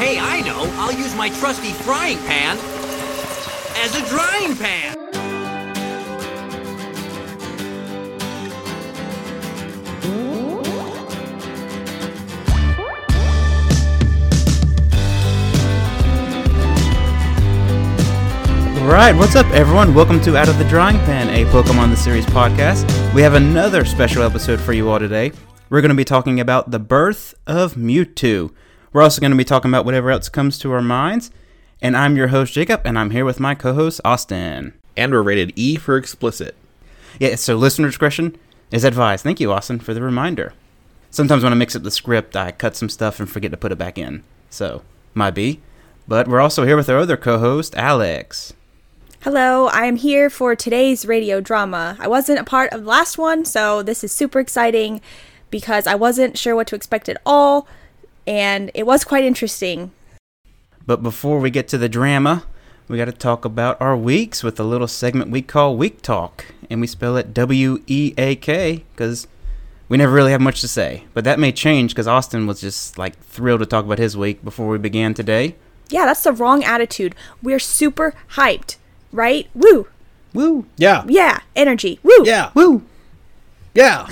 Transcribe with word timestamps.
Hey, 0.00 0.18
I 0.18 0.40
know. 0.40 0.62
I'll 0.78 0.94
use 0.94 1.14
my 1.14 1.28
trusty 1.28 1.72
frying 1.72 2.16
pan 2.20 2.56
as 3.76 3.94
a 3.94 4.08
drying 4.08 4.56
pan. 4.56 4.96
Right, 18.88 19.14
what's 19.14 19.36
up, 19.36 19.44
everyone? 19.48 19.92
Welcome 19.92 20.22
to 20.22 20.34
Out 20.34 20.48
of 20.48 20.56
the 20.56 20.64
Drying 20.64 20.96
Pan, 21.00 21.28
a 21.28 21.44
Pokemon 21.50 21.90
the 21.90 21.96
Series 21.96 22.24
podcast. 22.24 22.86
We 23.12 23.20
have 23.20 23.34
another 23.34 23.84
special 23.84 24.22
episode 24.22 24.60
for 24.60 24.72
you 24.72 24.88
all 24.88 24.98
today. 24.98 25.32
We're 25.68 25.82
going 25.82 25.90
to 25.90 25.94
be 25.94 26.06
talking 26.06 26.40
about 26.40 26.70
the 26.70 26.78
birth 26.78 27.34
of 27.46 27.74
Mewtwo. 27.74 28.50
We're 28.92 29.02
also 29.02 29.20
going 29.20 29.30
to 29.30 29.36
be 29.36 29.44
talking 29.44 29.70
about 29.70 29.84
whatever 29.84 30.10
else 30.10 30.28
comes 30.28 30.58
to 30.58 30.72
our 30.72 30.82
minds. 30.82 31.30
And 31.80 31.96
I'm 31.96 32.16
your 32.16 32.28
host, 32.28 32.52
Jacob, 32.52 32.82
and 32.84 32.98
I'm 32.98 33.10
here 33.10 33.24
with 33.24 33.38
my 33.38 33.54
co 33.54 33.72
host, 33.72 34.00
Austin. 34.04 34.74
And 34.96 35.12
we're 35.12 35.22
rated 35.22 35.52
E 35.54 35.76
for 35.76 35.96
explicit. 35.96 36.56
Yeah, 37.20 37.36
so 37.36 37.54
listener 37.56 37.86
discretion 37.86 38.36
is 38.72 38.84
advised. 38.84 39.22
Thank 39.22 39.40
you, 39.40 39.52
Austin, 39.52 39.78
for 39.78 39.94
the 39.94 40.02
reminder. 40.02 40.54
Sometimes 41.10 41.44
when 41.44 41.52
I 41.52 41.56
mix 41.56 41.76
up 41.76 41.84
the 41.84 41.90
script, 41.90 42.36
I 42.36 42.50
cut 42.50 42.76
some 42.76 42.88
stuff 42.88 43.20
and 43.20 43.30
forget 43.30 43.52
to 43.52 43.56
put 43.56 43.72
it 43.72 43.78
back 43.78 43.96
in. 43.96 44.24
So, 44.48 44.82
might 45.14 45.34
be. 45.34 45.60
But 46.08 46.26
we're 46.26 46.40
also 46.40 46.64
here 46.64 46.76
with 46.76 46.88
our 46.88 46.98
other 46.98 47.16
co 47.16 47.38
host, 47.38 47.76
Alex. 47.76 48.52
Hello, 49.22 49.66
I 49.66 49.84
am 49.84 49.96
here 49.96 50.30
for 50.30 50.56
today's 50.56 51.06
radio 51.06 51.40
drama. 51.40 51.96
I 52.00 52.08
wasn't 52.08 52.40
a 52.40 52.44
part 52.44 52.72
of 52.72 52.82
the 52.82 52.88
last 52.88 53.18
one, 53.18 53.44
so 53.44 53.82
this 53.82 54.02
is 54.02 54.10
super 54.10 54.40
exciting 54.40 55.00
because 55.50 55.86
I 55.86 55.94
wasn't 55.94 56.38
sure 56.38 56.56
what 56.56 56.66
to 56.68 56.74
expect 56.74 57.08
at 57.08 57.20
all, 57.24 57.68
and 58.26 58.70
it 58.74 58.86
was 58.86 59.04
quite 59.04 59.24
interesting. 59.24 59.90
But 60.86 61.02
before 61.02 61.38
we 61.38 61.50
get 61.50 61.68
to 61.68 61.78
the 61.78 61.88
drama, 61.88 62.44
we 62.88 62.96
got 62.96 63.04
to 63.04 63.12
talk 63.12 63.44
about 63.44 63.80
our 63.80 63.96
weeks 63.96 64.42
with 64.42 64.58
a 64.58 64.64
little 64.64 64.88
segment 64.88 65.30
we 65.30 65.42
call 65.42 65.76
Week 65.76 66.02
Talk. 66.02 66.46
And 66.68 66.80
we 66.80 66.86
spell 66.86 67.16
it 67.16 67.34
W 67.34 67.82
E 67.86 68.14
A 68.16 68.36
K 68.36 68.84
because 68.92 69.26
we 69.88 69.96
never 69.96 70.12
really 70.12 70.32
have 70.32 70.40
much 70.40 70.60
to 70.60 70.68
say. 70.68 71.04
But 71.14 71.24
that 71.24 71.38
may 71.38 71.52
change 71.52 71.92
because 71.92 72.06
Austin 72.06 72.46
was 72.46 72.60
just 72.60 72.96
like 72.96 73.18
thrilled 73.18 73.60
to 73.60 73.66
talk 73.66 73.84
about 73.84 73.98
his 73.98 74.16
week 74.16 74.42
before 74.44 74.68
we 74.68 74.78
began 74.78 75.14
today. 75.14 75.56
Yeah, 75.88 76.06
that's 76.06 76.22
the 76.22 76.32
wrong 76.32 76.62
attitude. 76.62 77.14
We're 77.42 77.58
super 77.58 78.14
hyped, 78.34 78.76
right? 79.12 79.48
Woo! 79.54 79.88
Woo! 80.32 80.66
Yeah. 80.76 81.04
Yeah, 81.08 81.40
energy. 81.56 81.98
Woo! 82.04 82.22
Yeah. 82.24 82.50
Woo! 82.54 82.82
Yeah. 83.74 84.08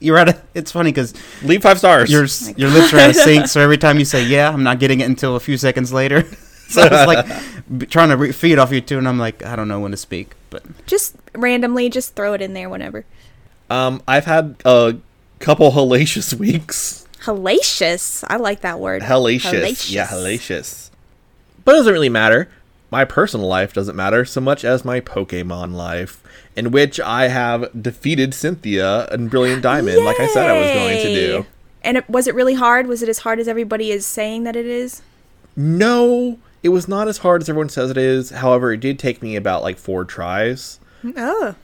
You're 0.00 0.18
at 0.18 0.28
of. 0.30 0.42
It's 0.54 0.72
funny 0.72 0.90
because 0.90 1.14
Leave 1.42 1.62
five 1.62 1.78
stars. 1.78 2.10
your 2.10 2.26
your 2.56 2.70
lips 2.70 2.92
are 2.92 2.98
out 2.98 3.10
of 3.10 3.16
sync. 3.16 3.46
So 3.48 3.60
every 3.60 3.78
time 3.78 3.98
you 3.98 4.04
say 4.04 4.24
yeah, 4.24 4.50
I'm 4.50 4.62
not 4.62 4.78
getting 4.80 5.00
it 5.00 5.04
until 5.04 5.36
a 5.36 5.40
few 5.40 5.56
seconds 5.56 5.92
later. 5.92 6.22
so 6.68 6.82
it's 6.90 7.06
like 7.06 7.88
trying 7.90 8.08
to 8.08 8.16
re- 8.16 8.32
feed 8.32 8.58
off 8.58 8.72
you 8.72 8.80
too, 8.80 8.98
and 8.98 9.06
I'm 9.06 9.18
like, 9.18 9.44
I 9.44 9.54
don't 9.56 9.68
know 9.68 9.78
when 9.80 9.90
to 9.92 9.96
speak. 9.96 10.34
But 10.50 10.64
Just 10.86 11.14
randomly, 11.34 11.88
just 11.90 12.14
throw 12.16 12.32
it 12.34 12.40
in 12.42 12.54
there 12.54 12.68
whenever. 12.68 13.04
um, 13.68 14.02
I've 14.08 14.24
had 14.24 14.56
a 14.64 14.96
couple 15.38 15.70
hellacious 15.72 16.34
weeks. 16.34 17.06
Hellacious. 17.24 18.24
I 18.28 18.36
like 18.36 18.62
that 18.62 18.80
word. 18.80 19.02
Hellacious. 19.02 19.90
Yeah, 19.92 20.06
hellacious. 20.06 20.90
But 21.64 21.72
it 21.74 21.78
doesn't 21.78 21.92
really 21.92 22.08
matter. 22.08 22.50
My 22.90 23.04
personal 23.04 23.46
life 23.46 23.72
doesn't 23.72 23.94
matter 23.94 24.24
so 24.24 24.40
much 24.40 24.64
as 24.64 24.84
my 24.84 25.00
Pokemon 25.00 25.74
life, 25.74 26.22
in 26.60 26.72
which 26.72 27.00
I 27.00 27.28
have 27.28 27.70
defeated 27.80 28.34
Cynthia 28.34 29.06
and 29.06 29.30
Brilliant 29.30 29.62
Diamond, 29.62 30.04
like 30.04 30.20
I 30.20 30.26
said 30.26 30.50
I 30.50 30.60
was 30.60 30.70
going 30.70 30.96
to 30.98 31.14
do. 31.14 31.46
And 31.82 31.96
it, 31.96 32.10
was 32.10 32.26
it 32.26 32.34
really 32.34 32.52
hard? 32.52 32.86
Was 32.86 33.02
it 33.02 33.08
as 33.08 33.20
hard 33.20 33.40
as 33.40 33.48
everybody 33.48 33.90
is 33.90 34.04
saying 34.04 34.44
that 34.44 34.56
it 34.56 34.66
is? 34.66 35.00
No, 35.56 36.38
it 36.62 36.68
was 36.68 36.86
not 36.86 37.08
as 37.08 37.16
hard 37.16 37.40
as 37.40 37.48
everyone 37.48 37.70
says 37.70 37.90
it 37.90 37.96
is. 37.96 38.28
However, 38.28 38.74
it 38.74 38.80
did 38.80 38.98
take 38.98 39.22
me 39.22 39.36
about 39.36 39.62
like 39.62 39.78
four 39.78 40.04
tries. 40.04 40.80
Oh. 41.16 41.54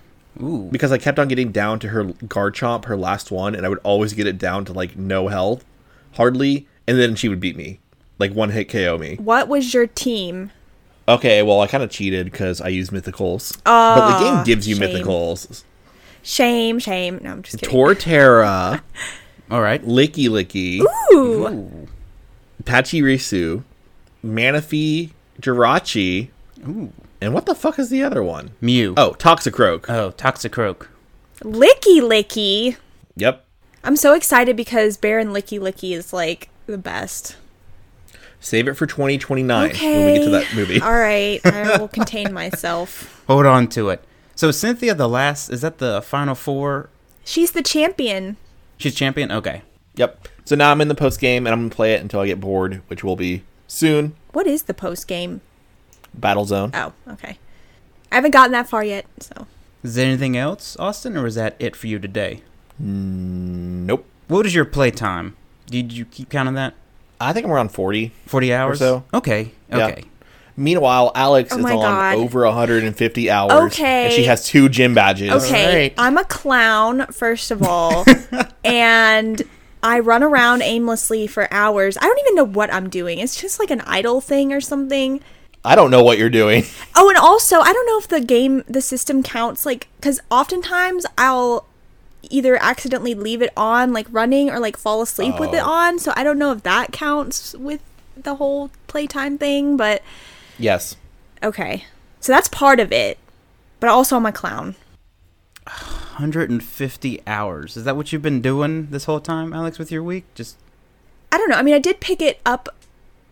ooh, 0.42 0.70
because 0.72 0.92
I 0.92 0.96
kept 0.96 1.18
on 1.18 1.28
getting 1.28 1.52
down 1.52 1.78
to 1.80 1.88
her 1.88 2.04
Garchomp, 2.04 2.86
her 2.86 2.96
last 2.96 3.30
one, 3.30 3.54
and 3.54 3.66
I 3.66 3.68
would 3.68 3.80
always 3.82 4.14
get 4.14 4.26
it 4.26 4.38
down 4.38 4.64
to 4.64 4.72
like 4.72 4.96
no 4.96 5.28
health, 5.28 5.62
hardly, 6.14 6.66
and 6.86 6.98
then 6.98 7.16
she 7.16 7.28
would 7.28 7.38
beat 7.40 7.54
me, 7.54 7.80
like 8.18 8.32
one 8.32 8.48
hit 8.48 8.70
KO 8.70 8.96
me. 8.96 9.16
What 9.16 9.46
was 9.46 9.74
your 9.74 9.88
team? 9.88 10.52
Okay, 11.08 11.42
well 11.42 11.60
I 11.60 11.66
kind 11.66 11.84
of 11.84 11.90
cheated 11.90 12.30
because 12.30 12.60
I 12.60 12.68
used 12.68 12.90
mythicals, 12.92 13.56
but 13.64 14.18
the 14.18 14.24
game 14.24 14.34
ah, 14.34 14.42
gives 14.44 14.66
you 14.66 14.74
shame. 14.74 14.88
mythicals. 14.88 15.64
Shame, 16.22 16.78
shame. 16.80 17.20
No, 17.22 17.30
I'm 17.30 17.42
just 17.42 17.60
kidding. 17.60 17.74
Torterra, 17.74 18.80
all 19.50 19.60
right. 19.60 19.84
Lickilicky, 19.84 20.80
Ooh. 21.12 21.46
Ooh. 21.46 21.88
Pachirisu, 22.64 23.62
Manaphy, 24.24 25.10
Jirachi, 25.40 26.30
Ooh. 26.66 26.92
and 27.20 27.32
what 27.32 27.46
the 27.46 27.54
fuck 27.54 27.78
is 27.78 27.90
the 27.90 28.02
other 28.02 28.22
one? 28.22 28.50
Mew. 28.60 28.94
Oh, 28.96 29.12
Toxicroak. 29.12 29.88
Oh, 29.88 30.10
Toxicroak. 30.12 30.88
Lickilicky. 31.40 32.76
Yep. 33.14 33.44
I'm 33.84 33.96
so 33.96 34.14
excited 34.14 34.56
because 34.56 34.96
Baron 34.96 35.28
Lickilicky 35.28 35.94
is 35.94 36.12
like 36.12 36.48
the 36.66 36.78
best. 36.78 37.36
Save 38.46 38.68
it 38.68 38.74
for 38.74 38.86
2029 38.86 39.70
Okay. 39.72 39.92
when 39.92 40.06
we 40.06 40.18
get 40.20 40.24
to 40.24 40.30
that 40.30 40.54
movie. 40.54 40.80
All 40.80 40.92
right. 40.94 41.40
I 41.44 41.78
will 41.80 41.88
contain 41.88 42.32
myself. 42.32 43.20
Hold 43.26 43.44
on 43.44 43.66
to 43.70 43.88
it. 43.88 44.04
So 44.36 44.52
Cynthia, 44.52 44.94
the 44.94 45.08
last, 45.08 45.48
is 45.48 45.62
that 45.62 45.78
the 45.78 46.00
final 46.00 46.36
four? 46.36 46.88
She's 47.24 47.50
the 47.50 47.62
champion. 47.62 48.36
She's 48.76 48.94
champion. 48.94 49.32
Okay. 49.32 49.62
Yep. 49.96 50.28
So 50.44 50.54
now 50.54 50.70
I'm 50.70 50.80
in 50.80 50.86
the 50.86 50.94
post 50.94 51.18
game 51.18 51.44
and 51.44 51.52
I'm 51.52 51.62
gonna 51.62 51.74
play 51.74 51.94
it 51.94 52.00
until 52.00 52.20
I 52.20 52.28
get 52.28 52.38
bored, 52.38 52.82
which 52.86 53.02
will 53.02 53.16
be 53.16 53.42
soon. 53.66 54.14
What 54.30 54.46
is 54.46 54.62
the 54.62 54.74
post 54.74 55.08
game? 55.08 55.40
Battle 56.14 56.44
Zone. 56.44 56.70
Oh, 56.72 56.92
okay. 57.08 57.38
I 58.12 58.14
haven't 58.14 58.30
gotten 58.30 58.52
that 58.52 58.68
far 58.68 58.84
yet, 58.84 59.06
so. 59.18 59.48
Is 59.82 59.96
there 59.96 60.06
anything 60.06 60.36
else, 60.36 60.76
Austin, 60.78 61.16
or 61.16 61.26
is 61.26 61.34
that 61.34 61.56
it 61.58 61.74
for 61.74 61.88
you 61.88 61.98
today? 61.98 62.42
Mm, 62.80 63.86
nope. 63.86 64.06
What 64.28 64.46
is 64.46 64.54
your 64.54 64.64
playtime? 64.64 65.36
Did 65.66 65.92
you 65.92 66.04
keep 66.04 66.30
count 66.30 66.48
of 66.48 66.54
that? 66.54 66.74
I 67.20 67.32
think 67.32 67.46
I'm 67.46 67.52
around 67.52 67.70
40. 67.70 68.12
Forty 68.26 68.52
hours. 68.52 68.78
so. 68.78 69.04
Okay. 69.14 69.50
Yeah. 69.68 69.86
Okay. 69.88 70.04
Meanwhile, 70.58 71.12
Alex 71.14 71.52
Oh 71.52 71.58
is 71.58 71.62
my 71.62 71.72
on 71.72 71.80
God. 71.80 72.14
over 72.16 72.44
150 72.46 73.30
hours. 73.30 73.72
Okay. 73.72 74.04
And 74.06 74.12
she 74.14 74.24
has 74.24 74.46
two 74.46 74.68
gym 74.70 74.94
badges. 74.94 75.30
Okay, 75.44 75.76
right. 75.82 75.94
I'm 75.98 76.16
a 76.16 76.24
clown, 76.24 77.06
first 77.08 77.50
of 77.50 77.62
all, 77.62 78.06
and 78.64 79.42
I 79.82 79.98
run 79.98 80.22
around 80.22 80.62
aimlessly 80.62 81.26
for 81.26 81.46
hours. 81.52 81.98
I 81.98 82.06
don't 82.06 82.18
even 82.20 82.34
know 82.36 82.44
what 82.44 82.72
I'm 82.72 82.88
doing. 82.88 83.18
It's 83.18 83.38
just 83.38 83.58
like 83.60 83.70
an 83.70 83.82
idle 83.82 84.22
thing 84.22 84.50
or 84.52 84.62
something. 84.62 85.20
I 85.62 85.74
don't 85.74 85.90
know 85.90 86.02
what 86.02 86.16
you're 86.16 86.30
doing. 86.30 86.64
Oh, 86.94 87.08
and 87.10 87.18
also, 87.18 87.58
I 87.60 87.72
don't 87.72 87.86
know 87.86 87.98
if 87.98 88.08
the 88.08 88.20
game, 88.20 88.62
the 88.66 88.80
system 88.80 89.22
counts, 89.22 89.66
like, 89.66 89.88
because 89.96 90.20
oftentimes 90.30 91.04
I'll 91.18 91.66
either 92.30 92.56
accidentally 92.62 93.14
leave 93.14 93.42
it 93.42 93.52
on, 93.56 93.92
like 93.92 94.06
running, 94.10 94.50
or 94.50 94.58
like 94.60 94.76
fall 94.76 95.02
asleep 95.02 95.38
with 95.40 95.52
it 95.54 95.62
Oh. 95.62 95.70
on. 95.70 95.98
So 95.98 96.12
I 96.16 96.24
don't 96.24 96.38
know 96.38 96.52
if 96.52 96.62
that 96.62 96.92
counts 96.92 97.54
with 97.54 97.80
the 98.16 98.36
whole 98.36 98.70
playtime 98.86 99.38
thing, 99.38 99.76
but 99.76 100.02
Yes. 100.58 100.96
okay. 101.42 101.84
So 102.20 102.32
that's 102.32 102.48
part 102.48 102.80
of 102.80 102.92
it. 102.92 103.18
But 103.80 103.90
also, 103.90 104.16
I'm 104.16 104.26
a 104.26 104.32
clown. 104.32 104.74
150 105.66 107.20
hours. 107.26 107.76
Is 107.76 107.84
that 107.84 107.96
what 107.96 108.12
you've 108.12 108.22
been 108.22 108.40
doing 108.40 108.86
this 108.90 109.04
whole 109.04 109.20
time, 109.20 109.52
Alex, 109.52 109.78
with 109.78 109.92
your 109.92 110.02
week? 110.02 110.24
Just 110.34 110.56
I 111.32 111.38
don't 111.38 111.50
know. 111.50 111.56
I 111.56 111.62
mean, 111.62 111.74
I 111.74 111.78
did 111.78 112.00
pick 112.00 112.22
it 112.22 112.40
up 112.46 112.68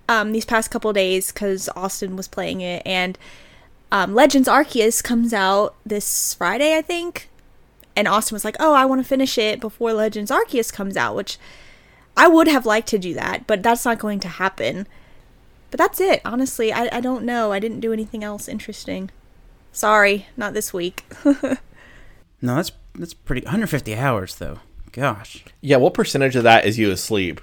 um, 0.09 0.33
these 0.33 0.45
past 0.45 0.71
couple 0.71 0.93
days 0.93 1.33
because 1.33 1.69
Austin 1.77 2.17
was 2.17 2.29
playing 2.29 2.61
it, 2.61 2.83
and 2.85 3.17
um, 3.91 4.15
Legends 4.15 4.49
Arceus 4.49 5.03
comes 5.03 5.33
out 5.33 5.75
this 5.87 6.35
Friday, 6.35 6.77
I 6.77 6.83
think. 6.83 7.31
And 7.97 8.09
Austin 8.09 8.35
was 8.35 8.45
like, 8.45 8.57
"Oh, 8.59 8.75
I 8.75 8.85
want 8.85 9.01
to 9.03 9.09
finish 9.09 9.39
it 9.39 9.61
before 9.61 9.93
Legends 9.93 10.31
Arceus 10.31 10.73
comes 10.73 10.97
out," 10.97 11.15
which 11.15 11.39
I 12.17 12.29
would 12.29 12.49
have 12.49 12.67
liked 12.67 12.89
to 12.89 12.99
do 12.99 13.15
that, 13.15 13.47
but 13.47 13.63
that's 13.63 13.85
not 13.85 13.99
going 13.99 14.21
to 14.21 14.29
happen. 14.29 14.87
But 15.71 15.79
that's 15.79 16.01
it. 16.01 16.21
Honestly, 16.25 16.73
I, 16.73 16.89
I 16.97 17.01
don't 17.01 17.25
know. 17.25 17.53
I 17.53 17.59
didn't 17.59 17.81
do 17.81 17.93
anything 17.93 18.23
else 18.25 18.49
interesting. 18.49 19.11
Sorry, 19.73 20.27
not 20.37 20.55
this 20.55 20.73
week. 20.73 21.05
no, 21.25 21.57
that's 22.41 22.73
that's 22.95 23.15
pretty. 23.15 23.45
150 23.45 23.95
hours 23.97 24.37
though. 24.37 24.59
Gosh. 24.93 25.45
Yeah, 25.61 25.79
what 25.79 25.95
percentage 25.95 26.37
of 26.37 26.45
that 26.45 26.65
is 26.65 26.79
you 26.79 26.91
asleep? 26.93 27.41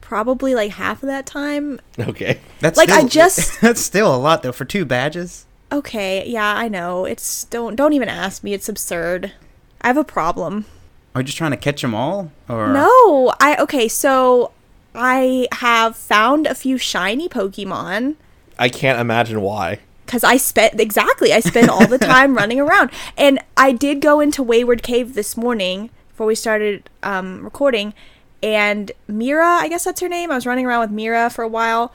Probably 0.00 0.56
like 0.56 0.72
half 0.72 1.04
of 1.04 1.06
that 1.06 1.24
time. 1.26 1.80
Okay. 1.96 2.40
That's 2.58 2.76
Like, 2.76 2.90
I 2.90 3.04
just- 3.04 3.60
that's 3.60 3.80
still 3.80 4.12
a 4.12 4.18
lot 4.18 4.42
though 4.42 4.50
for 4.50 4.64
two 4.64 4.84
badges. 4.84 5.46
Okay, 5.70 6.26
yeah, 6.26 6.56
I 6.56 6.66
know. 6.66 7.04
It's 7.04 7.44
don't 7.44 7.76
don't 7.76 7.92
even 7.92 8.08
ask 8.08 8.42
me. 8.42 8.52
It's 8.52 8.68
absurd. 8.68 9.32
I 9.80 9.86
have 9.88 9.96
a 9.96 10.04
problem. 10.04 10.66
Are 11.14 11.20
you 11.20 11.24
just 11.24 11.38
trying 11.38 11.50
to 11.50 11.56
catch 11.56 11.82
them 11.82 11.94
all, 11.94 12.30
or 12.48 12.68
No, 12.68 13.32
I 13.40 13.56
okay, 13.60 13.88
so 13.88 14.52
I 14.94 15.48
have 15.52 15.96
found 15.96 16.46
a 16.46 16.54
few 16.54 16.78
shiny 16.78 17.28
Pokemon 17.28 18.16
I 18.58 18.68
can't 18.68 19.00
imagine 19.00 19.40
why. 19.40 19.78
because 20.04 20.22
I 20.22 20.36
spent 20.36 20.78
exactly. 20.78 21.32
I 21.32 21.40
spend 21.40 21.70
all 21.70 21.86
the 21.86 21.98
time 21.98 22.36
running 22.36 22.60
around, 22.60 22.90
and 23.16 23.38
I 23.56 23.72
did 23.72 24.00
go 24.00 24.20
into 24.20 24.42
Wayward 24.42 24.82
Cave 24.82 25.14
this 25.14 25.36
morning 25.36 25.90
before 26.10 26.26
we 26.26 26.34
started 26.34 26.88
um, 27.02 27.42
recording, 27.42 27.94
and 28.42 28.92
Mira, 29.08 29.46
I 29.46 29.68
guess 29.68 29.84
that's 29.84 30.00
her 30.00 30.08
name. 30.08 30.30
I 30.30 30.34
was 30.34 30.46
running 30.46 30.66
around 30.66 30.80
with 30.80 30.90
Mira 30.90 31.30
for 31.30 31.42
a 31.42 31.48
while, 31.48 31.92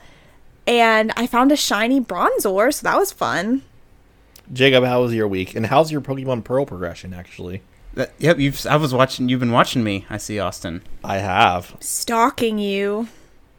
and 0.68 1.14
I 1.16 1.28
found 1.28 1.52
a 1.52 1.56
shiny 1.56 2.02
Bronzor, 2.02 2.74
so 2.74 2.84
that 2.84 2.98
was 2.98 3.12
fun. 3.12 3.62
Jacob, 4.52 4.84
how 4.84 5.02
was 5.04 5.14
your 5.14 5.28
week? 5.28 5.56
And 5.56 5.68
how's 5.68 5.92
your 5.92 6.02
Pokemon 6.02 6.44
Pearl 6.44 6.66
progression, 6.66 7.14
actually? 7.14 7.62
That- 7.95 8.13
yep, 8.19 8.39
you've. 8.39 8.65
I 8.68 8.75
was 8.75 8.94
watching. 8.94 9.30
You've 9.30 9.39
been 9.39 9.51
watching 9.51 9.83
me. 9.83 10.06
I 10.09 10.18
see, 10.18 10.39
Austin. 10.39 10.81
I 11.03 11.18
have. 11.18 11.75
Stalking 11.80 12.59
you. 12.59 13.07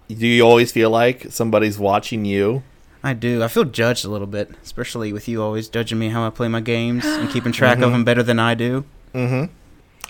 Do 0.09 0.27
you 0.27 0.43
always 0.43 0.71
feel 0.71 0.91
like 0.91 1.27
somebody's 1.31 1.79
watching 1.79 2.25
you? 2.25 2.63
I 3.03 3.13
do. 3.13 3.43
I 3.43 3.49
feel 3.49 3.65
judged 3.65 4.05
a 4.05 4.09
little 4.09 4.27
bit, 4.27 4.51
especially 4.63 5.13
with 5.13 5.29
you 5.29 5.43
always 5.43 5.69
judging 5.69 5.99
me 5.99 6.09
how 6.09 6.27
I 6.27 6.31
play 6.31 6.49
my 6.49 6.61
games 6.61 7.05
and 7.05 7.31
keeping 7.31 7.53
track 7.53 7.79
of 7.79 7.85
mm-hmm. 7.85 7.93
them 7.93 8.05
better 8.05 8.23
than 8.23 8.39
I 8.39 8.55
do. 8.55 8.85
Mm-hmm. 9.15 9.53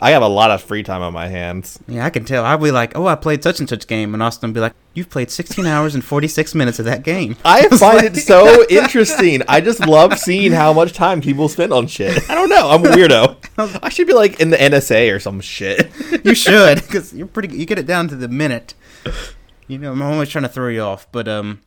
I 0.01 0.11
have 0.11 0.23
a 0.23 0.29
lot 0.29 0.51
of 0.51 0.63
free 0.63 0.83
time 0.83 1.01
on 1.03 1.13
my 1.13 1.29
hands. 1.29 1.79
Yeah, 1.89 2.05
I 2.05 2.11
can 2.11 2.25
tell. 2.25 2.45
I'll 2.45 2.59
be 2.59 2.71
like, 2.71 2.97
"Oh, 2.97 3.07
I 3.07 3.15
played 3.15 3.43
such 3.43 3.61
and 3.61 3.69
such 3.69 3.87
game," 3.87 4.13
and 4.15 4.23
Austin 4.23 4.51
will 4.51 4.55
be 4.55 4.61
like, 4.61 4.75
"You've 4.95 5.09
played 5.09 5.31
16 5.31 5.65
hours 5.65 5.95
and 5.95 6.05
46 6.05 6.55
minutes 6.55 6.79
of 6.79 6.85
that 6.85 7.03
game." 7.03 7.37
I 7.45 7.69
find 7.69 8.05
it 8.05 8.17
so 8.17 8.67
interesting. 8.71 9.43
I 9.49 9.61
just 9.61 9.87
love 9.87 10.19
seeing 10.19 10.53
how 10.53 10.73
much 10.73 10.93
time 10.93 11.21
people 11.21 11.49
spend 11.49 11.73
on 11.73 11.87
shit. 11.87 12.29
I 12.31 12.35
don't 12.35 12.51
know. 12.51 12.71
I'm 12.71 12.85
a 12.85 12.89
weirdo. 12.91 13.37
I 13.83 13.89
should 13.89 14.07
be 14.07 14.13
like 14.15 14.39
in 14.41 14.51
the 14.51 14.57
NSA 14.59 15.15
or 15.15 15.19
some 15.19 15.41
shit. 15.41 15.91
you 16.25 16.35
should, 16.35 16.83
because 16.83 17.15
you're 17.15 17.27
pretty. 17.27 17.57
You 17.57 17.65
get 17.67 17.79
it 17.79 17.87
down 17.87 18.09
to 18.09 18.17
the 18.17 18.29
minute. 18.29 18.75
You 19.67 19.79
know, 19.79 19.93
I'm 19.93 20.03
always 20.03 20.29
trying 20.29 20.45
to 20.45 20.49
throw 20.49 20.69
you 20.69 20.83
off, 20.83 21.11
but 21.11 21.27
um, 21.27 21.63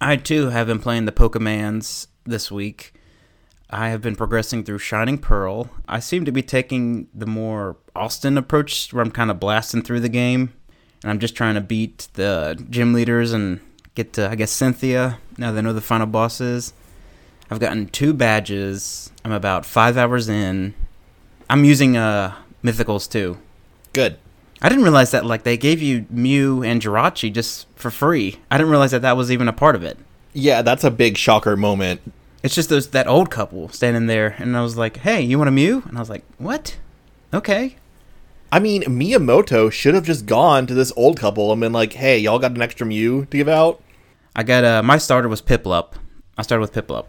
I 0.00 0.16
too 0.16 0.50
have 0.50 0.66
been 0.68 0.78
playing 0.78 1.04
the 1.06 1.12
Pokemans 1.12 2.06
this 2.24 2.50
week. 2.50 2.94
I 3.72 3.88
have 3.88 4.02
been 4.02 4.16
progressing 4.16 4.64
through 4.64 4.78
Shining 4.80 5.16
Pearl. 5.16 5.70
I 5.88 5.98
seem 5.98 6.26
to 6.26 6.32
be 6.32 6.42
taking 6.42 7.08
the 7.14 7.26
more 7.26 7.76
Austin 7.96 8.36
approach, 8.36 8.92
where 8.92 9.02
I'm 9.02 9.10
kind 9.10 9.30
of 9.30 9.40
blasting 9.40 9.80
through 9.80 10.00
the 10.00 10.10
game, 10.10 10.52
and 11.02 11.10
I'm 11.10 11.18
just 11.18 11.34
trying 11.34 11.54
to 11.54 11.62
beat 11.62 12.08
the 12.12 12.62
gym 12.68 12.92
leaders 12.92 13.32
and 13.32 13.60
get 13.94 14.12
to, 14.14 14.28
I 14.28 14.34
guess, 14.34 14.50
Cynthia. 14.50 15.18
Now 15.38 15.52
that 15.52 15.58
I 15.58 15.62
know 15.62 15.72
the 15.72 15.80
final 15.80 16.06
boss 16.06 16.40
is. 16.40 16.74
I've 17.50 17.60
gotten 17.60 17.88
two 17.88 18.12
badges. 18.12 19.10
I'm 19.24 19.32
about 19.32 19.64
five 19.64 19.96
hours 19.96 20.28
in. 20.28 20.74
I'm 21.48 21.64
using 21.64 21.96
uh 21.96 22.34
mythicals 22.62 23.10
too. 23.10 23.38
Good. 23.92 24.18
I 24.60 24.68
didn't 24.68 24.84
realize 24.84 25.10
that 25.10 25.26
like 25.26 25.42
they 25.42 25.56
gave 25.56 25.82
you 25.82 26.06
Mew 26.08 26.62
and 26.62 26.80
Jirachi 26.80 27.32
just 27.32 27.66
for 27.74 27.90
free. 27.90 28.38
I 28.50 28.58
didn't 28.58 28.70
realize 28.70 28.92
that 28.92 29.02
that 29.02 29.16
was 29.16 29.32
even 29.32 29.48
a 29.48 29.52
part 29.52 29.76
of 29.76 29.82
it. 29.82 29.98
Yeah, 30.34 30.62
that's 30.62 30.84
a 30.84 30.90
big 30.90 31.16
shocker 31.18 31.56
moment. 31.56 32.00
It's 32.42 32.54
just 32.54 32.68
those 32.68 32.88
that 32.88 33.06
old 33.06 33.30
couple 33.30 33.68
standing 33.68 34.06
there, 34.06 34.34
and 34.38 34.56
I 34.56 34.62
was 34.62 34.76
like, 34.76 34.98
"Hey, 34.98 35.20
you 35.20 35.38
want 35.38 35.48
a 35.48 35.52
Mew?" 35.52 35.82
And 35.86 35.96
I 35.96 36.00
was 36.00 36.10
like, 36.10 36.24
"What? 36.38 36.76
Okay." 37.32 37.76
I 38.50 38.58
mean, 38.58 38.82
Miyamoto 38.82 39.72
should 39.72 39.94
have 39.94 40.04
just 40.04 40.26
gone 40.26 40.66
to 40.66 40.74
this 40.74 40.92
old 40.96 41.18
couple 41.18 41.52
and 41.52 41.60
been 41.60 41.72
like, 41.72 41.92
"Hey, 41.94 42.18
y'all 42.18 42.38
got 42.38 42.50
an 42.52 42.62
extra 42.62 42.86
Mew 42.86 43.26
to 43.26 43.36
give 43.36 43.48
out?" 43.48 43.80
I 44.34 44.42
got 44.42 44.64
uh 44.64 44.82
my 44.82 44.98
starter 44.98 45.28
was 45.28 45.42
Piplup. 45.42 45.92
I 46.36 46.42
started 46.42 46.62
with 46.62 46.72
Piplup. 46.72 47.06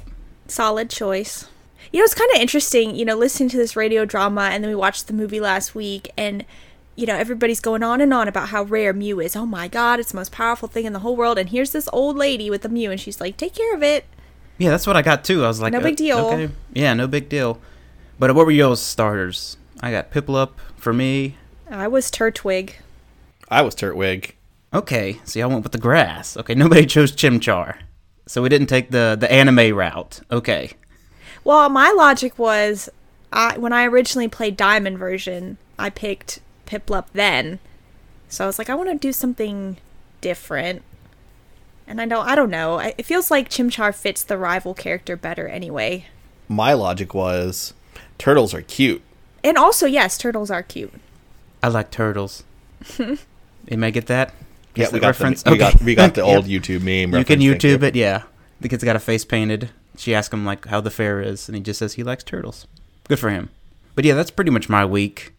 Solid 0.47 0.89
choice. 0.89 1.47
You 1.91 1.99
know, 1.99 2.05
it's 2.05 2.15
kind 2.15 2.31
of 2.33 2.41
interesting, 2.41 2.95
you 2.95 3.05
know, 3.05 3.15
listening 3.15 3.49
to 3.49 3.57
this 3.57 3.75
radio 3.75 4.03
drama, 4.05 4.49
and 4.51 4.63
then 4.63 4.69
we 4.69 4.75
watched 4.75 5.07
the 5.07 5.13
movie 5.13 5.39
last 5.39 5.75
week, 5.75 6.11
and, 6.17 6.43
you 6.95 7.05
know, 7.05 7.15
everybody's 7.15 7.59
going 7.59 7.83
on 7.83 8.01
and 8.01 8.13
on 8.13 8.27
about 8.27 8.49
how 8.49 8.63
rare 8.63 8.93
Mew 8.93 9.19
is. 9.19 9.35
Oh 9.35 9.45
my 9.45 9.67
god, 9.67 9.99
it's 9.99 10.11
the 10.11 10.17
most 10.17 10.31
powerful 10.31 10.67
thing 10.67 10.85
in 10.85 10.93
the 10.93 10.99
whole 10.99 11.15
world, 11.15 11.37
and 11.37 11.49
here's 11.49 11.71
this 11.71 11.87
old 11.93 12.17
lady 12.17 12.49
with 12.49 12.65
a 12.65 12.69
Mew, 12.69 12.89
and 12.89 12.99
she's 12.99 13.21
like, 13.21 13.37
take 13.37 13.53
care 13.53 13.73
of 13.75 13.83
it. 13.83 14.05
Yeah, 14.57 14.69
that's 14.69 14.87
what 14.87 14.95
I 14.95 15.01
got 15.01 15.23
too. 15.23 15.43
I 15.43 15.47
was 15.47 15.59
like, 15.59 15.73
No 15.73 15.81
big 15.81 15.95
deal. 15.95 16.17
Okay. 16.17 16.49
Yeah, 16.73 16.93
no 16.93 17.07
big 17.07 17.29
deal. 17.29 17.59
But 18.19 18.35
what 18.35 18.45
were 18.45 18.51
y'all's 18.51 18.81
starters? 18.81 19.57
I 19.81 19.91
got 19.91 20.11
Piplup 20.11 20.51
for 20.77 20.93
me. 20.93 21.37
I 21.69 21.87
was 21.87 22.11
Turtwig. 22.11 22.73
I 23.49 23.61
was 23.61 23.75
Turtwig. 23.75 24.31
Okay, 24.73 25.19
see, 25.23 25.39
y'all 25.39 25.49
went 25.49 25.63
with 25.63 25.71
the 25.71 25.77
grass. 25.77 26.37
Okay, 26.37 26.55
nobody 26.55 26.85
chose 26.87 27.11
Chimchar. 27.11 27.77
So 28.25 28.41
we 28.41 28.49
didn't 28.49 28.67
take 28.67 28.91
the 28.91 29.17
the 29.19 29.31
anime 29.31 29.75
route. 29.75 30.21
Okay. 30.31 30.71
Well, 31.43 31.67
my 31.69 31.91
logic 31.91 32.39
was, 32.39 32.89
I 33.31 33.57
when 33.57 33.73
I 33.73 33.85
originally 33.85 34.27
played 34.27 34.55
Diamond 34.55 34.97
version, 34.97 35.57
I 35.77 35.89
picked 35.89 36.39
Piplup 36.65 37.07
then, 37.13 37.59
so 38.29 38.45
I 38.45 38.47
was 38.47 38.57
like, 38.57 38.69
I 38.69 38.75
want 38.75 38.89
to 38.89 38.97
do 38.97 39.11
something 39.11 39.77
different. 40.21 40.83
And 41.93 42.01
I 42.01 42.07
don't, 42.07 42.27
I 42.27 42.33
don't 42.33 42.49
know. 42.49 42.79
It 42.79 43.05
feels 43.05 43.29
like 43.29 43.49
Chimchar 43.49 43.93
fits 43.93 44.23
the 44.23 44.35
rival 44.35 44.73
character 44.73 45.15
better 45.15 45.47
anyway. 45.47 46.07
My 46.47 46.73
logic 46.73 47.13
was 47.13 47.75
turtles 48.17 48.51
are 48.55 48.63
cute. 48.63 49.03
And 49.43 49.59
also, 49.59 49.85
yes, 49.85 50.17
turtles 50.17 50.49
are 50.49 50.63
cute. 50.63 50.91
I 51.61 51.67
like 51.67 51.91
turtles. 51.91 52.43
you 52.97 53.17
may 53.69 53.91
get 53.91 54.07
that? 54.07 54.33
Yeah, 54.73 54.87
we 54.91 54.99
got 54.99 55.09
reference? 55.09 55.43
the, 55.43 55.51
we 55.51 55.57
Okay. 55.61 55.71
got 55.71 55.81
we 55.83 55.93
got 55.93 56.15
the 56.15 56.21
Yep. 56.25 56.35
old 56.35 56.45
YouTube 56.45 56.81
meme. 56.81 57.15
You 57.15 57.23
can 57.23 57.39
YouTube 57.41 57.81
you. 57.81 57.87
it, 57.89 57.95
yeah. 57.95 58.23
The 58.59 58.69
kid's 58.69 58.83
got 58.83 58.95
a 58.95 58.99
face 58.99 59.23
painted. 59.23 59.69
She 59.95 60.15
asks 60.15 60.33
him 60.33 60.45
like 60.45 60.65
how 60.65 60.81
the 60.81 60.89
fair 60.89 61.21
is, 61.21 61.47
and 61.47 61.55
he 61.55 61.61
just 61.61 61.77
says 61.77 61.93
he 61.93 62.03
likes 62.03 62.23
turtles. 62.23 62.65
Good 63.07 63.19
for 63.19 63.29
him. 63.29 63.51
But 63.93 64.03
yeah, 64.03 64.15
that's 64.15 64.31
pretty 64.31 64.49
much 64.49 64.67
my 64.67 64.83
week. 64.83 65.33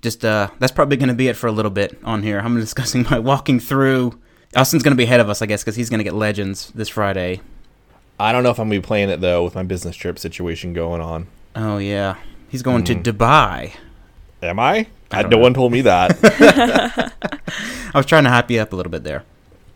Just 0.00 0.24
uh, 0.24 0.48
that's 0.58 0.72
probably 0.72 0.96
going 0.96 1.10
to 1.10 1.14
be 1.14 1.28
it 1.28 1.36
for 1.36 1.48
a 1.48 1.52
little 1.52 1.70
bit 1.70 1.98
on 2.02 2.22
here. 2.22 2.38
I'm 2.38 2.58
discussing 2.58 3.02
my 3.10 3.18
walking 3.18 3.60
through. 3.60 4.18
Austin's 4.56 4.82
going 4.82 4.92
to 4.92 4.96
be 4.96 5.04
ahead 5.04 5.20
of 5.20 5.28
us, 5.28 5.42
I 5.42 5.46
guess, 5.46 5.62
because 5.62 5.76
he's 5.76 5.90
going 5.90 5.98
to 5.98 6.04
get 6.04 6.14
Legends 6.14 6.70
this 6.74 6.88
Friday. 6.88 7.40
I 8.20 8.32
don't 8.32 8.42
know 8.42 8.50
if 8.50 8.58
I'm 8.58 8.68
gonna 8.68 8.80
be 8.80 8.84
playing 8.84 9.10
it 9.10 9.20
though 9.20 9.44
with 9.44 9.54
my 9.54 9.62
business 9.62 9.94
trip 9.94 10.18
situation 10.18 10.72
going 10.72 11.00
on. 11.00 11.28
Oh 11.54 11.78
yeah, 11.78 12.16
he's 12.48 12.62
going 12.62 12.82
Mm-hmm. 12.82 13.02
to 13.02 13.12
Dubai. 13.12 13.74
Am 14.42 14.58
I? 14.58 14.88
I 15.12 15.20
I 15.20 15.22
no 15.22 15.28
know. 15.28 15.38
one 15.38 15.54
told 15.54 15.70
me 15.70 15.82
that. 15.82 16.18
I 17.94 17.96
was 17.96 18.06
trying 18.06 18.24
to 18.24 18.30
hype 18.30 18.50
you 18.50 18.60
up 18.60 18.72
a 18.72 18.76
little 18.76 18.90
bit 18.90 19.04
there. 19.04 19.22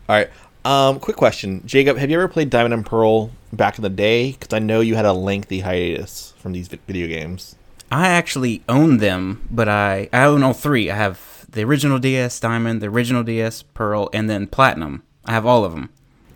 All 0.09 0.15
right. 0.17 0.29
Um, 0.65 0.99
quick 0.99 1.15
question, 1.15 1.61
Jacob. 1.65 1.97
Have 1.97 2.09
you 2.09 2.17
ever 2.17 2.27
played 2.27 2.49
Diamond 2.49 2.73
and 2.73 2.85
Pearl 2.85 3.31
back 3.53 3.77
in 3.77 3.81
the 3.81 3.89
day? 3.89 4.33
Because 4.33 4.53
I 4.53 4.59
know 4.59 4.81
you 4.81 4.95
had 4.95 5.05
a 5.05 5.13
lengthy 5.13 5.61
hiatus 5.61 6.33
from 6.37 6.51
these 6.51 6.67
video 6.67 7.07
games. 7.07 7.55
I 7.91 8.09
actually 8.09 8.61
own 8.67 8.97
them, 8.97 9.47
but 9.49 9.69
I 9.69 10.09
I 10.11 10.25
own 10.25 10.43
all 10.43 10.53
three. 10.53 10.91
I 10.91 10.95
have 10.97 11.32
the 11.53 11.63
original 11.63 11.99
DS 11.99 12.39
Diamond, 12.39 12.81
the 12.81 12.87
original 12.87 13.23
DS 13.23 13.63
Pearl, 13.63 14.09
and 14.13 14.29
then 14.29 14.47
Platinum. 14.47 15.03
I 15.25 15.31
have 15.31 15.45
all 15.45 15.63
of 15.63 15.73
them. 15.73 15.89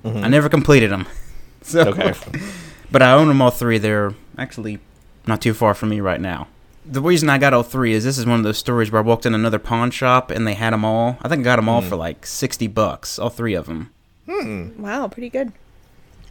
Mm-hmm. 0.03 0.23
I 0.23 0.27
never 0.27 0.49
completed 0.49 0.91
them. 0.91 1.07
So, 1.63 1.89
Okay. 1.89 2.13
but 2.91 3.01
I 3.01 3.11
own 3.11 3.27
them 3.27 3.41
all 3.41 3.51
three. 3.51 3.77
They're 3.77 4.13
actually 4.37 4.79
not 5.25 5.41
too 5.41 5.53
far 5.53 5.73
from 5.73 5.89
me 5.89 5.99
right 5.99 6.21
now. 6.21 6.47
The 6.85 7.01
reason 7.01 7.29
I 7.29 7.37
got 7.37 7.53
all 7.53 7.63
three 7.63 7.91
is 7.91 8.05
this 8.05 8.17
is 8.17 8.25
one 8.25 8.39
of 8.39 8.45
those 8.45 8.57
stories 8.57 8.89
where 8.89 9.01
I 9.01 9.05
walked 9.05 9.25
in 9.25 9.35
another 9.35 9.59
pawn 9.59 9.91
shop 9.91 10.31
and 10.31 10.47
they 10.47 10.53
had 10.53 10.71
them 10.71 10.85
all. 10.85 11.17
I 11.21 11.27
think 11.27 11.41
I 11.41 11.43
got 11.43 11.57
them 11.57 11.67
all 11.67 11.81
mm. 11.81 11.89
for 11.89 11.97
like 11.97 12.25
sixty 12.25 12.67
bucks, 12.67 13.19
all 13.19 13.29
three 13.29 13.53
of 13.53 13.65
them. 13.65 13.91
Hmm. 14.29 14.81
Wow, 14.81 15.09
pretty 15.09 15.29
good. 15.29 15.51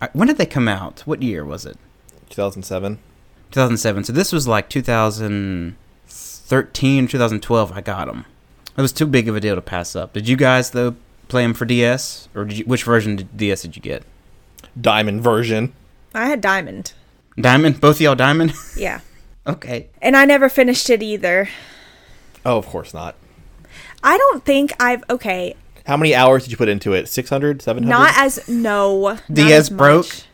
I, 0.00 0.08
when 0.14 0.28
did 0.28 0.38
they 0.38 0.46
come 0.46 0.68
out? 0.68 1.00
What 1.00 1.22
year 1.22 1.44
was 1.44 1.66
it? 1.66 1.76
2007. 2.30 2.98
2007. 3.50 4.04
So 4.04 4.12
this 4.14 4.32
was 4.32 4.48
like 4.48 4.70
2013, 4.70 7.08
2012. 7.08 7.72
I 7.72 7.80
got 7.82 8.06
them. 8.06 8.24
It 8.76 8.82
was 8.82 8.92
too 8.92 9.06
big 9.06 9.28
of 9.28 9.36
a 9.36 9.40
deal 9.40 9.54
to 9.54 9.62
pass 9.62 9.96
up. 9.96 10.12
Did 10.12 10.28
you 10.28 10.36
guys 10.36 10.70
though 10.70 10.96
play 11.28 11.42
them 11.42 11.54
for 11.54 11.64
DS, 11.64 12.28
or 12.34 12.44
did 12.44 12.58
you, 12.58 12.64
which 12.66 12.84
version 12.84 13.18
of 13.18 13.36
DS 13.36 13.62
did 13.62 13.76
you 13.76 13.82
get? 13.82 14.02
Diamond 14.80 15.22
version. 15.22 15.72
I 16.14 16.26
had 16.26 16.40
Diamond. 16.40 16.92
Diamond. 17.40 17.80
Both 17.80 17.96
of 17.96 18.00
y'all 18.02 18.14
Diamond. 18.14 18.52
Yeah. 18.76 19.00
okay. 19.46 19.88
And 20.02 20.16
I 20.16 20.24
never 20.26 20.48
finished 20.48 20.90
it 20.90 21.02
either. 21.02 21.48
Oh, 22.44 22.58
of 22.58 22.66
course 22.66 22.92
not. 22.94 23.14
I 24.02 24.16
don't 24.18 24.44
think 24.44 24.72
I've, 24.78 25.02
okay, 25.10 25.54
How 25.86 25.96
many 25.96 26.14
hours 26.14 26.44
did 26.44 26.50
you 26.52 26.56
put 26.56 26.68
into 26.68 26.92
it? 26.92 27.08
600, 27.08 27.62
700? 27.62 27.88
not 27.88 28.12
as, 28.16 28.46
no. 28.48 29.18
DS 29.32 29.50
as 29.52 29.70
broke? 29.70 30.06
much. 30.06 30.24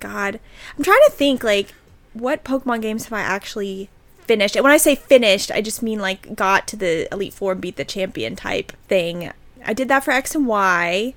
God. 0.00 0.40
I'm 0.76 0.84
trying 0.84 1.00
to 1.06 1.12
think, 1.12 1.42
like, 1.44 1.74
what 2.14 2.44
Pokemon 2.44 2.80
games 2.82 3.04
have 3.04 3.12
I 3.12 3.20
actually 3.20 3.90
finished? 4.28 4.54
And 4.54 4.62
when 4.62 4.72
I 4.72 4.76
say 4.76 4.94
finished, 4.94 5.50
I 5.50 5.60
just 5.60 5.82
mean, 5.82 5.98
like, 5.98 6.36
got 6.36 6.68
to 6.68 6.76
the 6.76 7.12
Elite 7.12 7.32
Four 7.32 7.52
and 7.52 7.60
beat 7.60 7.76
the 7.76 7.84
champion 7.84 8.36
type 8.36 8.72
thing. 8.86 9.32
I 9.64 9.72
did 9.74 9.88
that 9.88 10.04
for 10.04 10.12
X 10.12 10.34
and 10.34 10.46
Y. 10.46 11.14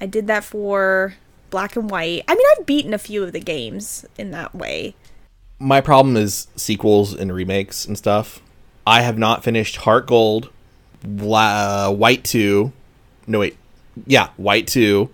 I 0.00 0.06
did 0.06 0.26
that 0.26 0.44
for 0.44 1.14
Black 1.50 1.76
and 1.76 1.90
White. 1.90 2.24
I 2.28 2.34
mean, 2.34 2.46
I've 2.58 2.66
beaten 2.66 2.92
a 2.92 2.98
few 2.98 3.22
of 3.22 3.32
the 3.32 3.40
games 3.40 4.04
in 4.18 4.30
that 4.32 4.54
way. 4.54 4.94
My 5.58 5.80
problem 5.80 6.16
is 6.16 6.48
sequels 6.56 7.14
and 7.14 7.32
remakes 7.32 7.84
and 7.84 7.96
stuff. 7.96 8.40
I 8.86 9.02
have 9.02 9.18
not 9.18 9.44
finished 9.44 9.76
Heart 9.76 10.06
Gold, 10.06 10.50
Bla- 11.02 11.88
uh, 11.88 11.92
White 11.92 12.24
2. 12.24 12.72
No, 13.26 13.40
wait. 13.40 13.56
Yeah, 14.06 14.30
White 14.36 14.66
2, 14.66 15.10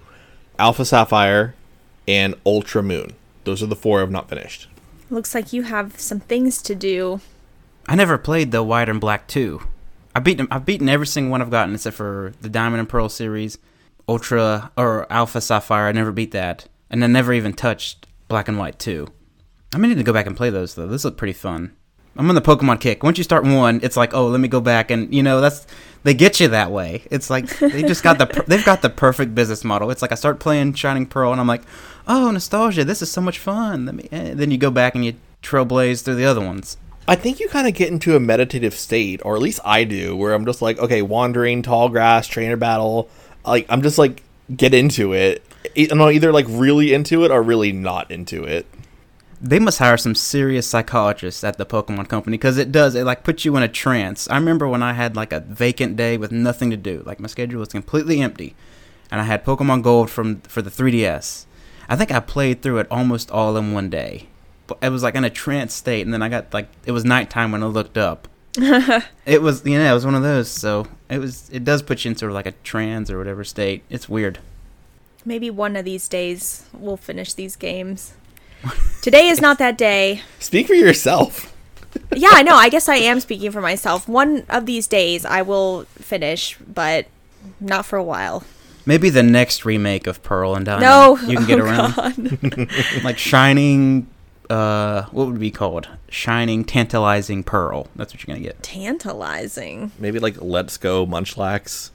Alpha 0.59 0.85
Sapphire, 0.85 1.55
and 2.07 2.35
Ultra 2.45 2.83
Moon. 2.83 3.15
Those 3.45 3.63
are 3.63 3.67
the 3.67 3.77
four 3.77 4.03
I've 4.03 4.11
not 4.11 4.29
finished. 4.29 4.69
Looks 5.09 5.35
like 5.35 5.53
you 5.53 5.63
have 5.63 6.01
some 6.01 6.21
things 6.21 6.61
to 6.63 6.75
do. 6.75 7.21
I 7.87 7.95
never 7.95 8.19
played 8.19 8.51
the 8.51 8.63
White 8.63 8.89
and 8.89 9.01
Black 9.01 9.29
two. 9.29 9.63
I 10.15 10.21
beaten. 10.21 10.49
I've 10.51 10.67
beaten 10.67 10.89
every 10.89 11.07
single 11.07 11.31
one 11.31 11.43
I've 11.43 11.51
gotten 11.51 11.75
except 11.75 11.97
for 11.97 12.33
the 12.41 12.49
Diamond 12.49 12.81
and 12.81 12.89
Pearl 12.89 13.09
series, 13.09 13.59
Ultra 14.09 14.73
or 14.77 15.07
Alpha 15.13 15.41
Sapphire. 15.41 15.87
I 15.87 15.93
never 15.93 16.11
beat 16.11 16.33
that, 16.33 16.67
and 16.91 17.05
I 17.05 17.07
never 17.07 17.33
even 17.33 17.53
touched 17.53 18.07
Black 18.27 18.49
and 18.49 18.59
White 18.59 18.79
two. 18.79 19.09
I 19.73 19.79
may 19.79 19.89
need 19.89 19.99
to 19.99 20.03
go 20.03 20.13
back 20.13 20.27
and 20.27 20.37
play 20.37 20.51
those 20.51 20.75
though. 20.75 20.89
This 20.89 21.05
look 21.05 21.17
pretty 21.17 21.35
fun. 21.35 21.77
I'm 22.17 22.29
on 22.29 22.35
the 22.35 22.41
Pokemon 22.41 22.81
kick. 22.81 23.03
Once 23.03 23.19
you 23.19 23.25
start 23.25 23.45
one, 23.45 23.79
it's 23.83 23.97
like, 23.97 24.15
oh, 24.15 24.27
let 24.29 24.41
me 24.41 24.49
go 24.49 24.61
back, 24.61 24.91
and 24.91 25.15
you 25.15 25.23
know 25.23 25.41
that's 25.41 25.67
they 26.07 26.15
get 26.15 26.39
you 26.39 26.47
that 26.49 26.71
way. 26.71 27.03
It's 27.11 27.29
like 27.29 27.59
they 27.59 27.83
just 27.83 28.05
got 28.05 28.19
the 28.19 28.27
per- 28.27 28.45
they've 28.45 28.65
got 28.65 28.81
the 28.81 28.89
perfect 28.89 29.35
business 29.35 29.65
model. 29.65 29.91
It's 29.91 30.03
like 30.03 30.13
I 30.13 30.15
start 30.15 30.39
playing 30.39 30.75
Shining 30.75 31.05
Pearl, 31.05 31.33
and 31.33 31.41
I'm 31.41 31.49
like, 31.49 31.63
oh, 32.07 32.31
nostalgia. 32.31 32.85
This 32.85 33.03
is 33.03 33.11
so 33.11 33.21
much 33.21 33.41
fun. 33.41 33.87
Let 33.87 33.95
me. 33.97 34.09
eh. 34.13 34.35
Then 34.35 34.53
you 34.53 34.57
go 34.57 34.71
back 34.71 34.95
and 34.95 35.05
you 35.05 35.15
trailblaze 35.43 36.03
through 36.05 36.15
the 36.15 36.25
other 36.25 36.41
ones. 36.41 36.77
I 37.09 37.17
think 37.17 37.41
you 37.41 37.49
kind 37.49 37.67
of 37.67 37.75
get 37.75 37.89
into 37.89 38.15
a 38.15 38.21
meditative 38.21 38.75
state, 38.75 39.21
or 39.25 39.35
at 39.35 39.43
least 39.43 39.59
I 39.65 39.83
do, 39.83 40.17
where 40.17 40.33
I'm 40.33 40.45
just 40.47 40.63
like, 40.63 40.79
okay, 40.79 41.03
wandering, 41.03 41.63
tall 41.63 41.89
grass, 41.89 42.29
trainer 42.29 42.57
battle. 42.57 43.09
Like 43.45 43.67
I'm 43.69 43.83
just 43.83 43.99
like 43.99 44.23
get 44.57 44.75
into 44.75 45.13
it. 45.13 45.45
I'm 45.91 46.01
either 46.01 46.33
like 46.33 46.47
really 46.49 46.95
into 46.95 47.25
it 47.25 47.33
or 47.33 47.43
really 47.43 47.73
not 47.73 48.13
into 48.13 48.45
it. 48.45 48.67
They 49.41 49.59
must 49.59 49.79
hire 49.79 49.97
some 49.97 50.15
serious 50.15 50.67
psychologists 50.67 51.45
at 51.45 51.59
the 51.59 51.67
Pokemon 51.67 52.09
Company 52.09 52.37
because 52.37 52.57
it 52.57 52.73
does. 52.73 52.95
It 52.95 53.05
like 53.05 53.23
puts 53.23 53.45
you 53.45 53.57
in 53.57 53.63
a 53.63 53.69
trance. 53.69 54.29
I 54.31 54.37
remember 54.37 54.67
when 54.67 54.83
I 54.83 54.95
had 54.95 55.15
like 55.15 55.33
a 55.33 55.41
vacant 55.41 55.97
day 55.97 56.17
with 56.17 56.33
nothing 56.33 56.71
to 56.71 56.77
do. 56.77 57.03
Like 57.05 57.21
my 57.21 57.29
schedule 57.29 57.61
was 57.61 57.69
completely 57.69 58.21
empty, 58.21 58.55
and 59.11 59.21
I 59.21 59.25
had 59.25 59.45
Pokemon 59.45 59.83
Gold 59.83 60.11
from 60.11 60.41
for 60.43 60.63
the 60.63 60.71
3DS. 60.71 61.45
I 61.89 61.97
think 61.97 62.11
I 62.11 62.21
played 62.21 62.63
through 62.63 62.79
it 62.79 62.89
almost 62.91 63.31
all 63.31 63.57
in 63.57 63.73
one 63.73 63.91
day. 63.91 64.29
But 64.67 64.79
it 64.83 64.89
was 64.89 65.03
like 65.03 65.15
in 65.15 65.25
a 65.25 65.31
trance 65.31 65.75
state, 65.75 66.03
and 66.03 66.13
then 66.13 66.23
I 66.23 66.29
got 66.29 66.53
like 66.55 66.69
it 66.87 66.93
was 66.93 67.05
nighttime 67.05 67.53
when 67.53 67.63
I 67.63 67.67
looked 67.67 67.99
up. 67.99 68.29
it 68.57 69.43
was 69.43 69.65
you 69.67 69.79
know 69.79 69.91
it 69.91 69.95
was 69.95 70.07
one 70.07 70.15
of 70.15 70.23
those. 70.23 70.51
So 70.51 70.87
it 71.11 71.19
was 71.19 71.51
it 71.51 71.63
does 71.63 71.83
put 71.83 72.05
you 72.05 72.11
in 72.11 72.17
sort 72.17 72.31
of 72.31 72.35
like 72.35 72.47
a 72.47 72.53
trance 72.65 73.11
or 73.11 73.19
whatever 73.19 73.45
state. 73.45 73.85
It's 73.91 74.09
weird. 74.09 74.39
Maybe 75.25 75.51
one 75.51 75.77
of 75.77 75.85
these 75.85 76.09
days 76.09 76.65
we'll 76.73 76.97
finish 76.97 77.35
these 77.35 77.55
games. 77.55 78.15
Today 79.03 79.29
is 79.29 79.41
not 79.41 79.59
that 79.59 79.79
day. 79.79 80.23
Speak 80.39 80.67
for 80.67 80.75
yourself. 80.75 81.53
Yeah, 82.15 82.31
I 82.33 82.43
know. 82.43 82.55
I 82.55 82.69
guess 82.69 82.89
I 82.89 82.97
am 82.97 83.21
speaking 83.21 83.51
for 83.51 83.61
myself. 83.61 84.09
One 84.09 84.45
of 84.49 84.67
these 84.67 84.87
days 84.87 85.25
I 85.25 85.43
will 85.43 85.85
finish, 85.99 86.57
but 86.59 87.07
not 87.61 87.87
for 87.87 87.97
a 87.97 88.03
while. 88.03 88.45
Maybe 88.85 89.11
the 89.11 89.23
next 89.23 89.65
remake 89.65 90.07
of 90.07 90.23
Pearl 90.23 90.55
and 90.55 90.65
Diamond. 90.65 90.83
No, 90.83 91.19
you 91.29 91.39
can 91.39 91.47
get 91.47 91.61
oh, 91.61 91.65
around. 91.65 92.71
Like 93.05 93.19
shining 93.19 94.09
uh 94.49 95.03
what 95.11 95.27
would 95.27 95.37
it 95.37 95.41
be 95.41 95.51
called 95.51 95.89
shining 96.09 96.63
tantalizing 96.63 97.43
pearl 97.43 97.89
that's 97.97 98.15
what 98.15 98.23
you're 98.25 98.33
gonna 98.33 98.47
get 98.47 98.63
Tantalizing. 98.63 99.91
Maybe 99.99 100.21
like 100.21 100.41
let's 100.41 100.77
go 100.77 101.05
Munchlax. 101.05 101.91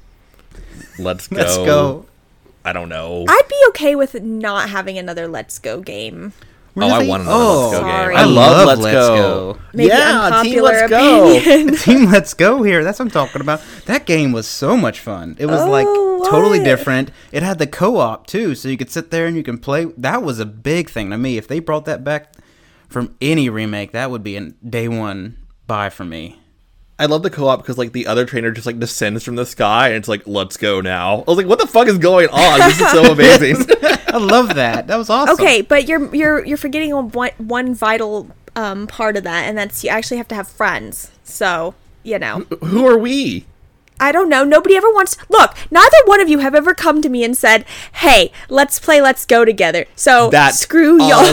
Let's 1.00 1.28
go. 1.30 1.38
let's 1.38 1.56
go 1.58 2.06
I 2.63 2.74
don't 2.74 2.90
know. 2.90 3.25
I'd 3.28 3.48
be 3.48 3.56
okay 3.70 3.96
with 3.96 4.22
not 4.22 4.70
having 4.70 4.98
another 4.98 5.28
Let's 5.28 5.58
Go 5.58 5.82
game. 5.82 6.34
Oh, 6.78 6.82
I 6.88 7.06
want 7.06 7.24
another 7.24 7.36
Oh, 7.38 7.70
Let's 7.70 7.72
Go 7.74 7.80
sorry. 7.82 8.13
game. 8.13 8.18
I 8.18 8.22
I 8.22 8.25
love, 8.25 8.68
love 8.68 8.68
Let's, 8.68 8.82
Let's 8.82 8.96
go. 8.96 9.54
Go. 9.54 9.60
Maybe 9.74 9.88
yeah, 9.90 10.42
Team 10.44 10.62
Let's 10.62 10.90
Go. 10.90 11.40
team 11.84 12.12
let's 12.12 12.34
go 12.34 12.63
here 12.63 12.84
that's 12.84 13.00
what 13.00 13.06
i'm 13.06 13.12
talking 13.12 13.42
about 13.42 13.62
that 13.86 14.06
game 14.06 14.32
was 14.32 14.48
so 14.48 14.75
much 14.78 15.00
fun 15.00 15.36
it 15.40 15.46
was 15.46 15.66
like 15.66 15.88
Oh, 15.90 16.30
totally 16.30 16.63
different 16.63 17.10
it 17.32 17.42
had 17.44 17.58
the 17.58 17.68
co-op 17.68 18.28
too 18.28 18.54
so 18.56 18.68
you 18.70 18.78
could 18.78 18.92
sit 18.92 19.12
there 19.12 19.25
and 19.28 19.36
you 19.36 19.44
can 19.44 19.58
play 19.58 19.86
that 19.98 20.24
was 20.24 20.40
a 20.40 20.46
big 20.46 20.90
thing 20.90 21.10
to 21.10 21.18
me 21.18 21.38
if 21.38 21.48
they 21.48 21.60
brought 21.60 21.86
that 21.86 22.04
back 22.04 22.34
from 22.90 23.16
any 23.22 23.50
remake 23.50 23.92
that 23.94 24.12
would 24.12 24.24
be 24.24 24.36
a 24.36 24.50
day 24.50 24.88
one 24.88 25.38
buy 25.68 25.90
for 25.90 26.04
me 26.06 26.41
I 27.01 27.05
love 27.05 27.24
the 27.24 27.31
co-op 27.31 27.63
because 27.63 27.79
like 27.79 27.93
the 27.93 28.05
other 28.05 28.25
trainer 28.25 28.51
just 28.51 28.67
like 28.67 28.77
descends 28.77 29.24
from 29.24 29.36
the 29.36 29.46
sky 29.46 29.88
and 29.88 29.98
it's 29.98 30.08
like 30.08 30.27
let's 30.27 30.55
go 30.55 30.81
now. 30.81 31.22
I 31.22 31.31
was 31.31 31.38
like, 31.38 31.48
what 31.48 31.58
the 31.58 31.65
fuck 31.65 31.88
is 31.88 31.98
going 31.98 32.29
on? 32.29 32.60
This 32.60 32.79
is 32.79 32.91
so 32.91 33.12
amazing. 33.12 33.65
i 34.13 34.17
love 34.17 34.53
that 34.55 34.86
that 34.88 34.98
was 34.98 35.10
awesome 35.10 35.34
Okay, 35.34 35.62
but 35.62 35.88
you're 35.88 36.13
you're 36.13 36.46
you're 36.46 36.58
forgetting 36.58 36.93
one 37.10 37.31
one 37.39 37.74
vital 37.74 38.29
um, 38.55 38.86
part 38.86 39.17
of 39.17 39.24
that, 39.24 39.46
and 39.48 39.58
that's 39.58 39.84
you 39.84 39.89
actually 39.89 40.17
have 40.17 40.27
to 40.27 40.36
have 40.36 40.48
friends. 40.48 41.10
So 41.24 41.74
you 42.03 42.20
know, 42.20 42.41
Who 42.65 42.86
are 42.86 42.98
we? 42.98 43.46
I 44.01 44.12
don't 44.12 44.27
know. 44.29 44.43
Nobody 44.43 44.75
ever 44.75 44.89
wants. 44.91 45.15
Look, 45.29 45.55
neither 45.70 45.98
one 46.05 46.20
of 46.20 46.27
you 46.27 46.39
have 46.39 46.55
ever 46.55 46.74
come 46.74 47.01
to 47.03 47.08
me 47.10 47.24
and 47.24 47.38
said, 47.38 47.65
"Hey, 47.93 48.31
let's 48.50 48.79
play, 48.79 49.00
let's 49.00 49.25
go 49.27 49.46
together." 49.46 49.86
So 49.96 50.29
That's 50.31 50.60
screw 50.60 51.01
y'all. 51.01 51.31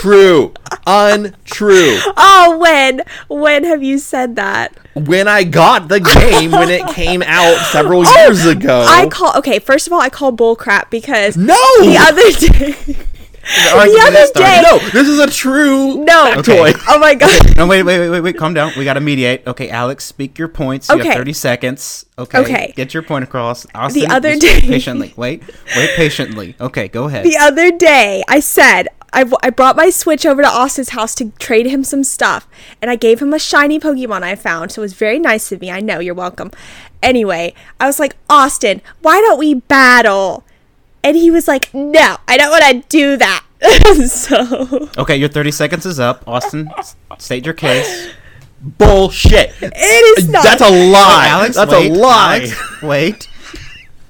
True. 0.00 0.54
Untrue. 0.86 1.98
oh, 2.16 2.56
when 2.58 3.02
when 3.28 3.64
have 3.64 3.82
you 3.82 3.98
said 3.98 4.36
that? 4.36 4.72
When 4.94 5.26
I 5.26 5.42
got 5.42 5.88
the 5.88 5.98
game 5.98 6.52
when 6.52 6.70
it 6.70 6.86
came 6.94 7.22
out 7.26 7.56
several 7.72 8.02
oh, 8.06 8.24
years 8.24 8.46
ago. 8.46 8.84
Oh, 8.86 8.88
I 8.88 9.08
call. 9.08 9.36
Okay, 9.38 9.58
first 9.58 9.88
of 9.88 9.92
all, 9.92 10.00
I 10.00 10.08
call 10.08 10.30
bull 10.30 10.54
crap 10.54 10.90
because 10.90 11.36
No! 11.36 11.56
the 11.80 11.96
other 11.98 12.30
day. 12.96 12.96
The 13.44 14.00
other 14.02 14.26
day- 14.34 14.62
no, 14.62 14.78
this 14.90 15.06
is 15.08 15.18
a 15.18 15.26
true 15.30 16.04
No. 16.04 16.32
factoid. 16.34 16.80
Oh 16.88 16.98
my 16.98 17.14
god. 17.14 17.56
No, 17.56 17.66
wait, 17.66 17.82
wait, 17.82 17.98
wait, 17.98 18.08
wait, 18.10 18.20
wait. 18.20 18.36
Calm 18.38 18.54
down. 18.54 18.72
We 18.76 18.84
got 18.84 18.94
to 18.94 19.00
mediate. 19.00 19.46
Okay, 19.46 19.68
Alex, 19.68 20.04
speak 20.04 20.38
your 20.38 20.48
points. 20.48 20.88
You 20.88 20.96
Okay. 20.96 21.08
have 21.08 21.16
30 21.18 21.32
seconds. 21.34 22.06
Okay. 22.18 22.38
Okay. 22.38 22.72
Get 22.76 22.94
your 22.94 23.02
point 23.02 23.24
across. 23.24 23.66
Austin, 23.74 24.02
the 24.02 24.14
other 24.14 24.36
day- 24.36 24.60
Patiently. 24.60 25.12
Wait. 25.16 25.42
Wait 25.76 25.90
patiently. 25.96 26.54
Okay, 26.60 26.88
go 26.88 27.04
ahead. 27.04 27.24
the 27.24 27.36
other 27.36 27.70
day 27.70 28.22
I 28.28 28.40
said 28.40 28.88
I, 29.12 29.30
I 29.44 29.50
brought 29.50 29.76
my 29.76 29.90
Switch 29.90 30.26
over 30.26 30.42
to 30.42 30.48
Austin's 30.48 30.88
house 30.88 31.14
to 31.16 31.30
trade 31.38 31.66
him 31.66 31.84
some 31.84 32.02
stuff, 32.02 32.48
and 32.82 32.90
I 32.90 32.96
gave 32.96 33.20
him 33.22 33.32
a 33.32 33.38
shiny 33.38 33.78
Pokemon 33.78 34.24
I 34.24 34.34
found. 34.34 34.72
So 34.72 34.80
it 34.82 34.84
was 34.86 34.94
very 34.94 35.20
nice 35.20 35.52
of 35.52 35.60
me. 35.60 35.70
I 35.70 35.78
know 35.80 36.00
you're 36.00 36.14
welcome. 36.14 36.50
Anyway, 37.00 37.54
I 37.78 37.86
was 37.86 38.00
like, 38.00 38.16
Austin, 38.28 38.80
why 39.02 39.20
don't 39.20 39.38
we 39.38 39.54
battle? 39.54 40.44
And 41.04 41.16
he 41.16 41.30
was 41.30 41.46
like, 41.46 41.72
No, 41.74 42.16
I 42.26 42.36
don't 42.36 42.50
want 42.50 42.64
to 42.82 42.88
do 42.88 43.16
that. 43.18 43.44
so 44.08 44.88
okay, 44.98 45.16
your 45.16 45.28
30 45.28 45.50
seconds 45.50 45.86
is 45.86 46.00
up. 46.00 46.26
Austin, 46.26 46.70
state 47.18 47.44
your 47.44 47.54
case. 47.54 48.10
Bullshit. 48.60 49.52
it 49.60 50.18
is 50.18 50.28
not. 50.28 50.42
That's 50.42 50.62
a 50.62 50.70
lie. 50.70 51.26
Alex, 51.28 51.56
That's 51.56 51.70
wait. 51.70 51.92
a 51.92 51.94
lie. 51.94 52.36
Alex, 52.36 52.82
wait. 52.82 53.28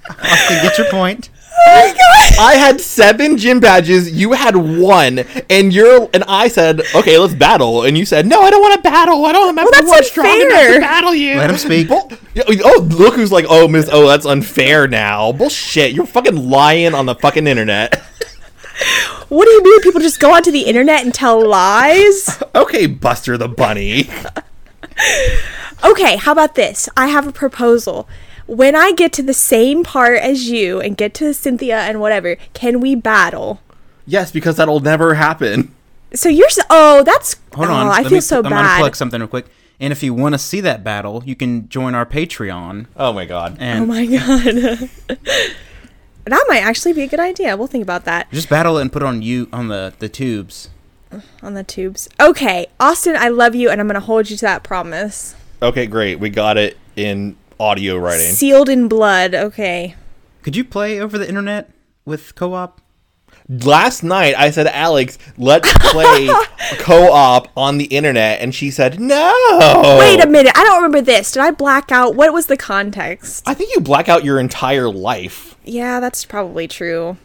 Austin, 0.09 0.63
get 0.63 0.79
your 0.79 0.89
point. 0.91 1.31
Oh 1.67 1.95
I 2.41 2.55
had 2.57 2.81
seven 2.81 3.37
gym 3.39 3.61
badges. 3.61 4.11
You 4.11 4.33
had 4.33 4.57
one, 4.57 5.21
and 5.49 5.73
you're 5.73 6.09
and 6.13 6.25
I 6.27 6.49
said, 6.49 6.83
"Okay, 6.95 7.17
let's 7.19 7.35
battle." 7.35 7.85
And 7.85 7.97
you 7.97 8.05
said, 8.05 8.27
"No, 8.27 8.43
I 8.43 8.51
don't 8.51 8.61
want 8.61 8.75
to 8.75 8.83
battle. 8.83 9.25
I 9.25 9.33
don't 9.33 9.57
have 9.57 9.69
that's 9.71 9.87
one 9.87 10.05
strong 10.05 10.27
enough 10.27 10.43
unfair. 10.53 10.75
to 10.75 10.81
battle 10.81 11.15
you." 11.15 11.37
Let 11.37 11.51
him 11.51 11.59
speak. 11.59 11.89
Bull- 11.89 12.11
oh, 12.65 12.89
look 12.91 13.15
who's 13.15 13.31
like, 13.33 13.47
"Oh, 13.49 13.69
Miss, 13.69 13.89
oh, 13.93 14.09
that's 14.09 14.27
unfair." 14.27 14.89
Now, 14.89 15.33
bullshit. 15.33 15.93
You're 15.93 16.07
fucking 16.07 16.51
lying 16.51 16.95
on 16.95 17.07
the 17.07 17.15
fucking 17.15 17.47
internet. 17.47 17.97
what 19.29 19.45
do 19.45 19.51
you 19.53 19.63
mean? 19.63 19.81
People 19.83 20.01
just 20.01 20.19
go 20.21 20.35
onto 20.35 20.51
the 20.51 20.63
internet 20.63 21.05
and 21.05 21.15
tell 21.15 21.47
lies? 21.47 22.43
okay, 22.55 22.87
Buster 22.87 23.39
the 23.39 23.49
Bunny. 23.49 24.09
Okay, 25.85 26.17
how 26.17 26.33
about 26.33 26.55
this? 26.55 26.89
I 26.97 27.09
have 27.09 27.27
a 27.27 27.33
proposal. 27.33 28.09
When 28.47 28.75
I 28.77 28.93
get 28.93 29.13
to 29.15 29.23
the 29.23 29.35
same 29.35 29.85
part 29.85 30.19
as 30.19 30.51
you 30.51 30.81
and 30.81 30.97
get 30.97 31.15
to 31.15 31.33
Cynthia 31.33 31.79
and 31.81 32.01
whatever, 32.01 32.37
can 32.53 32.81
we 32.81 32.95
battle? 32.95 33.61
Yes, 34.07 34.31
because 34.31 34.57
that'll 34.57 34.81
never 34.81 35.15
happen. 35.15 35.75
So 36.15 36.29
you're 36.29 36.47
s- 36.49 36.61
oh 36.71 37.03
that's 37.03 37.37
Hold 37.55 37.69
oh, 37.69 37.73
on. 37.73 37.87
I 37.89 38.03
feel 38.03 38.13
me- 38.13 38.21
so 38.21 38.37
I'm 38.39 38.43
gonna 38.45 38.57
bad. 38.57 38.79
plug 38.79 38.97
something 38.97 39.21
real 39.21 39.29
quick. 39.29 39.47
And 39.81 39.93
if 39.93 40.03
you 40.03 40.15
want 40.15 40.35
to 40.35 40.39
see 40.39 40.61
that 40.61 40.85
battle, 40.85 41.23
you 41.27 41.35
can 41.35 41.69
join 41.69 41.95
our 41.97 42.07
Patreon. 42.07 42.87
Oh 42.97 43.13
my 43.13 43.25
god. 43.25 43.57
And 43.59 43.83
Oh 43.83 43.87
my 43.87 44.07
god. 45.09 45.19
that 46.25 46.45
might 46.49 46.63
actually 46.63 46.93
be 46.93 47.03
a 47.03 47.07
good 47.09 47.21
idea. 47.21 47.57
We'll 47.57 47.67
think 47.67 47.83
about 47.83 48.05
that 48.05 48.31
just 48.31 48.49
battle 48.49 48.79
it 48.79 48.83
and 48.83 48.93
put 48.93 49.03
it 49.03 49.07
on 49.07 49.23
you 49.23 49.49
on 49.53 49.69
the 49.69 49.93
the 49.99 50.09
tubes. 50.09 50.69
on 51.43 51.55
the 51.55 51.65
tubes. 51.65 52.09
Okay, 52.21 52.67
Austin, 52.79 53.17
I 53.17 53.29
love 53.29 53.55
you 53.55 53.71
and 53.71 53.81
I'm 53.81 53.87
going 53.87 53.95
to 53.95 54.01
hold 54.01 54.31
you 54.31 54.37
to 54.37 54.45
that 54.47 54.63
promise. 54.65 55.35
Okay, 55.63 55.87
great. 55.87 56.19
We 56.21 56.29
got 56.31 56.57
it 56.59 56.77
in 56.97 57.37
audio 57.59 57.97
writing. 57.97 58.33
Sealed 58.33 58.69
in 58.69 58.89
blood. 58.89 59.35
Okay. 59.35 59.95
Could 60.43 60.57
you 60.57 60.65
play 60.65 61.01
over 61.01 61.19
the 61.19 61.29
internet 61.29 61.71
with 62.05 62.35
co-op? 62.35 62.81
Last 63.49 64.03
night 64.03 64.35
I 64.39 64.51
said, 64.51 64.67
Alex, 64.69 65.19
let's 65.37 65.71
play 65.91 66.29
co-op 66.79 67.49
on 67.57 67.77
the 67.77 67.85
internet, 67.85 68.41
and 68.41 68.55
she 68.55 68.71
said, 68.71 68.99
no. 68.99 69.35
Wait 69.99 70.23
a 70.23 70.27
minute. 70.27 70.53
I 70.57 70.65
don't 70.65 70.77
remember 70.77 71.03
this. 71.03 71.33
Did 71.33 71.43
I 71.43 71.51
black 71.51 71.93
out? 71.93 72.15
What 72.15 72.33
was 72.33 72.47
the 72.47 72.57
context? 72.57 73.47
I 73.47 73.53
think 73.53 73.75
you 73.75 73.81
black 73.81 74.09
out 74.09 74.25
your 74.25 74.39
entire 74.39 74.89
life. 74.89 75.57
Yeah, 75.65 76.01
that's 76.01 76.25
probably 76.25 76.67
true. 76.69 77.19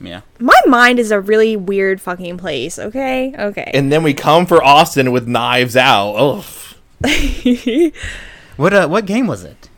Yeah. 0.00 0.22
My 0.38 0.58
mind 0.66 0.98
is 0.98 1.10
a 1.10 1.20
really 1.20 1.56
weird 1.56 2.00
fucking 2.00 2.38
place, 2.38 2.78
okay? 2.78 3.34
Okay. 3.36 3.70
And 3.72 3.92
then 3.92 4.02
we 4.02 4.14
come 4.14 4.46
for 4.46 4.62
Austin 4.62 5.12
with 5.12 5.26
knives 5.26 5.76
out. 5.76 6.14
Ugh. 6.14 6.44
What 8.56 8.72
uh 8.72 8.88
what 8.88 9.06
game 9.06 9.26
was 9.26 9.44
it? 9.44 9.68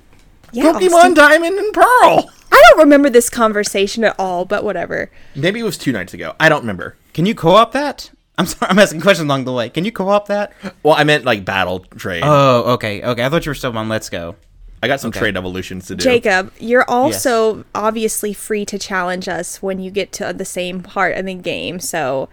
yeah, 0.52 0.72
Pokemon 0.72 0.92
Austin- 0.92 1.14
Diamond 1.14 1.58
and 1.58 1.72
Pearl. 1.74 2.30
I 2.52 2.62
don't 2.70 2.78
remember 2.78 3.10
this 3.10 3.28
conversation 3.28 4.04
at 4.04 4.14
all, 4.18 4.44
but 4.44 4.62
whatever. 4.62 5.10
Maybe 5.34 5.58
it 5.58 5.64
was 5.64 5.76
two 5.76 5.90
nights 5.90 6.14
ago. 6.14 6.34
I 6.38 6.48
don't 6.48 6.60
remember. 6.60 6.96
Can 7.12 7.26
you 7.26 7.34
co-op 7.34 7.72
that? 7.72 8.10
I'm 8.38 8.46
sorry, 8.46 8.70
I'm 8.70 8.78
asking 8.78 9.00
questions 9.00 9.26
along 9.26 9.44
the 9.44 9.52
way. 9.52 9.68
Can 9.68 9.84
you 9.84 9.92
co-op 9.92 10.28
that? 10.28 10.52
Well, 10.82 10.94
I 10.94 11.04
meant 11.04 11.24
like 11.24 11.44
battle 11.44 11.80
trade. 11.80 12.22
Oh, 12.24 12.74
okay, 12.74 13.02
okay. 13.02 13.24
I 13.24 13.28
thought 13.28 13.44
you 13.44 13.50
were 13.50 13.54
still 13.54 13.76
on 13.76 13.88
Let's 13.88 14.08
Go. 14.08 14.36
I 14.82 14.86
got 14.86 15.00
some 15.00 15.08
okay. 15.08 15.20
trade 15.20 15.36
evolutions 15.36 15.86
to 15.86 15.94
do. 15.94 16.04
Jacob, 16.04 16.52
you're 16.58 16.88
also 16.88 17.64
obviously 17.74 18.34
free 18.34 18.66
to 18.66 18.78
challenge 18.78 19.28
us 19.28 19.62
when 19.62 19.80
you 19.80 19.90
get 19.90 20.12
to 20.12 20.32
the 20.32 20.44
same 20.44 20.82
part 20.82 21.16
of 21.16 21.24
the 21.24 21.34
game. 21.34 21.80
So, 21.80 22.28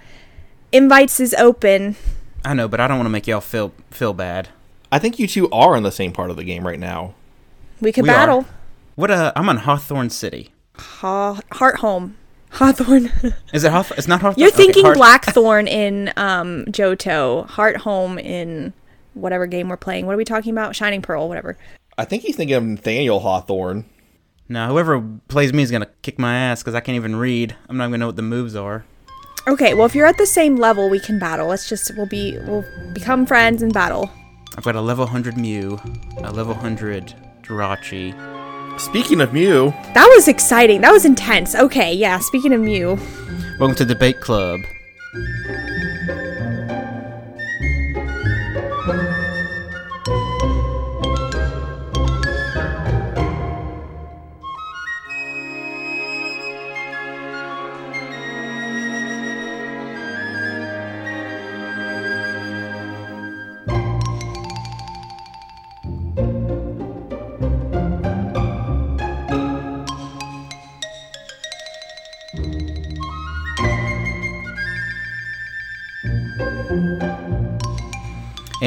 invites 0.71 1.19
is 1.19 1.33
open. 1.35 1.95
I 2.43 2.53
know, 2.53 2.67
but 2.67 2.79
I 2.79 2.87
don't 2.87 2.97
want 2.97 3.05
to 3.05 3.11
make 3.11 3.25
y'all 3.25 3.39
feel 3.41 3.73
feel 3.89 4.13
bad. 4.13 4.49
I 4.91 4.99
think 4.99 5.19
you 5.19 5.27
two 5.27 5.49
are 5.51 5.75
in 5.75 5.83
the 5.83 5.91
same 5.91 6.11
part 6.11 6.29
of 6.29 6.35
the 6.35 6.43
game 6.43 6.65
right 6.67 6.79
now. 6.79 7.13
We 7.79 7.91
could 7.91 8.03
We 8.03 8.09
are. 8.09 8.13
battle. 8.13 8.45
What? 8.95 9.09
Uh, 9.11 9.31
I'm 9.35 9.47
on 9.49 9.57
Hawthorne 9.57 10.09
City. 10.09 10.51
Ha- 10.75 11.39
Hearthome. 11.53 12.15
Hawthorne. 12.51 13.11
Is 13.53 13.63
it 13.63 13.71
Hawthorne? 13.71 13.97
It's 13.97 14.07
not 14.07 14.21
Hawthorne. 14.21 14.39
You're 14.39 14.49
Okay, 14.49 14.57
thinking 14.57 14.85
Hawth- 14.85 14.95
Blackthorn 14.97 15.67
in 15.67 16.11
um, 16.17 16.65
Johto. 16.65 17.47
Hearthome 17.47 18.19
in 18.19 18.73
whatever 19.13 19.45
game 19.47 19.69
we're 19.69 19.77
playing. 19.77 20.05
What 20.05 20.13
are 20.13 20.17
we 20.17 20.25
talking 20.25 20.51
about? 20.51 20.75
Shining 20.75 21.01
Pearl, 21.01 21.27
whatever. 21.29 21.57
I 21.97 22.05
think 22.05 22.23
he's 22.23 22.35
thinking 22.35 22.55
of 22.55 22.63
Nathaniel 22.63 23.19
Hawthorne. 23.21 23.85
No, 24.49 24.67
whoever 24.67 25.01
plays 25.29 25.53
me 25.53 25.63
is 25.63 25.71
gonna 25.71 25.87
kick 26.01 26.19
my 26.19 26.35
ass 26.35 26.61
because 26.61 26.75
I 26.75 26.81
can't 26.81 26.97
even 26.97 27.15
read. 27.15 27.55
I'm 27.69 27.77
not 27.77 27.85
even 27.85 27.91
gonna 27.91 27.99
know 27.99 28.07
what 28.07 28.15
the 28.17 28.21
moves 28.21 28.55
are. 28.55 28.83
Okay, 29.47 29.73
well 29.73 29.85
if 29.85 29.95
you're 29.95 30.05
at 30.05 30.17
the 30.17 30.25
same 30.25 30.57
level, 30.57 30.89
we 30.89 30.99
can 30.99 31.19
battle. 31.19 31.47
Let's 31.47 31.69
just 31.69 31.95
we'll 31.95 32.05
be 32.05 32.37
we'll 32.45 32.65
become 32.93 33.25
friends 33.25 33.61
and 33.61 33.73
battle. 33.73 34.09
I've 34.57 34.63
got 34.63 34.75
a 34.75 34.81
level 34.81 35.05
100 35.05 35.37
Mew, 35.37 35.79
a 36.23 36.31
level 36.31 36.53
100 36.53 37.13
Jirachi. 37.41 38.13
Speaking 38.79 39.21
of 39.21 39.33
Mew, 39.33 39.71
That 39.93 40.11
was 40.15 40.27
exciting. 40.27 40.81
That 40.81 40.91
was 40.91 41.05
intense. 41.05 41.55
Okay, 41.55 41.93
yeah. 41.93 42.19
Speaking 42.19 42.53
of 42.53 42.61
Mew, 42.61 42.97
Welcome 43.59 43.75
to 43.75 43.85
Debate 43.85 44.19
Club. 44.19 44.59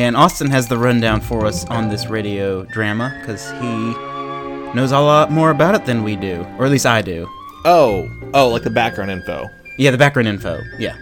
And 0.05 0.19
Austin 0.19 0.51
has 0.51 0.69
the 0.69 0.77
rundown 0.77 1.23
for 1.23 1.47
us 1.47 1.65
on 1.71 1.89
this 1.89 2.09
radio 2.09 2.65
drama 2.67 3.17
because 3.21 3.51
he 3.53 3.95
knows 4.75 4.93
a 4.93 5.01
lot 5.01 5.33
more 5.33 5.49
about 5.49 5.75
it 5.75 5.87
than 5.87 6.03
we 6.03 6.15
do, 6.15 6.47
or 6.59 6.67
at 6.67 6.71
least 6.71 6.85
I 6.85 7.01
do. 7.01 7.27
oh, 7.65 8.07
oh, 8.35 8.49
like 8.49 8.65
the 8.65 8.71
background 8.71 9.11
info. 9.11 9.49
Yeah, 9.79 9.93
the 9.93 9.97
background 9.97 10.29
info. 10.29 10.61
Yeah. 10.79 10.95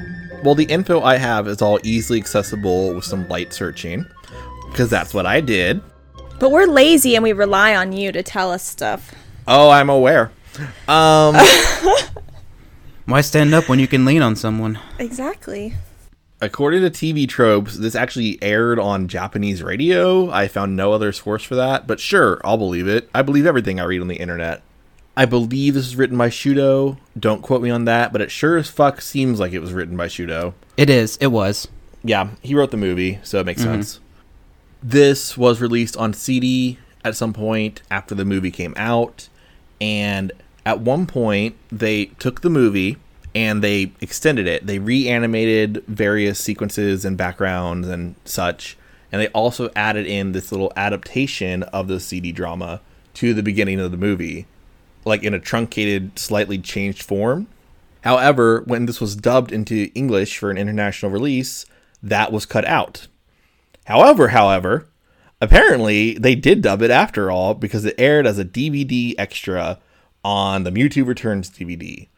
Well, 0.44 0.54
the 0.54 0.66
info 0.66 1.00
I 1.00 1.16
have 1.16 1.48
is 1.48 1.60
all 1.60 1.80
easily 1.82 2.20
accessible 2.20 2.94
with 2.94 3.04
some 3.04 3.26
light 3.26 3.52
searching, 3.52 4.06
because 4.70 4.88
that's 4.88 5.12
what 5.12 5.26
I 5.26 5.40
did. 5.40 5.80
but 6.38 6.52
we're 6.52 6.66
lazy 6.66 7.16
and 7.16 7.24
we 7.24 7.32
rely 7.32 7.74
on 7.74 7.90
you 7.92 8.12
to 8.12 8.22
tell 8.22 8.52
us 8.52 8.62
stuff. 8.64 9.12
Oh, 9.48 9.68
I'm 9.70 9.90
aware. 9.90 10.30
Um, 10.86 11.34
Why 13.06 13.20
stand 13.20 13.52
up 13.52 13.68
when 13.68 13.80
you 13.80 13.88
can 13.88 14.04
lean 14.04 14.22
on 14.22 14.36
someone? 14.36 14.78
Exactly. 15.00 15.74
According 16.42 16.82
to 16.82 16.90
TV 16.90 17.26
tropes, 17.26 17.78
this 17.78 17.94
actually 17.94 18.36
aired 18.42 18.78
on 18.78 19.08
Japanese 19.08 19.62
radio. 19.62 20.28
I 20.30 20.48
found 20.48 20.76
no 20.76 20.92
other 20.92 21.12
source 21.12 21.44
for 21.44 21.54
that, 21.54 21.86
but 21.86 22.00
sure, 22.00 22.40
I'll 22.44 22.58
believe 22.58 22.88
it. 22.88 23.08
I 23.14 23.22
believe 23.22 23.46
everything 23.46 23.80
I 23.80 23.84
read 23.84 24.02
on 24.02 24.08
the 24.08 24.16
internet. 24.16 24.62
I 25.16 25.24
believe 25.24 25.74
this 25.74 25.86
was 25.86 25.96
written 25.96 26.18
by 26.18 26.28
Shudo. 26.28 26.98
Don't 27.18 27.42
quote 27.42 27.62
me 27.62 27.70
on 27.70 27.84
that, 27.84 28.12
but 28.12 28.20
it 28.20 28.30
sure 28.30 28.56
as 28.56 28.68
fuck 28.68 29.00
seems 29.00 29.38
like 29.38 29.52
it 29.52 29.60
was 29.60 29.72
written 29.72 29.96
by 29.96 30.08
Shudo. 30.08 30.54
It 30.76 30.90
is. 30.90 31.16
It 31.18 31.28
was. 31.28 31.68
Yeah, 32.02 32.30
he 32.42 32.54
wrote 32.54 32.72
the 32.72 32.76
movie, 32.76 33.20
so 33.22 33.38
it 33.38 33.46
makes 33.46 33.62
mm-hmm. 33.62 33.74
sense. 33.74 34.00
This 34.82 35.38
was 35.38 35.60
released 35.60 35.96
on 35.96 36.12
CD 36.12 36.78
at 37.04 37.14
some 37.14 37.32
point 37.32 37.82
after 37.90 38.14
the 38.14 38.24
movie 38.24 38.50
came 38.50 38.74
out, 38.76 39.28
and 39.80 40.32
at 40.66 40.80
one 40.80 41.06
point 41.06 41.56
they 41.70 42.06
took 42.06 42.40
the 42.40 42.50
movie 42.50 42.96
and 43.34 43.62
they 43.62 43.92
extended 44.00 44.46
it. 44.46 44.66
They 44.66 44.78
reanimated 44.78 45.84
various 45.86 46.38
sequences 46.38 47.04
and 47.04 47.16
backgrounds 47.16 47.88
and 47.88 48.14
such, 48.24 48.76
and 49.10 49.20
they 49.20 49.28
also 49.28 49.70
added 49.74 50.06
in 50.06 50.32
this 50.32 50.52
little 50.52 50.72
adaptation 50.76 51.62
of 51.64 51.88
the 51.88 52.00
CD 52.00 52.32
drama 52.32 52.80
to 53.14 53.34
the 53.34 53.42
beginning 53.42 53.80
of 53.80 53.90
the 53.90 53.96
movie, 53.96 54.46
like 55.04 55.22
in 55.22 55.34
a 55.34 55.40
truncated, 55.40 56.18
slightly 56.18 56.58
changed 56.58 57.02
form. 57.02 57.46
However, 58.02 58.62
when 58.66 58.86
this 58.86 59.00
was 59.00 59.16
dubbed 59.16 59.52
into 59.52 59.90
English 59.94 60.38
for 60.38 60.50
an 60.50 60.58
international 60.58 61.12
release, 61.12 61.66
that 62.02 62.32
was 62.32 62.46
cut 62.46 62.64
out. 62.64 63.06
However, 63.84 64.28
however, 64.28 64.88
apparently 65.40 66.14
they 66.14 66.34
did 66.34 66.62
dub 66.62 66.82
it 66.82 66.90
after 66.90 67.30
all 67.30 67.54
because 67.54 67.84
it 67.84 67.94
aired 67.98 68.26
as 68.26 68.38
a 68.38 68.44
DVD 68.44 69.14
extra 69.18 69.78
on 70.24 70.64
the 70.64 70.70
Mewtwo 70.70 71.06
Returns 71.06 71.50
DVD. 71.50 72.08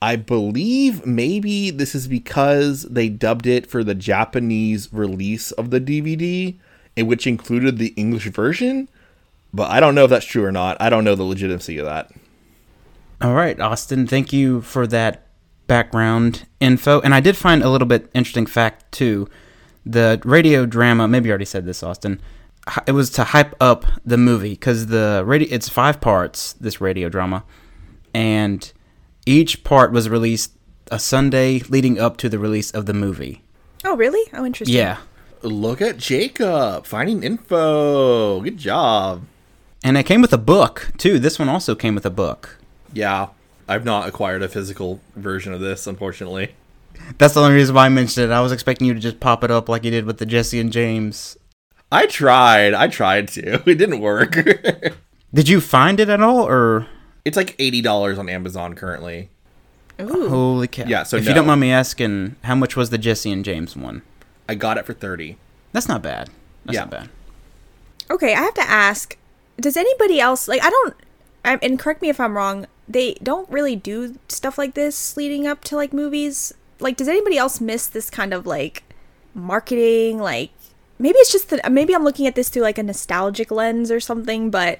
I 0.00 0.16
believe 0.16 1.04
maybe 1.04 1.70
this 1.70 1.94
is 1.94 2.06
because 2.06 2.82
they 2.84 3.08
dubbed 3.08 3.46
it 3.46 3.66
for 3.66 3.82
the 3.82 3.94
Japanese 3.94 4.92
release 4.92 5.50
of 5.52 5.70
the 5.70 5.80
DVD, 5.80 6.56
which 6.96 7.26
included 7.26 7.78
the 7.78 7.94
English 7.96 8.26
version. 8.26 8.88
But 9.52 9.70
I 9.70 9.80
don't 9.80 9.94
know 9.94 10.04
if 10.04 10.10
that's 10.10 10.26
true 10.26 10.44
or 10.44 10.52
not. 10.52 10.76
I 10.80 10.88
don't 10.88 11.04
know 11.04 11.14
the 11.14 11.24
legitimacy 11.24 11.78
of 11.78 11.86
that. 11.86 12.12
All 13.20 13.34
right, 13.34 13.58
Austin. 13.58 14.06
Thank 14.06 14.32
you 14.32 14.60
for 14.60 14.86
that 14.86 15.26
background 15.66 16.46
info. 16.60 17.00
And 17.00 17.14
I 17.14 17.20
did 17.20 17.36
find 17.36 17.62
a 17.62 17.68
little 17.68 17.88
bit 17.88 18.08
interesting 18.14 18.46
fact 18.46 18.92
too. 18.92 19.28
The 19.84 20.20
radio 20.24 20.66
drama. 20.66 21.08
Maybe 21.08 21.26
you 21.26 21.32
already 21.32 21.44
said 21.44 21.64
this, 21.64 21.82
Austin. 21.82 22.20
It 22.86 22.92
was 22.92 23.10
to 23.10 23.24
hype 23.24 23.54
up 23.60 23.86
the 24.04 24.18
movie 24.18 24.50
because 24.50 24.86
the 24.86 25.24
radio. 25.26 25.48
It's 25.50 25.68
five 25.68 26.00
parts. 26.00 26.52
This 26.54 26.80
radio 26.80 27.08
drama, 27.08 27.42
and 28.12 28.70
each 29.28 29.62
part 29.64 29.92
was 29.92 30.08
released 30.08 30.52
a 30.90 30.98
Sunday 30.98 31.60
leading 31.68 31.98
up 32.00 32.16
to 32.18 32.28
the 32.28 32.38
release 32.38 32.70
of 32.70 32.86
the 32.86 32.94
movie. 32.94 33.42
Oh, 33.84 33.94
really? 33.96 34.28
Oh, 34.32 34.44
interesting. 34.46 34.76
Yeah, 34.76 34.98
Look 35.42 35.80
at 35.82 35.98
Jacob 35.98 36.86
finding 36.86 37.22
info. 37.22 38.40
Good 38.40 38.56
job. 38.56 39.22
and 39.84 39.96
it 39.96 40.04
came 40.04 40.20
with 40.22 40.32
a 40.32 40.38
book 40.38 40.90
too. 40.98 41.18
This 41.18 41.38
one 41.38 41.48
also 41.48 41.74
came 41.76 41.94
with 41.94 42.04
a 42.06 42.10
book. 42.10 42.58
Yeah, 42.92 43.28
I've 43.68 43.84
not 43.84 44.08
acquired 44.08 44.42
a 44.42 44.48
physical 44.48 45.00
version 45.14 45.52
of 45.52 45.60
this, 45.60 45.86
unfortunately. 45.86 46.54
That's 47.18 47.34
the 47.34 47.40
only 47.42 47.54
reason 47.54 47.74
why 47.76 47.86
I 47.86 47.88
mentioned 47.90 48.24
it. 48.30 48.34
I 48.34 48.40
was 48.40 48.50
expecting 48.50 48.88
you 48.88 48.94
to 48.94 48.98
just 49.00 49.20
pop 49.20 49.44
it 49.44 49.50
up 49.52 49.68
like 49.68 49.84
you 49.84 49.90
did 49.92 50.06
with 50.06 50.18
the 50.18 50.26
Jesse 50.26 50.58
and 50.58 50.72
James. 50.72 51.36
I 51.92 52.06
tried. 52.06 52.74
I 52.74 52.88
tried 52.88 53.28
to. 53.28 53.62
It 53.70 53.76
didn't 53.78 54.00
work. 54.00 54.32
Did 55.34 55.48
you 55.48 55.60
find 55.60 56.00
it 56.00 56.08
at 56.08 56.20
all, 56.22 56.48
or 56.48 56.86
it's 57.28 57.36
like 57.36 57.54
eighty 57.58 57.80
dollars 57.80 58.18
on 58.18 58.28
Amazon 58.28 58.74
currently. 58.74 59.30
Ooh. 60.00 60.28
holy 60.28 60.68
cow? 60.68 60.84
Yeah, 60.86 61.02
so 61.02 61.16
if 61.16 61.24
no. 61.24 61.30
you 61.30 61.34
don't 61.34 61.46
mind 61.46 61.60
me 61.60 61.70
asking, 61.72 62.36
how 62.44 62.54
much 62.54 62.76
was 62.76 62.90
the 62.90 62.98
Jesse 62.98 63.30
and 63.32 63.44
James 63.44 63.76
one? 63.76 64.02
I 64.48 64.54
got 64.54 64.78
it 64.78 64.86
for 64.86 64.94
thirty. 64.94 65.36
That's 65.72 65.88
not 65.88 66.02
bad. 66.02 66.30
That's 66.64 66.74
Yeah. 66.74 66.80
not 66.82 66.90
bad. 66.90 67.08
Okay, 68.10 68.32
I 68.34 68.40
have 68.40 68.54
to 68.54 68.62
ask. 68.68 69.16
Does 69.60 69.76
anybody 69.76 70.20
else 70.20 70.48
like? 70.48 70.62
I 70.64 70.70
don't. 70.70 70.94
I, 71.44 71.58
and 71.62 71.78
correct 71.78 72.00
me 72.02 72.08
if 72.08 72.18
I'm 72.20 72.36
wrong. 72.36 72.66
They 72.88 73.14
don't 73.22 73.48
really 73.50 73.76
do 73.76 74.18
stuff 74.28 74.56
like 74.56 74.74
this 74.74 75.16
leading 75.16 75.46
up 75.46 75.62
to 75.64 75.76
like 75.76 75.92
movies. 75.92 76.54
Like, 76.80 76.96
does 76.96 77.08
anybody 77.08 77.36
else 77.36 77.60
miss 77.60 77.86
this 77.86 78.08
kind 78.08 78.32
of 78.32 78.46
like 78.46 78.84
marketing? 79.34 80.18
Like, 80.18 80.50
maybe 80.98 81.18
it's 81.18 81.32
just 81.32 81.50
that 81.50 81.70
maybe 81.70 81.94
I'm 81.94 82.04
looking 82.04 82.26
at 82.26 82.34
this 82.34 82.48
through 82.48 82.62
like 82.62 82.78
a 82.78 82.82
nostalgic 82.82 83.50
lens 83.50 83.90
or 83.90 84.00
something. 84.00 84.50
But 84.50 84.78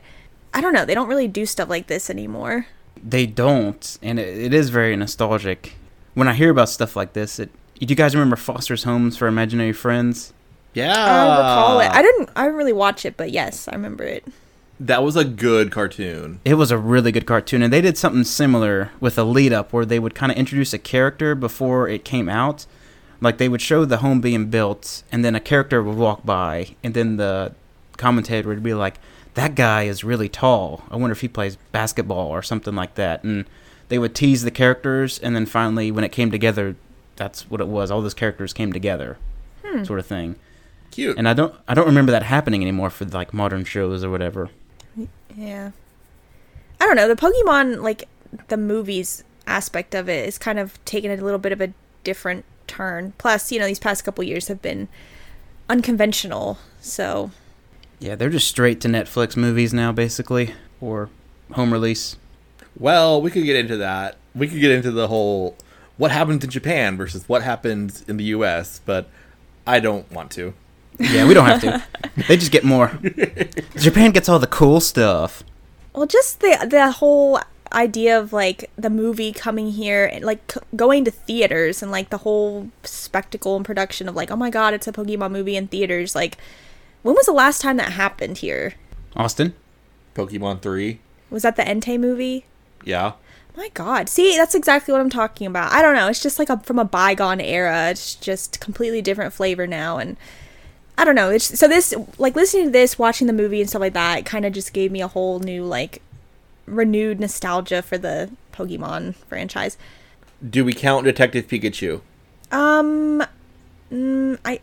I 0.55 0.61
don't 0.61 0.73
know. 0.73 0.85
They 0.85 0.95
don't 0.95 1.09
really 1.09 1.29
do 1.29 1.47
stuff 1.47 1.69
like 1.69 1.87
this 1.87 2.11
anymore. 2.11 2.67
They 3.03 3.27
don't, 3.27 3.99
and 4.03 4.19
it, 4.19 4.37
it 4.39 4.55
is 4.55 4.71
very 4.71 4.97
nostalgic. 4.97 5.75
When 6.15 6.27
I 6.29 6.35
hear 6.35 6.51
about 6.51 6.69
stuff 6.69 6.97
like 6.97 7.13
this, 7.13 7.39
it. 7.39 7.51
Do 7.79 7.87
you 7.87 7.95
guys 7.95 8.15
remember 8.15 8.35
Foster's 8.35 8.83
Homes 8.83 9.17
for 9.17 9.29
Imaginary 9.29 9.73
Friends? 9.73 10.33
Yeah, 10.75 10.93
I 10.93 11.39
recall 11.39 11.81
it. 11.81 11.91
I 11.91 12.03
didn't. 12.03 12.31
I 12.35 12.43
didn't 12.43 12.57
really 12.57 12.73
watch 12.73 13.05
it, 13.05 13.17
but 13.17 13.31
yes, 13.31 13.69
I 13.69 13.73
remember 13.73 14.03
it. 14.05 14.25
that 14.81 15.03
was 15.03 15.15
a 15.17 15.25
good 15.25 15.71
cartoon. 15.71 16.41
It 16.45 16.55
was 16.55 16.71
a 16.73 16.79
really 16.79 17.13
good 17.13 17.27
cartoon, 17.27 17.63
and 17.63 17.73
they 17.73 17.81
did 17.81 17.97
something 17.97 18.25
similar 18.25 18.91
with 19.01 19.17
a 19.19 19.25
lead 19.25 19.53
up 19.53 19.73
where 19.73 19.85
they 19.85 19.99
would 20.01 20.15
kind 20.17 20.33
of 20.33 20.39
introduce 20.39 20.73
a 20.73 20.79
character 20.79 21.35
before 21.37 21.89
it 21.89 22.05
came 22.05 22.29
out. 22.29 22.67
Like 23.21 23.39
they 23.39 23.49
would 23.49 23.63
show 23.63 23.85
the 23.85 23.99
home 23.99 24.21
being 24.21 24.47
built, 24.51 25.03
and 25.13 25.25
then 25.25 25.35
a 25.37 25.41
character 25.41 25.83
would 25.83 25.97
walk 25.97 26.25
by, 26.27 26.75
and 26.83 26.95
then 26.95 27.17
the 27.17 27.55
commentator 27.97 28.49
would 28.49 28.63
be 28.63 28.75
like, 28.75 28.97
"That 29.39 29.55
guy 29.55 29.85
is 29.85 30.03
really 30.03 30.29
tall. 30.29 30.83
I 30.91 30.97
wonder 30.97 31.13
if 31.13 31.21
he 31.21 31.29
plays 31.29 31.57
basketball 31.73 32.29
or 32.29 32.43
something 32.43 32.75
like 32.75 32.95
that." 32.97 33.23
And 33.23 33.45
they 33.89 33.99
would 33.99 34.15
tease 34.15 34.43
the 34.43 34.51
characters, 34.51 35.19
and 35.19 35.35
then 35.35 35.47
finally, 35.47 35.91
when 35.91 36.05
it 36.05 36.13
came 36.13 36.31
together, 36.31 36.77
that's 37.17 37.51
what 37.51 37.61
it 37.61 37.69
was. 37.69 37.91
All 37.91 38.03
those 38.03 38.15
characters 38.15 38.53
came 38.53 38.73
together, 38.73 39.17
hmm. 39.65 39.85
sort 39.85 39.99
of 39.99 40.07
thing. 40.07 40.37
Cute. 40.91 41.17
And 41.19 41.29
I 41.29 41.35
don't, 41.35 41.55
I 41.67 41.75
don't 41.75 41.87
remember 41.87 42.13
that 42.13 42.23
happening 42.23 42.63
anymore 42.63 42.91
for 42.91 43.05
like 43.05 43.33
modern 43.33 43.65
shows 43.65 44.03
or 44.03 44.11
whatever. 44.11 44.51
Yeah. 45.37 45.71
I 46.81 46.87
don't 46.87 46.97
know. 46.97 47.09
The 47.09 47.17
Pokemon, 47.17 47.83
like, 47.83 48.09
the 48.49 48.57
movies 48.57 49.25
aspect 49.47 49.95
of 49.95 50.09
it 50.09 50.29
is 50.29 50.39
kind 50.39 50.59
of 50.59 50.83
taking 50.85 51.11
a 51.11 51.17
little 51.17 51.39
bit 51.39 51.53
of 51.53 51.61
a 51.61 51.73
different 52.05 52.45
turn. 52.67 53.13
Plus, 53.19 53.51
you 53.53 53.59
know, 53.59 53.67
these 53.67 53.79
past 53.79 54.05
couple 54.05 54.25
years 54.25 54.49
have 54.49 54.63
been 54.63 54.89
unconventional. 55.69 56.59
So 56.81 57.31
Yeah, 58.01 58.15
they're 58.15 58.31
just 58.31 58.49
straight 58.49 58.81
to 58.83 58.89
Netflix 58.89 59.37
movies 59.37 59.75
now, 59.75 59.93
basically, 59.93 60.55
or 60.81 61.11
home 61.53 61.73
release. 61.73 62.17
Well, 62.79 63.21
we 63.21 63.31
could 63.31 63.45
get 63.45 63.57
into 63.57 63.77
that. 63.79 64.17
We 64.35 64.47
could 64.49 64.61
get 64.61 64.71
into 64.71 64.91
the 64.91 65.09
whole 65.09 65.57
what 65.97 66.13
happens 66.13 66.45
in 66.45 66.51
Japan 66.51 66.97
versus 66.97 67.29
what 67.29 67.43
happens 67.43 68.05
in 68.09 68.17
the 68.17 68.25
U.S., 68.25 68.81
but 68.87 69.09
I 69.67 69.81
don't 69.81 70.11
want 70.13 70.31
to. 70.33 70.55
Yeah, 70.99 71.27
we 71.27 71.35
don't 71.35 71.47
have 71.47 71.61
to. 71.63 71.85
they 72.29 72.37
just 72.37 72.53
get 72.53 72.65
more. 72.65 72.99
Japan 73.77 74.13
gets 74.13 74.29
all 74.29 74.39
the 74.39 74.47
cool 74.47 74.81
stuff. 74.81 75.43
Well, 75.93 76.07
just 76.07 76.41
the 76.41 76.67
the 76.69 76.93
whole 76.93 77.41
idea 77.73 78.19
of 78.19 78.33
like 78.33 78.71
the 78.77 78.91
movie 78.91 79.33
coming 79.33 79.73
here 79.73 80.07
and 80.07 80.25
like 80.25 80.53
c- 80.53 80.61
going 80.75 81.05
to 81.05 81.11
theaters 81.11 81.83
and 81.83 81.91
like 81.93 82.11
the 82.11 82.19
whole 82.19 82.71
spectacle 82.83 83.57
and 83.57 83.65
production 83.65 84.09
of 84.09 84.17
like 84.17 84.31
oh 84.31 84.37
my 84.37 84.49
god 84.49 84.73
it's 84.73 84.89
a 84.89 84.93
Pokemon 84.93 85.31
movie 85.31 85.55
in 85.55 85.69
theaters 85.69 86.15
like 86.15 86.39
when 87.09 87.17
was 87.17 87.25
the 87.25 87.33
last 87.33 87.63
time 87.63 87.79
that 87.79 87.93
happened 87.93 88.37
here? 88.37 88.75
Austin? 89.17 89.55
Pokemon 90.15 90.61
3. 90.61 91.01
Was 91.31 91.43
that 91.43 91.57
the 91.57 91.63
Entei 91.63 91.99
movie? 91.99 92.45
Yeah. 92.85 93.13
My 93.57 93.71
God, 93.73 94.11
see 94.11 94.37
that's 94.37 94.55
exactly 94.55 94.93
what 94.93 95.01
I'm 95.01 95.09
talking 95.09 95.47
about. 95.47 95.73
I 95.73 95.81
don't 95.81 95.95
know, 95.95 96.09
it's 96.09 96.23
just 96.23 96.39
like 96.39 96.51
a, 96.51 96.59
from 96.61 96.79
a 96.79 96.85
bygone 96.85 97.41
era. 97.41 97.89
It's 97.89 98.15
just 98.15 98.61
completely 98.61 99.01
different 99.01 99.33
flavor 99.33 99.67
now 99.67 99.97
and. 99.97 100.19
I 100.99 101.05
don't 101.05 101.15
know. 101.15 101.31
It's 101.31 101.57
so 101.57 101.69
this 101.69 101.95
like 102.19 102.35
listening 102.35 102.65
to 102.65 102.71
this, 102.71 102.99
watching 102.99 103.29
the 103.29 103.33
movie 103.33 103.61
and 103.61 103.71
stuff 103.71 103.79
like 103.79 103.93
that, 103.93 104.19
it 104.19 104.27
kind 104.27 104.45
of 104.45 104.53
just 104.53 104.73
gave 104.73 104.91
me 104.91 105.01
a 105.01 105.07
whole 105.07 105.39
new 105.39 105.63
like 105.65 106.03
renewed 106.67 107.21
nostalgia 107.21 107.83
for 107.83 107.97
the 107.97 108.31
Pokemon 108.53 109.15
franchise. 109.15 109.79
Do 110.51 110.65
we 110.65 110.73
count 110.75 111.05
Detective 111.05 111.47
Pikachu? 111.47 112.01
Um, 112.51 113.23
mm, 113.93 114.39
I 114.45 114.61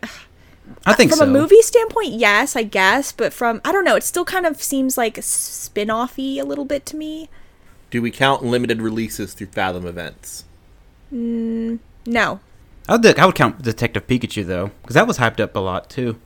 I 0.84 0.92
think 0.94 1.10
from 1.10 1.18
so. 1.18 1.24
a 1.24 1.28
movie 1.28 1.62
standpoint, 1.62 2.12
yes, 2.12 2.56
I 2.56 2.62
guess, 2.62 3.12
but 3.12 3.32
from 3.32 3.60
I 3.64 3.72
don't 3.72 3.84
know, 3.84 3.96
it 3.96 4.02
still 4.04 4.24
kind 4.24 4.46
of 4.46 4.62
seems 4.62 4.96
like 4.98 5.16
spin-offy 5.22 6.38
a 6.38 6.44
little 6.44 6.64
bit 6.64 6.84
to 6.86 6.96
me. 6.96 7.28
Do 7.90 8.02
we 8.02 8.10
count 8.10 8.44
limited 8.44 8.82
releases 8.82 9.32
through 9.34 9.48
Fathom 9.48 9.86
events? 9.86 10.44
Mm, 11.12 11.78
No, 12.06 12.40
I 12.88 12.96
would, 12.96 13.18
I 13.18 13.26
would 13.26 13.34
count 13.34 13.62
Detective 13.62 14.06
Pikachu 14.06 14.44
though, 14.46 14.70
because 14.82 14.94
that 14.94 15.06
was 15.06 15.18
hyped 15.18 15.40
up 15.40 15.54
a 15.56 15.60
lot 15.60 15.88
too. 15.88 16.18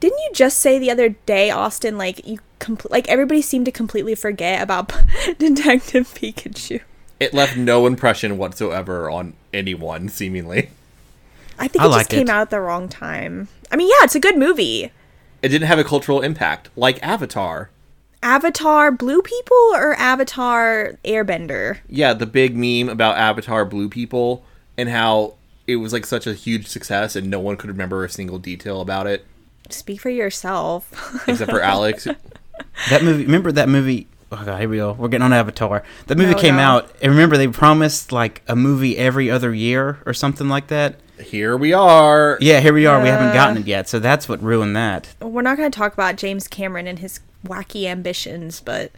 didn't 0.00 0.18
you 0.18 0.30
just 0.34 0.58
say 0.58 0.78
the 0.78 0.90
other 0.90 1.10
day, 1.10 1.50
Austin? 1.50 1.96
Like 1.98 2.26
you, 2.26 2.38
compl- 2.60 2.90
like 2.90 3.08
everybody 3.08 3.40
seemed 3.42 3.64
to 3.66 3.72
completely 3.72 4.14
forget 4.14 4.62
about 4.62 4.88
Detective 5.38 6.08
Pikachu. 6.14 6.80
It 7.18 7.32
left 7.32 7.56
no 7.56 7.86
impression 7.86 8.36
whatsoever 8.36 9.10
on 9.10 9.34
anyone, 9.54 10.10
seemingly. 10.10 10.68
I 11.58 11.68
think 11.68 11.82
I 11.82 11.86
it 11.88 11.92
just 11.92 12.10
came 12.10 12.22
it. 12.22 12.30
out 12.30 12.42
at 12.42 12.50
the 12.50 12.60
wrong 12.60 12.88
time. 12.88 13.48
I 13.70 13.76
mean, 13.76 13.88
yeah, 13.88 14.04
it's 14.04 14.14
a 14.14 14.20
good 14.20 14.36
movie. 14.36 14.90
It 15.42 15.48
didn't 15.48 15.68
have 15.68 15.78
a 15.78 15.84
cultural 15.84 16.20
impact, 16.22 16.70
like 16.76 17.02
Avatar. 17.02 17.70
Avatar 18.22 18.90
Blue 18.90 19.22
People 19.22 19.56
or 19.74 19.94
Avatar 19.94 20.98
Airbender? 21.04 21.78
Yeah, 21.88 22.12
the 22.14 22.26
big 22.26 22.56
meme 22.56 22.88
about 22.88 23.16
Avatar 23.18 23.64
Blue 23.64 23.88
People 23.88 24.44
and 24.76 24.88
how 24.88 25.34
it 25.66 25.76
was 25.76 25.92
like 25.92 26.06
such 26.06 26.26
a 26.26 26.34
huge 26.34 26.66
success 26.66 27.14
and 27.16 27.28
no 27.30 27.38
one 27.38 27.56
could 27.56 27.70
remember 27.70 28.04
a 28.04 28.08
single 28.10 28.38
detail 28.38 28.80
about 28.80 29.06
it 29.06 29.24
Speak 29.68 30.00
for 30.00 30.10
yourself. 30.10 30.90
except 31.28 31.50
for 31.50 31.60
Alex. 31.60 32.06
That 32.90 33.02
movie, 33.02 33.24
remember 33.24 33.50
that 33.52 33.68
movie? 33.68 34.06
Oh 34.32 34.42
god, 34.44 34.60
here 34.60 34.68
we 34.68 34.76
go. 34.78 34.92
We're 34.92 35.08
getting 35.08 35.24
on 35.24 35.32
Avatar. 35.32 35.82
That 36.06 36.16
movie 36.18 36.32
No, 36.34 36.38
came 36.40 36.56
no. 36.56 36.62
out, 36.62 36.90
and 37.02 37.10
remember 37.12 37.36
they 37.36 37.48
promised 37.48 38.12
like 38.12 38.42
a 38.48 38.56
movie 38.56 38.96
every 38.96 39.30
other 39.30 39.52
year 39.54 39.98
or 40.06 40.14
something 40.14 40.48
like 40.48 40.68
that. 40.68 40.96
Here 41.22 41.56
we 41.56 41.72
are. 41.72 42.36
Yeah, 42.40 42.60
here 42.60 42.72
we 42.74 42.86
are. 42.86 43.00
we 43.02 43.08
haven't 43.08 43.28
Uh. 43.28 43.34
gotten 43.34 43.56
it 43.58 43.66
yet, 43.66 43.88
so 43.88 43.98
that's 43.98 44.28
what 44.28 44.42
ruined 44.42 44.76
that. 44.76 45.14
We're 45.20 45.42
not 45.42 45.56
going 45.56 45.70
to 45.70 45.76
talk 45.76 45.92
about 45.94 46.16
James 46.16 46.46
Cameron 46.48 46.86
and 46.86 46.98
his 46.98 47.20
wacky 47.46 47.86
ambitions, 47.86 48.60
but 48.60 48.90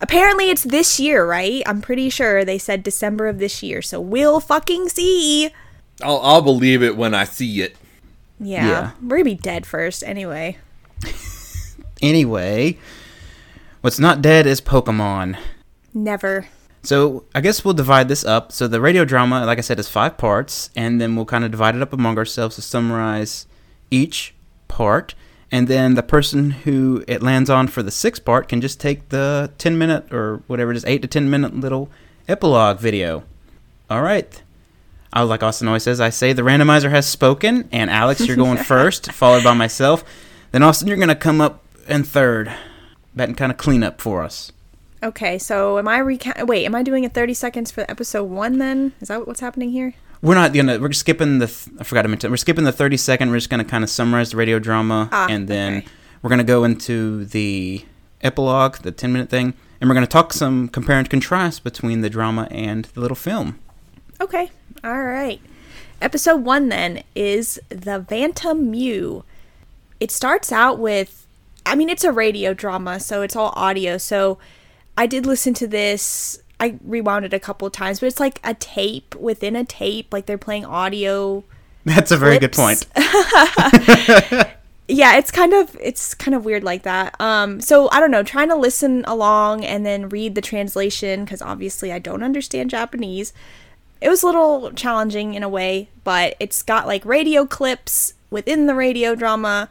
apparently 0.00 0.50
it's 0.50 0.62
this 0.64 1.00
year, 1.00 1.24
right? 1.26 1.62
I'm 1.66 1.80
pretty 1.80 2.10
sure 2.10 2.44
they 2.44 2.58
said 2.58 2.82
December 2.82 3.28
of 3.28 3.38
this 3.38 3.62
year, 3.62 3.80
so 3.82 4.00
we'll 4.00 4.40
fucking 4.40 4.88
see. 4.90 5.50
I'll, 6.02 6.20
I'll 6.22 6.42
believe 6.42 6.82
it 6.82 6.96
when 6.96 7.14
I 7.14 7.24
see 7.24 7.62
it. 7.62 7.76
Yeah, 8.38 8.66
Yeah. 8.68 8.90
we're 9.02 9.16
gonna 9.16 9.24
be 9.24 9.34
dead 9.34 9.66
first 9.66 10.02
anyway. 10.04 10.58
Anyway, 12.00 12.78
what's 13.80 13.98
not 13.98 14.22
dead 14.22 14.46
is 14.46 14.60
Pokemon. 14.60 15.36
Never. 15.92 16.46
So 16.82 17.24
I 17.34 17.40
guess 17.40 17.64
we'll 17.64 17.74
divide 17.74 18.08
this 18.08 18.24
up. 18.24 18.52
So 18.52 18.68
the 18.68 18.80
radio 18.80 19.04
drama, 19.04 19.44
like 19.44 19.58
I 19.58 19.62
said, 19.62 19.78
is 19.78 19.88
five 19.88 20.16
parts, 20.16 20.70
and 20.76 21.00
then 21.00 21.16
we'll 21.16 21.24
kind 21.24 21.44
of 21.44 21.50
divide 21.50 21.74
it 21.74 21.82
up 21.82 21.92
among 21.92 22.18
ourselves 22.18 22.56
to 22.56 22.62
summarize 22.62 23.46
each 23.90 24.34
part. 24.68 25.14
And 25.50 25.66
then 25.66 25.94
the 25.94 26.02
person 26.02 26.50
who 26.50 27.04
it 27.08 27.22
lands 27.22 27.48
on 27.48 27.68
for 27.68 27.82
the 27.82 27.90
sixth 27.90 28.24
part 28.24 28.48
can 28.48 28.60
just 28.60 28.80
take 28.80 29.08
the 29.08 29.50
10 29.58 29.78
minute 29.78 30.12
or 30.12 30.42
whatever 30.46 30.70
it 30.70 30.76
is, 30.76 30.84
8 30.84 31.02
to 31.02 31.08
10 31.08 31.30
minute 31.30 31.54
little 31.54 31.90
epilogue 32.28 32.78
video. 32.78 33.24
All 33.88 34.02
right. 34.02 34.42
I, 35.12 35.22
like 35.22 35.42
Austin 35.42 35.68
always 35.68 35.84
says, 35.84 36.00
I 36.00 36.10
say 36.10 36.34
the 36.34 36.42
randomizer 36.42 36.90
has 36.90 37.08
spoken, 37.08 37.66
and 37.72 37.88
Alex, 37.88 38.26
you're 38.26 38.36
going 38.36 38.58
first, 38.64 39.10
followed 39.10 39.42
by 39.42 39.54
myself. 39.54 40.04
Then 40.52 40.62
Austin, 40.62 40.86
you're 40.86 40.98
going 40.98 41.08
to 41.08 41.14
come 41.14 41.40
up 41.40 41.64
in 41.88 42.04
third. 42.04 42.52
That 43.14 43.28
and 43.28 43.36
kind 43.36 43.50
of 43.50 43.56
clean 43.56 43.82
up 43.82 44.00
for 44.00 44.22
us. 44.22 44.52
Okay, 45.02 45.38
so 45.38 45.78
am 45.78 45.86
I 45.88 45.98
recount? 45.98 46.46
Wait, 46.46 46.64
am 46.64 46.74
I 46.74 46.82
doing 46.82 47.04
a 47.04 47.08
30 47.08 47.34
seconds 47.34 47.70
for 47.70 47.84
episode 47.88 48.24
one? 48.24 48.58
Then 48.58 48.92
is 49.00 49.08
that 49.08 49.26
what's 49.26 49.40
happening 49.40 49.70
here? 49.70 49.94
We're 50.20 50.34
not 50.34 50.52
gonna. 50.52 50.80
We're 50.80 50.90
skipping 50.92 51.38
the. 51.38 51.46
Th- 51.46 51.76
I 51.78 51.84
forgot 51.84 52.02
to 52.02 52.08
mention. 52.08 52.30
We're 52.32 52.36
skipping 52.38 52.64
the 52.64 52.72
thirty 52.72 52.96
second. 52.96 53.30
We're 53.30 53.36
just 53.36 53.50
gonna 53.50 53.64
kind 53.64 53.84
of 53.84 53.90
summarize 53.90 54.32
the 54.32 54.36
radio 54.36 54.58
drama, 54.58 55.08
Ah, 55.12 55.28
and 55.30 55.46
then 55.46 55.76
okay. 55.78 55.86
we're 56.22 56.30
gonna 56.30 56.42
go 56.42 56.64
into 56.64 57.24
the 57.26 57.84
epilogue, 58.20 58.78
the 58.78 58.90
ten 58.90 59.12
minute 59.12 59.28
thing, 59.30 59.54
and 59.80 59.88
we're 59.88 59.94
gonna 59.94 60.08
talk 60.08 60.32
some 60.32 60.66
compare 60.70 60.98
and 60.98 61.08
contrast 61.08 61.62
between 61.62 62.00
the 62.00 62.10
drama 62.10 62.48
and 62.50 62.86
the 62.86 63.00
little 63.00 63.14
film. 63.14 63.60
Okay. 64.20 64.50
All 64.82 65.04
right. 65.04 65.40
Episode 66.02 66.42
one 66.44 66.68
then 66.68 67.04
is 67.14 67.60
the 67.68 68.04
Phantom 68.08 68.68
Mew. 68.72 69.22
It 70.00 70.10
starts 70.10 70.50
out 70.50 70.80
with, 70.80 71.28
I 71.64 71.76
mean, 71.76 71.88
it's 71.88 72.02
a 72.02 72.10
radio 72.10 72.54
drama, 72.54 72.98
so 72.98 73.22
it's 73.22 73.36
all 73.36 73.52
audio. 73.54 73.98
So 73.98 74.38
I 74.98 75.06
did 75.06 75.26
listen 75.26 75.54
to 75.54 75.68
this. 75.68 76.42
I 76.58 76.76
rewound 76.82 77.24
it 77.24 77.32
a 77.32 77.38
couple 77.38 77.66
of 77.66 77.72
times, 77.72 78.00
but 78.00 78.06
it's 78.06 78.18
like 78.18 78.40
a 78.42 78.52
tape 78.54 79.14
within 79.14 79.54
a 79.54 79.64
tape. 79.64 80.12
Like 80.12 80.26
they're 80.26 80.36
playing 80.36 80.64
audio. 80.64 81.44
That's 81.84 82.10
a 82.10 82.16
very 82.16 82.40
good 82.40 82.52
point. 82.52 82.84
yeah 84.88 85.18
it's 85.18 85.30
kind 85.30 85.52
of 85.52 85.76
it's 85.80 86.14
kind 86.14 86.34
of 86.34 86.46
weird 86.46 86.64
like 86.64 86.82
that 86.82 87.14
um 87.20 87.60
so 87.60 87.90
i 87.92 88.00
don't 88.00 88.10
know 88.10 88.22
trying 88.22 88.48
to 88.48 88.56
listen 88.56 89.04
along 89.06 89.62
and 89.62 89.84
then 89.84 90.08
read 90.08 90.34
the 90.34 90.40
translation 90.40 91.24
because 91.24 91.42
obviously 91.42 91.92
i 91.92 91.98
don't 91.98 92.22
understand 92.22 92.70
japanese 92.70 93.34
it 94.00 94.08
was 94.08 94.22
a 94.22 94.26
little 94.26 94.72
challenging 94.72 95.34
in 95.34 95.42
a 95.42 95.48
way 95.48 95.90
but 96.04 96.34
it's 96.40 96.62
got 96.62 96.86
like 96.86 97.04
radio 97.04 97.44
clips 97.44 98.14
within 98.30 98.64
the 98.64 98.74
radio 98.74 99.14
drama 99.14 99.68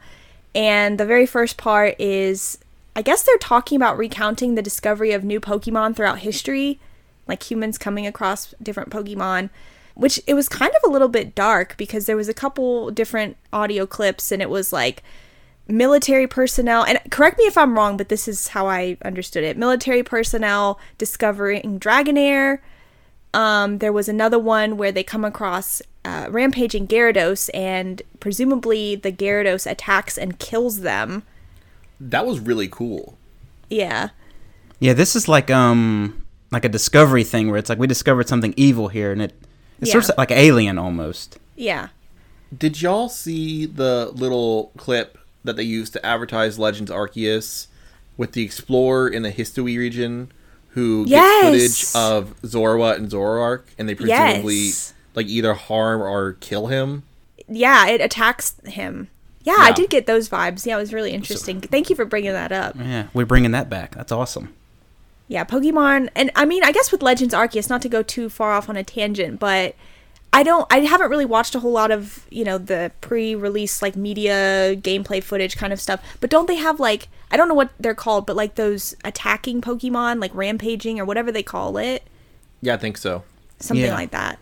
and 0.54 0.98
the 0.98 1.04
very 1.04 1.26
first 1.26 1.56
part 1.56 1.96
is 1.98 2.58
i 2.98 3.02
guess 3.02 3.22
they're 3.22 3.38
talking 3.38 3.76
about 3.76 3.96
recounting 3.96 4.54
the 4.54 4.62
discovery 4.62 5.12
of 5.12 5.22
new 5.22 5.40
pokemon 5.40 5.94
throughout 5.94 6.18
history 6.18 6.80
like 7.28 7.50
humans 7.50 7.78
coming 7.78 8.06
across 8.06 8.54
different 8.60 8.90
pokemon 8.90 9.48
which 9.98 10.20
it 10.28 10.34
was 10.34 10.48
kind 10.48 10.72
of 10.76 10.88
a 10.88 10.92
little 10.92 11.08
bit 11.08 11.34
dark 11.34 11.76
because 11.76 12.06
there 12.06 12.16
was 12.16 12.28
a 12.28 12.34
couple 12.34 12.88
different 12.92 13.36
audio 13.52 13.84
clips 13.84 14.30
and 14.30 14.40
it 14.40 14.48
was 14.48 14.72
like 14.72 15.02
military 15.66 16.26
personnel 16.26 16.84
and 16.84 16.98
correct 17.10 17.36
me 17.36 17.44
if 17.44 17.58
I'm 17.58 17.76
wrong 17.76 17.96
but 17.96 18.08
this 18.08 18.28
is 18.28 18.48
how 18.48 18.68
I 18.68 18.96
understood 19.02 19.42
it. 19.42 19.58
Military 19.58 20.04
personnel 20.04 20.80
discovering 20.98 21.80
Dragonair. 21.80 22.60
Um 23.34 23.78
there 23.78 23.92
was 23.92 24.08
another 24.08 24.38
one 24.38 24.76
where 24.76 24.92
they 24.92 25.02
come 25.02 25.24
across 25.24 25.82
uh, 26.04 26.28
rampaging 26.30 26.86
Gyarados 26.86 27.50
and 27.52 28.00
presumably 28.20 28.94
the 28.94 29.12
Gyarados 29.12 29.68
attacks 29.68 30.16
and 30.16 30.38
kills 30.38 30.80
them 30.80 31.24
That 32.00 32.26
was 32.26 32.40
really 32.40 32.68
cool. 32.68 33.18
yeah 33.70 34.10
Yeah, 34.80 34.92
this 34.94 35.14
is 35.16 35.28
like 35.28 35.50
um 35.50 36.24
like 36.50 36.64
a 36.64 36.68
discovery 36.68 37.24
thing 37.24 37.48
where 37.50 37.58
it's 37.58 37.68
like 37.68 37.78
we 37.78 37.86
discovered 37.86 38.28
something 38.28 38.54
evil 38.56 38.88
here, 38.88 39.12
and 39.12 39.20
it 39.22 39.34
it's 39.80 39.92
sort 39.92 40.04
Yeah. 40.04 40.10
of 40.12 40.18
like 40.18 40.30
alien 40.30 40.78
almost. 40.78 41.38
yeah 41.56 41.88
Did 42.56 42.80
y'all 42.80 43.08
see 43.08 43.66
the 43.66 44.10
little 44.14 44.72
clip 44.76 45.18
that 45.44 45.56
they 45.56 45.62
used 45.64 45.92
to 45.94 46.04
advertise 46.06 46.58
Legends 46.58 46.90
Arceus 46.90 47.66
with 48.16 48.32
the 48.32 48.42
explorer 48.44 49.08
in 49.08 49.22
the 49.22 49.30
Hisui 49.32 49.76
region 49.78 50.32
who 50.70 51.04
Yes! 51.06 51.52
gets 51.52 51.92
footage 51.92 52.02
of 52.02 52.42
Zorua 52.42 52.96
and 52.96 53.08
Zoroark 53.10 53.62
and 53.78 53.88
they 53.88 53.94
presumably 53.94 54.66
Yes. 54.66 54.94
like 55.14 55.26
either 55.26 55.54
harm 55.54 56.00
or 56.02 56.34
kill 56.40 56.66
him? 56.68 57.02
yeah 57.50 57.86
it 57.88 58.00
attacks 58.00 58.56
him 58.64 59.08
yeah, 59.42 59.56
I 59.58 59.72
did 59.72 59.88
get 59.90 60.06
those 60.06 60.28
vibes 60.28 60.66
yeah 60.66 60.76
it 60.76 60.80
was 60.80 60.92
really 60.92 61.12
interesting 61.12 61.60
thank 61.60 61.88
you 61.90 61.96
for 61.96 62.04
bringing 62.04 62.32
that 62.32 62.52
up 62.52 62.74
Yeah, 62.76 63.06
we're 63.14 63.26
bringing 63.26 63.52
that 63.52 63.68
back. 63.70 63.94
That's 63.94 64.12
awesome. 64.12 64.54
Yeah, 65.30 65.44
Pokemon, 65.44 66.08
and 66.16 66.30
I 66.34 66.46
mean, 66.46 66.64
I 66.64 66.72
guess 66.72 66.90
with 66.90 67.02
Legends 67.02 67.34
Arceus, 67.34 67.68
not 67.68 67.82
to 67.82 67.88
go 67.90 68.02
too 68.02 68.30
far 68.30 68.50
off 68.52 68.70
on 68.70 68.78
a 68.78 68.82
tangent, 68.84 69.38
but 69.38 69.74
I 70.32 70.42
don't 70.42 70.66
I 70.72 70.78
haven't 70.80 71.10
really 71.10 71.26
watched 71.26 71.54
a 71.54 71.60
whole 71.60 71.72
lot 71.72 71.90
of, 71.90 72.26
you 72.30 72.44
know, 72.44 72.56
the 72.56 72.92
pre-release 73.02 73.82
like 73.82 73.94
media 73.94 74.74
gameplay 74.76 75.22
footage 75.22 75.56
kind 75.56 75.70
of 75.72 75.80
stuff. 75.82 76.00
But 76.20 76.30
don't 76.30 76.46
they 76.48 76.54
have 76.56 76.80
like 76.80 77.08
I 77.30 77.36
don't 77.36 77.46
know 77.48 77.54
what 77.54 77.70
they're 77.78 77.94
called, 77.94 78.26
but 78.26 78.36
like 78.36 78.54
those 78.54 78.96
attacking 79.04 79.60
Pokemon, 79.60 80.18
like 80.20 80.34
rampaging 80.34 80.98
or 80.98 81.04
whatever 81.04 81.30
they 81.30 81.42
call 81.42 81.76
it, 81.76 82.04
Yeah, 82.62 82.74
I 82.74 82.78
think 82.78 82.96
so. 82.96 83.22
something 83.60 83.84
Yeah. 83.84 83.94
like 83.94 84.10
that. 84.12 84.38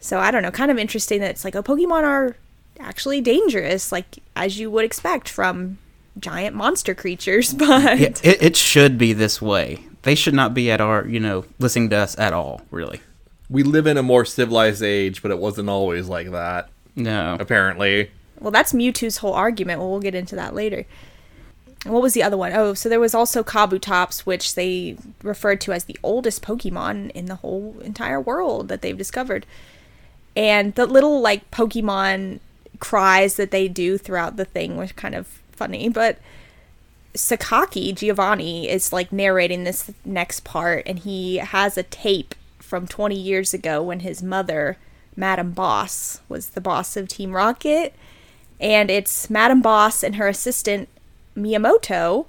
So 0.00 0.18
I 0.18 0.32
don't 0.32 0.42
know, 0.42 0.50
kind 0.50 0.72
of 0.72 0.78
interesting 0.78 1.20
that 1.20 1.30
it's 1.30 1.44
like 1.44 1.54
oh 1.54 1.62
Pokemon 1.62 2.02
are 2.02 2.36
actually 2.80 3.20
dangerous 3.20 3.92
like 3.92 4.18
as 4.36 4.58
you 4.58 4.70
would 4.70 4.84
expect 4.84 5.28
from 5.28 5.78
giant 6.18 6.56
monster 6.56 6.94
creatures, 6.94 7.54
but 7.54 7.98
Yeah, 8.00 8.08
it, 8.22 8.42
it 8.42 8.56
should 8.56 8.98
be 8.98 9.12
this 9.12 9.40
way. 9.40 9.84
They 10.02 10.14
should 10.14 10.34
not 10.34 10.54
be 10.54 10.70
at 10.70 10.80
our, 10.80 11.06
you 11.06 11.20
know, 11.20 11.44
listening 11.58 11.90
to 11.90 11.96
us 11.96 12.18
at 12.18 12.32
all, 12.32 12.62
really. 12.70 13.00
We 13.50 13.62
live 13.62 13.86
in 13.86 13.96
a 13.96 14.02
more 14.02 14.24
civilized 14.24 14.82
age, 14.82 15.22
but 15.22 15.30
it 15.30 15.38
wasn't 15.38 15.68
always 15.68 16.08
like 16.08 16.30
that. 16.30 16.70
No. 16.96 17.36
Apparently, 17.38 18.10
Well, 18.38 18.50
that's 18.50 18.72
Mewtwo's 18.72 19.18
whole 19.18 19.34
argument. 19.34 19.80
Well, 19.80 19.90
we'll 19.90 20.00
get 20.00 20.14
into 20.14 20.36
that 20.36 20.54
later. 20.54 20.86
And 21.84 21.92
What 21.92 22.02
was 22.02 22.14
the 22.14 22.22
other 22.22 22.36
one? 22.36 22.52
Oh, 22.54 22.74
so 22.74 22.88
there 22.88 23.00
was 23.00 23.14
also 23.14 23.42
Kabutops, 23.42 24.20
which 24.20 24.54
they 24.54 24.96
referred 25.22 25.60
to 25.62 25.72
as 25.72 25.84
the 25.84 25.98
oldest 26.02 26.42
Pokemon 26.42 27.10
in 27.10 27.26
the 27.26 27.36
whole 27.36 27.76
entire 27.82 28.20
world 28.20 28.68
that 28.68 28.82
they've 28.82 28.96
discovered. 28.96 29.44
And 30.36 30.74
the 30.74 30.86
little 30.86 31.20
like 31.20 31.50
Pokemon 31.50 32.40
cries 32.80 33.36
that 33.36 33.50
they 33.50 33.68
do 33.68 33.96
throughout 33.98 34.36
the 34.36 34.44
thing 34.44 34.76
was 34.76 34.92
kind 34.92 35.14
of 35.14 35.26
funny, 35.52 35.88
but 35.88 36.18
Sakaki 37.14 37.94
Giovanni 37.94 38.68
is 38.68 38.92
like 38.92 39.12
narrating 39.12 39.64
this 39.64 39.90
next 40.04 40.44
part, 40.44 40.82
and 40.86 40.98
he 41.00 41.36
has 41.36 41.76
a 41.76 41.82
tape 41.82 42.34
from 42.58 42.86
20 42.86 43.16
years 43.16 43.52
ago 43.52 43.82
when 43.82 44.00
his 44.00 44.22
mother, 44.22 44.78
Madam 45.16 45.50
Boss, 45.52 46.20
was 46.28 46.50
the 46.50 46.60
boss 46.60 46.96
of 46.96 47.08
Team 47.08 47.32
Rocket. 47.32 47.94
And 48.60 48.90
it's 48.90 49.28
Madam 49.28 49.60
Boss 49.60 50.02
and 50.02 50.16
her 50.16 50.28
assistant, 50.28 50.88
Miyamoto, 51.36 52.26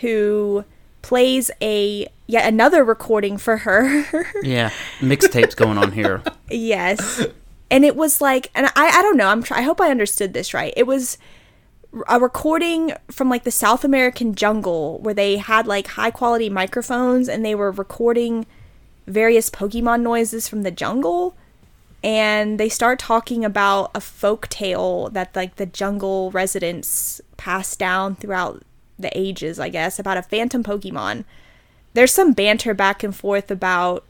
who 0.00 0.64
plays 1.02 1.50
a 1.62 2.08
yet 2.26 2.52
another 2.52 2.82
recording 2.82 3.36
for 3.38 3.58
her. 3.58 4.04
Yeah. 4.42 4.70
Mixtapes 4.98 5.54
going 5.54 5.78
on 5.78 5.92
here. 5.92 6.22
Yes. 6.50 7.26
And 7.70 7.84
it 7.84 7.96
was 7.96 8.20
like, 8.20 8.50
and 8.54 8.66
I, 8.66 8.70
I 8.76 9.02
don't 9.02 9.16
know, 9.16 9.28
I'm 9.28 9.44
I 9.50 9.62
hope 9.62 9.80
I 9.80 9.90
understood 9.90 10.32
this 10.32 10.54
right. 10.54 10.72
It 10.76 10.86
was 10.86 11.18
a 12.08 12.20
recording 12.20 12.92
from 13.10 13.28
like 13.28 13.44
the 13.44 13.50
South 13.50 13.84
American 13.84 14.34
jungle 14.34 14.98
where 15.00 15.14
they 15.14 15.36
had 15.36 15.66
like 15.66 15.88
high 15.88 16.10
quality 16.10 16.50
microphones 16.50 17.28
and 17.28 17.44
they 17.44 17.54
were 17.54 17.70
recording 17.70 18.46
various 19.06 19.50
Pokemon 19.50 20.02
noises 20.02 20.48
from 20.48 20.62
the 20.62 20.70
jungle. 20.70 21.36
And 22.04 22.60
they 22.60 22.68
start 22.68 22.98
talking 22.98 23.44
about 23.44 23.90
a 23.94 24.00
folk 24.00 24.48
tale 24.48 25.08
that 25.10 25.34
like 25.34 25.56
the 25.56 25.66
jungle 25.66 26.30
residents 26.30 27.20
passed 27.36 27.78
down 27.78 28.14
throughout 28.16 28.62
the 28.98 29.16
ages, 29.16 29.58
I 29.58 29.70
guess, 29.70 29.98
about 29.98 30.16
a 30.16 30.22
phantom 30.22 30.62
Pokemon. 30.62 31.24
There's 31.94 32.12
some 32.12 32.32
banter 32.32 32.74
back 32.74 33.02
and 33.02 33.16
forth 33.16 33.50
about 33.50 34.04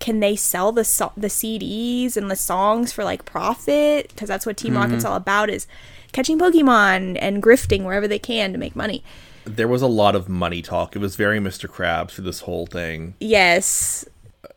can 0.00 0.20
they 0.20 0.36
sell 0.36 0.72
the 0.72 0.84
so- 0.84 1.12
the 1.16 1.28
CDs 1.28 2.16
and 2.16 2.30
the 2.30 2.36
songs 2.36 2.92
for 2.92 3.04
like 3.04 3.24
profit? 3.24 4.08
Because 4.08 4.28
that's 4.28 4.46
what 4.46 4.56
Team 4.56 4.74
Rocket's 4.74 5.04
mm-hmm. 5.04 5.12
all 5.12 5.16
about 5.16 5.50
is 5.50 5.66
catching 6.12 6.38
Pokemon 6.38 7.18
and 7.20 7.42
grifting 7.42 7.84
wherever 7.84 8.08
they 8.08 8.18
can 8.18 8.52
to 8.52 8.58
make 8.58 8.76
money. 8.76 9.02
there 9.44 9.68
was 9.68 9.82
a 9.82 9.86
lot 9.86 10.14
of 10.14 10.28
money 10.28 10.60
talk. 10.60 10.94
It 10.94 10.98
was 10.98 11.16
very 11.16 11.38
Mr. 11.38 11.68
Krabs 11.68 12.10
through 12.12 12.24
this 12.24 12.40
whole 12.40 12.66
thing. 12.66 13.14
Yes, 13.18 14.04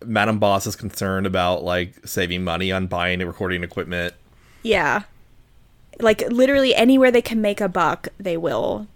Madam 0.06 0.38
Boss 0.38 0.68
is 0.68 0.76
concerned 0.76 1.26
about 1.26 1.64
like 1.64 2.06
saving 2.06 2.44
money 2.44 2.72
on 2.72 2.88
buying 2.88 3.20
recording 3.20 3.64
equipment. 3.64 4.14
yeah, 4.64 5.04
like 6.00 6.22
literally 6.30 6.76
anywhere 6.76 7.12
they 7.12 7.22
can 7.22 7.42
make 7.42 7.62
a 7.62 7.70
buck, 7.70 8.10
they 8.20 8.38
will. 8.38 8.88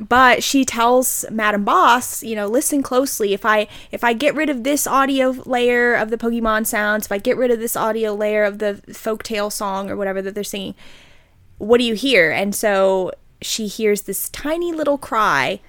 But 0.00 0.42
she 0.42 0.64
tells 0.64 1.26
Madam 1.30 1.64
Boss, 1.64 2.22
you 2.22 2.34
know, 2.34 2.46
listen 2.46 2.82
closely. 2.82 3.34
If 3.34 3.44
I 3.44 3.68
if 3.90 4.02
I 4.02 4.14
get 4.14 4.34
rid 4.34 4.48
of 4.48 4.64
this 4.64 4.86
audio 4.86 5.30
layer 5.44 5.94
of 5.94 6.10
the 6.10 6.16
Pokemon 6.16 6.66
sounds, 6.66 7.06
if 7.06 7.12
I 7.12 7.18
get 7.18 7.36
rid 7.36 7.50
of 7.50 7.58
this 7.58 7.76
audio 7.76 8.14
layer 8.14 8.44
of 8.44 8.58
the 8.58 8.80
folktale 8.88 9.52
song 9.52 9.90
or 9.90 9.96
whatever 9.96 10.22
that 10.22 10.34
they're 10.34 10.42
singing, 10.42 10.74
what 11.58 11.78
do 11.78 11.84
you 11.84 11.94
hear? 11.94 12.30
And 12.30 12.54
so 12.54 13.12
she 13.42 13.66
hears 13.66 14.02
this 14.02 14.30
tiny 14.30 14.72
little 14.72 14.96
cry 14.98 15.60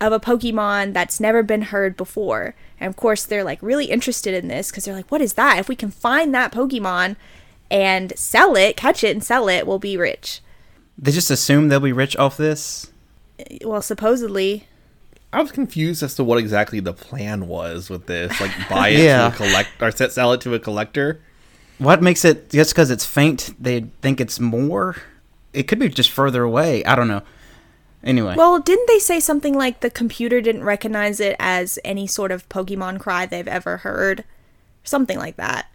of 0.00 0.12
a 0.12 0.20
Pokemon 0.20 0.92
that's 0.92 1.20
never 1.20 1.42
been 1.42 1.62
heard 1.62 1.96
before. 1.96 2.54
And 2.78 2.88
of 2.88 2.96
course, 2.96 3.24
they're 3.24 3.44
like 3.44 3.62
really 3.62 3.86
interested 3.86 4.34
in 4.34 4.48
this 4.48 4.70
because 4.70 4.84
they're 4.84 4.94
like, 4.94 5.10
what 5.10 5.20
is 5.20 5.34
that? 5.34 5.58
If 5.58 5.68
we 5.68 5.76
can 5.76 5.90
find 5.90 6.34
that 6.34 6.52
Pokemon 6.52 7.16
and 7.70 8.12
sell 8.18 8.56
it, 8.56 8.76
catch 8.76 9.04
it 9.04 9.10
and 9.10 9.22
sell 9.24 9.48
it, 9.48 9.66
we'll 9.66 9.78
be 9.78 9.96
rich. 9.96 10.40
They 10.98 11.12
just 11.12 11.30
assume 11.30 11.68
they'll 11.68 11.80
be 11.80 11.92
rich 11.92 12.16
off 12.16 12.36
this. 12.36 12.89
Well, 13.64 13.82
supposedly. 13.82 14.66
I 15.32 15.40
was 15.40 15.52
confused 15.52 16.02
as 16.02 16.14
to 16.16 16.24
what 16.24 16.38
exactly 16.38 16.80
the 16.80 16.92
plan 16.92 17.46
was 17.46 17.88
with 17.88 18.06
this. 18.06 18.40
Like 18.40 18.50
buy 18.70 18.88
it 18.88 19.00
Yeah. 19.04 19.28
to 19.30 19.34
a 19.34 19.36
collect 19.36 19.68
or 19.80 19.90
sell 20.10 20.32
it 20.32 20.40
to 20.42 20.54
a 20.54 20.58
collector. 20.58 21.20
What 21.78 22.02
makes 22.02 22.24
it 22.24 22.50
just 22.50 22.70
because 22.72 22.90
it's 22.90 23.04
faint? 23.06 23.54
They 23.58 23.86
think 24.02 24.20
it's 24.20 24.38
more. 24.40 24.96
It 25.52 25.64
could 25.64 25.78
be 25.78 25.88
just 25.88 26.10
further 26.10 26.42
away. 26.42 26.84
I 26.84 26.94
don't 26.94 27.08
know. 27.08 27.22
Anyway, 28.02 28.34
Well, 28.36 28.58
didn't 28.60 28.86
they 28.88 28.98
say 28.98 29.20
something 29.20 29.54
like 29.54 29.80
the 29.80 29.90
computer 29.90 30.40
didn't 30.40 30.64
recognize 30.64 31.20
it 31.20 31.36
as 31.38 31.78
any 31.84 32.06
sort 32.06 32.32
of 32.32 32.48
Pokemon 32.48 32.98
cry 32.98 33.26
they've 33.26 33.46
ever 33.46 33.78
heard? 33.78 34.24
Something 34.84 35.18
like 35.18 35.36
that. 35.36 35.66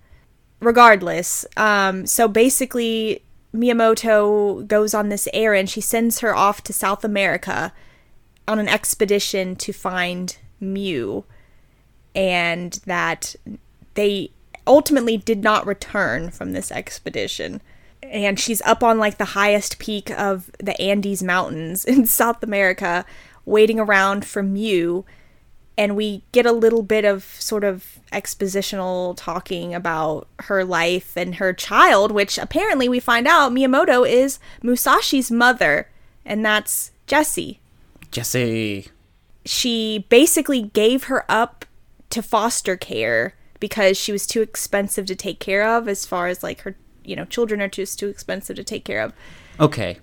Regardless, 0.59 1.45
um, 1.57 2.05
so 2.07 2.27
basically, 2.27 3.21
Miyamoto 3.55 4.67
goes 4.67 4.93
on 4.93 5.09
this 5.09 5.27
errand. 5.33 5.69
She 5.69 5.81
sends 5.81 6.19
her 6.19 6.35
off 6.35 6.63
to 6.63 6.73
South 6.73 7.03
America 7.03 7.73
on 8.47 8.59
an 8.59 8.67
expedition 8.67 9.55
to 9.55 9.73
find 9.73 10.37
Mew, 10.59 11.25
and 12.13 12.73
that 12.85 13.35
they 13.95 14.31
ultimately 14.67 15.17
did 15.17 15.43
not 15.43 15.65
return 15.65 16.29
from 16.29 16.53
this 16.53 16.71
expedition. 16.71 17.61
And 18.03 18.39
she's 18.39 18.61
up 18.61 18.83
on 18.83 18.99
like 18.99 19.17
the 19.17 19.25
highest 19.25 19.79
peak 19.79 20.11
of 20.11 20.51
the 20.59 20.79
Andes 20.79 21.23
Mountains 21.23 21.85
in 21.85 22.05
South 22.05 22.43
America, 22.43 23.05
waiting 23.45 23.79
around 23.79 24.25
for 24.25 24.43
Mew. 24.43 25.05
And 25.77 25.95
we 25.95 26.23
get 26.31 26.45
a 26.45 26.51
little 26.53 26.83
bit 26.83 27.03
of 27.05 27.23
sort 27.39 27.63
of 27.63 27.99
expositional 28.13 29.13
talking 29.17 29.73
about 29.75 30.27
her 30.39 30.63
life 30.63 31.17
and 31.17 31.35
her 31.35 31.51
child, 31.51 32.11
which 32.11 32.37
apparently 32.37 32.87
we 32.87 32.99
find 32.99 33.27
out 33.27 33.51
Miyamoto 33.51 34.07
is 34.09 34.39
Musashi's 34.63 35.29
mother, 35.29 35.89
and 36.25 36.45
that's 36.45 36.91
Jessie 37.07 37.59
Jesse. 38.11 38.87
she 39.43 40.05
basically 40.09 40.61
gave 40.61 41.05
her 41.05 41.29
up 41.29 41.65
to 42.09 42.21
foster 42.23 42.77
care 42.77 43.35
because 43.59 43.97
she 43.97 44.11
was 44.13 44.25
too 44.25 44.41
expensive 44.41 45.05
to 45.07 45.15
take 45.15 45.39
care 45.39 45.67
of 45.67 45.87
as 45.89 46.05
far 46.05 46.27
as 46.27 46.41
like 46.41 46.61
her 46.61 46.77
you 47.03 47.15
know 47.15 47.25
children 47.25 47.61
are 47.61 47.67
just 47.67 47.99
too 47.99 48.07
expensive 48.07 48.55
to 48.55 48.63
take 48.63 48.85
care 48.85 49.01
of 49.01 49.11
Okay. 49.59 49.99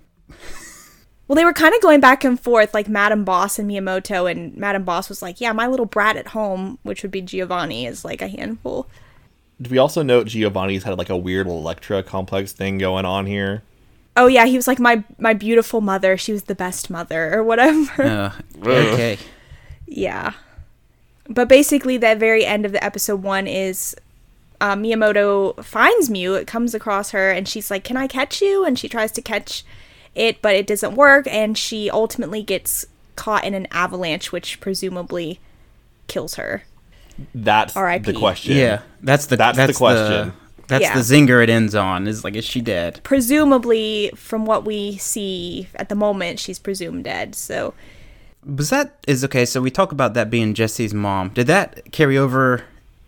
Well 1.33 1.37
they 1.37 1.47
were 1.47 1.55
kind 1.55 1.75
of 1.75 1.81
going 1.81 1.99
back 1.99 2.25
and 2.25 2.39
forth 2.39 2.75
like 2.75 2.89
madam 2.89 3.25
boss 3.25 3.59
and 3.59 3.71
miyamoto 3.71 4.31
and 4.31 4.55
madam 4.55 4.85
boss 4.85 5.09
was 5.09 5.23
like 5.23 5.41
yeah 5.41 5.51
my 5.51 5.67
little 5.67 5.87
brat 5.87 6.15
at 6.15 6.27
home 6.29 6.79
which 6.83 7.01
would 7.03 7.11
be 7.11 7.23
giovanni 7.23 7.87
is 7.87 8.05
like 8.05 8.21
a 8.21 8.29
handful 8.29 8.87
Did 9.59 9.73
we 9.73 9.79
also 9.79 10.03
note 10.03 10.27
Giovanni's 10.27 10.83
had 10.83 10.99
like 10.99 11.09
a 11.09 11.17
weird 11.17 11.47
Electra 11.47 12.03
complex 12.03 12.53
thing 12.53 12.77
going 12.77 13.07
on 13.07 13.25
here? 13.25 13.63
oh 14.15 14.27
yeah 14.27 14.45
he 14.45 14.57
was 14.57 14.69
like 14.69 14.79
my 14.79 15.03
my 15.19 15.33
beautiful 15.33 15.81
mother 15.81 16.19
she 16.19 16.33
was 16.33 16.43
the 16.43 16.55
best 16.55 16.91
mother 16.91 17.33
or 17.33 17.43
whatever 17.43 18.03
Uh, 18.03 18.33
okay. 18.67 19.17
Yeah. 19.87 20.33
But 21.29 21.49
basically, 21.49 21.97
the 21.97 22.15
very 22.17 22.45
end 22.45 22.67
of 22.67 22.73
the 22.73 22.83
episode 22.83 23.23
one 23.23 23.47
is 23.47 23.95
uh, 24.61 24.75
Miyamoto 24.75 25.63
finds 25.65 26.11
Mew. 26.11 26.35
It 26.35 26.47
comes 26.47 26.75
across 26.75 27.11
her, 27.11 27.31
and 27.31 27.47
she's 27.47 27.71
like, 27.71 27.85
"Can 27.85 27.97
I 27.97 28.07
catch 28.07 28.43
you?" 28.43 28.65
And 28.65 28.79
she 28.79 28.89
tries 28.89 29.13
to 29.13 29.23
catch 29.23 29.65
it, 30.15 30.43
but 30.43 30.55
it 30.55 30.67
doesn't 30.67 30.95
work, 30.95 31.27
and 31.31 31.57
she 31.57 31.91
ultimately 31.91 32.43
gets 32.43 32.85
caught 33.17 33.45
in 33.45 33.55
an 33.55 33.67
avalanche, 33.71 34.33
which 34.33 34.61
presumably 34.61 35.41
kills 36.07 36.35
her. 36.35 36.65
That's 37.35 37.77
R.I.P.. 37.77 38.11
the 38.13 38.19
question. 38.19 38.57
Yeah, 38.57 38.83
that's 39.03 39.27
the 39.27 39.37
That's 39.37 39.57
the 39.59 39.73
question. 39.75 40.33
that's 40.67 40.83
Yeah. 40.83 40.95
the 40.95 41.01
zinger 41.01 41.43
it 41.43 41.51
ends 41.51 41.75
on. 41.75 42.09
Is 42.09 42.25
like, 42.25 42.35
is 42.35 42.45
she 42.45 42.61
dead? 42.61 43.01
Presumably, 43.05 44.11
from 44.17 44.47
what 44.47 44.65
we 44.65 44.97
see 44.97 45.69
at 45.75 45.89
the 45.89 45.95
moment, 45.95 46.39
she's 46.41 46.59
presumed 46.59 47.05
dead. 47.05 47.35
So 47.35 47.75
Was 48.47 48.71
that 48.71 48.97
is 49.07 49.23
okay? 49.25 49.45
So 49.45 49.61
we 49.61 49.71
talk 49.71 49.93
about 49.93 50.15
that 50.15 50.31
being 50.31 50.55
Jesse's 50.55 50.95
mom. 50.95 51.29
Did 51.31 51.47
that 51.49 51.93
carry 51.93 52.17
over? 52.19 52.65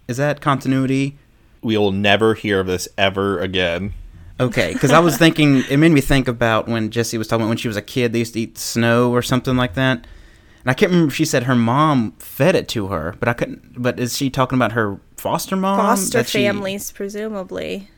Is 0.06 0.18
that 0.18 0.40
continuity? 0.40 1.16
We 1.62 1.78
will 1.78 1.92
never 1.92 2.34
hear 2.34 2.60
of 2.60 2.66
this 2.66 2.86
ever 2.98 3.40
again. 3.40 3.94
Okay, 4.40 4.72
because 4.72 4.90
I 4.90 4.98
was 4.98 5.16
thinking, 5.16 5.62
it 5.70 5.76
made 5.76 5.92
me 5.92 6.00
think 6.00 6.26
about 6.26 6.66
when 6.66 6.90
Jesse 6.90 7.16
was 7.16 7.28
talking 7.28 7.42
about 7.42 7.50
when 7.50 7.56
she 7.56 7.68
was 7.68 7.76
a 7.76 7.82
kid, 7.82 8.12
they 8.12 8.18
used 8.18 8.34
to 8.34 8.40
eat 8.40 8.58
snow 8.58 9.12
or 9.12 9.22
something 9.22 9.56
like 9.56 9.74
that. 9.74 9.98
And 9.98 10.70
I 10.70 10.74
can't 10.74 10.90
remember 10.90 11.10
if 11.10 11.14
she 11.14 11.24
said 11.24 11.44
her 11.44 11.54
mom 11.54 12.12
fed 12.12 12.56
it 12.56 12.66
to 12.68 12.88
her, 12.88 13.14
but 13.20 13.28
I 13.28 13.32
couldn't. 13.34 13.80
But 13.80 14.00
is 14.00 14.16
she 14.16 14.30
talking 14.30 14.56
about 14.56 14.72
her 14.72 14.98
foster 15.16 15.56
mom? 15.56 15.78
foster 15.78 16.18
that 16.18 16.28
she- 16.28 16.38
families, 16.38 16.90
presumably. 16.90 17.90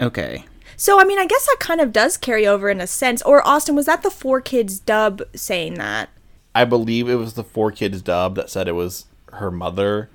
Okay. 0.00 0.44
So 0.76 1.00
I 1.00 1.04
mean, 1.04 1.18
I 1.18 1.26
guess 1.26 1.46
that 1.46 1.58
kind 1.60 1.80
of 1.80 1.92
does 1.92 2.16
carry 2.16 2.46
over 2.46 2.68
in 2.68 2.80
a 2.80 2.86
sense. 2.86 3.22
Or 3.22 3.46
Austin, 3.46 3.76
was 3.76 3.86
that 3.86 4.02
the 4.02 4.10
four 4.10 4.40
kids 4.40 4.78
dub 4.78 5.22
saying 5.34 5.74
that? 5.74 6.08
I 6.54 6.64
believe 6.64 7.08
it 7.08 7.14
was 7.14 7.34
the 7.34 7.44
four 7.44 7.70
kids 7.70 8.02
dub 8.02 8.34
that 8.36 8.50
said 8.50 8.66
it 8.66 8.72
was 8.72 9.06
her 9.32 9.50
mother, 9.50 10.08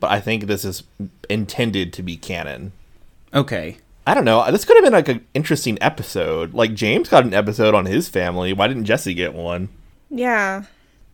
but 0.00 0.10
I 0.10 0.20
think 0.20 0.44
this 0.44 0.64
is 0.64 0.82
intended 1.28 1.92
to 1.92 2.02
be 2.02 2.16
canon. 2.16 2.72
Okay. 3.34 3.78
I 4.08 4.14
don't 4.14 4.24
know. 4.24 4.50
This 4.50 4.64
could 4.64 4.78
have 4.78 4.84
been 4.84 4.94
like 4.94 5.08
an 5.08 5.26
interesting 5.34 5.76
episode. 5.82 6.54
Like 6.54 6.72
James 6.72 7.10
got 7.10 7.26
an 7.26 7.34
episode 7.34 7.74
on 7.74 7.84
his 7.84 8.08
family. 8.08 8.54
Why 8.54 8.66
didn't 8.66 8.86
Jesse 8.86 9.12
get 9.12 9.34
one? 9.34 9.68
Yeah. 10.08 10.62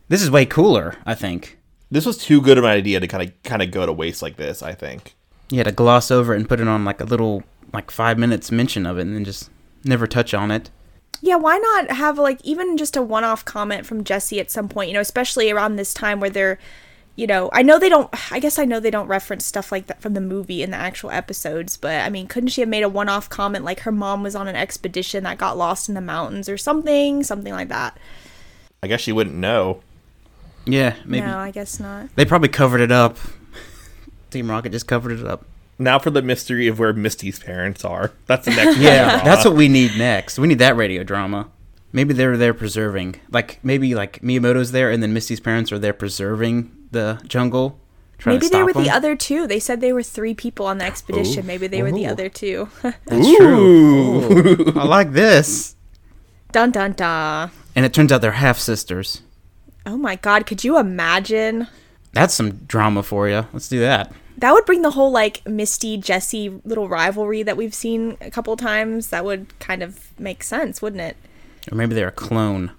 This 0.07 0.21
is 0.21 0.31
way 0.31 0.45
cooler, 0.45 0.95
I 1.05 1.13
think. 1.13 1.59
This 1.91 2.05
was 2.05 2.17
too 2.17 2.39
good 2.39 2.57
of 2.57 2.63
an 2.63 2.69
idea 2.69 3.01
to 3.01 3.07
kind 3.07 3.21
of 3.21 3.43
kind 3.43 3.61
of 3.61 3.71
go 3.71 3.85
to 3.85 3.91
waste 3.91 4.21
like 4.21 4.37
this. 4.37 4.63
I 4.63 4.71
think. 4.71 5.13
You 5.49 5.57
had 5.57 5.67
to 5.67 5.73
gloss 5.73 6.09
over 6.09 6.33
it 6.33 6.37
and 6.37 6.47
put 6.47 6.61
it 6.61 6.69
on 6.69 6.85
like 6.85 7.01
a 7.01 7.03
little, 7.05 7.43
like 7.73 7.91
five 7.91 8.17
minutes 8.17 8.49
mention 8.49 8.85
of 8.85 8.97
it 8.97 9.01
and 9.01 9.13
then 9.13 9.25
just 9.25 9.49
never 9.83 10.07
touch 10.07 10.33
on 10.33 10.49
it. 10.49 10.69
Yeah, 11.19 11.35
why 11.35 11.57
not 11.57 11.91
have 11.91 12.17
like 12.17 12.39
even 12.45 12.77
just 12.77 12.95
a 12.95 13.01
one-off 13.01 13.43
comment 13.43 13.85
from 13.85 14.05
Jesse 14.05 14.39
at 14.39 14.51
some 14.51 14.69
point, 14.69 14.87
you 14.87 14.93
know, 14.93 15.01
especially 15.01 15.51
around 15.51 15.75
this 15.75 15.93
time 15.93 16.21
where 16.21 16.29
they're 16.29 16.59
you 17.15 17.27
know, 17.27 17.49
I 17.53 17.61
know 17.61 17.79
they 17.79 17.89
don't 17.89 18.09
I 18.31 18.39
guess 18.39 18.59
I 18.59 18.65
know 18.65 18.79
they 18.79 18.91
don't 18.91 19.07
reference 19.07 19.45
stuff 19.45 19.71
like 19.71 19.87
that 19.87 20.01
from 20.01 20.13
the 20.13 20.21
movie 20.21 20.61
in 20.61 20.71
the 20.71 20.77
actual 20.77 21.11
episodes, 21.11 21.77
but 21.77 22.01
I 22.01 22.09
mean, 22.09 22.27
couldn't 22.27 22.49
she 22.49 22.61
have 22.61 22.69
made 22.69 22.83
a 22.83 22.89
one-off 22.89 23.29
comment 23.29 23.65
like 23.65 23.81
her 23.81 23.91
mom 23.91 24.23
was 24.23 24.35
on 24.35 24.47
an 24.47 24.55
expedition 24.55 25.23
that 25.23 25.37
got 25.37 25.57
lost 25.57 25.87
in 25.87 25.95
the 25.95 26.01
mountains 26.01 26.49
or 26.49 26.57
something, 26.57 27.23
something 27.23 27.53
like 27.53 27.69
that? 27.69 27.97
I 28.83 28.87
guess 28.87 29.01
she 29.01 29.11
wouldn't 29.11 29.35
know. 29.35 29.81
Yeah, 30.65 30.95
maybe. 31.05 31.25
No, 31.25 31.37
I 31.37 31.51
guess 31.51 31.79
not. 31.79 32.09
They 32.15 32.25
probably 32.25 32.49
covered 32.49 32.81
it 32.81 32.91
up. 32.91 33.17
Team 34.31 34.49
Rocket 34.49 34.71
just 34.71 34.87
covered 34.87 35.19
it 35.19 35.25
up. 35.25 35.45
Now 35.77 35.99
for 35.99 36.09
the 36.09 36.21
mystery 36.21 36.67
of 36.67 36.79
where 36.79 36.93
Misty's 36.93 37.39
parents 37.39 37.83
are. 37.83 38.11
That's 38.27 38.45
the 38.45 38.51
next. 38.51 38.77
Yeah, 38.77 39.09
drama. 39.09 39.23
that's 39.23 39.45
what 39.45 39.55
we 39.55 39.67
need 39.67 39.97
next. 39.97 40.39
We 40.39 40.47
need 40.47 40.59
that 40.59 40.75
radio 40.75 41.03
drama. 41.03 41.49
Maybe 41.91 42.13
they're 42.13 42.35
there 42.35 42.53
preserving, 42.53 43.21
like 43.31 43.59
maybe 43.63 43.95
like 43.95 44.21
Miyamoto's 44.21 44.71
there, 44.71 44.91
and 44.91 45.01
then 45.01 45.13
Misty's 45.13 45.39
parents 45.39 45.71
are 45.71 45.79
there 45.79 45.93
preserving 45.93 46.71
the 46.95 47.21
jungle. 47.27 47.79
Maybe 48.25 48.47
they 48.47 48.47
stop 48.47 48.65
were 48.65 48.73
the 48.73 48.89
other 48.89 49.15
two. 49.15 49.45
They 49.45 49.59
said 49.59 49.81
they 49.81 49.93
were 49.93 50.01
three 50.01 50.33
people 50.33 50.65
on 50.65 50.79
the 50.79 50.85
expedition. 50.85 51.43
Ooh. 51.43 51.47
Maybe 51.47 51.67
they 51.67 51.83
were 51.83 51.91
the 51.91 52.07
oh. 52.07 52.11
other 52.11 52.29
two. 52.29 52.69
That's 52.81 53.35
true. 53.37 53.59
Ooh, 53.59 54.73
I 54.75 54.85
like 54.85 55.11
this. 55.11 55.75
dun 56.51 56.71
dun 56.71 56.93
dun. 56.93 57.51
And 57.75 57.85
it 57.85 57.93
turns 57.93 58.11
out 58.11 58.21
they're 58.21 58.31
half 58.31 58.57
sisters. 58.57 59.21
Oh 59.85 59.97
my 59.97 60.15
god, 60.15 60.47
could 60.47 60.63
you 60.63 60.79
imagine? 60.79 61.67
That's 62.13 62.33
some 62.33 62.51
drama 62.65 63.03
for 63.03 63.27
you. 63.27 63.45
Let's 63.53 63.67
do 63.67 63.79
that. 63.81 64.11
That 64.37 64.53
would 64.53 64.65
bring 64.65 64.81
the 64.81 64.91
whole 64.91 65.11
like 65.11 65.47
Misty 65.47 65.97
Jesse 65.97 66.49
little 66.63 66.89
rivalry 66.89 67.43
that 67.43 67.57
we've 67.57 67.73
seen 67.75 68.17
a 68.21 68.31
couple 68.31 68.55
times. 68.57 69.09
That 69.09 69.25
would 69.25 69.57
kind 69.59 69.83
of 69.83 70.17
make 70.19 70.43
sense, 70.43 70.81
wouldn't 70.81 71.01
it? 71.01 71.17
Or 71.71 71.75
maybe 71.75 71.93
they're 71.93 72.07
a 72.07 72.13
clone. 72.13 72.71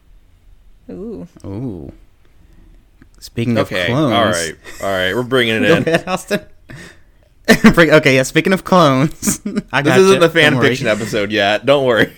Ooh. 0.91 1.29
Ooh. 1.45 1.93
Speaking 3.19 3.57
Okay. 3.59 3.83
of 3.83 3.87
clones. 3.89 4.13
All 4.13 4.25
right. 4.25 4.55
All 4.83 4.89
right. 4.91 5.15
We're 5.15 5.23
bringing 5.23 5.57
it 5.57 5.61
Go 5.69 5.77
in. 5.77 5.83
ahead, 5.83 6.09
Austin. 6.09 6.41
Okay, 7.49 8.17
yeah. 8.17 8.25
Speaking 8.25 8.53
of 8.53 8.65
clones, 8.65 9.41
I 9.73 9.81
This 9.83 9.93
got 9.93 9.99
isn't 10.01 10.21
the 10.21 10.29
fan 10.29 10.61
fiction 10.61 10.89
episode 10.89 11.31
yet. 11.31 11.65
Don't 11.65 11.85
worry. 11.87 12.13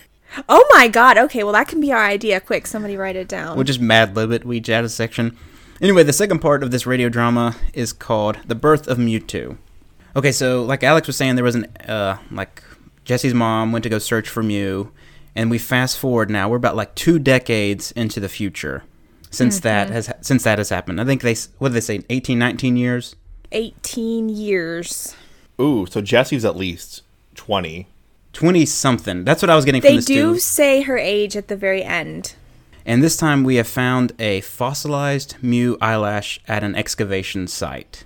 Oh 0.48 0.64
my 0.72 0.88
god. 0.88 1.18
Okay, 1.18 1.42
well 1.44 1.52
that 1.52 1.68
can 1.68 1.80
be 1.82 1.92
our 1.92 2.02
idea. 2.02 2.40
Quick, 2.40 2.66
somebody 2.66 2.96
write 2.96 3.14
it 3.16 3.28
down. 3.28 3.54
We'll 3.56 3.64
just 3.64 3.80
mad 3.80 4.16
lib 4.16 4.30
it. 4.32 4.44
We 4.46 4.60
chat 4.60 4.84
a 4.84 4.88
section. 4.88 5.36
Anyway, 5.82 6.02
the 6.02 6.12
second 6.14 6.38
part 6.38 6.62
of 6.62 6.70
this 6.70 6.86
radio 6.86 7.08
drama 7.10 7.56
is 7.74 7.92
called 7.92 8.38
"The 8.46 8.54
Birth 8.54 8.88
of 8.88 8.96
Mewtwo." 8.98 9.58
Okay, 10.16 10.32
so 10.32 10.62
like 10.64 10.82
Alex 10.82 11.06
was 11.06 11.16
saying, 11.16 11.34
there 11.34 11.44
was 11.44 11.54
an 11.56 11.66
uh, 11.86 12.16
like 12.30 12.62
Jesse's 13.04 13.34
mom 13.34 13.70
went 13.70 13.82
to 13.82 13.88
go 13.90 13.98
search 13.98 14.28
for 14.30 14.42
Mew, 14.42 14.90
and 15.36 15.50
we 15.50 15.58
fast 15.58 15.98
forward 15.98 16.30
now. 16.30 16.48
We're 16.48 16.56
about 16.56 16.74
like 16.76 16.94
two 16.94 17.18
decades 17.18 17.92
into 17.92 18.18
the 18.18 18.28
future 18.30 18.82
since 19.30 19.56
mm-hmm. 19.56 19.64
that 19.64 19.90
has 19.90 20.12
since 20.20 20.44
that 20.44 20.58
has 20.58 20.70
happened. 20.70 21.00
I 21.00 21.04
think 21.04 21.22
they 21.22 21.36
what 21.58 21.68
did 21.68 21.74
they 21.74 21.80
say 21.80 22.02
18, 22.08 22.38
19 22.38 22.76
years. 22.76 23.16
18 23.52 24.28
years. 24.28 25.16
Ooh, 25.60 25.86
so 25.86 26.00
Jesse's 26.00 26.44
at 26.44 26.56
least 26.56 27.02
twenty. 27.34 27.86
20 28.34 28.66
something. 28.66 29.24
That's 29.24 29.42
what 29.42 29.50
I 29.50 29.56
was 29.56 29.64
getting 29.64 29.80
from 29.80 29.96
They 29.96 30.00
do 30.00 30.34
dude. 30.34 30.42
say 30.42 30.82
her 30.82 30.96
age 30.96 31.36
at 31.36 31.48
the 31.48 31.56
very 31.56 31.82
end. 31.82 32.34
And 32.86 33.02
this 33.02 33.16
time 33.16 33.42
we 33.42 33.56
have 33.56 33.66
found 33.66 34.12
a 34.18 34.42
fossilized 34.42 35.34
Mew 35.42 35.76
eyelash 35.80 36.38
at 36.46 36.62
an 36.62 36.74
excavation 36.74 37.48
site. 37.48 38.04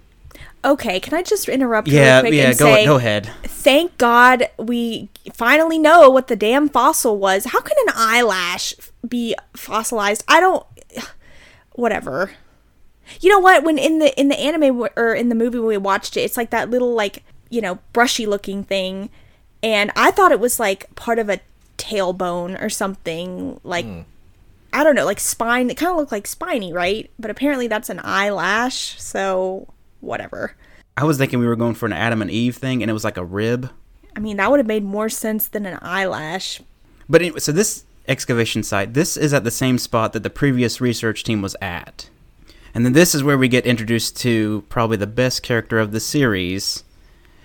Okay, 0.64 1.00
can 1.00 1.14
I 1.14 1.22
just 1.22 1.48
interrupt 1.48 1.88
Yeah, 1.88 2.18
really 2.18 2.30
quick 2.30 2.38
yeah, 2.38 2.48
and 2.50 2.58
go 2.58 2.64
say 2.64 2.84
go 2.84 2.96
ahead. 2.96 3.30
thank 3.42 3.98
God 3.98 4.48
we 4.58 5.08
finally 5.34 5.78
know 5.78 6.08
what 6.08 6.28
the 6.28 6.36
damn 6.36 6.68
fossil 6.68 7.18
was. 7.18 7.46
How 7.46 7.60
can 7.60 7.76
an 7.88 7.94
eyelash 7.96 8.74
be 9.06 9.34
fossilized? 9.54 10.24
I 10.28 10.40
don't. 10.40 10.64
Whatever. 11.74 12.32
You 13.20 13.30
know 13.30 13.38
what? 13.38 13.64
When 13.64 13.78
in 13.78 13.98
the 13.98 14.18
in 14.18 14.28
the 14.28 14.38
anime 14.38 14.88
or 14.96 15.14
in 15.14 15.28
the 15.28 15.34
movie 15.34 15.58
when 15.58 15.68
we 15.68 15.76
watched 15.76 16.16
it, 16.16 16.20
it's 16.20 16.36
like 16.36 16.50
that 16.50 16.70
little 16.70 16.94
like 16.94 17.24
you 17.50 17.60
know 17.60 17.78
brushy 17.92 18.26
looking 18.26 18.64
thing, 18.64 19.10
and 19.62 19.90
I 19.96 20.10
thought 20.10 20.32
it 20.32 20.40
was 20.40 20.60
like 20.60 20.94
part 20.94 21.18
of 21.18 21.28
a 21.28 21.40
tailbone 21.78 22.60
or 22.62 22.68
something 22.68 23.60
like. 23.64 23.84
Hmm. 23.84 24.00
I 24.74 24.84
don't 24.84 24.94
know, 24.94 25.04
like 25.04 25.20
spine. 25.20 25.68
It 25.68 25.76
kind 25.76 25.90
of 25.90 25.98
looked 25.98 26.12
like 26.12 26.26
spiny, 26.26 26.72
right? 26.72 27.10
But 27.18 27.30
apparently 27.30 27.66
that's 27.66 27.90
an 27.90 28.00
eyelash. 28.02 28.98
So 28.98 29.68
whatever. 30.00 30.56
I 30.96 31.04
was 31.04 31.18
thinking 31.18 31.40
we 31.40 31.46
were 31.46 31.56
going 31.56 31.74
for 31.74 31.84
an 31.84 31.92
Adam 31.92 32.22
and 32.22 32.30
Eve 32.30 32.56
thing, 32.56 32.82
and 32.82 32.88
it 32.90 32.94
was 32.94 33.04
like 33.04 33.18
a 33.18 33.24
rib. 33.24 33.70
I 34.16 34.20
mean, 34.20 34.36
that 34.36 34.50
would 34.50 34.60
have 34.60 34.66
made 34.66 34.84
more 34.84 35.08
sense 35.08 35.48
than 35.48 35.66
an 35.66 35.78
eyelash. 35.82 36.60
But 37.08 37.22
anyway, 37.22 37.40
so 37.40 37.52
this 37.52 37.84
excavation 38.08 38.62
site, 38.62 38.94
this 38.94 39.16
is 39.16 39.32
at 39.32 39.44
the 39.44 39.50
same 39.50 39.78
spot 39.78 40.12
that 40.12 40.22
the 40.22 40.30
previous 40.30 40.80
research 40.80 41.24
team 41.24 41.42
was 41.42 41.56
at. 41.60 42.08
And 42.74 42.84
then 42.84 42.92
this 42.94 43.14
is 43.14 43.22
where 43.22 43.38
we 43.38 43.48
get 43.48 43.66
introduced 43.66 44.16
to 44.18 44.64
probably 44.68 44.96
the 44.96 45.06
best 45.06 45.42
character 45.42 45.78
of 45.78 45.92
the 45.92 46.00
series. 46.00 46.84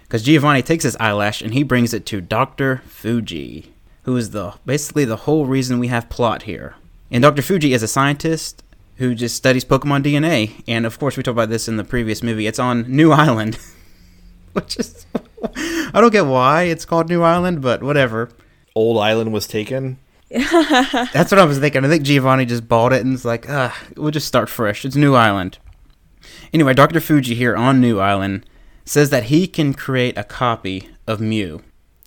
Because 0.04 0.24
Giovanni 0.24 0.62
takes 0.62 0.86
his 0.86 0.96
eyelash 0.98 1.42
and 1.42 1.54
he 1.54 1.64
brings 1.64 1.94
it 1.94 2.06
to 2.08 2.22
Dr. 2.22 2.82
Fuji, 2.86 3.74
who 4.04 4.16
is 4.16 4.30
the 4.30 4.54
basically 4.66 5.04
the 5.04 5.18
whole 5.18 5.46
reason 5.46 5.80
we 5.80 5.90
have 5.90 6.10
plot 6.10 6.44
here. 6.44 6.76
And 7.12 7.22
Dr. 7.22 7.42
Fuji 7.42 7.74
is 7.74 7.84
a 7.84 7.88
scientist 7.88 8.64
who 8.98 9.16
just 9.16 9.36
studies 9.36 9.66
Pokemon 9.66 10.04
DNA. 10.04 10.64
And 10.68 10.86
of 10.86 10.98
course, 10.98 11.18
we 11.18 11.24
talked 11.24 11.34
about 11.34 11.50
this 11.50 11.68
in 11.68 11.78
the 11.78 11.84
previous 11.84 12.24
movie. 12.24 12.48
It's 12.48 12.60
on 12.60 12.90
New 12.90 13.12
Island. 13.12 13.60
Which 14.54 14.78
is. 14.78 15.06
I 15.56 15.92
don't 15.94 16.12
get 16.12 16.26
why 16.26 16.64
it's 16.64 16.86
called 16.86 17.10
New 17.10 17.22
Island, 17.22 17.62
but 17.62 17.84
whatever. 17.84 18.30
Old 18.76 18.98
Island 18.98 19.34
was 19.34 19.48
taken. 19.48 19.98
That's 21.14 21.32
what 21.32 21.40
I 21.40 21.46
was 21.46 21.60
thinking. 21.60 21.86
I 21.86 21.88
think 21.88 22.04
Giovanni 22.04 22.46
just 22.46 22.68
bought 22.68 22.94
it 22.94 23.04
and 23.06 23.14
it's 23.14 23.26
like, 23.26 23.50
ah, 23.50 23.78
we'll 23.96 24.12
just 24.12 24.28
start 24.28 24.50
fresh. 24.50 24.84
It's 24.84 24.96
New 24.96 25.16
Island. 25.16 25.58
Anyway, 26.54 26.74
Dr. 26.74 27.00
Fuji 27.00 27.36
here 27.36 27.56
on 27.56 27.80
New 27.80 28.00
Island 28.00 28.46
says 28.86 29.10
that 29.10 29.26
he 29.26 29.48
can 29.48 29.74
create 29.74 30.18
a 30.18 30.24
copy 30.24 30.90
of 31.06 31.20
Mew. 31.22 31.62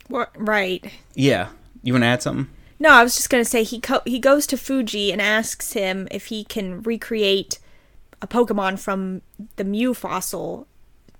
What? 0.08 0.30
Right. 0.36 0.92
Yeah. 1.14 1.48
You 1.82 1.94
want 1.94 2.02
to 2.02 2.08
add 2.08 2.22
something? 2.22 2.48
No, 2.78 2.90
I 2.90 3.02
was 3.02 3.14
just 3.14 3.28
gonna 3.28 3.44
say 3.44 3.62
he 3.62 3.78
co- 3.78 4.00
he 4.06 4.18
goes 4.18 4.46
to 4.46 4.56
Fuji 4.56 5.12
and 5.12 5.20
asks 5.20 5.74
him 5.74 6.08
if 6.10 6.26
he 6.26 6.44
can 6.44 6.82
recreate 6.82 7.58
a 8.22 8.26
Pokemon 8.26 8.78
from 8.78 9.20
the 9.56 9.64
Mew 9.64 9.92
fossil 9.92 10.66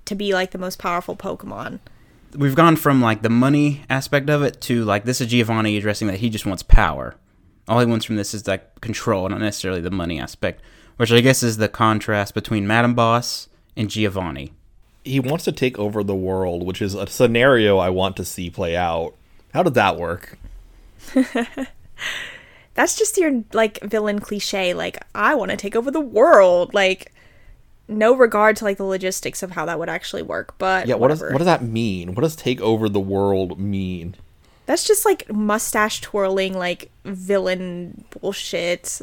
to 0.07 0.15
be 0.15 0.33
like 0.33 0.53
the 0.53 0.59
most 0.59 0.79
powerful 0.79 1.17
Pokemon. 1.17 1.81
We've 2.35 2.55
gone 2.55 2.77
from 2.77 3.01
like 3.01 3.23
the 3.23 3.29
money 3.31 3.83
aspect 3.91 4.31
of 4.31 4.43
it 4.43 4.61
to 4.63 4.85
like 4.85 5.05
this 5.05 5.21
is 5.21 5.29
Giovanni 5.29 5.77
addressing 5.77 6.09
that 6.09 6.19
he 6.21 6.31
just 6.31 6.47
wants 6.47 6.63
power. 6.63 7.17
All 7.69 7.81
he 7.81 7.87
wants 7.87 8.05
from 8.05 8.17
this 8.17 8.35
is 8.35 8.47
like 8.47 8.81
control, 8.81 9.29
not 9.29 9.41
necessarily 9.41 9.81
the 9.81 9.91
money 9.91 10.19
aspect, 10.19 10.63
which 10.97 11.13
I 11.13 11.21
guess 11.21 11.43
is 11.43 11.57
the 11.57 11.69
contrast 11.69 12.35
between 12.35 12.67
Madam 12.67 12.95
Boss 12.95 13.49
and 13.77 13.91
Giovanni. 13.91 14.53
He 15.05 15.19
wants 15.19 15.45
to 15.45 15.53
take 15.53 15.79
over 15.79 16.03
the 16.03 16.15
world, 16.15 16.65
which 16.65 16.83
is 16.83 16.95
a 16.95 17.07
scenario 17.07 17.79
I 17.79 17.91
want 17.91 18.17
to 18.19 18.25
see 18.25 18.51
play 18.51 18.77
out. 18.77 19.15
How 19.55 19.63
did 19.63 19.75
that 19.75 19.97
work? 19.97 20.39
That's 22.75 22.97
just 22.97 23.19
your 23.19 23.45
like 23.53 23.81
villain 23.83 24.21
cliche. 24.21 24.75
Like 24.75 25.03
I 25.15 25.35
want 25.35 25.51
to 25.51 25.57
take 25.57 25.75
over 25.75 25.91
the 25.91 26.01
world. 26.01 26.75
Like 26.75 27.13
no 27.91 28.15
regard 28.17 28.57
to 28.57 28.65
like 28.65 28.77
the 28.77 28.85
logistics 28.85 29.43
of 29.43 29.51
how 29.53 29.67
that 29.67 29.79
would 29.79 29.89
actually 29.89 30.23
work. 30.23 30.55
But 30.59 30.87
Yeah, 30.87 30.95
what 30.95 31.09
does 31.09 31.21
what 31.21 31.39
does 31.39 31.47
that 31.47 31.63
mean? 31.63 32.15
What 32.15 32.23
does 32.23 32.37
take 32.37 32.61
over 32.61 32.89
the 32.89 33.01
world 33.01 33.59
mean? 33.59 34.15
That's 34.67 34.85
just 34.87 35.05
like 35.05 35.31
mustache 35.33 36.01
twirling, 36.01 36.55
like 36.55 36.91
villain 37.05 38.05
bullshit. 38.11 39.01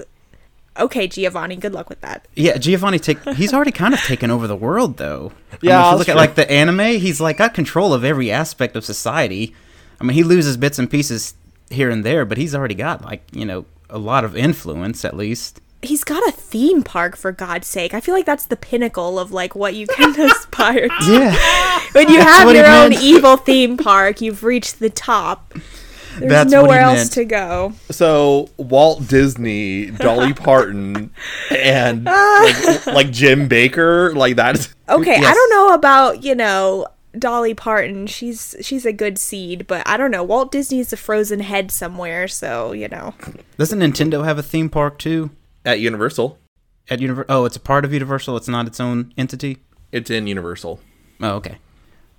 Okay, 0.80 1.08
Giovanni, 1.08 1.56
good 1.56 1.74
luck 1.74 1.90
with 1.90 2.02
that. 2.02 2.28
Yeah, 2.36 2.58
Giovanni 2.58 3.00
take 3.00 3.22
he's 3.30 3.54
already 3.54 3.72
kind 3.72 3.94
of 3.94 4.00
taken 4.02 4.32
over 4.32 4.48
the 4.48 4.56
world 4.56 4.98
though. 4.98 5.32
I 5.52 5.56
mean, 5.56 5.60
Yeah, 5.62 5.80
if 5.80 5.86
you 5.92 5.98
that's 5.98 6.00
look 6.00 6.10
at 6.10 6.16
like 6.16 6.36
the 6.36 6.50
anime, 6.50 7.00
he's 7.00 7.20
like 7.20 7.38
got 7.38 7.54
control 7.54 7.94
of 7.94 8.04
every 8.04 8.32
aspect 8.32 8.76
of 8.76 8.86
society. 8.86 9.54
I 10.00 10.04
mean, 10.04 10.14
he 10.14 10.24
loses 10.24 10.56
bits 10.56 10.80
and 10.80 10.90
pieces 10.90 11.34
here 11.70 11.90
and 11.90 12.06
there, 12.06 12.24
but 12.26 12.38
he's 12.38 12.54
already 12.56 12.76
got 12.76 13.04
like, 13.04 13.24
you 13.32 13.44
know, 13.46 13.66
a 13.90 13.98
lot 13.98 14.24
of 14.24 14.38
influence 14.38 15.04
at 15.04 15.18
least. 15.18 15.60
He's 15.88 16.04
got 16.04 16.26
a 16.28 16.32
theme 16.32 16.84
park 16.84 17.16
for 17.16 17.32
God's 17.32 17.68
sake. 17.68 17.94
I 17.94 18.00
feel 18.00 18.14
like 18.14 18.26
that's 18.26 18.46
the 18.46 18.56
pinnacle 18.56 19.18
of 19.20 19.32
like 19.32 19.56
what 19.56 19.76
you 19.76 19.88
can 19.88 20.20
aspire 20.32 20.88
to. 20.88 21.06
Yeah. 21.12 21.80
When 21.94 22.10
you 22.10 22.18
That's 22.18 22.40
have 22.40 22.54
your 22.54 22.66
own 22.66 22.90
meant. 22.92 23.02
evil 23.02 23.38
theme 23.38 23.78
park, 23.78 24.22
you've 24.22 24.44
reached 24.44 24.80
the 24.80 24.90
top. 24.90 25.54
There's 26.20 26.32
That's 26.32 26.52
what 26.52 26.60
he 26.60 26.64
nowhere 26.64 26.80
else 26.82 26.98
meant. 27.00 27.12
to 27.14 27.26
go. 27.26 27.74
So 27.92 28.50
Walt 28.58 29.08
Disney, 29.08 29.88
Dolly 29.92 30.34
Parton, 30.36 31.12
and 31.52 32.06
like, 32.06 32.86
like 32.88 33.12
Jim 33.12 33.48
Bakker, 33.48 34.16
like 34.16 34.36
that's 34.36 34.74
Okay, 34.90 35.16
I 35.16 35.34
don't 35.34 35.50
know 35.52 35.74
about, 35.74 36.24
you 36.24 36.34
know, 36.34 36.88
Dolly 37.18 37.54
Parton. 37.54 38.08
She's 38.08 38.56
she's 38.62 38.86
a 38.86 38.94
good 38.94 39.18
seed, 39.20 39.68
but 39.68 39.88
I 39.88 39.96
don't 39.98 40.12
know. 40.12 40.24
Walt 40.24 40.52
Disney's 40.52 40.92
a 40.92 40.98
frozen 40.98 41.40
head 41.42 41.72
somewhere, 41.72 42.28
so, 42.28 42.72
you 42.72 42.88
know. 42.88 43.14
Doesn't 43.58 43.80
Nintendo 43.80 44.26
have 44.26 44.38
a 44.40 44.44
theme 44.44 44.70
park 44.70 44.98
too? 44.98 45.30
At 45.68 45.80
Universal. 45.80 46.40
At 46.90 47.00
Univer- 47.00 47.26
Oh, 47.30 47.46
it's 47.46 47.58
a 47.58 47.60
part 47.60 47.86
of 47.86 47.94
Universal. 47.94 48.38
It's 48.38 48.48
not 48.48 48.66
its 48.66 48.80
own 48.80 49.14
entity. 49.18 49.58
It's 49.92 50.10
in 50.10 50.26
Universal. 50.26 50.80
Oh, 51.22 51.32
okay. 51.36 51.58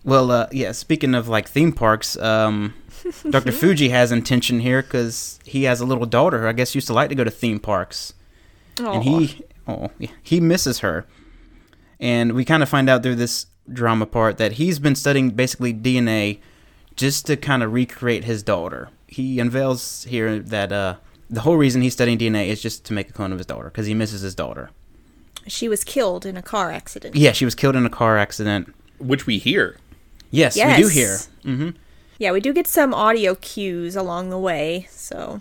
Well, 0.04 0.30
uh, 0.30 0.46
yeah. 0.52 0.72
Speaking 0.72 1.14
of 1.14 1.28
like 1.28 1.48
theme 1.48 1.72
parks, 1.72 2.16
um, 2.18 2.74
Dr. 3.30 3.50
Fuji 3.52 3.88
has 3.88 4.12
intention 4.12 4.60
here 4.60 4.82
because 4.82 5.38
he 5.44 5.64
has 5.64 5.80
a 5.80 5.86
little 5.86 6.06
daughter 6.06 6.42
who 6.42 6.46
I 6.46 6.52
guess 6.52 6.74
used 6.74 6.86
to 6.88 6.92
like 6.92 7.08
to 7.08 7.14
go 7.14 7.24
to 7.24 7.30
theme 7.30 7.58
parks, 7.58 8.14
and 8.78 9.02
he, 9.02 9.42
oh, 9.66 9.90
he 10.22 10.40
misses 10.40 10.80
her. 10.80 11.06
And 12.00 12.32
we 12.34 12.44
kind 12.44 12.62
of 12.62 12.68
find 12.68 12.88
out 12.88 13.02
through 13.02 13.16
this 13.16 13.46
drama 13.72 14.06
part 14.06 14.38
that 14.38 14.52
he's 14.52 14.78
been 14.78 14.94
studying 14.94 15.30
basically 15.30 15.74
DNA 15.74 16.40
just 16.96 17.26
to 17.26 17.36
kind 17.36 17.62
of 17.62 17.72
recreate 17.72 18.24
his 18.24 18.42
daughter. 18.42 18.90
He 19.08 19.40
unveils 19.40 20.04
here 20.04 20.38
that 20.38 20.70
uh, 20.72 20.96
the 21.30 21.40
whole 21.40 21.56
reason 21.56 21.82
he's 21.82 21.92
studying 21.92 22.18
DNA 22.18 22.46
is 22.48 22.60
just 22.62 22.84
to 22.86 22.92
make 22.92 23.08
a 23.10 23.12
clone 23.12 23.32
of 23.32 23.38
his 23.38 23.46
daughter 23.46 23.66
because 23.70 23.86
he 23.86 23.94
misses 23.94 24.20
his 24.22 24.34
daughter. 24.34 24.70
she 25.46 25.68
was 25.68 25.82
killed 25.84 26.26
in 26.26 26.36
a 26.36 26.42
car 26.42 26.70
accident. 26.70 27.16
Yeah, 27.16 27.32
she 27.32 27.44
was 27.46 27.54
killed 27.54 27.74
in 27.76 27.86
a 27.86 27.90
car 27.90 28.18
accident. 28.18 28.74
Which 28.98 29.26
we 29.26 29.38
hear. 29.38 29.76
Yes, 30.30 30.56
Yes. 30.56 30.76
we 30.76 30.82
do 30.82 30.88
hear. 30.90 31.18
hmm 31.42 31.70
Yeah, 32.18 32.32
we 32.32 32.40
do 32.40 32.52
get 32.52 32.66
some 32.66 32.92
audio 32.92 33.34
cues 33.36 33.96
along 33.96 34.28
the 34.30 34.38
way, 34.38 34.86
so 34.90 35.40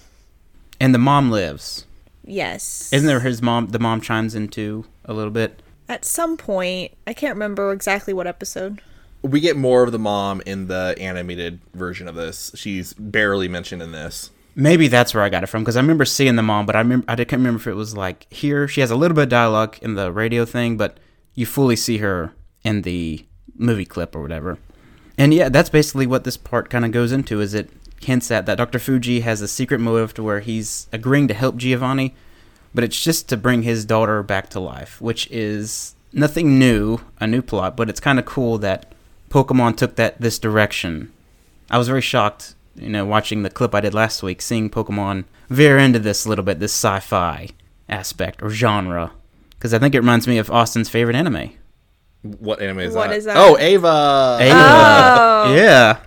And 0.79 0.93
the 0.93 0.99
mom 0.99 1.29
lives. 1.31 1.85
yes. 2.23 2.89
Isn't 2.93 3.07
there 3.07 3.19
his 3.21 3.41
mom? 3.41 3.67
The 3.67 3.79
mom 3.79 3.99
chimes 4.01 4.33
into 4.35 4.85
a 5.05 5.13
little 5.13 5.31
bit. 5.31 5.61
At 5.89 6.05
some 6.05 6.37
point, 6.37 6.91
I 7.05 7.13
can't 7.13 7.33
remember 7.35 7.71
exactly 7.71 8.13
what 8.13 8.27
episode. 8.27 8.81
We 9.23 9.39
get 9.39 9.57
more 9.57 9.83
of 9.83 9.91
the 9.91 9.99
mom 9.99 10.41
in 10.45 10.67
the 10.67 10.95
animated 10.99 11.59
version 11.73 12.07
of 12.07 12.15
this. 12.15 12.51
She's 12.55 12.93
barely 12.93 13.47
mentioned 13.47 13.81
in 13.81 13.91
this. 13.91 14.29
Maybe 14.59 14.87
that's 14.87 15.13
where 15.13 15.23
I 15.23 15.29
got 15.29 15.43
it 15.43 15.47
from 15.47 15.61
because 15.61 15.77
I 15.77 15.81
remember 15.81 16.03
seeing 16.03 16.35
the 16.35 16.41
mom, 16.41 16.65
but 16.65 16.75
I 16.75 16.79
remember 16.79 17.05
I 17.07 17.15
can't 17.15 17.33
remember 17.33 17.59
if 17.59 17.67
it 17.67 17.75
was 17.75 17.95
like 17.95 18.25
here. 18.33 18.67
She 18.67 18.81
has 18.81 18.89
a 18.89 18.95
little 18.95 19.13
bit 19.13 19.25
of 19.25 19.29
dialogue 19.29 19.77
in 19.83 19.93
the 19.93 20.11
radio 20.11 20.45
thing, 20.45 20.77
but 20.77 20.97
you 21.35 21.45
fully 21.45 21.75
see 21.75 21.99
her 21.99 22.33
in 22.63 22.81
the 22.81 23.23
movie 23.55 23.85
clip 23.85 24.15
or 24.15 24.21
whatever. 24.23 24.57
And 25.15 25.31
yeah, 25.31 25.49
that's 25.49 25.69
basically 25.69 26.07
what 26.07 26.23
this 26.23 26.37
part 26.37 26.71
kind 26.71 26.85
of 26.85 26.91
goes 26.91 27.11
into. 27.11 27.39
Is 27.39 27.53
it 27.53 27.69
hints 28.01 28.31
at 28.31 28.47
that 28.47 28.57
Dr. 28.57 28.79
Fuji 28.79 29.19
has 29.19 29.41
a 29.41 29.47
secret 29.47 29.79
motive 29.79 30.15
to 30.15 30.23
where 30.23 30.39
he's 30.39 30.87
agreeing 30.91 31.27
to 31.27 31.35
help 31.35 31.57
Giovanni, 31.57 32.15
but 32.73 32.83
it's 32.83 32.99
just 32.99 33.29
to 33.29 33.37
bring 33.37 33.61
his 33.61 33.85
daughter 33.85 34.23
back 34.23 34.49
to 34.49 34.59
life, 34.59 34.99
which 34.99 35.29
is 35.29 35.93
nothing 36.13 36.57
new, 36.57 36.99
a 37.19 37.27
new 37.27 37.43
plot, 37.43 37.77
but 37.77 37.89
it's 37.89 37.99
kind 37.99 38.17
of 38.17 38.25
cool 38.25 38.57
that 38.57 38.91
Pokemon 39.29 39.77
took 39.77 39.97
that 39.97 40.19
this 40.19 40.39
direction. 40.39 41.13
I 41.69 41.77
was 41.77 41.87
very 41.87 42.01
shocked, 42.01 42.55
you 42.77 42.89
know, 42.89 43.05
watching 43.05 43.43
the 43.43 43.49
clip 43.49 43.73
I 43.75 43.81
did 43.81 43.93
last 43.93 44.23
week, 44.23 44.41
seeing 44.41 44.69
Pokemon 44.69 45.25
veer 45.49 45.77
into 45.77 45.99
this 45.99 46.25
a 46.25 46.29
little 46.29 46.45
bit, 46.45 46.59
this 46.59 46.73
sci-fi 46.73 47.49
aspect 47.89 48.41
or 48.41 48.49
genre, 48.49 49.11
because 49.51 49.73
I 49.73 49.79
think 49.79 49.95
it 49.95 49.99
reminds 49.99 50.27
me 50.27 50.37
of 50.37 50.51
Austin's 50.51 50.89
favorite 50.89 51.15
anime. 51.15 51.51
What 52.21 52.61
anime 52.61 52.79
is 52.79 52.95
What 52.95 53.09
that? 53.09 53.17
is 53.17 53.25
that? 53.25 53.37
Oh, 53.37 53.57
Eva. 53.57 54.37
Eva. 54.41 54.53
Oh. 54.53 55.55
Yeah. 55.55 55.99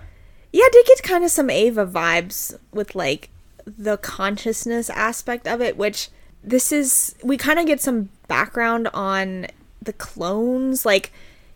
Yeah, 0.53 0.63
I 0.63 0.69
did 0.71 0.85
get 0.85 1.03
kind 1.03 1.23
of 1.23 1.31
some 1.31 1.49
Eva 1.49 1.85
vibes 1.85 2.57
with 2.71 2.93
like 2.93 3.29
the 3.65 3.97
consciousness 3.97 4.89
aspect 4.89 5.47
of 5.47 5.61
it, 5.61 5.77
which 5.77 6.09
this 6.43 6.71
is 6.71 7.15
we 7.23 7.37
kind 7.37 7.59
of 7.59 7.65
get 7.65 7.79
some 7.81 8.09
background 8.27 8.89
on 8.93 9.47
the 9.81 9.93
clones. 9.93 10.85
Like 10.85 11.11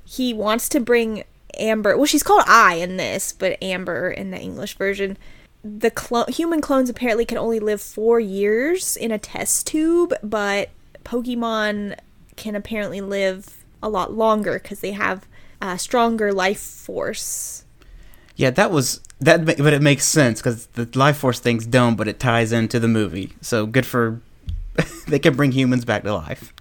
he 0.05 0.33
wants 0.33 0.69
to 0.69 0.79
bring 0.79 1.23
Amber. 1.57 1.97
Well, 1.97 2.05
she's 2.05 2.23
called 2.23 2.43
Ai 2.47 2.75
in 2.75 2.97
this, 2.97 3.31
but 3.31 3.61
Amber 3.61 4.09
in 4.09 4.31
the 4.31 4.39
English 4.39 4.77
version. 4.77 5.17
The 5.63 5.89
clone 5.89 6.27
human 6.27 6.61
clones 6.61 6.89
apparently 6.89 7.25
can 7.25 7.37
only 7.37 7.59
live 7.59 7.81
four 7.81 8.19
years 8.19 8.95
in 8.95 9.11
a 9.11 9.17
test 9.17 9.67
tube, 9.67 10.13
but 10.21 10.69
Pokemon 11.03 11.97
can 12.35 12.55
apparently 12.55 13.01
live 13.01 13.63
a 13.81 13.89
lot 13.89 14.13
longer 14.13 14.59
because 14.59 14.79
they 14.79 14.91
have 14.91 15.25
a 15.61 15.79
stronger 15.79 16.31
life 16.33 16.59
force. 16.59 17.63
Yeah, 18.35 18.51
that 18.51 18.69
was 18.71 18.99
that, 19.21 19.45
but 19.45 19.73
it 19.73 19.81
makes 19.81 20.05
sense 20.05 20.41
because 20.41 20.67
the 20.67 20.89
life 20.93 21.17
force 21.17 21.39
thing's 21.39 21.65
dumb, 21.65 21.95
but 21.95 22.07
it 22.07 22.19
ties 22.19 22.51
into 22.51 22.79
the 22.79 22.87
movie. 22.87 23.33
So 23.41 23.65
good 23.65 23.85
for 23.85 24.21
they 25.07 25.19
can 25.19 25.35
bring 25.35 25.51
humans 25.51 25.85
back 25.85 26.03
to 26.03 26.13
life. 26.13 26.53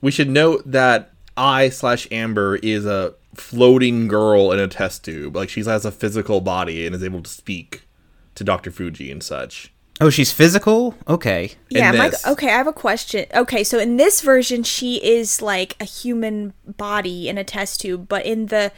We 0.00 0.10
should 0.10 0.28
note 0.28 0.62
that 0.66 1.12
Ai 1.36 1.70
slash 1.70 2.06
Amber 2.10 2.56
is 2.56 2.84
a 2.84 3.14
floating 3.34 4.08
girl 4.08 4.52
in 4.52 4.58
a 4.58 4.68
test 4.68 5.04
tube. 5.04 5.36
Like 5.36 5.48
she 5.48 5.64
has 5.64 5.84
a 5.84 5.90
physical 5.92 6.40
body 6.40 6.86
and 6.86 6.94
is 6.94 7.02
able 7.04 7.22
to 7.22 7.30
speak 7.30 7.82
to 8.34 8.44
Dr. 8.44 8.70
Fuji 8.70 9.10
and 9.10 9.22
such. 9.22 9.72
Oh, 10.00 10.10
she's 10.10 10.32
physical. 10.32 10.94
Okay. 11.06 11.52
Yeah, 11.68 11.92
in 11.92 11.98
Mike. 11.98 12.10
this. 12.12 12.26
Okay, 12.26 12.48
I 12.48 12.56
have 12.56 12.66
a 12.66 12.72
question. 12.72 13.26
Okay, 13.32 13.62
so 13.62 13.78
in 13.78 13.96
this 13.96 14.22
version, 14.22 14.64
she 14.64 14.96
is 14.96 15.40
like 15.40 15.76
a 15.80 15.84
human 15.84 16.52
body 16.66 17.28
in 17.28 17.38
a 17.38 17.44
test 17.44 17.80
tube, 17.80 18.08
but 18.08 18.26
in 18.26 18.46
the 18.46 18.72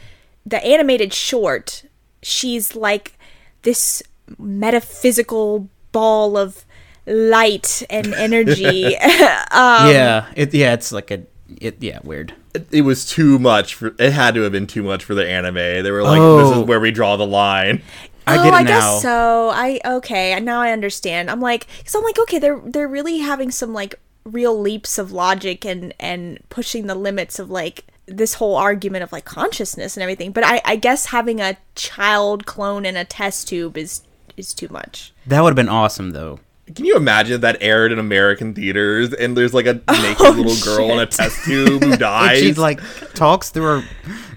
the 0.45 0.63
animated 0.63 1.13
short, 1.13 1.83
she's 2.21 2.75
like 2.75 3.17
this 3.63 4.03
metaphysical 4.37 5.69
ball 5.91 6.37
of 6.37 6.65
light 7.07 7.83
and 7.89 8.13
energy. 8.13 8.95
Um, 9.49 9.89
yeah. 9.89 10.27
It. 10.35 10.53
Yeah. 10.53 10.73
It's 10.73 10.91
like 10.91 11.09
a. 11.09 11.23
It. 11.59 11.81
Yeah. 11.81 11.99
Weird. 12.03 12.33
It, 12.57 12.67
it 12.71 12.81
was 12.81 13.05
too 13.05 13.39
much 13.39 13.75
for. 13.75 13.95
It 13.99 14.11
had 14.13 14.35
to 14.35 14.41
have 14.41 14.51
been 14.51 14.67
too 14.67 14.83
much 14.83 15.03
for 15.03 15.15
the 15.15 15.27
anime. 15.27 15.55
They 15.55 15.91
were 15.91 16.03
like, 16.03 16.19
Oh. 16.19 16.37
"This 16.37 16.51
is 16.51 16.57
oh. 16.57 16.65
where 16.65 16.79
we 16.79 16.91
draw 16.91 17.15
the 17.15 17.25
line." 17.25 17.81
I 18.27 18.37
oh, 18.37 18.43
get 18.43 18.47
it 18.47 18.57
I 18.57 18.63
now. 18.63 18.67
guess 18.67 19.01
so. 19.01 19.49
I 19.53 19.79
okay. 19.85 20.37
Now 20.39 20.59
I 20.61 20.71
understand. 20.71 21.31
I'm 21.31 21.39
like, 21.39 21.67
because 21.77 21.95
I'm 21.95 22.03
like, 22.03 22.19
okay, 22.19 22.39
they're 22.39 22.61
they're 22.65 22.87
really 22.87 23.19
having 23.19 23.51
some 23.51 23.73
like 23.73 23.95
real 24.25 24.59
leaps 24.59 24.97
of 24.97 25.11
logic 25.11 25.65
and 25.65 25.93
and 25.99 26.39
pushing 26.49 26.87
the 26.87 26.95
limits 26.95 27.39
of 27.39 27.49
like 27.49 27.85
this 28.05 28.35
whole 28.35 28.55
argument 28.55 29.03
of 29.03 29.11
like 29.11 29.25
consciousness 29.25 29.95
and 29.95 30.03
everything. 30.03 30.31
But 30.31 30.43
I 30.45 30.61
I 30.65 30.75
guess 30.75 31.07
having 31.07 31.39
a 31.39 31.57
child 31.75 32.45
clone 32.45 32.85
in 32.85 32.97
a 32.97 33.05
test 33.05 33.47
tube 33.47 33.77
is 33.77 34.01
is 34.35 34.53
too 34.53 34.67
much. 34.69 35.13
That 35.25 35.41
would 35.41 35.51
have 35.51 35.55
been 35.55 35.69
awesome 35.69 36.11
though. 36.11 36.39
Can 36.75 36.85
you 36.85 36.97
imagine 36.97 37.41
that 37.41 37.57
aired 37.61 37.91
in 37.91 37.99
American 37.99 38.53
theaters 38.53 39.13
and 39.13 39.37
there's 39.37 39.53
like 39.53 39.65
a 39.65 39.81
oh, 39.87 40.01
naked 40.01 40.35
little 40.35 40.65
girl 40.65 40.91
in 40.91 40.99
a 40.99 41.05
test 41.05 41.45
tube 41.45 41.83
who 41.83 41.91
And 41.91 41.99
dies? 41.99 42.39
she 42.39 42.53
like 42.53 42.81
talks 43.13 43.49
through 43.49 43.81
her 43.81 43.83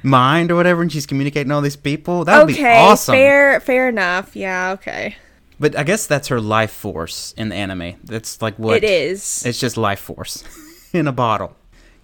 mind 0.02 0.50
or 0.50 0.56
whatever, 0.56 0.82
and 0.82 0.92
she's 0.92 1.06
communicating 1.06 1.48
to 1.48 1.56
all 1.56 1.60
these 1.60 1.76
people. 1.76 2.24
That 2.24 2.46
would 2.46 2.54
okay, 2.54 2.62
be 2.62 2.68
awesome. 2.68 3.14
fair 3.14 3.60
fair 3.60 3.88
enough. 3.88 4.36
Yeah, 4.36 4.72
okay. 4.72 5.16
But 5.58 5.76
I 5.76 5.82
guess 5.82 6.06
that's 6.06 6.28
her 6.28 6.40
life 6.40 6.70
force 6.70 7.34
in 7.36 7.50
the 7.50 7.54
anime. 7.56 7.96
That's 8.04 8.40
like 8.40 8.58
what 8.58 8.78
It 8.78 8.84
is. 8.84 9.44
It's 9.44 9.60
just 9.60 9.76
life 9.76 10.00
force 10.00 10.42
in 10.92 11.06
a 11.06 11.12
bottle. 11.12 11.56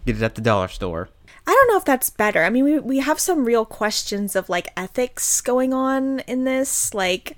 Get 0.05 0.16
it 0.16 0.22
at 0.22 0.35
the 0.35 0.43
dollar 0.43 0.68
store. 0.68 1.09
I 1.47 1.53
don't 1.53 1.68
know 1.70 1.79
if 1.79 1.85
that's 1.85 2.11
better. 2.11 2.43
I 2.45 2.51
mean, 2.51 2.64
we 2.64 2.79
we 2.81 2.99
have 2.99 3.20
some 3.20 3.45
real 3.45 3.64
questions 3.64 4.35
of 4.35 4.49
like 4.49 4.68
ethics 4.77 5.41
going 5.41 5.72
on 5.72 6.20
in 6.20 6.45
this, 6.45 6.93
like. 6.93 7.37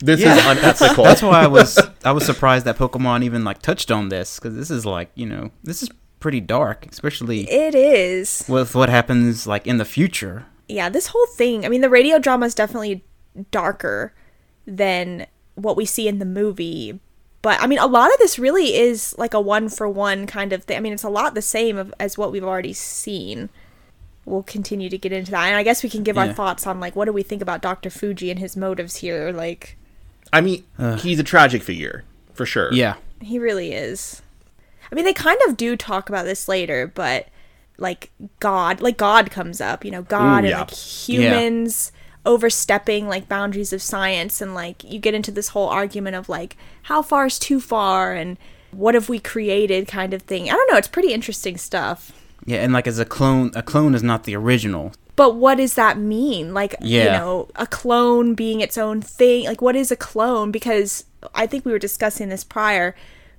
This 0.00 0.20
Yeah. 0.20 0.36
is 0.36 0.44
unethical. 0.58 1.04
That's 1.04 1.22
why 1.22 1.42
I 1.42 1.46
was 1.46 1.78
I 2.04 2.12
was 2.12 2.24
surprised 2.26 2.64
that 2.66 2.76
Pokemon 2.78 3.22
even 3.24 3.44
like 3.44 3.62
touched 3.62 3.90
on 3.90 4.08
this 4.08 4.38
because 4.38 4.54
this 4.56 4.70
is 4.70 4.84
like 4.86 5.10
you 5.14 5.26
know 5.26 5.50
this 5.64 5.82
is 5.82 5.90
pretty 6.20 6.40
dark, 6.40 6.86
especially 6.90 7.48
It 7.50 7.74
is. 7.74 8.44
with 8.48 8.74
what 8.74 8.88
happens 8.88 9.46
like 9.46 9.66
in 9.66 9.78
the 9.78 9.84
future. 9.84 10.46
yeah, 10.68 10.88
this 10.88 11.08
whole 11.08 11.26
thing, 11.36 11.64
I 11.64 11.68
mean, 11.68 11.80
the 11.82 11.90
radio 11.90 12.18
drama 12.18 12.46
is 12.46 12.54
definitely 12.54 13.04
darker 13.50 14.12
than 14.66 15.26
what 15.54 15.76
we 15.76 15.84
see 15.84 16.08
in 16.08 16.18
the 16.18 16.24
movie. 16.24 16.98
But 17.42 17.60
I 17.62 17.66
mean, 17.68 17.78
a 17.78 17.86
lot 17.86 18.12
of 18.12 18.18
this 18.18 18.38
really 18.38 18.74
is 18.76 19.14
like 19.18 19.32
a 19.34 19.40
one 19.40 19.68
for 19.68 19.88
one 19.88 20.26
kind 20.26 20.52
of 20.52 20.64
thing. 20.64 20.76
I 20.76 20.80
mean, 20.80 20.92
it's 20.92 21.04
a 21.04 21.08
lot 21.08 21.34
the 21.34 21.42
same 21.42 21.76
of, 21.76 21.94
as 22.00 22.18
what 22.18 22.32
we've 22.32 22.42
already 22.44 22.72
seen. 22.72 23.48
We'll 24.26 24.42
continue 24.42 24.90
to 24.90 24.98
get 24.98 25.12
into 25.12 25.30
that. 25.30 25.46
And 25.46 25.56
I 25.56 25.62
guess 25.62 25.84
we 25.84 25.88
can 25.88 26.02
give 26.02 26.18
our 26.18 26.32
thoughts 26.32 26.66
on 26.66 26.80
like 26.80 26.96
what 26.96 27.04
do 27.04 27.12
we 27.12 27.22
think 27.22 27.40
about 27.40 27.62
Dr. 27.62 27.90
Fuji 27.90 28.28
and 28.28 28.40
his 28.40 28.56
motives 28.56 28.96
here? 28.96 29.30
Like, 29.30 29.78
I 30.32 30.40
mean, 30.40 30.64
he's 30.98 31.20
a 31.20 31.24
tragic 31.24 31.62
figure 31.62 32.04
for 32.34 32.44
sure. 32.44 32.72
Yeah, 32.72 32.96
he 33.20 33.38
really 33.38 33.72
is. 33.72 34.22
I 34.90 34.94
mean, 34.96 35.04
they 35.04 35.12
kind 35.12 35.38
of 35.46 35.56
do 35.56 35.76
talk 35.76 36.08
about 36.08 36.24
this 36.24 36.48
later, 36.48 36.86
but 36.92 37.28
like 37.78 38.10
God, 38.40 38.80
like 38.80 38.96
God 38.96 39.30
comes 39.30 39.60
up, 39.60 39.84
you 39.84 39.92
know, 39.92 40.02
God 40.02 40.44
Ooh, 40.44 40.48
and 40.48 40.58
like 40.58 40.70
humans 40.72 41.92
overstepping 42.24 43.06
like 43.06 43.28
boundaries 43.28 43.72
of 43.72 43.80
science, 43.80 44.40
and 44.40 44.54
like 44.54 44.82
you 44.82 44.98
get 44.98 45.14
into 45.14 45.30
this 45.30 45.50
whole 45.50 45.68
argument 45.68 46.16
of 46.16 46.28
like 46.28 46.56
how 46.82 47.00
far 47.00 47.26
is 47.26 47.38
too 47.38 47.60
far, 47.60 48.12
and 48.12 48.38
what 48.72 48.94
have 48.94 49.08
we 49.08 49.20
created 49.20 49.86
kind 49.86 50.12
of 50.12 50.22
thing. 50.22 50.50
I 50.50 50.54
don't 50.54 50.68
know, 50.70 50.78
it's 50.78 50.88
pretty 50.88 51.12
interesting 51.12 51.56
stuff. 51.56 52.10
Yeah, 52.46 52.58
and 52.58 52.72
like 52.72 52.86
as 52.86 52.98
a 52.98 53.04
clone, 53.04 53.50
a 53.54 53.62
clone 53.62 53.94
is 53.94 54.02
not 54.02 54.24
the 54.24 54.36
original. 54.36 54.92
But 55.16 55.36
what 55.36 55.56
does 55.56 55.74
that 55.74 55.98
mean? 55.98 56.54
Like, 56.54 56.76
you 56.80 57.04
know, 57.04 57.48
a 57.56 57.66
clone 57.66 58.34
being 58.34 58.60
its 58.60 58.76
own 58.76 59.00
thing. 59.00 59.46
Like, 59.46 59.62
what 59.62 59.74
is 59.74 59.90
a 59.90 59.96
clone? 59.96 60.50
Because 60.50 61.04
I 61.34 61.46
think 61.46 61.64
we 61.64 61.72
were 61.72 61.78
discussing 61.78 62.28
this 62.28 62.44
prior, 62.44 62.94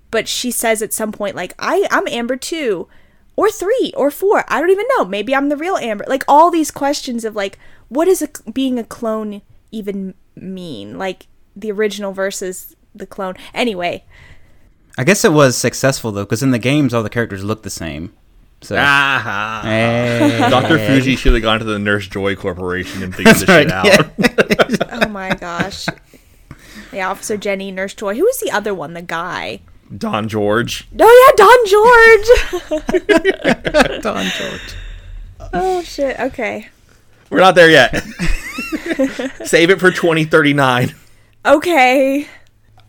but 0.10 0.28
she 0.28 0.50
says 0.50 0.82
at 0.82 0.92
some 0.92 1.12
point, 1.12 1.36
like, 1.36 1.54
I, 1.60 1.88
I'm 1.92 2.08
Amber 2.08 2.36
2, 2.36 2.88
or 3.36 3.52
3, 3.52 3.94
or 3.96 4.10
4. 4.10 4.46
I 4.48 4.60
don't 4.60 4.72
even 4.72 4.88
know. 4.98 5.06
Maybe 5.06 5.36
I'm 5.36 5.50
the 5.50 5.56
real 5.56 5.78
Amber. 5.78 6.06
Like, 6.08 6.24
all 6.28 6.50
these 6.50 6.72
questions 6.72 7.24
of, 7.24 7.36
like, 7.36 7.60
what 7.90 8.06
does 8.06 8.24
a, 8.24 8.30
being 8.52 8.80
a 8.80 8.84
clone 8.84 9.44
even 9.72 10.16
mean? 10.36 10.98
Like, 10.98 11.28
the 11.56 11.72
original 11.72 12.12
versus 12.12 12.76
the 12.96 13.06
clone. 13.06 13.36
Anyway, 13.54 14.04
I 14.98 15.04
guess 15.04 15.24
it 15.24 15.32
was 15.32 15.58
successful 15.58 16.12
though, 16.12 16.24
because 16.24 16.44
in 16.44 16.52
the 16.52 16.60
games 16.60 16.94
all 16.94 17.04
the 17.04 17.10
characters 17.10 17.44
look 17.44 17.64
the 17.64 17.70
same. 17.70 18.14
So 18.62 18.76
Ah, 18.78 19.62
Hey. 19.64 20.48
Dr. 20.50 20.80
Fuji 20.80 21.16
should 21.16 21.34
have 21.34 21.42
gone 21.44 21.60
to 21.60 21.66
the 21.66 21.78
Nurse 21.80 22.08
Joy 22.08 22.36
Corporation 22.36 23.04
and 23.04 23.14
figured 23.16 23.36
this 23.36 23.48
right, 23.48 23.64
shit 23.64 23.72
out. 23.72 23.86
yeah. 23.86 25.00
oh 25.04 25.08
my 25.10 25.34
gosh. 25.36 25.86
Yeah, 26.92 27.10
Officer 27.10 27.38
Jenny, 27.38 27.72
Nurse 27.72 27.94
Joy. 27.94 28.16
Who 28.16 28.24
was 28.24 28.40
the 28.40 28.50
other 28.52 28.74
one? 28.74 28.94
The 28.94 29.02
guy. 29.04 29.62
Don 29.96 30.28
George. 30.28 30.88
Oh 31.00 31.24
yeah, 31.24 31.32
Don 31.38 31.66
George. 32.82 34.02
Don 34.04 34.26
George. 34.26 34.76
oh 35.54 35.82
shit. 35.84 36.20
Okay. 36.20 36.68
We're 37.30 37.40
not 37.40 37.56
there 37.56 37.70
yet. 37.70 37.94
Save 39.46 39.70
it 39.70 39.80
for 39.80 39.92
2039. 39.92 40.96
Okay. 41.46 42.28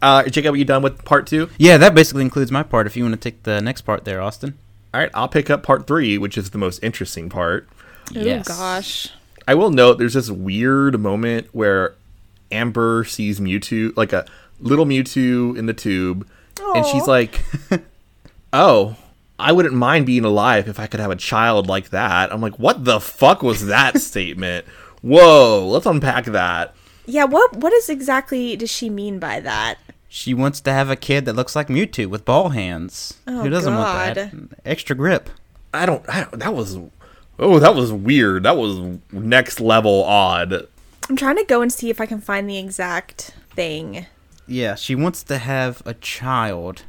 Uh, 0.00 0.22
Jacob, 0.24 0.54
are 0.54 0.56
you 0.56 0.64
done 0.64 0.82
with 0.82 1.04
part 1.04 1.26
two? 1.26 1.50
Yeah, 1.58 1.76
that 1.78 1.94
basically 1.94 2.22
includes 2.22 2.50
my 2.52 2.62
part. 2.62 2.86
If 2.86 2.96
you 2.96 3.04
want 3.04 3.20
to 3.20 3.30
take 3.30 3.42
the 3.42 3.60
next 3.60 3.82
part 3.82 4.04
there, 4.04 4.20
Austin. 4.22 4.56
All 4.95 5.01
right, 5.01 5.11
I'll 5.14 5.28
pick 5.28 5.51
up 5.51 5.62
part 5.62 5.86
three, 5.86 6.16
which 6.18 6.39
is 6.39 6.51
the 6.51 6.59
most 6.59 6.82
interesting 6.82 7.28
part. 7.28 7.68
Oh 8.16 8.43
gosh. 8.43 9.09
I 9.47 9.55
will 9.55 9.70
note 9.70 9.99
there's 9.99 10.14
this 10.14 10.30
weird 10.30 10.99
moment 11.01 11.49
where 11.53 11.95
Amber 12.51 13.05
sees 13.05 13.41
Mewtwo, 13.41 13.97
like 13.97 14.12
a 14.12 14.26
little 14.61 14.86
Mewtwo 14.86 15.57
in 15.57 15.66
the 15.66 15.74
tube, 15.74 16.26
and 16.74 16.84
she's 16.86 17.07
like, 17.07 17.43
"Oh, 18.53 18.97
I 19.39 19.53
wouldn't 19.53 19.74
mind 19.74 20.07
being 20.07 20.24
alive 20.24 20.68
if 20.68 20.80
I 20.80 20.86
could 20.86 21.01
have 21.01 21.11
a 21.11 21.16
child 21.16 21.66
like 21.66 21.91
that." 21.91 22.32
I'm 22.32 22.41
like, 22.41 22.59
"What 22.59 22.84
the 22.84 23.01
fuck 23.01 23.43
was 23.43 23.66
that 23.66 24.01
statement?" 24.01 24.66
Whoa, 25.03 25.66
let's 25.68 25.86
unpack 25.86 26.24
that. 26.26 26.74
Yeah. 27.07 27.24
What 27.24 27.57
What 27.57 27.72
is 27.72 27.89
exactly 27.89 28.57
does 28.57 28.70
she 28.70 28.91
mean 28.91 29.18
by 29.18 29.41
that? 29.41 29.76
She 30.09 30.32
wants 30.32 30.61
to 30.62 30.72
have 30.72 30.88
a 30.90 30.96
kid 30.96 31.24
that 31.26 31.34
looks 31.34 31.54
like 31.54 31.68
Mewtwo 31.68 32.06
with 32.06 32.24
ball 32.24 32.50
hands. 32.50 33.14
Oh, 33.26 33.42
Who 33.42 33.50
doesn't 33.50 33.74
want 33.74 34.14
that? 34.14 34.32
Extra 34.64 34.96
grip. 34.96 35.28
I 35.74 35.84
don't, 35.84 36.02
I 36.09 36.20
don't. 36.20 36.38
That 36.38 36.54
was, 36.54 36.78
oh, 37.38 37.59
that 37.59 37.74
was 37.74 37.92
weird. 37.92 38.44
That 38.44 38.56
was 38.56 38.98
next 39.12 39.61
level 39.61 40.04
odd. 40.04 40.66
I'm 41.09 41.16
trying 41.16 41.36
to 41.36 41.44
go 41.44 41.61
and 41.61 41.72
see 41.72 41.90
if 41.90 42.00
I 42.00 42.06
can 42.06 42.20
find 42.20 42.48
the 42.48 42.59
exact 42.59 43.34
thing. 43.50 44.06
Yeah, 44.46 44.74
she 44.76 44.94
wants 44.94 45.22
to 45.24 45.36
have 45.38 45.82
a 45.84 45.94
child 45.94 46.82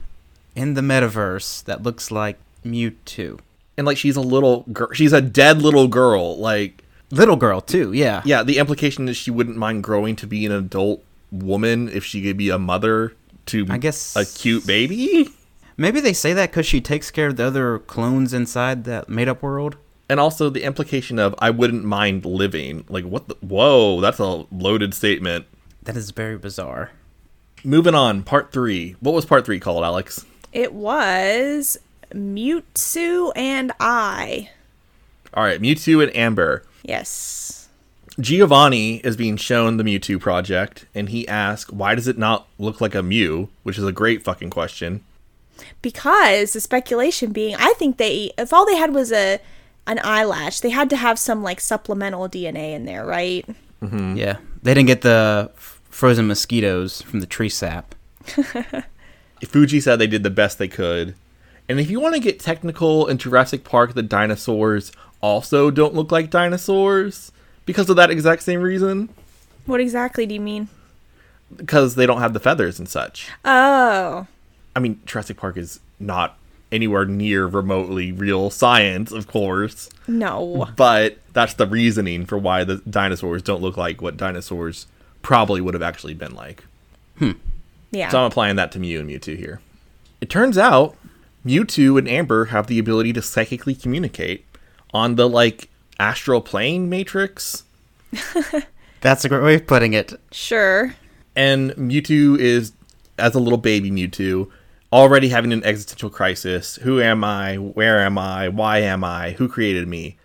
in 0.56 0.76
the 0.76 0.82
metaverse 0.82 1.64
that 1.66 1.84
looks 1.84 2.12
like 2.12 2.38
Mewtwo. 2.66 3.40
And 3.78 3.86
like, 3.86 3.98
she's 3.98 4.16
a 4.16 4.22
little 4.22 4.62
girl. 4.72 4.90
She's 4.94 5.14
a 5.14 5.22
dead 5.22 5.62
little 5.62 5.88
girl. 5.88 6.38
Like, 6.38 6.84
Little 7.12 7.38
girl 7.38 7.60
too, 7.60 7.92
yeah. 7.92 8.22
yeah. 8.24 8.44
The 8.44 8.60
implication 8.60 9.10
is 9.10 9.18
she 9.18 9.32
wouldn't 9.32 9.58
mind 9.58 9.84
growing 9.84 10.16
to 10.18 10.28
be 10.28 10.46
an 10.46 10.52
adult 10.52 11.04
woman 11.32 11.90
if 11.90 12.04
she 12.04 12.22
could 12.24 12.38
be 12.38 12.50
a 12.50 12.58
mother 12.60 13.14
to 13.48 13.66
I 13.70 13.78
guess- 13.78 14.16
a 14.16 14.26
cute 14.26 14.66
baby 14.68 15.30
Maybe 15.78 16.02
they 16.02 16.12
say 16.12 16.34
that 16.34 16.52
because 16.52 16.66
she 16.66 16.82
takes 16.82 17.10
care 17.10 17.28
of 17.28 17.38
the 17.38 17.46
other 17.46 17.80
clones 17.80 18.34
inside 18.34 18.84
that 18.84 19.08
made 19.08 19.30
up 19.30 19.42
world. 19.42 19.78
and 20.10 20.20
also 20.20 20.50
the 20.50 20.64
implication 20.64 21.20
of 21.20 21.34
i 21.40 21.50
wouldn't 21.50 21.84
mind 21.86 22.26
living 22.26 22.84
like 22.90 23.06
what 23.06 23.28
the 23.28 23.36
whoa 23.42 24.02
that's 24.02 24.20
a 24.20 24.46
loaded 24.52 24.94
statement 24.94 25.46
That 25.84 25.96
is 25.96 26.12
very 26.12 26.38
bizarre. 26.38 26.92
moving 27.64 27.96
on 27.96 28.24
part 28.24 28.52
three 28.52 28.96
what 29.00 29.14
was 29.14 29.26
part 29.26 29.46
three 29.46 29.60
called 29.60 29.84
alex 29.84 30.26
It 30.52 30.74
was 30.74 31.78
Mewtwo 32.14 33.32
and 33.36 33.72
I. 33.80 34.50
all 35.34 35.44
right 35.44 35.62
mewtwo 35.62 36.02
and 36.04 36.16
amber 36.16 36.64
Yes. 36.84 37.59
Giovanni 38.20 38.98
is 38.98 39.16
being 39.16 39.38
shown 39.38 39.78
the 39.78 39.84
mewtwo 39.84 40.20
project 40.20 40.86
and 40.94 41.10
he 41.10 41.28
asks 41.28 41.72
why 41.72 41.96
does 41.96 42.08
it 42.08 42.18
not 42.18 42.48
look 42.58 42.82
like 42.82 42.96
a 42.96 43.04
mew? 43.04 43.50
Which 43.64 43.78
is 43.78 43.86
a 43.86 43.92
great 43.92 44.24
fucking 44.24 44.50
question. 44.50 45.04
Because 45.82 46.54
the 46.54 46.62
speculation 46.62 47.32
being 47.32 47.56
i 47.58 47.74
think 47.78 47.98
they 47.98 48.32
if 48.38 48.54
all 48.54 48.66
they 48.66 48.78
had 48.78 48.94
was 48.94 49.12
a 49.12 49.40
an 49.88 50.00
eyelash 50.04 50.60
they 50.60 50.70
had 50.70 50.90
to 50.90 50.96
have 50.98 51.18
some 51.18 51.44
like 51.44 51.60
supplemental 51.60 52.30
dna 52.30 52.76
in 52.76 52.86
there 52.86 53.06
right? 53.06 53.46
Mm-hmm. 53.82 54.18
Yeah, 54.18 54.38
they 54.62 54.74
didn't 54.74 54.88
get 54.88 55.02
the 55.02 55.52
f- 55.56 55.82
frozen 55.90 56.28
mosquitoes 56.28 57.02
from 57.02 57.22
the 57.22 57.26
tree 57.26 57.50
sap. 57.50 57.96
Fuji 59.46 59.80
said 59.80 60.00
they 60.00 60.08
did 60.08 60.24
the 60.24 60.30
best 60.30 60.58
they 60.58 60.68
could. 60.68 61.16
And 61.70 61.80
if 61.80 61.90
you 61.90 62.00
want 62.00 62.16
to 62.16 62.22
get 62.22 62.40
technical 62.40 63.08
in 63.08 63.18
Jurassic 63.18 63.64
Park, 63.64 63.94
the 63.94 64.04
dinosaurs 64.04 64.92
also 65.22 65.72
don't 65.72 65.94
look 65.94 66.12
like 66.12 66.30
dinosaurs 66.30 67.32
because 67.70 67.90
of 67.90 67.96
that 67.98 68.10
exact 68.10 68.42
same 68.44 68.62
reason. 68.62 69.10
what 69.66 69.80
exactly 69.80 70.26
do 70.26 70.34
you 70.34 70.40
mean 70.42 70.68
Because 71.56 71.96
they 71.96 72.06
don't 72.08 72.20
have 72.20 72.34
the 72.34 72.40
feathers 72.40 72.80
and 72.80 72.90
such. 72.90 73.30
oh 73.46 74.26
I 74.76 74.80
mean, 74.80 75.00
Jurassic 75.06 75.38
Park 75.38 75.58
is 75.58 75.80
not 76.00 76.38
anywhere 76.72 77.04
near 77.06 77.46
remotely 77.48 78.12
real 78.12 78.50
science, 78.50 79.12
of 79.12 79.28
course, 79.28 79.90
no 80.08 80.68
but 80.76 81.18
that's 81.34 81.54
the 81.56 81.68
reasoning 81.68 82.26
for 82.26 82.38
why 82.38 82.64
the 82.64 82.78
dinosaurs 82.90 83.42
don't 83.44 83.62
look 83.62 83.78
like 83.78 84.02
what 84.02 84.18
dinosaurs 84.18 84.88
probably 85.22 85.62
would 85.62 85.74
have 85.74 85.84
actually 85.84 86.14
been 86.14 86.34
like. 86.36 86.64
Hmm. 87.18 87.32
Yeah 87.92 88.10
So 88.10 88.20
I'm 88.20 88.26
applying 88.26 88.56
that 88.56 88.72
to 88.74 88.80
Mew 88.80 89.00
and 89.00 89.10
Mewtwo 89.10 89.36
here. 89.38 89.60
It 90.22 90.30
turns 90.30 90.58
out 90.58 90.96
Mewtwo 91.46 91.98
and 91.98 92.08
Amber 92.08 92.46
have 92.46 92.68
the 92.68 92.80
ability 92.80 93.14
to 93.14 93.22
psychically 93.22 93.74
communicate 93.76 94.46
on 94.94 95.16
the 95.16 95.28
like 95.28 95.70
astral 96.00 96.42
plane 96.42 96.90
matrix. 96.90 97.64
That's 99.02 99.24
a 99.24 99.30
great 99.30 99.44
way 99.44 99.56
of 99.56 99.68
putting 99.68 99.94
it. 99.94 100.14
sure 100.32 100.96
And 101.36 101.72
Mewtwo 101.72 102.38
is 102.38 102.74
as 103.18 103.36
a 103.36 103.40
little 103.40 103.58
baby 103.58 103.92
Mewtwo 103.92 104.50
already 104.92 105.30
having 105.30 105.54
an 105.54 105.64
existential 105.64 106.10
crisis. 106.10 106.78
Who 106.78 107.00
am 107.00 107.24
I? 107.24 107.56
Where 107.56 108.00
am 108.00 108.18
I? 108.18 108.50
Why 108.50 108.80
am 108.80 109.04
I? 109.04 109.32
Who 109.32 109.48
created 109.48 109.88
me? 109.88 110.18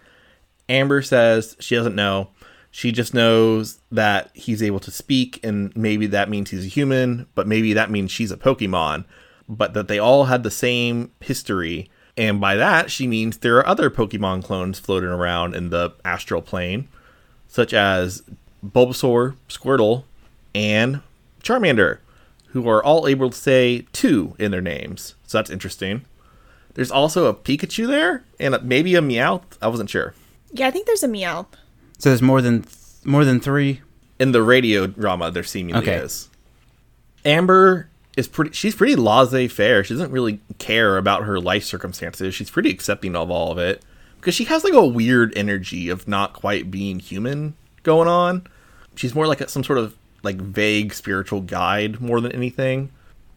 Amber 0.69 1.03
says 1.03 1.57
she 1.61 1.75
doesn't 1.75 1.95
know. 1.95 2.31
She 2.71 2.91
just 2.91 3.15
knows 3.15 3.79
that 3.93 4.31
he's 4.35 4.63
able 4.63 4.81
to 4.81 4.91
speak, 4.91 5.39
and 5.45 5.75
maybe 5.77 6.07
that 6.09 6.29
means 6.29 6.51
he's 6.51 6.65
a 6.65 6.69
human, 6.69 7.27
but 7.37 7.47
maybe 7.47 7.73
that 7.73 7.91
means 7.91 8.11
she's 8.11 8.33
a 8.33 8.37
Pokemon. 8.37 9.05
But 9.49 9.75
that 9.75 9.87
they 9.87 9.99
all 9.99 10.25
had 10.25 10.43
the 10.43 10.51
same 10.51 11.13
history, 11.21 11.89
and 12.17 12.41
by 12.41 12.57
that 12.57 12.91
she 12.91 13.07
means 13.07 13.39
there 13.39 13.57
are 13.59 13.67
other 13.67 13.91
Pokemon 13.91 14.45
clones 14.45 14.79
floating 14.79 15.09
around 15.11 15.55
in 15.55 15.71
the 15.71 15.93
astral 16.05 16.43
plane, 16.43 16.89
such 17.49 17.73
as 17.75 18.23
Bulbasaur, 18.65 19.37
Squirtle, 19.49 20.05
and 20.55 21.01
Charmander, 21.43 21.99
who 22.49 22.69
are 22.69 22.83
all 22.83 23.07
able 23.09 23.31
to 23.31 23.37
say 23.37 23.87
two 23.93 24.35
in 24.39 24.51
their 24.51 24.61
names. 24.61 25.15
So 25.27 25.39
that's 25.39 25.51
interesting. 25.51 26.05
There's 26.75 26.91
also 26.91 27.27
a 27.27 27.35
Pikachu 27.35 27.87
there, 27.87 28.25
and 28.41 28.57
maybe 28.63 28.95
a 28.95 29.01
Meowth. 29.01 29.43
I 29.63 29.69
wasn't 29.69 29.91
sure. 29.91 30.15
yeah 30.53 30.67
i 30.69 30.71
think 30.71 30.87
there's 30.87 31.03
a 31.03 31.09
Meowth. 31.09 31.47
So 31.99 32.11
there's 32.11 32.23
more 32.23 32.41
than 32.43 32.65
more 33.05 33.25
than 33.25 33.39
three. 33.41 33.81
in 34.19 34.33
the 34.33 34.43
radio 34.43 34.87
drama 34.87 35.31
there 35.31 35.43
seemingly 35.45 35.83
Okay. 35.83 35.97
is. 36.05 36.29
Amber 37.25 37.89
is 38.17 38.29
pretty 38.29 38.53
she's 38.53 38.75
pretty 38.75 38.97
laissez-faire. 38.97 39.83
She 39.85 39.95
doesn't 39.95 40.11
really 40.13 40.41
care 40.65 40.97
about 40.97 41.25
her 41.25 41.39
life 41.39 41.65
circumstances. 41.65 42.35
She's 42.35 42.51
pretty 42.51 42.71
accepting 42.71 43.15
of 43.15 43.31
all 43.31 43.53
of 43.53 43.59
it 43.59 43.85
because 44.17 44.35
she 44.35 44.45
has 44.45 44.65
like 44.65 44.73
a 44.73 44.87
weird 44.87 45.37
energy 45.37 45.89
of 45.89 46.09
not 46.09 46.33
quite 46.33 46.71
being 46.71 46.99
human 46.99 47.55
going 47.83 48.09
on. 48.09 48.47
She's 48.97 49.15
more 49.15 49.27
like 49.27 49.41
a, 49.41 49.49
some 49.49 49.65
sort 49.65 49.79
of 49.79 49.97
like 50.23 50.37
vague 50.37 50.95
spiritual 50.95 51.43
guide 51.43 52.01
more 52.01 52.21
than 52.21 52.33
anything. 52.33 52.91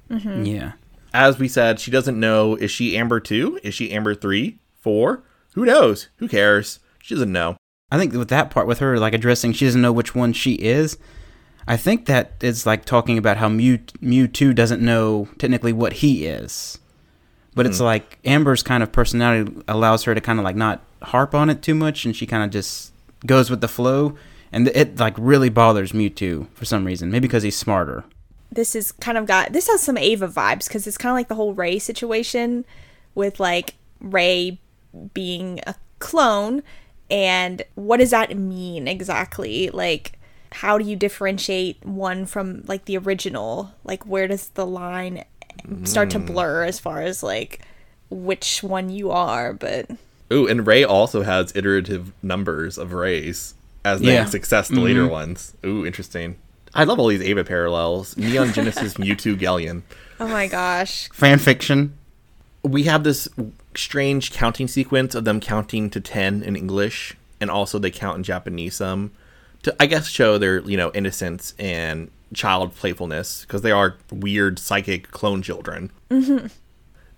Mm-hmm. 0.10 0.46
Yeah. 0.46 0.72
As 1.14 1.38
we 1.38 1.48
said, 1.48 1.80
she 1.80 1.92
doesn't 1.92 2.20
know 2.20 2.56
is 2.56 2.72
she 2.72 2.96
Amber 2.98 3.20
2? 3.20 3.60
Is 3.64 3.74
she 3.74 3.92
Amber 3.92 4.16
3? 4.16 4.58
4? 4.80 5.24
Who 5.56 5.66
knows? 5.66 6.08
Who 6.18 6.28
cares? 6.28 6.80
She 7.02 7.16
doesn't 7.16 7.32
know. 7.32 7.58
I 7.92 7.98
think 7.98 8.14
with 8.14 8.30
that 8.30 8.52
part, 8.52 8.68
with 8.68 8.80
her 8.80 8.98
like 9.00 9.14
addressing, 9.14 9.54
she 9.54 9.66
doesn't 9.66 9.82
know 9.82 9.92
which 9.94 10.16
one 10.16 10.34
she 10.34 10.54
is. 10.54 10.98
I 11.68 11.76
think 11.76 12.06
that 12.06 12.36
is 12.42 12.66
like 12.66 12.86
talking 12.86 13.18
about 13.18 13.38
how 13.38 13.50
Mew 13.50 13.80
Mew 14.00 14.28
two 14.28 14.54
doesn't 14.54 14.82
know 14.82 15.28
technically 15.38 15.74
what 15.74 15.94
he 15.94 16.26
is, 16.26 16.80
but 17.58 17.66
it's 17.66 17.80
hmm. 17.80 17.86
like 17.86 18.20
Amber's 18.24 18.64
kind 18.64 18.82
of 18.82 18.92
personality 18.92 19.52
allows 19.68 20.04
her 20.06 20.16
to 20.16 20.22
kind 20.22 20.40
of 20.40 20.46
like 20.46 20.56
not 20.56 20.82
harp 21.02 21.36
on 21.36 21.50
it 21.50 21.62
too 21.62 21.76
much, 21.76 22.06
and 22.06 22.16
she 22.16 22.26
kind 22.26 22.44
of 22.44 22.52
just 22.52 22.94
goes 23.26 23.50
with 23.50 23.60
the 23.60 23.68
flow, 23.68 24.16
and 24.52 24.70
it 24.70 24.98
like 25.00 25.16
really 25.18 25.50
bothers 25.50 25.92
Mewtwo 25.92 26.48
for 26.54 26.64
some 26.64 26.86
reason. 26.86 27.12
Maybe 27.12 27.28
because 27.28 27.44
he's 27.44 27.58
smarter. 27.58 28.06
this 28.52 28.76
is 28.76 28.92
kind 28.94 29.18
of 29.18 29.26
got 29.26 29.54
this 29.54 29.68
has 29.68 29.82
some 29.82 29.98
Eva 29.98 30.28
vibes 30.28 30.68
because 30.68 30.88
it's 30.88 30.98
kind 30.98 31.12
of 31.12 31.16
like 31.16 31.28
the 31.28 31.36
whole 31.36 31.54
Rei 31.54 31.80
situation 31.80 32.66
with 33.16 33.40
like 33.40 33.76
Rei 34.00 34.60
being 35.14 35.60
a 35.68 35.76
clone 36.00 36.64
and 37.10 37.64
what 37.76 37.98
does 37.98 38.12
that 38.12 38.38
mean 38.38 38.88
exactly? 38.88 39.70
Like 39.70 40.14
how 40.52 40.78
do 40.78 40.86
you 40.86 40.96
differentiate 40.96 41.84
one 41.86 42.26
from 42.26 42.64
like 42.68 42.86
the 42.86 42.98
original? 42.98 43.74
Like 43.84 44.06
where 44.06 44.28
does 44.28 44.50
the 44.50 44.66
line 44.66 45.24
start 45.84 46.10
to 46.12 46.20
hmm. 46.20 46.26
blur 46.26 46.64
as 46.64 46.80
far 46.80 47.02
as 47.02 47.24
like 47.24 47.62
which 48.10 48.64
one 48.64 48.90
you 48.90 49.12
are, 49.12 49.54
but 49.54 49.90
Ooh, 50.32 50.48
and 50.48 50.68
Rei 50.68 50.84
also 50.84 51.24
has 51.24 51.56
iterative 51.56 52.12
numbers 52.22 52.78
of 52.78 52.94
Reis 52.94 53.54
as 53.86 54.02
they 54.02 54.14
Yeah. 54.14 54.26
success 54.26 54.68
the 54.68 54.82
later 54.82 55.04
mm-hmm. 55.04 55.12
ones. 55.12 55.54
Ooh, 55.66 55.86
interesting. 55.86 56.36
I 56.74 56.84
love 56.84 57.00
all 57.00 57.08
these 57.08 57.22
Eva 57.22 57.44
parallels. 57.44 58.18
Neon 58.18 58.54
Genesis 58.54 58.94
Mewtwo 58.98 59.38
Galleon. 59.38 59.84
oh 60.20 60.28
my 60.28 60.48
gosh. 60.48 61.10
Fan 61.14 61.40
fiction. 61.40 61.98
We 62.64 62.84
have 62.84 63.04
this 63.04 63.30
strange 63.76 64.34
counting 64.34 64.68
sequence 64.68 65.16
of 65.16 65.24
them 65.24 65.40
counting 65.40 65.90
to 65.92 66.02
10 66.02 66.44
in 66.44 66.56
English, 66.56 67.16
and 67.40 67.50
also 67.50 67.80
they 67.80 67.92
count 67.92 68.18
in 68.18 68.24
Japanese 68.24 68.76
some 68.76 69.12
to, 69.64 69.76
I 69.80 69.86
guess, 69.86 70.08
show 70.08 70.38
their, 70.38 70.60
you 70.60 70.76
know, 70.76 70.92
innocence 70.94 71.54
and 71.58 72.12
child 72.34 72.76
playfulness, 72.76 73.42
because 73.42 73.62
they 73.62 73.72
are 73.72 73.98
weird 74.12 74.60
psychic 74.60 75.12
clone 75.12 75.42
children. 75.42 75.92
Mm-hmm. 76.10 76.48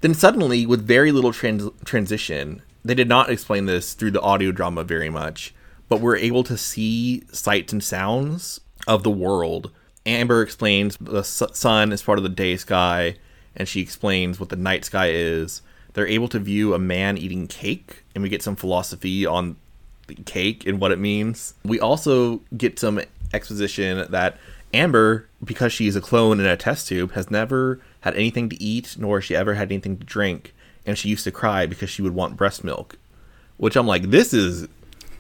Then 0.02 0.14
suddenly, 0.14 0.66
with 0.66 0.86
very 0.86 1.12
little 1.12 1.34
trans- 1.34 1.70
transition, 1.84 2.62
they 2.86 2.96
did 2.96 3.10
not 3.10 3.30
explain 3.30 3.66
this 3.66 3.94
through 3.94 4.12
the 4.12 4.22
audio 4.22 4.52
drama 4.52 4.84
very 4.84 5.10
much, 5.10 5.54
but 5.90 6.00
we're 6.00 6.16
able 6.16 6.44
to 6.44 6.58
see 6.58 7.24
sights 7.32 7.74
and 7.74 7.84
sounds 7.84 8.62
of 8.88 9.04
the 9.04 9.10
world. 9.10 9.72
Amber 10.06 10.42
explains 10.42 10.96
the 10.98 11.24
sun 11.24 11.92
is 11.92 12.02
part 12.02 12.18
of 12.18 12.24
the 12.24 12.30
day 12.30 12.56
sky, 12.56 13.18
and 13.56 13.68
she 13.68 13.82
explains 13.82 14.40
what 14.40 14.50
the 14.50 14.56
night 14.56 14.86
sky 14.86 15.10
is. 15.10 15.62
They're 15.94 16.08
able 16.08 16.30
to 16.30 16.40
view 16.40 16.74
a 16.74 16.80
man 16.80 17.18
eating 17.18 17.48
cake, 17.48 18.04
and 18.16 18.22
we 18.22 18.30
get 18.30 18.42
some 18.42 18.56
philosophy 18.56 19.26
on 19.26 19.58
the 20.08 20.16
cake 20.16 20.66
and 20.66 20.80
what 20.80 20.92
it 20.92 21.00
means. 21.00 21.56
We 21.66 21.80
also 21.80 22.42
get 22.56 22.80
some 22.80 23.02
exposition 23.34 24.10
that 24.10 24.38
Amber, 24.74 25.28
because 25.44 25.74
she's 25.74 25.96
a 25.96 26.02
clone 26.02 26.40
in 26.40 26.46
a 26.46 26.58
test 26.58 26.88
tube, 26.88 27.14
has 27.14 27.32
never 27.32 27.80
had 28.02 28.16
anything 28.16 28.50
to 28.50 28.62
eat, 28.62 28.96
nor 29.00 29.18
has 29.18 29.26
she 29.26 29.36
ever 29.36 29.56
had 29.56 29.72
anything 29.72 29.98
to 29.98 30.06
drink, 30.06 30.54
and 30.86 30.98
she 30.98 31.10
used 31.10 31.24
to 31.24 31.32
cry 31.32 31.66
because 31.66 31.90
she 31.90 32.02
would 32.02 32.14
want 32.14 32.38
breast 32.38 32.64
milk. 32.64 32.98
Which 33.58 33.76
I'm 33.76 33.88
like, 33.88 34.04
this 34.04 34.34
is 34.34 34.68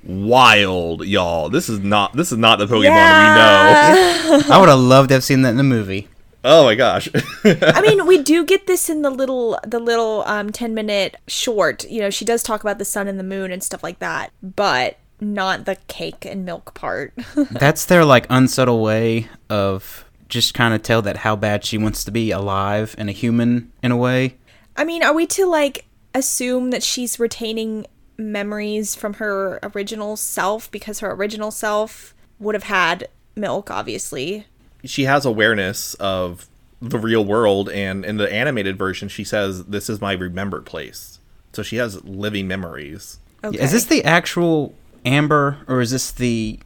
wild, 0.03 1.05
y'all. 1.05 1.49
This 1.49 1.69
is 1.69 1.79
not 1.79 2.13
this 2.13 2.31
is 2.31 2.37
not 2.37 2.59
the 2.59 2.65
Pokemon 2.65 2.75
we 2.75 2.83
know. 2.83 4.43
I 4.49 4.57
would 4.59 4.69
have 4.69 4.79
loved 4.79 5.09
to 5.09 5.15
have 5.15 5.23
seen 5.23 5.41
that 5.41 5.49
in 5.49 5.57
the 5.57 5.63
movie. 5.63 6.07
Oh 6.43 6.63
my 6.63 6.75
gosh. 6.75 7.09
I 7.43 7.81
mean, 7.85 8.05
we 8.05 8.21
do 8.23 8.45
get 8.45 8.65
this 8.65 8.89
in 8.89 9.01
the 9.01 9.09
little 9.09 9.59
the 9.65 9.79
little 9.79 10.23
um 10.25 10.51
10 10.51 10.73
minute 10.73 11.17
short. 11.27 11.83
You 11.89 12.01
know, 12.01 12.09
she 12.09 12.23
does 12.23 12.43
talk 12.43 12.61
about 12.61 12.77
the 12.77 12.85
sun 12.85 13.07
and 13.07 13.19
the 13.19 13.23
moon 13.23 13.51
and 13.51 13.61
stuff 13.61 13.83
like 13.83 13.99
that, 13.99 14.31
but 14.41 14.98
not 15.21 15.65
the 15.65 15.77
cake 15.87 16.25
and 16.25 16.45
milk 16.45 16.73
part. 16.73 17.13
That's 17.51 17.85
their 17.85 18.05
like 18.05 18.25
unsubtle 18.29 18.81
way 18.81 19.27
of 19.49 20.05
just 20.27 20.53
kind 20.53 20.73
of 20.73 20.83
tell 20.83 21.01
that 21.01 21.17
how 21.17 21.35
bad 21.35 21.65
she 21.65 21.77
wants 21.77 22.03
to 22.03 22.11
be 22.11 22.31
alive 22.31 22.95
and 22.97 23.09
a 23.09 23.11
human 23.11 23.71
in 23.81 23.91
a 23.91 23.97
way. 23.97 24.35
I 24.77 24.83
mean, 24.85 25.03
are 25.03 25.13
we 25.13 25.25
to 25.27 25.45
like 25.45 25.85
assume 26.13 26.71
that 26.71 26.83
she's 26.83 27.19
retaining 27.19 27.85
memories 28.17 28.95
from 28.95 29.15
her 29.15 29.59
original 29.63 30.17
self 30.17 30.69
because 30.71 30.99
her 30.99 31.11
original 31.11 31.51
self 31.51 32.13
would 32.39 32.55
have 32.55 32.63
had 32.63 33.07
milk, 33.35 33.71
obviously. 33.71 34.45
she 34.83 35.05
has 35.05 35.25
awareness 35.25 35.93
of 35.95 36.47
the 36.81 36.97
real 36.97 37.25
world 37.25 37.69
and 37.69 38.05
in 38.05 38.15
the 38.15 38.31
animated 38.31 38.77
version 38.77 39.09
she 39.09 39.25
says 39.25 39.65
this 39.65 39.89
is 39.89 39.99
my 39.99 40.13
remembered 40.13 40.65
place. 40.65 41.19
So 41.51 41.63
she 41.63 41.77
has 41.77 42.03
living 42.03 42.47
memories. 42.47 43.19
Okay. 43.43 43.59
Is 43.59 43.71
this 43.71 43.85
the 43.85 44.03
actual 44.03 44.73
Amber 45.05 45.57
or 45.67 45.81
is 45.81 45.91
this 45.91 46.11
the 46.11 46.59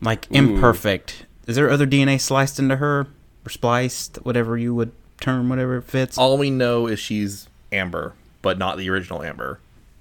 like 0.00 0.26
imperfect? 0.30 1.26
Is 1.46 1.56
there 1.56 1.70
other 1.70 1.86
DNA 1.86 2.20
sliced 2.20 2.58
into 2.58 2.76
her 2.76 3.06
or 3.44 3.50
spliced, 3.50 4.16
whatever 4.24 4.56
you 4.56 4.74
would 4.74 4.92
term, 5.20 5.48
whatever 5.48 5.76
it 5.78 5.82
fits? 5.82 6.18
All 6.18 6.38
we 6.38 6.50
know 6.50 6.86
is 6.86 6.98
she's 6.98 7.48
Amber, 7.72 8.14
but 8.42 8.58
not 8.58 8.78
the 8.78 8.88
original 8.90 9.22
Amber. 9.22 9.60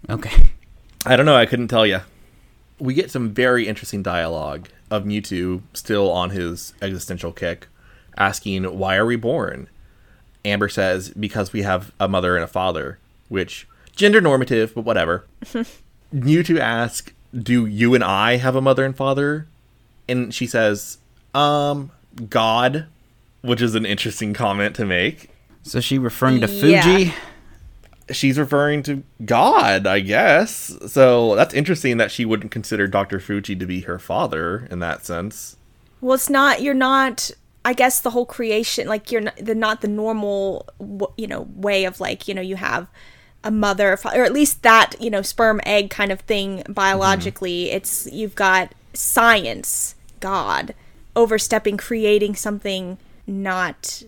Okay. 0.09 0.43
I 1.05 1.15
don't 1.15 1.25
know. 1.25 1.35
I 1.35 1.45
couldn't 1.45 1.67
tell 1.67 1.85
you. 1.85 2.01
We 2.79 2.93
get 2.93 3.11
some 3.11 3.33
very 3.33 3.67
interesting 3.67 4.03
dialogue 4.03 4.69
of 4.89 5.03
Mewtwo 5.03 5.61
still 5.73 6.11
on 6.11 6.31
his 6.31 6.73
existential 6.81 7.31
kick, 7.31 7.67
asking, 8.17 8.63
Why 8.63 8.95
are 8.95 9.05
we 9.05 9.15
born? 9.15 9.69
Amber 10.45 10.69
says, 10.69 11.09
Because 11.11 11.53
we 11.53 11.63
have 11.63 11.91
a 11.99 12.07
mother 12.07 12.35
and 12.35 12.43
a 12.43 12.47
father, 12.47 12.99
which, 13.29 13.67
gender 13.95 14.21
normative, 14.21 14.73
but 14.75 14.85
whatever. 14.85 15.25
Mewtwo 16.13 16.59
asks, 16.59 17.11
Do 17.41 17.65
you 17.65 17.95
and 17.95 18.03
I 18.03 18.37
have 18.37 18.55
a 18.55 18.61
mother 18.61 18.85
and 18.85 18.95
father? 18.95 19.47
And 20.07 20.33
she 20.33 20.45
says, 20.47 20.97
Um, 21.33 21.91
God, 22.29 22.85
which 23.41 23.61
is 23.61 23.75
an 23.75 23.85
interesting 23.85 24.33
comment 24.33 24.75
to 24.75 24.85
make 24.85 25.29
So 25.63 25.79
she 25.79 25.97
referring 25.97 26.41
to 26.41 26.47
Yeah. 26.47 26.81
Fuji? 26.83 27.13
she's 28.11 28.37
referring 28.37 28.83
to 28.83 29.01
God, 29.25 29.87
I 29.87 29.99
guess. 30.01 30.75
So 30.87 31.35
that's 31.35 31.53
interesting 31.53 31.97
that 31.97 32.11
she 32.11 32.25
wouldn't 32.25 32.51
consider 32.51 32.85
Dr. 32.87 33.19
Fuji 33.19 33.55
to 33.55 33.65
be 33.65 33.81
her 33.81 33.97
father 33.97 34.67
in 34.69 34.79
that 34.79 35.05
sense. 35.05 35.55
Well, 36.01 36.15
it's 36.15 36.29
not. 36.29 36.61
You're 36.61 36.73
not. 36.73 37.31
I 37.65 37.71
guess 37.71 38.01
the 38.01 38.09
whole 38.09 38.25
creation, 38.25 38.87
like 38.89 39.09
you're 39.09 39.21
not 39.21 39.37
the 39.37 39.55
not 39.55 39.79
the 39.79 39.87
normal, 39.87 40.67
w- 40.79 41.13
you 41.17 41.27
know, 41.27 41.47
way 41.55 41.85
of 41.85 42.01
like 42.01 42.27
you 42.27 42.33
know 42.33 42.41
you 42.41 42.57
have 42.57 42.87
a 43.43 43.51
mother, 43.51 43.97
or 44.05 44.23
at 44.23 44.33
least 44.33 44.63
that 44.63 44.95
you 44.99 45.09
know 45.09 45.21
sperm 45.21 45.59
egg 45.65 45.89
kind 45.89 46.11
of 46.11 46.21
thing 46.21 46.63
biologically. 46.69 47.65
Mm-hmm. 47.65 47.77
It's 47.77 48.11
you've 48.11 48.35
got 48.35 48.73
science, 48.93 49.95
God, 50.19 50.73
overstepping, 51.15 51.77
creating 51.77 52.35
something 52.35 52.97
not 53.27 54.03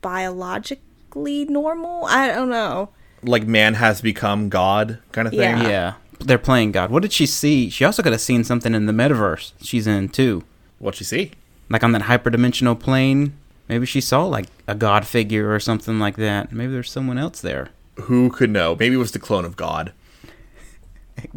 biologically 0.00 1.44
normal. 1.46 2.04
I 2.06 2.28
don't 2.28 2.50
know. 2.50 2.90
Like 3.22 3.46
man 3.46 3.74
has 3.74 4.00
become 4.00 4.48
God 4.48 4.98
kind 5.12 5.26
of 5.26 5.32
thing. 5.32 5.58
Yeah. 5.58 5.68
Yeah. 5.68 5.94
They're 6.20 6.38
playing 6.38 6.72
God. 6.72 6.90
What 6.90 7.02
did 7.02 7.12
she 7.12 7.26
see? 7.26 7.70
She 7.70 7.84
also 7.84 8.02
could 8.02 8.12
have 8.12 8.20
seen 8.20 8.44
something 8.44 8.74
in 8.74 8.86
the 8.86 8.92
metaverse 8.92 9.52
she's 9.60 9.86
in 9.86 10.08
too. 10.08 10.44
What'd 10.78 11.00
you 11.00 11.06
see? 11.06 11.32
Like 11.68 11.84
on 11.84 11.92
that 11.92 12.02
hyperdimensional 12.02 12.78
plane. 12.78 13.34
Maybe 13.68 13.86
she 13.86 14.00
saw 14.00 14.24
like 14.24 14.46
a 14.66 14.74
God 14.74 15.06
figure 15.06 15.52
or 15.54 15.60
something 15.60 15.98
like 15.98 16.16
that. 16.16 16.52
Maybe 16.52 16.72
there's 16.72 16.90
someone 16.90 17.18
else 17.18 17.40
there. 17.40 17.68
Who 18.02 18.30
could 18.30 18.50
know? 18.50 18.76
Maybe 18.78 18.94
it 18.94 18.98
was 18.98 19.12
the 19.12 19.18
clone 19.18 19.44
of 19.44 19.56
God. 19.56 19.92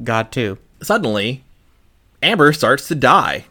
God 0.03 0.31
too. 0.31 0.57
Suddenly, 0.81 1.43
Amber 2.21 2.53
starts 2.53 2.87
to 2.87 2.95
die. 2.95 3.45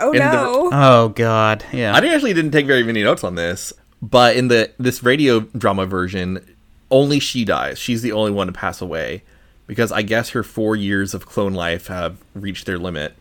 Oh 0.00 0.12
And 0.12 0.20
the- 0.20 0.32
no! 0.32 0.70
Oh 0.72 1.08
God. 1.10 1.64
Yeah. 1.72 1.94
I 1.94 2.06
actually 2.06 2.34
didn't 2.34 2.52
take 2.52 2.66
very 2.66 2.82
many 2.82 3.02
notes 3.02 3.24
on 3.24 3.34
this, 3.34 3.72
but 4.00 4.36
in 4.36 4.48
the 4.48 4.70
this 4.78 5.02
radio 5.02 5.40
drama 5.40 5.86
version, 5.86 6.44
only 6.90 7.18
she 7.20 7.44
dies. 7.44 7.78
She's 7.78 8.02
the 8.02 8.12
only 8.12 8.30
one 8.32 8.46
to 8.46 8.52
pass 8.52 8.80
away 8.80 9.22
because 9.66 9.90
I 9.92 10.02
guess 10.02 10.30
her 10.30 10.42
four 10.42 10.76
years 10.76 11.14
of 11.14 11.26
clone 11.26 11.54
life 11.54 11.86
have 11.88 12.18
reached 12.34 12.66
their 12.66 12.78
limit, 12.78 13.14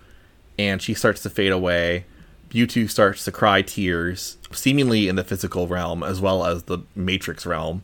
and 0.57 0.81
she 0.81 0.93
starts 0.93 1.21
to 1.23 1.29
fade 1.29 1.51
away. 1.51 2.05
Mewtwo 2.51 2.89
starts 2.89 3.23
to 3.25 3.31
cry 3.31 3.61
tears, 3.61 4.37
seemingly 4.51 5.07
in 5.07 5.15
the 5.15 5.23
physical 5.23 5.67
realm 5.67 6.01
as 6.03 6.19
well 6.19 6.43
as 6.45 6.63
the 6.63 6.79
Matrix 6.95 7.45
realm. 7.45 7.83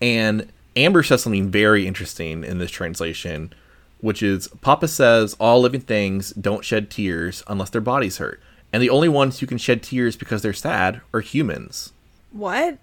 And 0.00 0.50
Amber 0.76 1.02
says 1.02 1.22
something 1.22 1.50
very 1.50 1.86
interesting 1.86 2.44
in 2.44 2.58
this 2.58 2.70
translation, 2.70 3.52
which 4.00 4.22
is 4.22 4.48
Papa 4.60 4.88
says 4.88 5.34
all 5.38 5.60
living 5.60 5.80
things 5.80 6.30
don't 6.32 6.64
shed 6.64 6.90
tears 6.90 7.42
unless 7.46 7.70
their 7.70 7.80
bodies 7.80 8.18
hurt. 8.18 8.40
And 8.72 8.82
the 8.82 8.90
only 8.90 9.08
ones 9.08 9.40
who 9.40 9.46
can 9.46 9.58
shed 9.58 9.82
tears 9.82 10.16
because 10.16 10.42
they're 10.42 10.52
sad 10.52 11.00
are 11.12 11.20
humans. 11.20 11.92
what? 12.30 12.78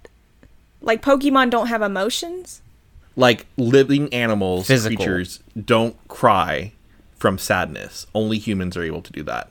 Like 0.82 1.02
Pokemon 1.02 1.50
don't 1.50 1.68
have 1.68 1.82
emotions? 1.82 2.62
Like 3.16 3.48
living 3.58 4.14
animals, 4.14 4.68
Physical. 4.68 4.98
creatures 4.98 5.40
don't 5.66 5.96
cry 6.08 6.74
from 7.16 7.40
sadness. 7.40 8.06
Only 8.14 8.38
humans 8.38 8.78
are 8.78 8.84
able 8.84 9.02
to 9.02 9.12
do 9.12 9.24
that. 9.24 9.50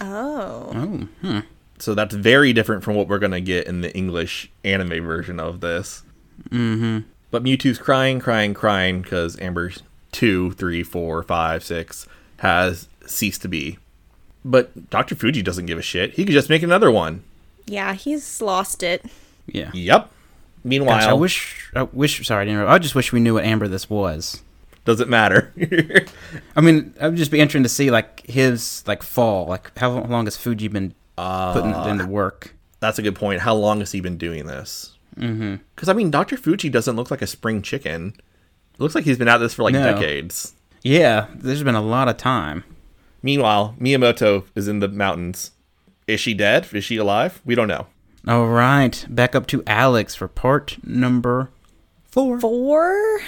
Oh. 0.00 0.72
oh. 0.74 1.08
Hmm. 1.20 1.40
So 1.78 1.94
that's 1.94 2.14
very 2.14 2.54
different 2.54 2.82
from 2.82 2.94
what 2.94 3.08
we're 3.08 3.18
going 3.18 3.32
to 3.32 3.42
get 3.42 3.66
in 3.66 3.82
the 3.82 3.94
English 3.94 4.50
anime 4.64 5.04
version 5.04 5.38
of 5.38 5.60
this. 5.60 6.02
Mm-hmm. 6.50 6.98
But 7.30 7.42
Mewtwo's 7.42 7.78
crying, 7.78 8.20
crying, 8.20 8.54
crying 8.54 9.02
because 9.02 9.38
Amber's 9.40 9.82
two, 10.12 10.52
three, 10.52 10.82
four, 10.82 11.22
five, 11.22 11.64
six 11.64 12.06
has 12.38 12.88
ceased 13.06 13.42
to 13.42 13.48
be. 13.48 13.78
But 14.44 14.90
Dr. 14.90 15.14
Fuji 15.14 15.42
doesn't 15.42 15.66
give 15.66 15.78
a 15.78 15.82
shit. 15.82 16.12
He 16.14 16.24
could 16.24 16.32
just 16.34 16.50
make 16.50 16.62
another 16.62 16.90
one. 16.90 17.22
Yeah, 17.66 17.94
he's 17.94 18.40
lost 18.42 18.82
it. 18.82 19.04
Yeah. 19.46 19.70
Yep. 19.72 20.10
Meanwhile, 20.62 21.00
Gosh, 21.00 21.08
I 21.08 21.12
wish. 21.14 21.70
I 21.74 21.82
wish. 21.84 22.26
Sorry, 22.26 22.42
I 22.42 22.44
didn't. 22.44 22.66
I 22.68 22.78
just 22.78 22.94
wish 22.94 23.12
we 23.12 23.20
knew 23.20 23.34
what 23.34 23.44
Amber 23.44 23.68
this 23.68 23.88
was. 23.90 24.42
doesn't 24.84 25.08
matter. 25.10 25.52
I 26.56 26.60
mean, 26.60 26.94
I'd 27.00 27.16
just 27.16 27.30
be 27.30 27.40
interested 27.40 27.62
to 27.64 27.68
see 27.74 27.90
like 27.90 28.22
his 28.26 28.84
like 28.86 29.02
fall. 29.02 29.46
Like 29.46 29.76
how 29.78 29.90
long 30.04 30.26
has 30.26 30.36
Fuji 30.36 30.68
been 30.68 30.94
uh, 31.18 31.52
putting 31.52 31.74
Uh, 31.74 31.86
into 31.88 32.06
work? 32.06 32.54
That's 32.80 32.98
a 32.98 33.02
good 33.02 33.14
point. 33.14 33.40
How 33.40 33.54
long 33.54 33.80
has 33.80 33.92
he 33.92 34.00
been 34.00 34.18
doing 34.18 34.46
this? 34.46 34.92
Mm-hmm. 35.18 35.56
Because 35.74 35.88
I 35.88 35.92
mean, 35.92 36.10
Dr. 36.10 36.36
Fuji 36.36 36.68
doesn't 36.68 36.96
look 36.96 37.10
like 37.10 37.22
a 37.22 37.26
spring 37.26 37.62
chicken. 37.62 38.14
It 38.74 38.80
looks 38.80 38.94
like 38.94 39.04
he's 39.04 39.18
been 39.18 39.28
at 39.28 39.38
this 39.38 39.54
for 39.54 39.62
like 39.62 39.72
No. 39.74 39.82
decades. 39.94 40.54
Yeah, 40.82 41.28
there's 41.34 41.62
been 41.62 41.74
a 41.74 41.80
lot 41.82 42.08
of 42.08 42.16
time. 42.16 42.64
Meanwhile, 43.22 43.74
Miyamoto 43.80 44.44
is 44.54 44.68
in 44.68 44.80
the 44.80 44.88
mountains. 44.88 45.52
Is 46.06 46.20
she 46.20 46.34
dead? 46.34 46.66
Is 46.72 46.84
she 46.84 46.96
alive? 46.96 47.40
We 47.44 47.54
don't 47.54 47.68
know. 47.68 47.86
All 48.26 48.46
right, 48.48 49.04
back 49.08 49.34
up 49.34 49.46
to 49.48 49.62
Alex 49.66 50.14
for 50.14 50.28
part 50.28 50.76
number 50.84 51.50
four. 52.10 52.40
Four? 52.40 53.20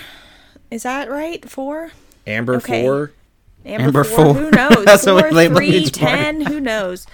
Is 0.71 0.83
that 0.83 1.09
right? 1.11 1.49
Four? 1.49 1.91
Amber 2.27 2.57
Okay. 2.57 2.83
four. 2.83 3.13
Amber, 3.65 3.85
Amber 3.85 4.05
four. 4.05 4.35
four. 4.35 4.35
Who 4.35 4.51
knows? 4.53 4.85
That's 4.85 5.07
what 5.07 5.21
four, 5.21 5.29
we 5.31 5.37
labeled 5.37 5.59
three, 5.59 5.69
each 5.71 5.99
part. 5.99 6.11
ten. 6.13 6.41
Who 6.43 6.61
knows? 6.61 7.07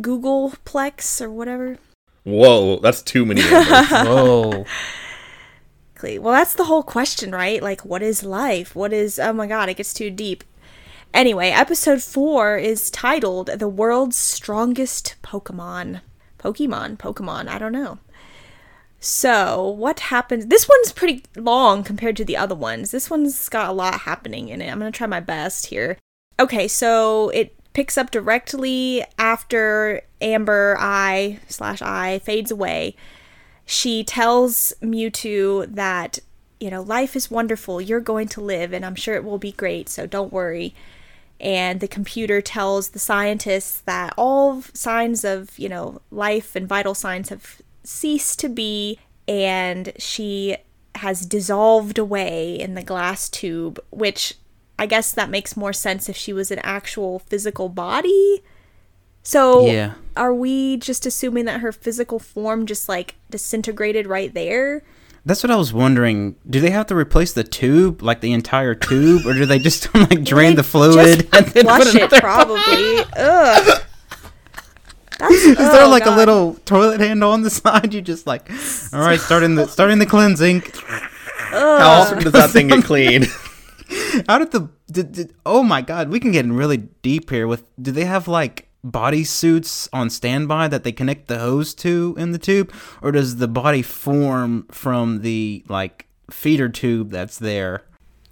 Google 0.00 0.54
Plex 0.64 1.20
or 1.20 1.30
whatever. 1.30 1.76
Whoa, 2.24 2.78
that's 2.78 3.02
too 3.02 3.24
many. 3.24 3.42
Ambers. 3.42 3.90
Whoa. 3.90 4.64
Well, 6.18 6.34
that's 6.34 6.54
the 6.54 6.64
whole 6.64 6.82
question, 6.82 7.30
right? 7.30 7.62
Like, 7.62 7.84
what 7.84 8.02
is 8.02 8.24
life? 8.24 8.74
What 8.74 8.92
is. 8.92 9.18
Oh 9.18 9.32
my 9.32 9.46
god, 9.46 9.68
it 9.68 9.76
gets 9.76 9.94
too 9.94 10.10
deep. 10.10 10.42
Anyway, 11.14 11.50
episode 11.50 12.02
four 12.02 12.56
is 12.56 12.90
titled 12.90 13.48
The 13.48 13.68
World's 13.68 14.16
Strongest 14.16 15.16
Pokemon. 15.22 16.00
Pokemon? 16.38 16.96
Pokemon? 16.96 17.48
I 17.48 17.58
don't 17.58 17.72
know. 17.72 17.98
So, 18.98 19.68
what 19.68 20.00
happens? 20.00 20.46
This 20.46 20.68
one's 20.68 20.92
pretty 20.92 21.24
long 21.36 21.84
compared 21.84 22.16
to 22.16 22.24
the 22.24 22.36
other 22.36 22.54
ones. 22.54 22.92
This 22.92 23.10
one's 23.10 23.48
got 23.48 23.68
a 23.68 23.72
lot 23.72 24.02
happening 24.02 24.48
in 24.48 24.62
it. 24.62 24.70
I'm 24.70 24.78
going 24.78 24.90
to 24.90 24.96
try 24.96 25.06
my 25.06 25.20
best 25.20 25.66
here. 25.66 25.98
Okay, 26.40 26.66
so 26.66 27.28
it 27.30 27.54
picks 27.72 27.96
up 27.96 28.10
directly 28.10 29.04
after 29.18 30.02
Amber 30.20 30.76
Ai 30.78 31.40
slash 31.48 31.80
Ai 31.82 32.18
fades 32.18 32.50
away 32.50 32.96
she 33.64 34.04
tells 34.04 34.72
Mewtwo 34.82 35.72
that, 35.74 36.18
you 36.60 36.70
know, 36.70 36.82
life 36.82 37.16
is 37.16 37.30
wonderful. 37.30 37.80
You're 37.80 38.00
going 38.00 38.28
to 38.28 38.40
live, 38.40 38.72
and 38.72 38.84
I'm 38.84 38.94
sure 38.94 39.14
it 39.14 39.24
will 39.24 39.38
be 39.38 39.52
great, 39.52 39.88
so 39.88 40.06
don't 40.06 40.32
worry. 40.32 40.74
And 41.40 41.80
the 41.80 41.88
computer 41.88 42.40
tells 42.40 42.90
the 42.90 42.98
scientists 42.98 43.80
that 43.82 44.14
all 44.16 44.62
signs 44.74 45.24
of, 45.24 45.58
you 45.58 45.68
know, 45.68 46.00
life 46.10 46.54
and 46.54 46.68
vital 46.68 46.94
signs 46.94 47.30
have 47.30 47.62
ceased 47.82 48.38
to 48.40 48.48
be, 48.48 48.98
and 49.26 49.92
she 49.98 50.56
has 50.96 51.24
dissolved 51.24 51.98
away 51.98 52.54
in 52.60 52.74
the 52.74 52.82
glass 52.82 53.28
tube, 53.28 53.80
which 53.90 54.34
I 54.78 54.86
guess 54.86 55.12
that 55.12 55.30
makes 55.30 55.56
more 55.56 55.72
sense 55.72 56.08
if 56.08 56.16
she 56.16 56.32
was 56.32 56.50
an 56.50 56.58
actual 56.60 57.18
physical 57.20 57.68
body. 57.68 58.42
So, 59.22 59.66
Yeah. 59.66 59.92
are 60.16 60.34
we 60.34 60.76
just 60.78 61.06
assuming 61.06 61.44
that 61.44 61.60
her 61.60 61.70
physical 61.72 62.18
form 62.18 62.66
just 62.66 62.88
like 62.88 63.14
disintegrated 63.30 64.06
right 64.06 64.32
there? 64.34 64.82
That's 65.24 65.44
what 65.44 65.52
I 65.52 65.56
was 65.56 65.72
wondering. 65.72 66.34
Do 66.50 66.58
they 66.60 66.70
have 66.70 66.86
to 66.86 66.96
replace 66.96 67.32
the 67.32 67.44
tube, 67.44 68.02
like 68.02 68.20
the 68.22 68.32
entire 68.32 68.74
tube, 68.74 69.24
or 69.24 69.34
do 69.34 69.46
they 69.46 69.60
just 69.60 69.94
like 69.94 70.24
drain 70.24 70.56
the 70.56 70.62
Just 70.62 70.70
fluid 70.72 71.28
and 71.32 71.46
then 71.46 71.64
put 71.66 71.82
Flush 71.84 71.94
it, 71.94 71.94
another? 71.94 72.20
probably. 72.20 73.04
Ugh. 73.16 73.82
That's, 75.20 75.32
Is 75.34 75.56
there 75.56 75.84
oh, 75.84 75.88
like 75.88 76.06
a 76.06 76.10
little 76.10 76.54
toilet 76.64 76.98
handle 76.98 77.30
on 77.30 77.42
the 77.42 77.50
side? 77.50 77.94
You 77.94 78.02
just 78.02 78.26
like, 78.26 78.50
all 78.92 78.98
right, 78.98 79.20
starting 79.20 79.54
the 79.54 79.68
starting 79.68 80.00
the 80.00 80.06
cleansing. 80.06 80.62
How 81.50 82.00
often 82.00 82.24
does 82.24 82.32
that 82.32 82.50
thing 82.50 82.66
get 82.68 82.82
cleaned? 82.82 83.28
How 84.28 84.38
did 84.38 84.52
the 84.52 84.70
did, 84.90 85.12
did, 85.12 85.34
oh 85.46 85.62
my 85.62 85.82
god, 85.82 86.10
we 86.10 86.20
can 86.20 86.32
get 86.32 86.44
in 86.44 86.54
really 86.54 86.76
deep 86.76 87.30
here 87.30 87.46
with 87.46 87.64
do 87.80 87.90
they 87.92 88.04
have 88.04 88.28
like 88.28 88.68
body 88.84 89.24
suits 89.24 89.88
on 89.92 90.10
standby 90.10 90.68
that 90.68 90.82
they 90.84 90.92
connect 90.92 91.28
the 91.28 91.38
hose 91.38 91.72
to 91.72 92.14
in 92.18 92.32
the 92.32 92.38
tube 92.38 92.72
or 93.00 93.12
does 93.12 93.36
the 93.36 93.48
body 93.48 93.82
form 93.82 94.66
from 94.70 95.22
the 95.22 95.64
like 95.68 96.06
feeder 96.30 96.68
tube 96.68 97.10
that's 97.10 97.38
there? 97.38 97.82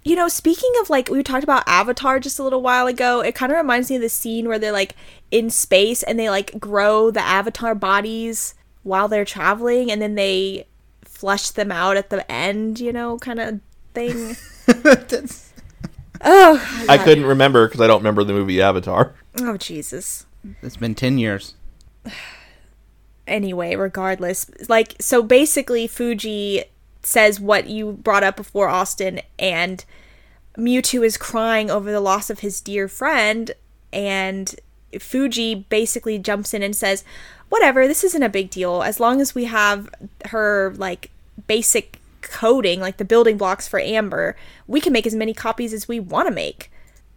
You 0.03 0.15
know, 0.15 0.27
speaking 0.27 0.71
of 0.81 0.89
like 0.89 1.09
we 1.09 1.21
talked 1.21 1.43
about 1.43 1.63
Avatar 1.67 2.19
just 2.19 2.39
a 2.39 2.43
little 2.43 2.61
while 2.61 2.87
ago, 2.87 3.21
it 3.21 3.35
kind 3.35 3.51
of 3.51 3.57
reminds 3.57 3.89
me 3.89 3.97
of 3.97 4.01
the 4.01 4.09
scene 4.09 4.47
where 4.47 4.57
they're 4.57 4.71
like 4.71 4.95
in 5.29 5.49
space 5.49 6.01
and 6.03 6.17
they 6.19 6.29
like 6.29 6.59
grow 6.59 7.11
the 7.11 7.21
Avatar 7.21 7.75
bodies 7.75 8.55
while 8.83 9.07
they're 9.07 9.25
traveling 9.25 9.91
and 9.91 10.01
then 10.01 10.15
they 10.15 10.65
flush 11.03 11.51
them 11.51 11.71
out 11.71 11.97
at 11.97 12.09
the 12.09 12.29
end, 12.31 12.79
you 12.79 12.91
know, 12.91 13.17
kind 13.19 13.39
of 13.39 13.59
thing. 13.93 14.35
That's- 14.65 15.50
oh, 16.23 16.85
I 16.89 16.97
couldn't 16.97 17.25
remember 17.25 17.67
because 17.67 17.81
I 17.81 17.87
don't 17.87 17.99
remember 17.99 18.23
the 18.23 18.33
movie 18.33 18.61
Avatar. 18.61 19.13
oh 19.39 19.57
Jesus. 19.57 20.25
it's 20.61 20.77
been 20.77 20.95
10 20.95 21.17
years. 21.17 21.55
anyway, 23.27 23.75
regardless, 23.75 24.49
like 24.69 24.95
so 24.99 25.23
basically 25.23 25.87
Fuji 25.87 26.63
says 27.03 27.39
what 27.39 27.67
you 27.67 27.93
brought 27.93 28.23
up 28.23 28.35
before 28.35 28.69
Austin 28.69 29.21
and 29.39 29.83
Mewtwo 30.57 31.05
is 31.05 31.17
crying 31.17 31.71
over 31.71 31.91
the 31.91 32.01
loss 32.01 32.29
of 32.29 32.39
his 32.39 32.61
dear 32.61 32.87
friend 32.87 33.51
and 33.93 34.55
Fuji 34.99 35.55
basically 35.55 36.19
jumps 36.19 36.53
in 36.53 36.61
and 36.61 36.75
says, 36.75 37.03
"Whatever, 37.49 37.87
this 37.87 38.03
isn't 38.03 38.23
a 38.23 38.29
big 38.29 38.49
deal 38.49 38.83
as 38.83 38.99
long 38.99 39.21
as 39.21 39.33
we 39.33 39.45
have 39.45 39.89
her 40.25 40.73
like 40.77 41.11
basic 41.47 42.00
coding, 42.21 42.79
like 42.79 42.97
the 42.97 43.05
building 43.05 43.37
blocks 43.37 43.67
for 43.67 43.79
Amber, 43.79 44.35
we 44.67 44.81
can 44.81 44.93
make 44.93 45.07
as 45.07 45.15
many 45.15 45.33
copies 45.33 45.73
as 45.73 45.87
we 45.87 45.99
want 45.99 46.27
to 46.27 46.33
make." 46.33 46.71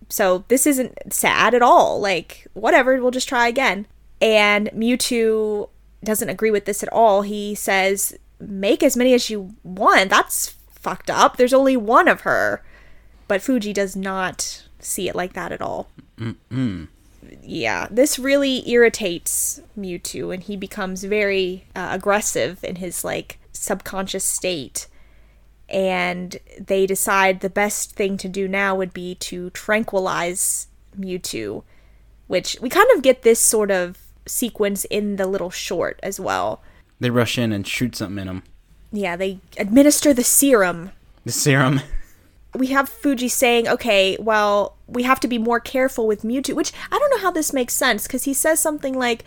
So 0.08 0.44
this 0.48 0.66
isn't 0.66 1.12
sad 1.12 1.54
at 1.54 1.62
all. 1.62 2.00
Like, 2.00 2.46
whatever, 2.52 3.00
we'll 3.00 3.10
just 3.10 3.28
try 3.28 3.48
again. 3.48 3.86
And 4.20 4.68
Mewtwo 4.68 5.68
doesn't 6.02 6.28
agree 6.28 6.50
with 6.50 6.66
this 6.66 6.82
at 6.82 6.92
all. 6.92 7.22
He 7.22 7.54
says, 7.54 8.16
make 8.38 8.82
as 8.82 8.96
many 8.96 9.14
as 9.14 9.30
you 9.30 9.54
want. 9.62 10.10
That's 10.10 10.54
fucked 10.70 11.10
up. 11.10 11.36
There's 11.36 11.54
only 11.54 11.76
one 11.76 12.08
of 12.08 12.22
her. 12.22 12.62
But 13.26 13.42
Fuji 13.42 13.72
does 13.72 13.96
not 13.96 14.64
see 14.78 15.08
it 15.08 15.16
like 15.16 15.32
that 15.32 15.52
at 15.52 15.62
all. 15.62 15.88
Yeah, 17.42 17.88
this 17.90 18.18
really 18.18 18.68
irritates 18.70 19.60
Mewtwo, 19.78 20.32
and 20.32 20.42
he 20.42 20.56
becomes 20.56 21.04
very 21.04 21.64
uh, 21.74 21.88
aggressive 21.90 22.62
in 22.62 22.76
his 22.76 23.02
like 23.02 23.38
subconscious 23.52 24.24
state 24.24 24.86
and 25.68 26.38
they 26.60 26.86
decide 26.86 27.40
the 27.40 27.50
best 27.50 27.92
thing 27.94 28.16
to 28.18 28.28
do 28.28 28.46
now 28.46 28.74
would 28.74 28.92
be 28.92 29.14
to 29.16 29.50
tranquilize 29.50 30.68
Mewtwo, 30.98 31.62
which 32.26 32.56
we 32.60 32.68
kind 32.68 32.88
of 32.94 33.02
get 33.02 33.22
this 33.22 33.40
sort 33.40 33.70
of 33.70 33.98
sequence 34.26 34.84
in 34.86 35.16
the 35.16 35.26
little 35.26 35.50
short 35.50 35.98
as 36.02 36.20
well. 36.20 36.62
They 37.00 37.10
rush 37.10 37.38
in 37.38 37.52
and 37.52 37.66
shoot 37.66 37.96
something 37.96 38.22
in 38.22 38.28
him. 38.28 38.42
Yeah, 38.92 39.16
they 39.16 39.40
administer 39.58 40.14
the 40.14 40.24
serum. 40.24 40.92
The 41.24 41.32
serum. 41.32 41.80
We 42.56 42.68
have 42.68 42.88
Fuji 42.88 43.26
saying, 43.26 43.66
okay, 43.66 44.16
well, 44.20 44.76
we 44.86 45.02
have 45.02 45.18
to 45.18 45.26
be 45.26 45.38
more 45.38 45.58
careful 45.58 46.06
with 46.06 46.22
Mewtwo, 46.22 46.54
which 46.54 46.72
I 46.88 47.00
don't 47.00 47.10
know 47.10 47.18
how 47.18 47.32
this 47.32 47.52
makes 47.52 47.74
sense 47.74 48.04
because 48.04 48.22
he 48.22 48.32
says 48.32 48.60
something 48.60 48.96
like, 48.96 49.24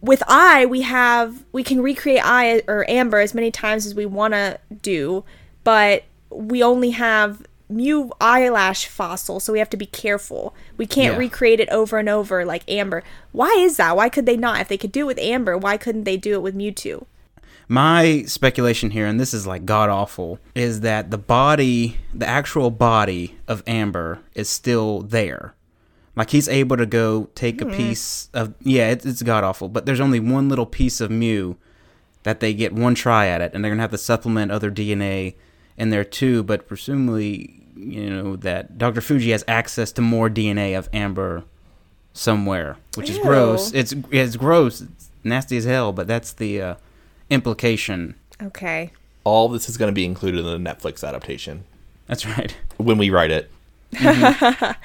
with 0.00 0.20
Ai, 0.28 0.66
we 0.66 0.82
have, 0.82 1.44
we 1.52 1.62
can 1.62 1.80
recreate 1.80 2.24
Ai 2.24 2.62
or 2.66 2.84
Amber 2.90 3.20
as 3.20 3.34
many 3.34 3.52
times 3.52 3.86
as 3.86 3.94
we 3.94 4.04
want 4.04 4.34
to 4.34 4.58
do, 4.82 5.24
but 5.66 6.04
we 6.30 6.62
only 6.62 6.90
have 6.90 7.44
Mew 7.68 8.12
eyelash 8.20 8.86
fossil, 8.86 9.40
so 9.40 9.52
we 9.52 9.58
have 9.58 9.70
to 9.70 9.76
be 9.76 9.86
careful. 9.86 10.54
We 10.76 10.86
can't 10.86 11.14
Yeah. 11.14 11.18
recreate 11.18 11.58
it 11.58 11.68
over 11.70 11.98
and 11.98 12.08
over 12.08 12.44
like 12.44 12.62
Amber. 12.70 13.02
Why 13.32 13.52
is 13.58 13.76
that? 13.76 13.96
Why 13.96 14.08
could 14.08 14.26
they 14.26 14.36
not? 14.36 14.60
If 14.60 14.68
they 14.68 14.78
could 14.78 14.92
do 14.92 15.00
it 15.00 15.06
with 15.08 15.18
Amber, 15.18 15.58
why 15.58 15.76
couldn't 15.76 16.04
they 16.04 16.16
do 16.16 16.34
it 16.34 16.42
with 16.42 16.54
Mewtwo? 16.54 17.06
My 17.68 18.22
speculation 18.28 18.90
here, 18.90 19.06
and 19.06 19.18
this 19.18 19.34
is 19.34 19.44
like 19.44 19.66
god 19.66 19.90
awful, 19.90 20.38
is 20.54 20.82
that 20.82 21.10
the 21.10 21.18
body, 21.18 21.96
the 22.14 22.28
actual 22.28 22.70
body 22.70 23.34
of 23.48 23.64
Amber, 23.66 24.20
is 24.36 24.48
still 24.48 25.02
there. 25.02 25.54
Like 26.14 26.30
he's 26.30 26.48
able 26.48 26.76
to 26.76 26.86
go 26.86 27.28
take 27.34 27.60
a 27.60 27.64
hmm. 27.64 27.72
piece 27.72 28.30
of 28.32 28.54
yeah, 28.62 28.90
it's, 28.90 29.04
it's 29.04 29.22
god 29.22 29.42
awful, 29.42 29.68
but 29.68 29.84
there's 29.84 29.98
only 29.98 30.20
one 30.20 30.48
little 30.48 30.66
piece 30.66 31.00
of 31.00 31.10
Mew 31.10 31.56
that 32.22 32.38
they 32.38 32.54
get 32.54 32.72
one 32.72 32.94
try 32.94 33.26
at 33.26 33.40
it, 33.40 33.50
and 33.52 33.64
they're 33.64 33.72
gonna 33.72 33.82
have 33.82 33.90
to 33.90 33.98
supplement 33.98 34.52
other 34.52 34.70
DNA 34.70 35.34
in 35.76 35.90
there 35.90 36.04
too. 36.04 36.42
But 36.42 36.66
presumably, 36.68 37.62
you 37.76 38.10
know 38.10 38.36
that 38.36 38.78
Dr. 38.78 39.00
Fuji 39.00 39.30
has 39.30 39.44
access 39.46 39.92
to 39.92 40.02
more 40.02 40.28
DNA 40.28 40.76
of 40.76 40.88
Amber 40.92 41.44
somewhere, 42.12 42.76
which 42.94 43.10
is 43.10 43.18
gross. 43.18 43.72
It's 43.72 43.94
it's 44.10 44.36
gross. 44.36 44.80
It's 44.80 45.10
nasty 45.24 45.56
as 45.56 45.64
hell, 45.64 45.92
but 45.92 46.06
that's 46.06 46.32
the 46.32 46.60
uh, 46.60 46.74
implication. 47.30 48.14
Okay. 48.42 48.92
All 49.24 49.48
this 49.48 49.68
is 49.68 49.76
going 49.76 49.90
to 49.90 49.94
be 49.94 50.04
included 50.04 50.46
in 50.46 50.64
the 50.64 50.70
Netflix 50.70 51.06
adaptation 51.06 51.64
That's 52.06 52.24
right. 52.24 52.56
when 52.76 52.96
we 52.96 53.10
write 53.10 53.30
it. 53.30 53.50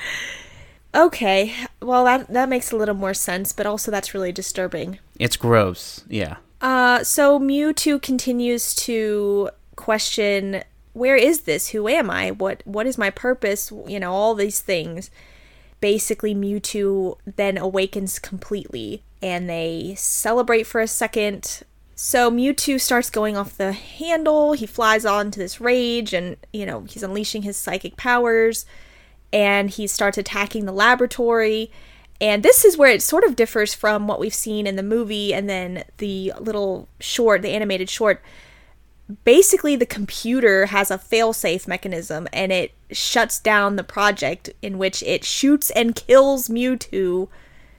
Okay. 0.94 1.54
Well, 1.82 2.06
that 2.06 2.28
that 2.28 2.50
makes 2.50 2.72
a 2.72 2.76
little 2.76 2.96
more 2.96 3.14
sense, 3.14 3.54
but 3.54 3.66
also 3.66 3.92
that's 3.92 4.14
really 4.14 4.32
disturbing. 4.32 5.00
It's 5.20 5.38
gross. 5.38 6.04
Yeah. 6.10 6.38
Uh, 6.60 7.04
so 7.04 7.40
Mewtwo 7.40 8.02
continues 8.02 8.76
to 8.76 9.50
question, 9.76 10.64
"Where 10.94 11.16
is 11.16 11.42
this? 11.42 11.70
Who 11.70 11.88
am 11.88 12.10
I? 12.10 12.32
What 12.32 12.62
what 12.66 12.88
is 12.88 12.98
my 12.98 13.10
purpose? 13.10 13.72
You 13.88 14.00
know, 14.00 14.12
all 14.12 14.36
these 14.36 14.60
things." 14.60 15.10
basically 15.82 16.34
Mewtwo 16.34 17.18
then 17.26 17.58
awakens 17.58 18.20
completely 18.20 19.04
and 19.22 19.50
they 19.50 19.96
celebrate 19.98 20.64
for 20.64 20.80
a 20.80 20.88
second. 20.88 21.64
So 21.96 22.32
Mewtwo 22.32 22.80
starts 22.80 23.10
going 23.10 23.36
off 23.36 23.58
the 23.58 23.74
handle. 23.74 24.54
He 24.54 24.66
flies 24.66 25.06
on 25.06 25.32
to 25.32 25.40
this 25.40 25.60
rage 25.60 26.14
and, 26.14 26.38
you 26.54 26.66
know, 26.66 26.82
he's 26.82 27.04
unleashing 27.04 27.42
his 27.42 27.58
psychic 27.58 27.98
powers 27.98 28.66
and 29.34 29.70
he 29.70 29.88
starts 29.88 30.18
attacking 30.18 30.66
the 30.66 30.72
laboratory. 30.72 31.72
And 32.20 32.44
this 32.44 32.64
is 32.64 32.78
where 32.78 32.92
it 32.92 33.02
sort 33.02 33.24
of 33.24 33.36
differs 33.36 33.74
from 33.74 34.08
what 34.08 34.20
we've 34.20 34.34
seen 34.34 34.68
in 34.68 34.76
the 34.76 34.84
movie 34.84 35.34
and 35.34 35.50
then 35.50 35.84
the 35.98 36.34
little 36.40 36.88
short, 37.00 37.42
the 37.42 37.50
animated 37.50 37.90
short. 37.90 38.22
Basically, 39.24 39.76
the 39.76 39.86
computer 39.86 40.68
has 40.68 40.90
a 40.90 40.98
failsafe 40.98 41.68
mechanism 41.68 42.28
and 42.32 42.52
it 42.52 42.72
shuts 42.92 43.40
down 43.40 43.76
the 43.76 43.84
project 43.84 44.50
in 44.62 44.78
which 44.78 45.04
it 45.04 45.26
shoots 45.26 45.70
and 45.72 45.96
kills 45.96 46.48
Mewtwo 46.48 47.28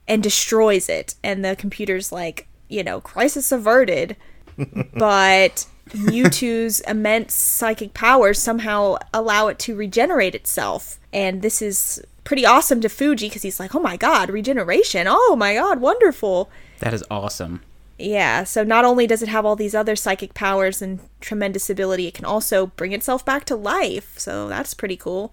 and 0.06 0.22
destroys 0.22 0.88
it. 0.88 1.14
And 1.22 1.44
the 1.44 1.56
computer's 1.56 2.12
like, 2.12 2.48
you 2.68 2.82
know, 2.82 3.00
crisis 3.00 3.50
averted. 3.50 4.16
but 4.94 5.66
Mewtwo's 5.88 6.80
immense 6.80 7.34
psychic 7.34 7.94
powers 7.94 8.38
somehow 8.38 8.96
allow 9.12 9.48
it 9.48 9.58
to 9.60 9.76
regenerate 9.76 10.34
itself. 10.34 10.98
And 11.12 11.42
this 11.42 11.62
is 11.62 12.02
pretty 12.24 12.46
awesome 12.46 12.80
to 12.80 12.88
Fuji 12.88 13.28
because 13.28 13.42
he's 13.42 13.60
like, 13.60 13.74
oh 13.74 13.80
my 13.80 13.96
god, 13.96 14.30
regeneration. 14.30 15.06
Oh 15.08 15.36
my 15.36 15.54
god, 15.54 15.80
wonderful. 15.80 16.50
That 16.80 16.94
is 16.94 17.04
awesome. 17.10 17.62
Yeah, 18.03 18.44
so 18.44 18.64
not 18.64 18.84
only 18.84 19.07
does 19.07 19.22
it 19.22 19.28
have 19.28 19.46
all 19.46 19.57
these 19.57 19.74
other 19.74 19.94
psychic 19.96 20.34
powers 20.34 20.82
and 20.82 21.00
tremendous 21.20 21.70
ability, 21.70 22.07
it 22.09 22.14
can 22.14 22.24
also 22.24 22.66
bring 22.66 22.92
itself 22.92 23.24
back 23.24 23.44
to 23.46 23.57
life. 23.57 24.18
So 24.18 24.48
that's 24.48 24.74
pretty 24.74 24.96
cool. 24.96 25.32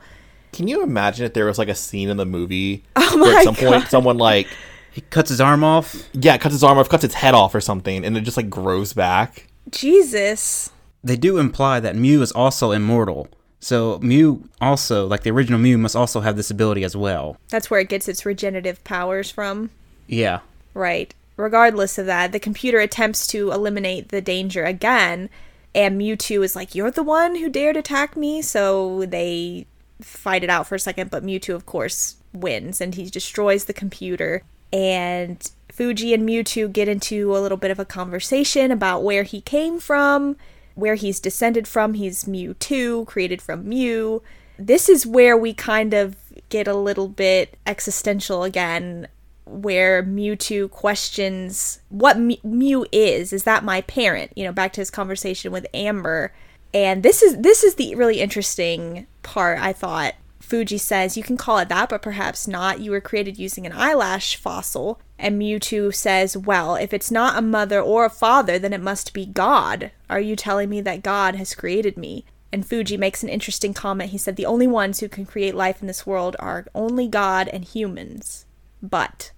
Can 0.54 0.68
you 0.68 0.84
imagine 0.84 1.26
if 1.26 1.34
there 1.34 1.46
was 1.46 1.58
like 1.58 1.68
a 1.70 1.76
scene 1.76 2.10
in 2.10 2.18
the 2.18 2.26
movie 2.26 2.84
Oh 2.96 3.18
where 3.22 3.34
my 3.34 3.40
at 3.40 3.44
some 3.44 3.56
point 3.56 3.88
someone 3.88 4.18
like 4.18 4.48
He 4.92 5.02
cuts 5.02 5.30
his 5.30 5.40
arm 5.42 5.64
off. 5.64 5.96
yeah 6.14 6.38
cuts 6.38 6.54
his 6.54 6.64
arm 6.64 6.78
off, 6.78 6.90
cuts 6.90 7.04
its 7.04 7.16
head 7.16 7.34
off 7.34 7.54
or 7.56 7.62
something, 7.62 8.06
and 8.06 8.16
it 8.18 8.22
just 8.22 8.38
like 8.38 8.50
grows 8.50 8.94
back? 8.94 9.48
Jesus. 9.70 10.72
They 11.04 11.16
do 11.16 11.38
imply 11.38 11.80
that 11.80 11.96
Mew 11.96 12.22
is 12.22 12.32
also 12.32 12.72
immortal. 12.72 13.30
So 13.60 14.00
Mew 14.02 14.48
also, 14.62 15.06
like 15.08 15.24
the 15.24 15.32
original 15.32 15.60
Mew, 15.60 15.78
must 15.78 15.96
also 15.96 16.22
have 16.22 16.36
this 16.36 16.50
ability 16.52 16.84
as 16.84 16.96
well. 16.96 17.38
That's 17.50 17.70
where 17.70 17.80
it 17.80 17.90
gets 17.90 18.08
its 18.08 18.26
regenerative 18.26 18.84
powers 18.84 19.30
from. 19.32 19.70
Yeah. 20.08 20.40
Right. 20.74 21.14
Regardless 21.40 21.98
of 21.98 22.06
that, 22.06 22.34
the 22.34 22.40
computer 22.40 22.80
attempts 22.80 23.26
to 23.28 23.54
eliminate 23.54 24.10
the 24.10 24.20
danger 24.20 24.66
again, 24.66 25.30
and 25.74 25.98
Mewtwo 25.98 26.44
is 26.44 26.54
like, 26.54 26.76
You're 26.76 26.92
the 26.92 27.02
one 27.02 27.36
who 27.36 27.48
dared 27.48 27.78
attack 27.78 28.18
me. 28.18 28.42
So 28.42 29.06
they 29.06 29.66
fight 30.02 30.44
it 30.44 30.50
out 30.50 30.68
for 30.68 30.76
a 30.76 30.80
second, 30.80 31.10
but 31.10 31.24
Mewtwo, 31.24 31.56
of 31.56 31.66
course, 31.66 32.18
wins 32.34 32.82
and 32.82 32.94
he 32.94 33.06
destroys 33.06 33.66
the 33.66 33.74
computer. 33.74 34.44
And 34.74 35.50
Fuji 35.72 36.14
and 36.14 36.28
Mewtwo 36.28 36.74
get 36.74 36.90
into 36.90 37.34
a 37.34 37.40
little 37.40 37.58
bit 37.58 37.72
of 37.72 37.80
a 37.80 37.86
conversation 37.86 38.70
about 38.70 39.06
where 39.06 39.24
he 39.24 39.40
came 39.40 39.80
from, 39.80 40.36
where 40.76 40.96
he's 40.96 41.22
descended 41.22 41.70
from. 41.70 41.94
He's 41.94 42.26
Mewtwo, 42.26 43.08
created 43.08 43.42
from 43.42 43.70
Mew. 43.70 44.22
This 44.58 44.90
is 44.90 45.08
where 45.08 45.38
we 45.38 45.54
kind 45.54 45.94
of 45.94 46.18
get 46.50 46.68
a 46.68 46.76
little 46.76 47.08
bit 47.08 47.58
existential 47.66 48.44
again 48.44 49.08
where 49.50 50.04
Mewtwo 50.04 50.70
questions 50.70 51.82
what 51.90 52.18
Mew 52.18 52.86
is. 52.92 53.34
Is 53.34 53.44
that 53.44 53.64
my 53.64 53.82
parent? 53.82 54.32
You 54.36 54.46
know, 54.46 54.52
back 54.52 54.74
to 54.74 54.82
his 54.82 54.92
conversation 54.92 55.52
with 55.52 55.68
Amber. 55.74 56.34
And 56.74 57.04
this 57.04 57.22
is 57.24 57.38
this 57.38 57.64
is 57.64 57.76
the 57.76 57.96
really 57.96 58.22
interesting 58.22 59.08
part. 59.24 59.60
I 59.60 59.74
thought 59.74 60.14
Fuji 60.40 60.78
says 60.78 61.18
you 61.18 61.24
can 61.24 61.38
call 61.38 61.58
it 61.58 61.70
that, 61.70 61.90
but 61.90 62.02
perhaps 62.02 62.48
not. 62.48 62.80
You 62.80 62.92
were 62.92 63.02
created 63.02 63.38
using 63.38 63.66
an 63.66 63.74
eyelash 63.74 64.36
fossil. 64.36 65.00
And 65.18 65.42
Mewtwo 65.42 65.94
says, 65.94 66.38
"Well, 66.38 66.76
if 66.76 66.94
it's 66.94 67.12
not 67.12 67.38
a 67.38 67.42
mother 67.42 67.82
or 67.82 68.06
a 68.06 68.10
father, 68.10 68.58
then 68.60 68.74
it 68.74 68.82
must 68.82 69.14
be 69.14 69.26
God. 69.26 69.92
Are 70.10 70.22
you 70.22 70.36
telling 70.36 70.70
me 70.70 70.82
that 70.82 71.04
God 71.04 71.36
has 71.36 71.56
created 71.56 71.98
me?" 71.98 72.26
And 72.52 72.66
Fuji 72.66 72.98
makes 72.98 73.22
an 73.22 73.30
interesting 73.30 73.74
comment. 73.74 74.10
He 74.10 74.18
said, 74.18 74.36
The 74.36 74.46
only 74.46 74.68
ones 74.68 75.00
who 75.00 75.10
can 75.10 75.26
create 75.26 75.54
life 75.54 75.82
in 75.82 75.88
this 75.88 76.08
world 76.08 76.36
are 76.40 76.66
only 76.74 77.08
God 77.08 77.48
and 77.50 77.64
humans. 77.64 78.46
But 78.82 79.32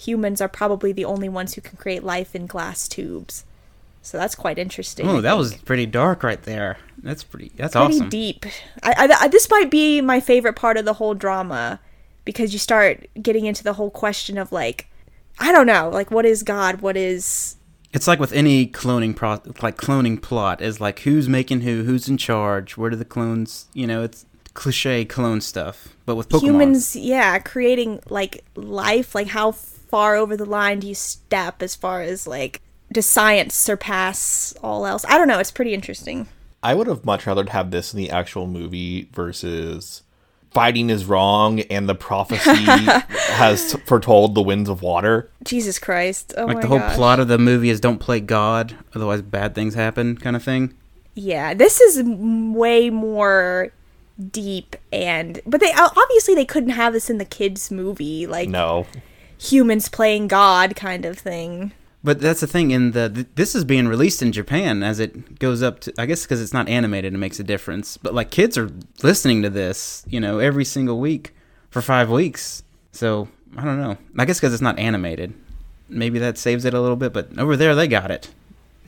humans 0.00 0.40
are 0.40 0.48
probably 0.48 0.92
the 0.92 1.04
only 1.04 1.28
ones 1.28 1.54
who 1.54 1.60
can 1.60 1.76
create 1.76 2.02
life 2.02 2.34
in 2.34 2.46
glass 2.46 2.88
tubes. 2.88 3.44
So 4.02 4.16
that's 4.16 4.34
quite 4.34 4.58
interesting. 4.58 5.06
Oh, 5.06 5.20
that 5.20 5.36
was 5.36 5.54
pretty 5.58 5.84
dark 5.84 6.22
right 6.22 6.42
there. 6.42 6.78
That's 7.02 7.22
pretty. 7.22 7.52
That's 7.56 7.74
pretty 7.74 7.96
awesome. 7.96 8.08
deep. 8.08 8.46
I, 8.82 8.92
I, 8.96 9.24
I, 9.24 9.28
this 9.28 9.50
might 9.50 9.70
be 9.70 10.00
my 10.00 10.20
favorite 10.20 10.54
part 10.56 10.78
of 10.78 10.86
the 10.86 10.94
whole 10.94 11.12
drama 11.12 11.80
because 12.24 12.54
you 12.54 12.58
start 12.58 13.06
getting 13.20 13.44
into 13.44 13.62
the 13.62 13.74
whole 13.74 13.90
question 13.90 14.38
of 14.38 14.52
like, 14.52 14.88
I 15.38 15.52
don't 15.52 15.66
know, 15.66 15.90
like 15.90 16.10
what 16.10 16.24
is 16.24 16.42
God? 16.42 16.80
What 16.80 16.96
is 16.96 17.56
It's 17.92 18.08
like 18.08 18.20
with 18.20 18.32
any 18.32 18.66
cloning 18.66 19.14
pro, 19.14 19.32
like 19.60 19.76
cloning 19.76 20.20
plot 20.20 20.62
is 20.62 20.80
like 20.80 21.00
who's 21.00 21.28
making 21.28 21.60
who, 21.60 21.84
who's 21.84 22.08
in 22.08 22.16
charge, 22.16 22.78
where 22.78 22.88
do 22.88 22.96
the 22.96 23.04
clones, 23.04 23.66
you 23.74 23.86
know, 23.86 24.02
it's 24.02 24.24
cliche 24.54 25.04
clone 25.04 25.42
stuff. 25.42 25.94
But 26.06 26.16
with 26.16 26.28
Pokemon, 26.30 26.42
humans 26.42 26.96
yeah 26.96 27.38
creating 27.38 28.00
like 28.08 28.44
life 28.54 29.14
like 29.14 29.28
how 29.28 29.52
far 29.90 30.14
over 30.16 30.36
the 30.36 30.44
line 30.46 30.78
do 30.80 30.86
you 30.88 30.94
step 30.94 31.62
as 31.62 31.74
far 31.74 32.00
as 32.00 32.26
like 32.26 32.60
does 32.92 33.06
science 33.06 33.54
surpass 33.54 34.54
all 34.62 34.86
else 34.86 35.04
i 35.08 35.18
don't 35.18 35.28
know 35.28 35.38
it's 35.38 35.50
pretty 35.52 35.74
interesting 35.74 36.26
I 36.62 36.74
would 36.74 36.88
have 36.88 37.06
much 37.06 37.26
rather 37.26 37.42
have 37.50 37.70
this 37.70 37.94
in 37.94 37.96
the 37.98 38.10
actual 38.10 38.46
movie 38.46 39.08
versus 39.14 40.02
fighting 40.50 40.90
is 40.90 41.06
wrong 41.06 41.60
and 41.60 41.88
the 41.88 41.94
prophecy 41.94 42.50
has 42.64 43.72
foretold 43.86 44.34
the 44.34 44.42
winds 44.42 44.68
of 44.68 44.82
water. 44.82 45.30
jesus 45.42 45.78
christ 45.78 46.34
oh 46.36 46.44
like 46.44 46.56
my 46.56 46.60
the 46.62 46.68
whole 46.68 46.78
gosh. 46.78 46.96
plot 46.96 47.18
of 47.20 47.28
the 47.28 47.38
movie 47.38 47.70
is 47.70 47.80
don't 47.80 47.98
play 47.98 48.20
God, 48.20 48.76
otherwise 48.94 49.22
bad 49.22 49.54
things 49.54 49.74
happen, 49.74 50.16
kind 50.18 50.36
of 50.36 50.42
thing. 50.42 50.74
yeah 51.14 51.54
this 51.54 51.80
is 51.80 52.02
way 52.04 52.90
more 52.90 53.72
deep 54.30 54.76
and 54.92 55.40
but 55.46 55.60
they 55.60 55.72
obviously 55.72 56.34
they 56.34 56.44
couldn't 56.44 56.70
have 56.70 56.92
this 56.92 57.08
in 57.08 57.16
the 57.16 57.24
kids 57.24 57.70
movie 57.70 58.26
like 58.26 58.50
No. 58.50 58.86
Humans 59.40 59.88
playing 59.88 60.28
god 60.28 60.76
kind 60.76 61.04
of 61.04 61.18
thing 61.18 61.72
But 62.02 62.20
that's 62.20 62.40
the 62.40 62.46
thing. 62.46 62.70
In 62.70 62.92
the 62.92 63.10
th- 63.10 63.26
this 63.34 63.54
is 63.54 63.64
being 63.64 63.86
released 63.88 64.22
in 64.22 64.32
Japan 64.32 64.82
as 64.82 65.00
it 65.00 65.38
goes 65.38 65.62
up 65.62 65.80
to. 65.80 65.92
I 65.98 66.06
guess 66.06 66.22
because 66.24 66.40
it's 66.40 66.54
not 66.54 66.66
animated, 66.68 67.12
it 67.12 67.18
makes 67.18 67.38
a 67.38 67.44
difference. 67.44 67.98
But 67.98 68.14
like 68.14 68.30
kids 68.30 68.56
are 68.56 68.70
listening 69.02 69.42
to 69.42 69.50
this, 69.50 70.02
you 70.08 70.18
know, 70.18 70.38
every 70.38 70.64
single 70.64 70.98
week 70.98 71.34
for 71.68 71.82
five 71.82 72.08
weeks. 72.08 72.62
So 72.92 73.28
I 73.54 73.64
don't 73.64 73.78
know. 73.78 73.98
I 74.18 74.24
guess 74.24 74.40
because 74.40 74.54
it's 74.54 74.62
not 74.62 74.78
animated, 74.78 75.34
maybe 75.90 76.18
that 76.20 76.38
saves 76.38 76.64
it 76.64 76.72
a 76.72 76.80
little 76.80 76.96
bit. 76.96 77.12
But 77.12 77.38
over 77.38 77.54
there, 77.54 77.74
they 77.74 77.86
got 77.86 78.10
it. 78.10 78.30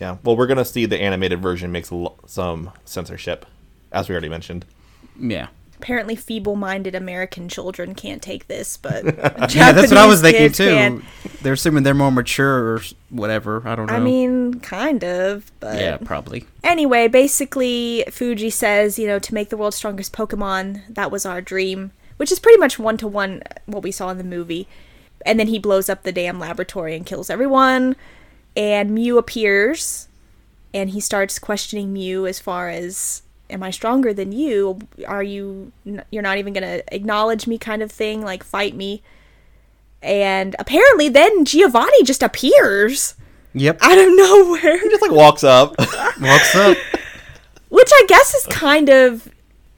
Yeah. 0.00 0.16
Well, 0.24 0.34
we're 0.36 0.46
going 0.48 0.56
to 0.56 0.64
see 0.64 0.86
the 0.86 0.98
animated 0.98 1.42
version 1.42 1.70
makes 1.70 1.90
a 1.90 1.94
lo- 1.96 2.16
some 2.26 2.70
censorship, 2.86 3.44
as 3.92 4.08
we 4.08 4.14
already 4.14 4.30
mentioned. 4.30 4.64
Yeah. 5.20 5.48
Apparently 5.82 6.14
feeble-minded 6.14 6.94
american 6.94 7.48
children 7.48 7.92
can't 7.94 8.22
take 8.22 8.46
this 8.46 8.76
but 8.76 9.04
Yeah, 9.52 9.72
that's 9.72 9.90
what 9.90 9.98
I 9.98 10.06
was 10.06 10.20
thinking 10.20 10.52
too. 10.52 10.66
can. 10.66 11.04
They're 11.42 11.54
assuming 11.54 11.82
they're 11.82 11.94
more 11.94 12.12
mature 12.12 12.74
or 12.74 12.82
whatever. 13.10 13.62
I 13.66 13.74
don't 13.74 13.86
know. 13.86 13.94
I 13.94 13.98
mean, 13.98 14.60
kind 14.60 15.02
of, 15.02 15.50
but 15.58 15.78
yeah, 15.80 15.96
probably. 15.98 16.46
anyway, 16.62 17.08
basically, 17.08 18.04
Fuji 18.10 18.50
says, 18.50 18.98
you 18.98 19.06
know, 19.08 19.18
to 19.18 19.34
make 19.34 19.48
the 19.48 19.56
world's 19.56 19.76
strongest 19.76 20.12
Pokemon, 20.12 20.82
that 20.88 21.10
was 21.10 21.26
our 21.26 21.40
dream, 21.40 21.90
which 22.16 22.30
is 22.30 22.38
pretty 22.38 22.58
much 22.58 22.78
one 22.78 22.96
to 22.98 23.08
one 23.08 23.42
what 23.66 23.82
we 23.82 23.90
saw 23.90 24.10
in 24.10 24.18
the 24.18 24.24
movie. 24.24 24.68
And 25.26 25.38
then 25.38 25.48
he 25.48 25.58
blows 25.58 25.88
up 25.88 26.04
the 26.04 26.12
damn 26.12 26.38
laboratory 26.38 26.94
and 26.96 27.04
kills 27.04 27.28
everyone. 27.28 27.96
And 28.56 28.92
Mew 28.94 29.18
appears, 29.18 30.08
and 30.72 30.90
he 30.90 31.00
starts 31.00 31.38
questioning 31.38 31.92
Mew 31.92 32.26
as 32.26 32.38
far 32.38 32.68
as, 32.68 33.22
"Am 33.52 33.62
I 33.62 33.70
stronger 33.70 34.12
than 34.12 34.32
you? 34.32 34.78
Are 35.06 35.22
you? 35.22 35.72
You're 35.84 36.22
not 36.22 36.38
even 36.38 36.52
gonna 36.52 36.80
acknowledge 36.88 37.46
me?" 37.46 37.58
Kind 37.58 37.82
of 37.82 37.92
thing, 37.92 38.22
like 38.22 38.42
fight 38.42 38.74
me. 38.74 39.02
And 40.02 40.56
apparently, 40.58 41.08
then 41.08 41.44
Giovanni 41.44 42.02
just 42.02 42.22
appears 42.22 43.14
Yep. 43.54 43.78
out 43.82 43.98
of 43.98 44.08
nowhere. 44.16 44.78
Just 44.78 45.02
like 45.02 45.12
walks 45.12 45.44
up. 45.44 45.76
Walks 46.20 46.54
up. 46.54 46.76
Which 47.68 47.90
I 47.92 48.04
guess 48.08 48.34
is 48.34 48.46
kind 48.46 48.88
of. 48.88 49.28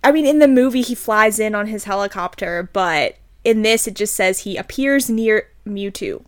I 0.02 0.12
mean, 0.12 0.26
in 0.26 0.38
the 0.38 0.48
movie, 0.48 0.82
he 0.82 0.94
flies 0.94 1.38
in 1.38 1.54
on 1.54 1.66
his 1.68 1.84
helicopter, 1.84 2.68
but 2.72 3.16
in 3.42 3.62
this, 3.62 3.86
it 3.86 3.94
just 3.94 4.14
says 4.14 4.40
he 4.40 4.56
appears 4.56 5.08
near 5.08 5.48
Mewtwo. 5.66 6.24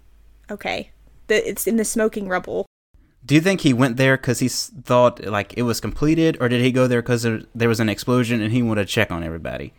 Okay. 0.50 0.90
The, 1.26 1.46
it's 1.48 1.66
in 1.66 1.76
the 1.76 1.84
smoking 1.84 2.28
rubble. 2.28 2.66
Do 3.26 3.34
you 3.34 3.40
think 3.40 3.62
he 3.62 3.72
went 3.72 3.96
there 3.96 4.16
because 4.16 4.38
he 4.38 4.48
thought 4.48 5.24
like 5.24 5.52
it 5.56 5.62
was 5.62 5.80
completed, 5.80 6.38
or 6.40 6.48
did 6.48 6.60
he 6.62 6.70
go 6.70 6.86
there 6.86 7.02
because 7.02 7.22
there, 7.24 7.40
there 7.54 7.68
was 7.68 7.80
an 7.80 7.88
explosion 7.88 8.40
and 8.40 8.52
he 8.52 8.62
wanted 8.62 8.86
to 8.86 8.92
check 8.92 9.10
on 9.10 9.24
everybody? 9.24 9.72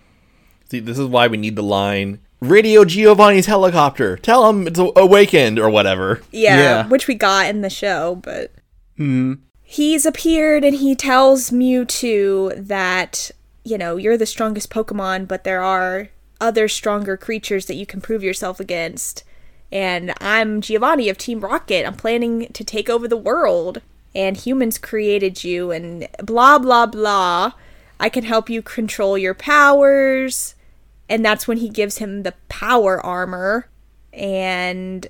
See, 0.69 0.81
this 0.81 0.99
is 0.99 1.07
why 1.07 1.27
we 1.27 1.37
need 1.37 1.55
the 1.55 1.63
line 1.63 2.19
Radio 2.41 2.83
Giovanni's 2.85 3.45
helicopter. 3.47 4.17
Tell 4.17 4.49
him 4.49 4.67
it's 4.67 4.77
awakened 4.79 5.57
or 5.59 5.69
whatever. 5.69 6.21
Yeah, 6.31 6.57
Yeah. 6.57 6.87
which 6.87 7.07
we 7.07 7.15
got 7.15 7.47
in 7.47 7.61
the 7.61 7.69
show, 7.69 8.15
but. 8.21 8.51
Hmm. 8.97 9.35
He's 9.63 10.05
appeared 10.05 10.63
and 10.63 10.75
he 10.75 10.95
tells 10.95 11.49
Mewtwo 11.49 12.67
that, 12.67 13.31
you 13.63 13.77
know, 13.77 13.97
you're 13.97 14.17
the 14.17 14.25
strongest 14.25 14.69
Pokemon, 14.69 15.27
but 15.27 15.43
there 15.43 15.61
are 15.63 16.09
other 16.39 16.67
stronger 16.67 17.17
creatures 17.17 17.65
that 17.65 17.75
you 17.75 17.85
can 17.85 17.99
prove 18.01 18.23
yourself 18.23 18.59
against. 18.59 19.23
And 19.71 20.13
I'm 20.21 20.61
Giovanni 20.61 21.09
of 21.09 21.17
Team 21.17 21.41
Rocket. 21.41 21.85
I'm 21.85 21.95
planning 21.95 22.47
to 22.53 22.63
take 22.63 22.89
over 22.89 23.07
the 23.07 23.17
world. 23.17 23.81
And 24.15 24.37
humans 24.37 24.77
created 24.77 25.43
you, 25.43 25.71
and 25.71 26.07
blah, 26.23 26.57
blah, 26.57 26.85
blah. 26.87 27.51
I 27.99 28.09
can 28.09 28.23
help 28.23 28.49
you 28.49 28.61
control 28.61 29.17
your 29.17 29.33
powers. 29.33 30.55
And 31.09 31.23
that's 31.23 31.47
when 31.47 31.57
he 31.57 31.69
gives 31.69 31.97
him 31.97 32.23
the 32.23 32.33
power 32.49 33.05
armor. 33.05 33.69
And 34.13 35.07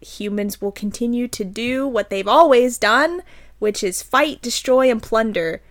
humans 0.00 0.60
will 0.60 0.72
continue 0.72 1.28
to 1.28 1.44
do 1.44 1.86
what 1.86 2.10
they've 2.10 2.28
always 2.28 2.76
done, 2.78 3.22
which 3.58 3.82
is 3.82 4.02
fight, 4.02 4.42
destroy, 4.42 4.90
and 4.90 5.02
plunder. 5.02 5.62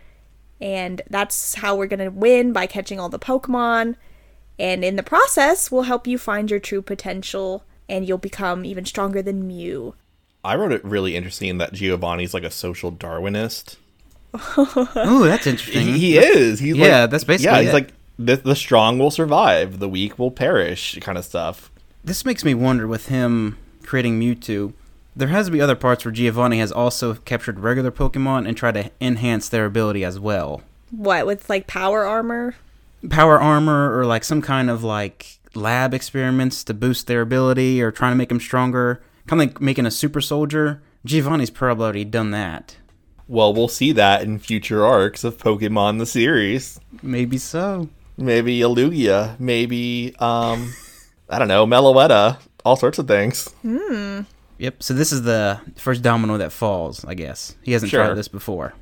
And 0.60 1.02
that's 1.10 1.56
how 1.56 1.76
we're 1.76 1.88
going 1.88 2.00
to 2.00 2.10
win 2.10 2.54
by 2.54 2.66
catching 2.66 3.00
all 3.00 3.10
the 3.10 3.20
Pokemon. 3.20 3.96
And 4.58 4.84
in 4.84 4.96
the 4.96 5.04
process, 5.04 5.72
we'll 5.72 5.84
help 5.84 6.08
you 6.08 6.18
find 6.18 6.50
your 6.50 6.60
true 6.60 6.82
potential 6.82 7.64
and 7.92 8.08
you'll 8.08 8.18
become 8.18 8.66
even 8.66 8.86
stronger 8.86 9.22
than 9.22 9.46
Mew. 9.46 9.94
I 10.44 10.56
wrote 10.56 10.72
it 10.72 10.84
really 10.84 11.16
interesting 11.16 11.60
that 11.60 11.74
Giovanni's 11.74 12.34
like 12.34 12.44
a 12.44 12.50
social 12.50 12.92
Darwinist. 12.92 13.76
oh, 14.34 15.24
that's 15.26 15.46
interesting. 15.46 15.88
He, 15.88 16.00
he 16.00 16.18
is. 16.18 16.60
He's 16.60 16.78
Yeah, 16.78 17.02
like, 17.02 17.10
that's 17.12 17.26
basically 17.26 17.58
yeah. 17.58 17.62
He's 17.62 17.70
it. 17.70 17.74
like 17.74 17.94
the, 18.18 18.38
the 18.38 18.56
strong 18.56 18.98
will 18.98 19.12
survive, 19.12 19.80
the 19.80 19.90
weak 19.90 20.18
will 20.18 20.32
perish, 20.32 20.98
kind 21.02 21.18
of 21.18 21.26
stuff. 21.26 21.70
This 22.04 22.26
makes 22.26 22.44
me 22.46 22.54
wonder 22.54 22.88
with 22.88 23.10
him 23.10 23.58
creating 23.84 24.20
Mewtwo. 24.20 24.74
There 25.16 25.28
has 25.28 25.48
to 25.48 25.52
be 25.52 25.60
other 25.60 25.76
parts 25.76 26.06
where 26.06 26.14
Giovanni 26.14 26.60
has 26.60 26.72
also 26.72 27.16
captured 27.16 27.60
regular 27.60 27.92
Pokemon 27.92 28.48
and 28.48 28.56
tried 28.56 28.76
to 28.76 28.90
enhance 29.02 29.50
their 29.50 29.66
ability 29.66 30.06
as 30.06 30.18
well. 30.18 30.62
What, 30.90 31.26
with 31.26 31.50
like 31.50 31.68
power 31.68 32.06
armor? 32.06 32.56
Power 33.10 33.40
armor 33.40 34.00
or 34.00 34.06
like 34.06 34.24
some 34.24 34.42
kind 34.42 34.70
of 34.70 34.84
like 34.84 35.41
lab 35.54 35.94
experiments 35.94 36.64
to 36.66 36.74
boost 36.74 37.08
their 37.08 37.22
ability 37.22 37.82
or 37.82 37.92
trying 37.92 38.12
to 38.12 38.16
make 38.18 38.30
them 38.30 38.40
stronger. 38.40 39.02
Kind 39.28 39.42
of 39.42 39.48
like 39.50 39.62
making 39.62 39.86
a 39.86 39.92
super 39.92 40.22
soldier. 40.22 40.82
Giovanni's 41.06 41.50
probably 41.50 41.84
already 41.84 42.06
done 42.06 42.32
that. 42.32 42.78
Well, 43.28 43.54
we'll 43.54 43.68
see 43.68 43.92
that 43.94 44.24
in 44.24 44.40
future 44.40 44.86
arcs 44.86 45.24
of 45.24 45.38
Pokemon 45.38 46.00
the 46.00 46.06
series. 46.06 46.80
Maybe 47.02 47.38
so. 47.38 47.90
Maybe 48.18 48.62
a 48.62 48.66
Lugia, 48.66 49.40
maybe 49.40 50.14
um, 50.20 50.74
I 51.30 51.40
don't 51.40 51.48
know, 51.48 51.66
Meloetta, 51.66 52.38
all 52.66 52.76
sorts 52.76 53.00
of 53.00 53.08
things. 53.08 53.50
Yep. 53.64 54.84
So 54.84 54.94
this 54.94 55.12
is 55.12 55.24
the 55.24 55.60
first 55.78 56.02
domino 56.04 56.38
that 56.38 56.52
falls, 56.52 57.04
I 57.06 57.14
guess. 57.16 57.56
He 57.64 57.72
hasn't 57.72 57.90
Sure. 57.90 58.06
tried 58.06 58.14
this 58.16 58.28
before. 58.28 58.74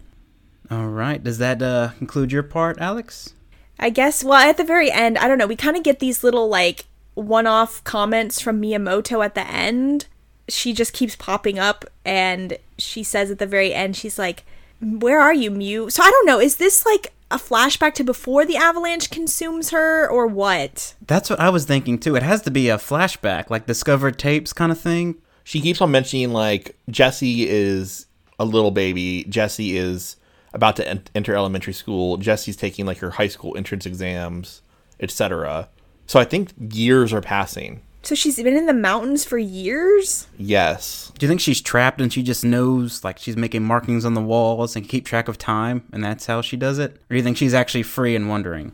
All 0.72 0.88
right. 0.88 1.24
Does 1.24 1.38
that 1.38 1.62
uh, 1.62 1.92
conclude 2.00 2.32
your 2.32 2.44
part, 2.44 2.80
Alex? 2.82 3.34
I 3.80 3.90
guess, 3.90 4.24
well, 4.24 4.38
at 4.38 4.58
the 4.58 4.64
very 4.64 4.92
end, 4.92 5.18
I 5.18 5.28
don't 5.28 5.38
know, 5.38 5.48
we 5.48 5.56
kind 5.56 5.78
of 5.78 5.84
get 5.84 6.00
these 6.00 6.24
little 6.24 6.50
like 6.50 6.86
one 7.14 7.48
off 7.48 7.84
comments 7.84 8.40
from 8.40 8.62
Miyamoto 8.62 9.24
at 9.24 9.36
the 9.36 9.48
end. 9.48 10.08
She 10.48 10.74
just 10.74 10.94
keeps 10.94 11.16
popping 11.16 11.60
up 11.60 11.86
and 12.06 12.58
she 12.78 13.04
says 13.04 13.32
at 13.32 13.40
the 13.40 13.46
very 13.46 13.74
end, 13.74 13.96
she's 13.96 14.20
like, 14.20 14.44
Where 14.82 15.22
are 15.22 15.34
you, 15.34 15.50
Mew? 15.52 15.90
So 15.90 16.04
I 16.04 16.10
don't 16.10 16.26
know, 16.26 16.40
is 16.40 16.58
this 16.58 16.86
like 16.86 17.14
a 17.32 17.38
flashback 17.38 17.94
to 17.96 18.04
before 18.04 18.46
the 18.46 18.58
avalanche 18.58 19.12
consumes 19.12 19.70
her 19.70 20.10
or 20.10 20.28
what? 20.28 20.96
That's 21.06 21.30
what 21.30 21.40
I 21.40 21.50
was 21.50 21.66
thinking 21.66 22.00
too. 22.00 22.16
It 22.16 22.24
has 22.24 22.42
to 22.44 22.52
be 22.52 22.70
a 22.70 22.78
flashback, 22.78 23.50
like 23.50 23.66
discovered 23.66 24.18
tapes 24.18 24.54
kind 24.54 24.72
of 24.72 24.80
thing. 24.80 25.16
She 25.44 25.62
keeps 25.62 25.82
on 25.82 25.92
mentioning 25.92 26.34
like 26.34 26.76
Jesse 26.90 27.48
is 27.48 28.08
a 28.40 28.46
little 28.46 28.72
baby. 28.72 29.26
Jesse 29.30 29.78
is 29.78 30.16
about 30.54 30.76
to 30.78 30.88
en- 30.88 31.04
enter 31.16 31.36
elementary 31.36 31.74
school. 31.74 32.18
Jesse's 32.18 32.56
taking 32.56 32.86
like 32.86 33.00
her 33.00 33.12
high 33.12 33.28
school 33.28 33.56
entrance 33.58 33.86
exams, 33.86 34.62
etc. 35.00 35.70
So 36.08 36.20
I 36.20 36.26
think 36.26 36.54
years 36.74 37.14
are 37.14 37.22
passing. 37.22 37.82
So 38.02 38.16
she's 38.16 38.38
been 38.38 38.56
in 38.56 38.66
the 38.66 38.74
mountains 38.74 39.26
for 39.26 39.38
years? 39.38 40.28
Yes. 40.38 41.12
Do 41.18 41.26
you 41.26 41.30
think 41.30 41.42
she's 41.42 41.62
trapped 41.62 42.00
and 42.00 42.12
she 42.12 42.24
just 42.24 42.46
knows, 42.46 43.04
like 43.04 43.20
she's 43.20 43.36
making 43.36 43.66
markings 43.66 44.06
on 44.06 44.14
the 44.14 44.22
walls 44.22 44.76
and 44.76 44.88
keep 44.88 45.06
track 45.06 45.28
of 45.28 45.38
time, 45.38 45.84
and 45.92 46.04
that's 46.04 46.26
how 46.26 46.42
she 46.42 46.56
does 46.56 46.80
it? 46.80 46.94
Or 46.94 47.10
do 47.10 47.16
you 47.18 47.24
think 47.24 47.38
she's 47.38 47.54
actually 47.54 47.84
free 47.84 48.16
and 48.16 48.30
wandering? 48.30 48.72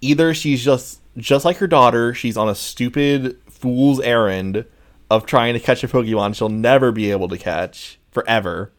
Either 0.00 0.32
she's 0.32 0.64
just 0.64 1.00
just 1.16 1.44
like 1.44 1.56
her 1.56 1.66
daughter, 1.66 2.14
she's 2.14 2.36
on 2.36 2.48
a 2.48 2.54
stupid 2.54 3.36
fool's 3.50 4.00
errand 4.00 4.64
of 5.10 5.26
trying 5.26 5.54
to 5.54 5.60
catch 5.60 5.82
a 5.82 5.88
Pokemon 5.88 6.36
she'll 6.36 6.48
never 6.48 6.92
be 6.92 7.10
able 7.10 7.28
to 7.28 7.36
catch 7.36 7.98
forever, 8.12 8.70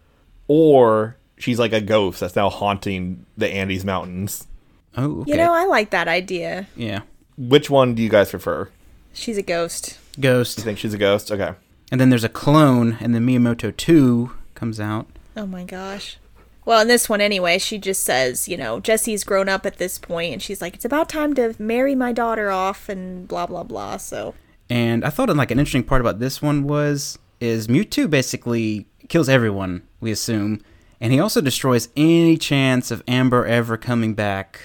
or 0.47 1.17
she's 1.39 1.57
like 1.57 1.73
a 1.73 1.81
ghost 1.81 2.19
that's 2.19 2.35
now 2.35 2.49
haunting 2.49 3.25
the 3.37 3.47
Andes 3.49 3.83
Mountains. 3.83 4.47
Oh, 4.95 5.21
okay. 5.21 5.31
You 5.31 5.37
know, 5.37 5.53
I 5.53 5.65
like 5.65 5.89
that 5.89 6.07
idea. 6.07 6.67
yeah. 6.75 7.01
Which 7.37 7.69
one 7.69 7.95
do 7.95 8.03
you 8.03 8.09
guys 8.09 8.29
prefer? 8.31 8.69
She's 9.13 9.37
a 9.37 9.41
ghost. 9.41 9.97
Ghost. 10.19 10.57
You 10.57 10.63
think 10.65 10.77
she's 10.77 10.93
a 10.93 10.97
ghost? 10.97 11.31
Okay. 11.31 11.53
And 11.91 11.99
then 11.99 12.09
there's 12.09 12.25
a 12.25 12.29
clone, 12.29 12.97
and 12.99 13.15
then 13.15 13.25
Miyamoto 13.25 13.75
2 13.75 14.31
comes 14.55 14.79
out. 14.79 15.07
Oh 15.37 15.45
my 15.47 15.63
gosh. 15.63 16.17
Well, 16.65 16.81
in 16.81 16.87
this 16.89 17.07
one 17.07 17.21
anyway, 17.21 17.57
she 17.57 17.77
just 17.77 18.03
says, 18.03 18.47
you 18.49 18.57
know, 18.57 18.79
Jesse's 18.79 19.23
grown 19.23 19.47
up 19.49 19.65
at 19.65 19.77
this 19.77 19.97
point, 19.97 20.33
and 20.33 20.41
she's 20.41 20.61
like, 20.61 20.75
it's 20.75 20.85
about 20.85 21.07
time 21.09 21.33
to 21.35 21.55
marry 21.57 21.95
my 21.95 22.11
daughter 22.11 22.51
off, 22.51 22.89
and 22.89 23.27
blah 23.27 23.47
blah 23.47 23.63
blah. 23.63 23.97
So 23.97 24.35
And 24.69 25.03
I 25.05 25.09
thought 25.09 25.29
like 25.35 25.49
an 25.51 25.59
interesting 25.59 25.83
part 25.83 26.01
about 26.01 26.19
this 26.19 26.41
one 26.41 26.67
was 26.67 27.17
is 27.39 27.67
Mewtwo 27.67 28.09
basically 28.09 28.85
kills 29.07 29.29
everyone, 29.29 29.81
we 30.01 30.11
assume, 30.11 30.61
and 31.01 31.13
he 31.13 31.19
also 31.19 31.41
destroys 31.41 31.89
any 31.95 32.37
chance 32.37 32.91
of 32.91 33.03
Amber 33.07 33.45
ever 33.45 33.77
coming 33.77 34.13
back 34.13 34.59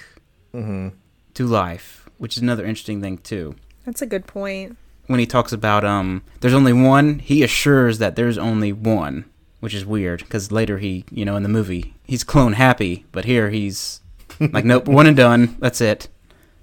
to 0.53 1.47
life, 1.47 2.09
which 2.19 2.37
is 2.37 2.43
another 2.43 2.65
interesting 2.65 3.01
thing 3.01 3.19
too. 3.19 3.57
that's 3.85 4.03
a 4.03 4.07
good 4.07 4.27
point. 4.27 4.77
When 5.07 5.21
he 5.21 5.27
talks 5.27 5.53
about 5.53 5.85
um, 5.85 6.23
there's 6.41 6.55
only 6.55 6.73
one, 6.73 7.19
he 7.19 7.43
assures 7.43 7.99
that 7.99 8.17
there's 8.17 8.39
only 8.39 8.73
one, 8.73 9.27
which 9.61 9.75
is 9.75 9.85
weird 9.85 10.21
because 10.21 10.51
later 10.53 10.79
he, 10.79 11.05
you 11.11 11.25
know, 11.25 11.37
in 11.37 11.43
the 11.43 11.49
movie 11.49 11.95
he's 12.05 12.25
clone 12.25 12.55
happy, 12.55 13.05
but 13.13 13.25
here 13.27 13.51
he's 13.51 14.01
like, 14.41 14.65
nope, 14.65 14.87
one 14.89 15.07
and 15.07 15.17
done. 15.17 15.57
That's 15.59 15.81
it. 15.81 16.09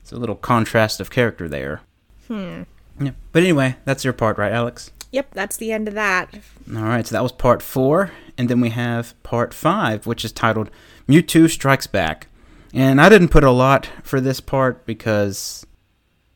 It's 0.02 0.12
a 0.12 0.16
little 0.18 0.36
contrast 0.36 1.00
of 1.00 1.12
character 1.12 1.48
there. 1.48 1.82
Hmm. 2.28 2.64
Yeah. 3.00 3.12
But 3.32 3.44
anyway, 3.44 3.76
that's 3.86 4.04
your 4.04 4.14
part, 4.14 4.38
right, 4.38 4.52
Alex? 4.52 4.92
Yep, 5.12 5.28
that's 5.34 5.58
the 5.58 5.72
end 5.72 5.88
of 5.88 5.94
that. 5.96 6.34
All 6.76 6.82
right, 6.84 7.06
so 7.06 7.14
that 7.14 7.24
was 7.24 7.32
part 7.32 7.62
four, 7.62 8.12
and 8.38 8.50
then 8.50 8.60
we 8.62 8.70
have 8.70 9.22
part 9.24 9.54
five, 9.54 10.06
which 10.06 10.24
is 10.26 10.32
titled 10.32 10.70
Mewtwo 11.08 11.50
Strikes 11.50 11.88
Back. 11.88 12.28
And 12.74 13.02
I 13.02 13.10
didn't 13.10 13.30
put 13.30 13.44
a 13.44 13.52
lot 13.52 13.90
for 14.04 14.22
this 14.22 14.40
part 14.40 14.86
because, 14.86 15.66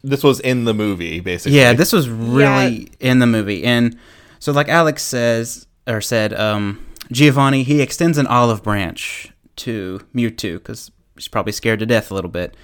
This 0.04 0.24
was 0.24 0.40
in 0.42 0.66
the 0.66 0.74
movie, 0.74 1.20
basically. 1.22 1.58
yeah, 1.58 1.74
this 1.74 1.94
was 1.94 2.10
really 2.10 2.92
in 3.00 3.20
the 3.20 3.28
movie. 3.28 3.64
And 3.64 3.98
so, 4.40 4.52
like 4.52 4.68
Alex 4.70 5.02
says, 5.04 5.66
or 5.88 6.02
said, 6.02 6.34
um, 6.34 6.86
Giovanni, 7.12 7.64
he 7.64 7.82
extends 7.82 8.18
an 8.18 8.28
olive 8.28 8.64
branch 8.64 9.32
to 9.58 10.02
Mewtwo 10.14 10.54
because 10.56 10.92
he's 11.16 11.28
probably 11.30 11.54
scared 11.54 11.80
to 11.80 11.86
death 11.86 12.12
a 12.12 12.14
little 12.16 12.30
bit. 12.32 12.56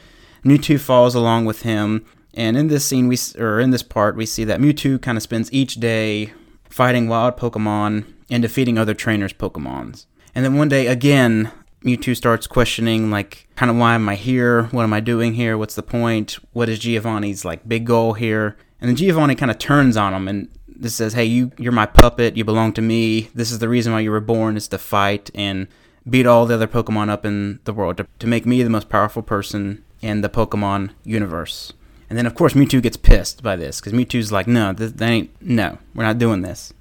Mewtwo 0.44 0.80
falls 0.80 1.16
along 1.16 1.46
with 1.46 1.62
him, 1.62 2.04
and 2.34 2.58
in 2.58 2.68
this 2.68 2.86
scene, 2.86 3.08
we 3.08 3.16
s- 3.16 3.36
or 3.38 3.60
in 3.60 3.70
this 3.70 3.84
part, 3.84 4.16
we 4.18 4.26
see 4.26 4.44
that 4.44 4.60
Mewtwo 4.60 5.02
kind 5.02 5.18
of 5.18 5.22
spends 5.24 5.52
each 5.54 5.76
day 5.76 6.34
fighting 6.70 7.08
wild 7.08 7.38
Pokemon 7.38 8.06
and 8.32 8.42
defeating 8.42 8.80
other 8.80 8.96
trainers' 8.96 9.34
Pokemons. 9.34 10.08
And 10.34 10.44
then 10.44 10.56
one 10.56 10.70
day, 10.70 10.88
again, 10.88 11.52
Mewtwo 11.84 12.16
starts 12.16 12.48
questioning, 12.48 13.12
like, 13.12 13.48
kind 13.56 13.70
of 13.70 13.78
why 13.78 13.96
am 13.96 14.08
I 14.08 14.16
here? 14.16 14.64
What 14.66 14.84
am 14.84 14.94
I 14.94 15.02
doing 15.02 15.34
here? 15.34 15.58
What's 15.58 15.76
the 15.76 15.84
point? 15.84 16.40
What 16.54 16.70
is 16.70 16.80
Giovanni's 16.80 17.44
like 17.44 17.68
big 17.68 17.86
goal 17.86 18.14
here? 18.14 18.56
And 18.80 18.88
then 18.88 18.96
Giovanni 18.96 19.36
kind 19.36 19.52
of 19.52 19.60
turns 19.60 19.98
on 19.98 20.14
him 20.14 20.28
and 20.28 20.48
just 20.80 20.96
says, 20.96 21.14
"Hey, 21.14 21.26
you, 21.26 21.52
you're 21.58 21.72
my 21.72 21.86
puppet. 21.86 22.38
You 22.38 22.46
belong 22.46 22.74
to 22.74 22.82
me. 22.82 23.30
This 23.36 23.52
is 23.52 23.60
the 23.60 23.70
reason 23.70 23.94
why 23.94 24.00
you 24.00 24.12
were 24.12 24.20
born 24.20 24.58
is 24.58 24.68
to 24.70 24.78
fight 24.78 25.30
and 25.36 25.68
beat 26.10 26.26
all 26.26 26.46
the 26.46 26.56
other 26.56 26.68
Pokemon 26.68 27.10
up 27.10 27.26
in 27.26 27.60
the 27.66 27.74
world 27.74 27.98
to, 27.98 28.08
to 28.20 28.28
make 28.28 28.46
me 28.46 28.64
the 28.64 28.70
most 28.70 28.90
powerful 28.90 29.22
person 29.22 29.84
in 30.02 30.22
the 30.22 30.30
Pokemon 30.30 30.92
universe." 31.04 31.74
And 32.10 32.18
then, 32.18 32.26
of 32.26 32.36
course, 32.36 32.54
Mewtwo 32.54 32.82
gets 32.82 32.98
pissed 32.98 33.42
by 33.42 33.56
this 33.56 33.80
because 33.80 33.94
Mewtwo's 33.94 34.32
like, 34.32 34.48
"No, 34.48 34.74
this, 34.74 34.92
that 34.94 35.10
ain't. 35.10 35.30
No, 35.42 35.78
we're 35.96 36.04
not 36.04 36.18
doing 36.18 36.42
this." 36.42 36.74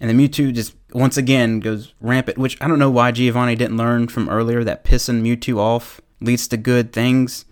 And 0.00 0.10
then 0.10 0.18
Mewtwo 0.18 0.52
just 0.52 0.74
once 0.94 1.16
again 1.16 1.60
goes 1.60 1.94
rampant, 2.00 2.38
which 2.38 2.60
I 2.60 2.68
don't 2.68 2.78
know 2.78 2.90
why 2.90 3.12
Giovanni 3.12 3.56
didn't 3.56 3.76
learn 3.76 4.08
from 4.08 4.28
earlier 4.28 4.64
that 4.64 4.84
pissing 4.84 5.22
Mewtwo 5.22 5.58
off 5.58 6.00
leads 6.20 6.48
to 6.48 6.56
good 6.56 6.92
things. 6.92 7.44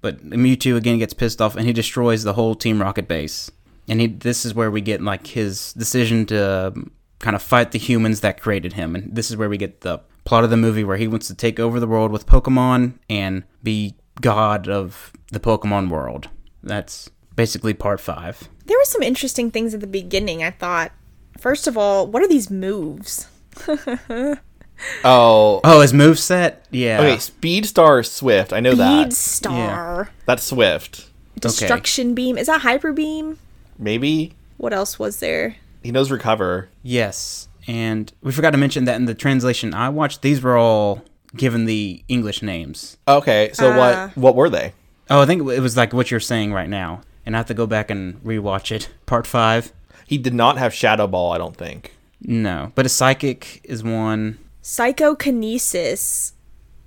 But 0.00 0.24
Mewtwo 0.24 0.76
again 0.76 0.98
gets 0.98 1.14
pissed 1.14 1.42
off 1.42 1.56
and 1.56 1.66
he 1.66 1.72
destroys 1.72 2.22
the 2.22 2.32
whole 2.32 2.54
Team 2.54 2.80
Rocket 2.80 3.06
base. 3.06 3.50
And 3.88 4.00
he, 4.00 4.06
this 4.06 4.44
is 4.44 4.54
where 4.54 4.70
we 4.70 4.80
get 4.80 5.02
like 5.02 5.26
his 5.26 5.72
decision 5.74 6.26
to 6.26 6.68
um, 6.68 6.90
kind 7.18 7.36
of 7.36 7.42
fight 7.42 7.72
the 7.72 7.78
humans 7.78 8.20
that 8.20 8.40
created 8.40 8.74
him. 8.74 8.94
And 8.94 9.14
this 9.14 9.30
is 9.30 9.36
where 9.36 9.48
we 9.48 9.58
get 9.58 9.82
the 9.82 10.00
plot 10.24 10.44
of 10.44 10.50
the 10.50 10.56
movie 10.56 10.84
where 10.84 10.96
he 10.96 11.08
wants 11.08 11.26
to 11.28 11.34
take 11.34 11.58
over 11.58 11.80
the 11.80 11.86
world 11.86 12.12
with 12.12 12.26
Pokemon 12.26 12.94
and 13.08 13.44
be 13.62 13.96
god 14.20 14.68
of 14.68 15.12
the 15.32 15.40
Pokemon 15.40 15.88
world. 15.88 16.28
That's 16.62 17.10
basically 17.34 17.74
part 17.74 18.00
five. 18.00 18.48
There 18.66 18.78
were 18.78 18.84
some 18.84 19.02
interesting 19.02 19.50
things 19.50 19.74
at 19.74 19.80
the 19.80 19.86
beginning, 19.86 20.42
I 20.44 20.50
thought. 20.50 20.92
First 21.38 21.66
of 21.66 21.76
all, 21.78 22.06
what 22.06 22.22
are 22.22 22.28
these 22.28 22.50
moves? 22.50 23.28
Oh. 25.04 25.60
Oh, 25.62 25.80
his 25.82 25.92
move 25.92 26.18
set. 26.18 26.64
Yeah. 26.70 27.00
Okay, 27.00 27.18
Speed 27.18 27.66
Star 27.66 28.00
is 28.00 28.10
Swift. 28.10 28.50
I 28.52 28.60
know 28.60 28.70
Bead 28.70 28.78
that. 28.78 29.12
Star. 29.12 30.10
That's 30.24 30.42
Swift. 30.42 31.06
Destruction 31.38 32.14
beam. 32.14 32.38
Is 32.38 32.46
that 32.46 32.62
hyper 32.62 32.92
beam? 32.92 33.38
Maybe 33.78 34.32
What 34.56 34.72
else 34.72 34.98
was 34.98 35.20
there? 35.20 35.56
he 35.82 35.90
knows 35.92 36.10
recover. 36.10 36.68
Yes, 36.82 37.48
and 37.66 38.10
we 38.22 38.32
forgot 38.32 38.50
to 38.52 38.58
mention 38.58 38.84
that 38.86 38.96
in 38.96 39.04
the 39.06 39.14
translation 39.14 39.72
I 39.74 39.88
watched, 39.90 40.22
these 40.22 40.40
were 40.42 40.56
all 40.56 41.02
given 41.36 41.64
the 41.66 42.02
English 42.08 42.42
names. 42.42 42.96
Okay, 43.06 43.50
so 43.54 43.72
Ah. 43.72 43.76
what 43.76 44.16
what 44.16 44.34
were 44.34 44.48
they? 44.50 44.72
Oh, 45.10 45.20
I 45.22 45.26
think 45.26 45.40
it 45.50 45.60
was 45.60 45.76
like 45.76 45.92
what 45.92 46.10
you're 46.10 46.20
saying 46.20 46.52
right 46.54 46.68
now, 46.70 47.02
and 47.26 47.36
I 47.36 47.38
have 47.38 47.46
to 47.46 47.54
go 47.54 47.66
back 47.66 47.90
and 47.90 48.14
rewatch 48.24 48.72
it. 48.72 48.88
Part 49.06 49.26
five. 49.26 49.72
He 50.10 50.18
did 50.18 50.34
not 50.34 50.58
have 50.58 50.74
Shadow 50.74 51.06
Ball, 51.06 51.30
I 51.30 51.38
don't 51.38 51.56
think. 51.56 51.94
No, 52.20 52.72
but 52.74 52.84
a 52.84 52.88
psychic 52.88 53.60
is 53.62 53.84
one. 53.84 54.40
Psychokinesis. 54.60 56.32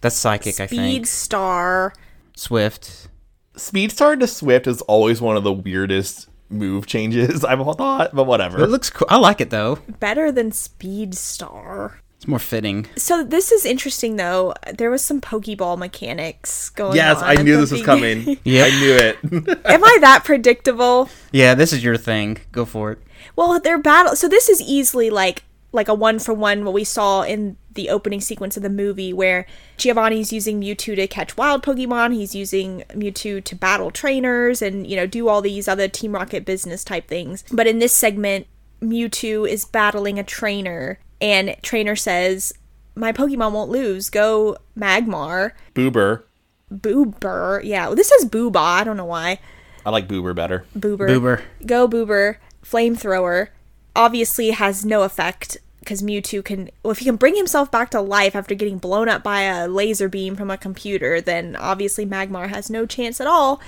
That's 0.02 0.18
psychic, 0.18 0.60
I 0.60 0.66
Speed 0.66 0.78
think. 0.78 1.08
Star. 1.08 1.94
Swift. 2.36 3.08
Speedstar 3.56 4.20
to 4.20 4.28
Swift 4.28 4.68
is 4.68 4.82
always 4.82 5.22
one 5.22 5.38
of 5.38 5.46
the 5.46 5.54
weirdest 5.54 6.28
move 6.50 6.86
changes 6.86 7.46
I've 7.46 7.60
thought, 7.78 8.14
but 8.14 8.26
whatever. 8.26 8.62
It 8.62 8.68
looks 8.68 8.90
cool. 8.90 9.08
I 9.10 9.16
like 9.16 9.40
it 9.40 9.52
though. 9.52 9.78
Better 10.02 10.30
than 10.30 10.52
Speed 10.52 11.16
Star. 11.16 12.02
It's 12.24 12.28
more 12.30 12.40
fitting. 12.40 12.88
So 12.96 13.22
this 13.22 13.52
is 13.52 13.66
interesting 13.66 14.16
though. 14.16 14.54
There 14.74 14.90
was 14.90 15.04
some 15.04 15.20
Pokeball 15.20 15.78
mechanics 15.78 16.70
going 16.70 16.96
yes, 16.96 17.18
on. 17.18 17.24
I 17.26 17.42
knew 17.42 17.56
the 17.56 17.60
this 17.60 17.72
was 17.74 17.84
coming. 17.84 18.40
Yep. 18.46 18.72
I 18.72 18.80
knew 18.80 18.96
it. 18.96 19.66
Am 19.66 19.84
I 19.84 19.98
that 20.00 20.24
predictable? 20.24 21.10
Yeah, 21.34 21.54
this 21.54 21.74
is 21.74 21.84
your 21.84 21.98
thing. 21.98 22.38
Go 22.54 22.64
for 22.64 22.94
it. 22.94 23.00
Well, 23.36 23.60
their 23.60 23.78
battle. 23.78 24.16
So 24.16 24.30
this 24.30 24.48
is 24.48 24.62
easily 24.62 25.10
like 25.10 25.44
like 25.74 25.90
a 25.90 25.94
one 25.94 26.18
for 26.18 26.34
one 26.34 26.64
what 26.64 26.74
we 26.74 26.86
saw 26.86 27.24
in 27.24 27.58
the 27.74 27.90
opening 27.90 28.22
sequence 28.22 28.56
of 28.56 28.64
the 28.64 28.70
movie, 28.70 29.12
where 29.12 29.46
Giovanni's 29.76 30.32
using 30.32 30.62
Mewtwo 30.62 30.96
to 30.96 31.08
catch 31.08 31.36
wild 31.36 31.62
Pokemon. 31.62 32.14
He's 32.14 32.34
using 32.34 32.86
Mewtwo 32.92 33.44
to 33.44 33.56
battle 33.56 33.92
trainers 33.92 34.62
and 34.62 34.88
you 34.88 34.96
know 34.96 35.08
do 35.08 35.28
all 35.28 35.42
these 35.42 35.68
other 35.68 35.90
Team 35.90 36.14
Rocket 36.14 36.46
business 36.46 36.86
type 36.86 37.10
things. 37.10 37.44
But 37.52 37.68
in 37.68 37.80
this 37.80 37.92
segment, 37.92 38.48
Mewtwo 38.82 39.46
is 39.48 39.66
battling 39.66 40.18
a 40.20 40.24
trainer, 40.24 41.00
and 41.24 41.56
trainer 41.64 41.96
says, 41.96 42.54
"My 42.96 43.14
Pokemon 43.14 43.54
won't 43.54 43.72
lose. 43.72 44.10
Go 44.10 44.58
Magmar." 44.78 45.52
Boober. 45.74 46.24
Boober. 46.72 47.64
Yeah, 47.64 47.92
this 47.92 48.12
is 48.12 48.26
Booba. 48.26 48.58
I 48.58 48.84
don't 48.84 48.98
know 48.98 49.06
why. 49.06 49.40
I 49.86 49.90
like 49.90 50.08
Boober 50.08 50.36
better. 50.36 50.66
Boober. 50.78 51.08
Boober. 51.10 51.42
Go 51.66 51.88
Boober. 51.88 52.36
Flamethrower. 52.64 53.48
Obviously 53.96 54.52
has 54.52 54.84
no 54.84 55.04
effect 55.04 55.58
because 55.80 56.02
Mewtwo 56.02 56.44
can. 56.44 56.70
Well, 56.84 56.92
if 56.92 57.00
he 57.00 57.06
can 57.06 57.16
bring 57.16 57.36
himself 57.36 57.72
back 57.72 57.90
to 57.92 58.02
life 58.02 58.36
after 58.36 58.54
getting 58.54 58.78
blown 58.78 59.08
up 59.08 59.24
by 59.24 59.42
a 59.44 59.68
laser 59.68 60.10
beam 60.10 60.36
from 60.36 60.52
a 60.52 60.58
computer, 60.58 61.22
then 61.22 61.56
obviously 61.56 62.06
Magmar 62.06 62.50
has 62.50 62.70
no 62.70 62.86
chance 62.86 63.22
at 63.22 63.28
all. 63.28 63.62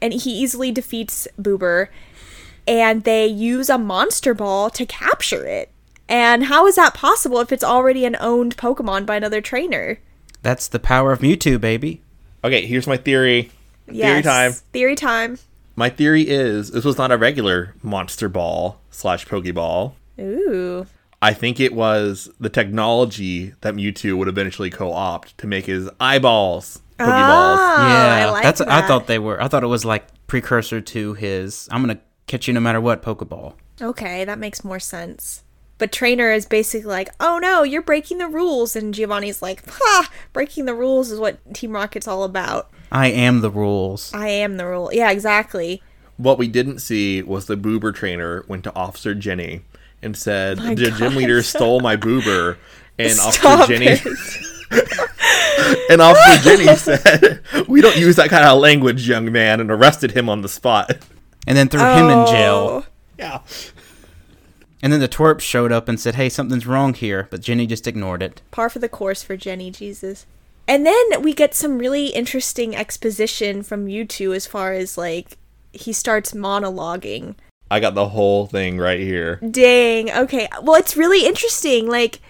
And 0.00 0.12
he 0.12 0.30
easily 0.30 0.70
defeats 0.70 1.26
Boober. 1.40 1.88
And 2.66 3.02
they 3.02 3.26
use 3.26 3.68
a 3.68 3.78
Monster 3.78 4.34
Ball 4.34 4.70
to 4.70 4.86
capture 4.86 5.44
it. 5.44 5.71
And 6.12 6.44
how 6.44 6.66
is 6.66 6.76
that 6.76 6.92
possible 6.92 7.40
if 7.40 7.50
it's 7.52 7.64
already 7.64 8.04
an 8.04 8.16
owned 8.20 8.58
Pokemon 8.58 9.06
by 9.06 9.16
another 9.16 9.40
trainer? 9.40 9.98
That's 10.42 10.68
the 10.68 10.78
power 10.78 11.10
of 11.10 11.20
Mewtwo, 11.20 11.58
baby. 11.58 12.02
Okay, 12.44 12.66
here's 12.66 12.86
my 12.86 12.98
theory. 12.98 13.50
Theory 13.90 14.20
time. 14.20 14.52
Theory 14.52 14.94
time. 14.94 15.38
My 15.74 15.88
theory 15.88 16.28
is 16.28 16.72
this 16.72 16.84
was 16.84 16.98
not 16.98 17.12
a 17.12 17.16
regular 17.16 17.74
monster 17.82 18.28
ball 18.28 18.78
slash 18.90 19.26
Pokeball. 19.26 19.94
Ooh. 20.20 20.86
I 21.22 21.32
think 21.32 21.58
it 21.58 21.72
was 21.72 22.28
the 22.38 22.50
technology 22.50 23.54
that 23.62 23.74
Mewtwo 23.74 24.18
would 24.18 24.28
eventually 24.28 24.68
co-opt 24.68 25.38
to 25.38 25.46
make 25.46 25.64
his 25.64 25.88
eyeballs 25.98 26.82
Pokeballs. 26.98 27.56
Ah, 27.56 27.88
yeah, 27.88 28.26
I 28.26 28.30
like 28.30 28.42
that's. 28.42 28.60
I 28.60 28.86
thought 28.86 29.06
they 29.06 29.18
were. 29.18 29.42
I 29.42 29.48
thought 29.48 29.64
it 29.64 29.68
was 29.68 29.86
like 29.86 30.04
precursor 30.26 30.82
to 30.82 31.14
his. 31.14 31.68
I'm 31.70 31.80
gonna 31.80 32.00
catch 32.26 32.48
you 32.48 32.54
no 32.54 32.60
matter 32.60 32.82
what 32.82 33.02
Pokeball. 33.02 33.54
Okay, 33.80 34.26
that 34.26 34.38
makes 34.38 34.62
more 34.62 34.78
sense. 34.78 35.42
But 35.82 35.90
Trainer 35.90 36.30
is 36.30 36.46
basically 36.46 36.88
like, 36.88 37.08
oh 37.18 37.40
no, 37.42 37.64
you're 37.64 37.82
breaking 37.82 38.18
the 38.18 38.28
rules. 38.28 38.76
And 38.76 38.94
Giovanni's 38.94 39.42
like, 39.42 39.64
ha, 39.68 40.08
breaking 40.32 40.64
the 40.66 40.74
rules 40.76 41.10
is 41.10 41.18
what 41.18 41.40
Team 41.54 41.72
Rocket's 41.72 42.06
all 42.06 42.22
about. 42.22 42.70
I 42.92 43.08
am 43.08 43.40
the 43.40 43.50
rules. 43.50 44.14
I 44.14 44.28
am 44.28 44.58
the 44.58 44.66
rule. 44.68 44.90
Yeah, 44.92 45.10
exactly. 45.10 45.82
What 46.18 46.38
we 46.38 46.46
didn't 46.46 46.78
see 46.78 47.20
was 47.20 47.46
the 47.46 47.56
Boober 47.56 47.92
trainer 47.92 48.44
went 48.46 48.62
to 48.62 48.74
Officer 48.76 49.12
Jenny 49.12 49.62
and 50.00 50.16
said 50.16 50.58
My 50.58 50.76
the 50.76 50.92
gym 50.92 51.16
leader 51.16 51.42
stole 51.42 51.80
my 51.80 51.96
Boober, 51.96 52.58
and 52.96 53.10
Stop 53.10 53.62
Officer 53.62 53.72
Jenny 53.76 53.86
it. 54.70 55.90
and 55.90 56.00
Officer 56.00 56.42
Jenny 56.44 56.76
said, 56.76 57.40
"We 57.66 57.80
don't 57.80 57.96
use 57.96 58.14
that 58.14 58.30
kind 58.30 58.44
of 58.44 58.60
language, 58.60 59.08
young 59.08 59.32
man," 59.32 59.58
and 59.58 59.68
arrested 59.68 60.12
him 60.12 60.28
on 60.28 60.42
the 60.42 60.48
spot. 60.48 60.92
And 61.44 61.58
then 61.58 61.68
threw 61.68 61.80
him 61.80 62.06
in 62.08 62.18
Oh. 62.18 62.26
jail. 62.30 62.86
Yeah. 63.18 63.40
And 64.82 64.92
then 64.92 65.00
the 65.00 65.08
twerp 65.08 65.40
showed 65.40 65.70
up 65.70 65.88
and 65.88 65.98
said, 65.98 66.16
"Hey, 66.16 66.28
something's 66.28 66.66
wrong 66.66 66.92
here," 66.94 67.28
but 67.30 67.40
Jenny 67.40 67.66
just 67.66 67.86
ignored 67.86 68.22
it. 68.22 68.42
Par 68.50 68.68
for 68.68 68.80
the 68.80 68.88
course 68.88 69.22
for 69.22 69.36
Jenny, 69.36 69.70
Jesus. 69.70 70.26
And 70.66 70.84
then 70.84 71.22
we 71.22 71.32
get 71.32 71.54
some 71.54 71.78
really 71.78 72.08
interesting 72.08 72.74
exposition 72.74 73.62
from 73.62 73.86
Mewtwo 73.86 74.34
as 74.34 74.46
far 74.46 74.72
as 74.72 74.98
like 74.98 75.38
he 75.72 75.92
starts 75.92 76.32
monologuing. 76.32 77.34
I 77.70 77.80
got 77.80 77.94
the 77.94 78.08
whole 78.08 78.46
thing 78.46 78.76
right 78.76 79.00
here. 79.00 79.36
Dang. 79.36 80.10
Okay. 80.10 80.46
Well, 80.62 80.76
it's 80.76 80.96
really 80.96 81.24
interesting. 81.26 81.88
Like, 81.88 82.20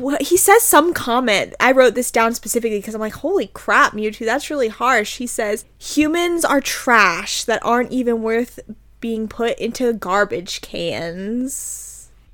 wh- 0.00 0.20
he 0.20 0.36
says 0.36 0.62
some 0.62 0.94
comment. 0.94 1.54
I 1.58 1.72
wrote 1.72 1.94
this 1.96 2.12
down 2.12 2.34
specifically 2.34 2.78
because 2.78 2.94
I'm 2.94 3.00
like, 3.00 3.14
holy 3.14 3.48
crap, 3.48 3.94
Mewtwo, 3.94 4.24
that's 4.24 4.48
really 4.48 4.68
harsh. 4.68 5.16
He 5.16 5.26
says, 5.26 5.64
humans 5.76 6.44
are 6.44 6.60
trash 6.60 7.42
that 7.44 7.64
aren't 7.64 7.90
even 7.90 8.22
worth 8.22 8.60
being 9.00 9.26
put 9.26 9.58
into 9.58 9.92
garbage 9.92 10.60
cans. 10.60 11.81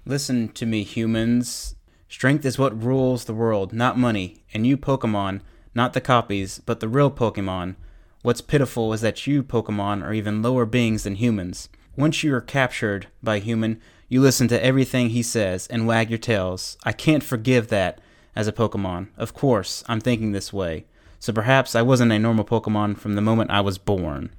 Listen 0.09 0.48
to 0.48 0.64
me, 0.64 0.84
humans. 0.84 1.74
Strength 2.09 2.46
is 2.46 2.59
what 2.59 2.82
rules 2.82 3.26
the 3.26 3.34
world, 3.34 3.74
not 3.74 3.98
money. 3.98 4.42
And 4.54 4.66
you, 4.66 4.78
Pokemon, 4.78 5.42
not 5.74 5.92
the 5.92 6.00
copies, 6.00 6.62
but 6.64 6.80
the 6.80 6.88
real 6.88 7.11
Pokemon. 7.11 7.76
What's 8.22 8.40
pitiful 8.40 8.94
is 8.94 9.02
that 9.02 9.26
you, 9.26 9.42
Pokemon, 9.42 10.02
are 10.02 10.14
even 10.14 10.40
lower 10.40 10.64
beings 10.64 11.04
than 11.04 11.16
humans. 11.16 11.68
Once 11.94 12.24
you 12.24 12.34
are 12.34 12.40
captured 12.40 13.09
by 13.22 13.38
human, 13.38 13.82
you 14.09 14.22
listen 14.22 14.48
to 14.48 14.64
everything 14.64 15.11
he 15.11 15.22
says 15.22 15.66
and 15.66 15.86
wag 15.86 16.09
your 16.09 16.18
tails. 16.18 16.78
I 16.84 16.92
can't 16.92 17.22
forgive 17.22 17.68
that 17.68 18.00
as 18.34 18.48
a 18.48 18.52
Pokemon. 18.52 19.09
Of 19.18 19.34
course, 19.34 19.84
I'm 19.88 20.00
thinking 20.00 20.32
this 20.32 20.54
way. 20.54 20.86
So 21.20 21.34
perhaps 21.34 21.74
I 21.74 21.82
wasn't 21.82 22.12
a 22.12 22.18
normal 22.18 22.46
Pokemon 22.46 22.96
from 22.96 23.14
the 23.14 23.20
moment 23.20 23.50
I 23.50 23.61
was 23.61 23.76
born. 23.76 24.30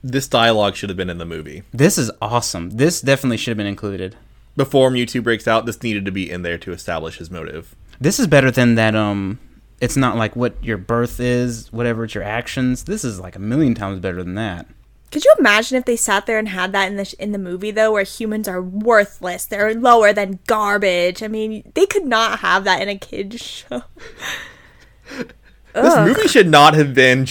This 0.00 0.28
dialogue 0.28 0.76
should 0.76 0.90
have 0.90 0.96
been 0.96 1.10
in 1.10 1.18
the 1.18 1.24
movie. 1.24 1.64
This 1.72 1.98
is 1.98 2.12
awesome. 2.22 2.70
This 2.70 3.00
definitely 3.00 3.38
should 3.38 3.50
have 3.50 3.58
been 3.58 3.66
included. 3.66 4.14
Before 4.58 4.90
Mewtwo 4.90 5.22
breaks 5.22 5.46
out, 5.46 5.66
this 5.66 5.84
needed 5.84 6.04
to 6.04 6.10
be 6.10 6.28
in 6.28 6.42
there 6.42 6.58
to 6.58 6.72
establish 6.72 7.18
his 7.18 7.30
motive. 7.30 7.76
This 8.00 8.18
is 8.18 8.26
better 8.26 8.50
than 8.50 8.74
that. 8.74 8.96
Um, 8.96 9.38
it's 9.80 9.96
not 9.96 10.16
like 10.16 10.34
what 10.34 10.62
your 10.64 10.76
birth 10.76 11.20
is, 11.20 11.72
whatever 11.72 12.02
it's 12.02 12.14
your 12.14 12.24
actions. 12.24 12.82
This 12.82 13.04
is 13.04 13.20
like 13.20 13.36
a 13.36 13.38
million 13.38 13.76
times 13.76 14.00
better 14.00 14.20
than 14.20 14.34
that. 14.34 14.66
Could 15.12 15.24
you 15.24 15.32
imagine 15.38 15.78
if 15.78 15.84
they 15.84 15.94
sat 15.94 16.26
there 16.26 16.40
and 16.40 16.48
had 16.48 16.72
that 16.72 16.90
in 16.90 16.96
the 16.96 17.04
sh- 17.04 17.14
in 17.20 17.30
the 17.30 17.38
movie 17.38 17.70
though, 17.70 17.92
where 17.92 18.02
humans 18.02 18.48
are 18.48 18.60
worthless, 18.60 19.44
they're 19.44 19.74
lower 19.74 20.12
than 20.12 20.40
garbage? 20.48 21.22
I 21.22 21.28
mean, 21.28 21.70
they 21.76 21.86
could 21.86 22.04
not 22.04 22.40
have 22.40 22.64
that 22.64 22.82
in 22.82 22.88
a 22.88 22.98
kids 22.98 23.40
show. 23.40 23.82
This 25.72 25.96
movie 25.96 26.26
should 26.26 26.48
not 26.48 26.74
have 26.74 26.94
been 26.94 27.24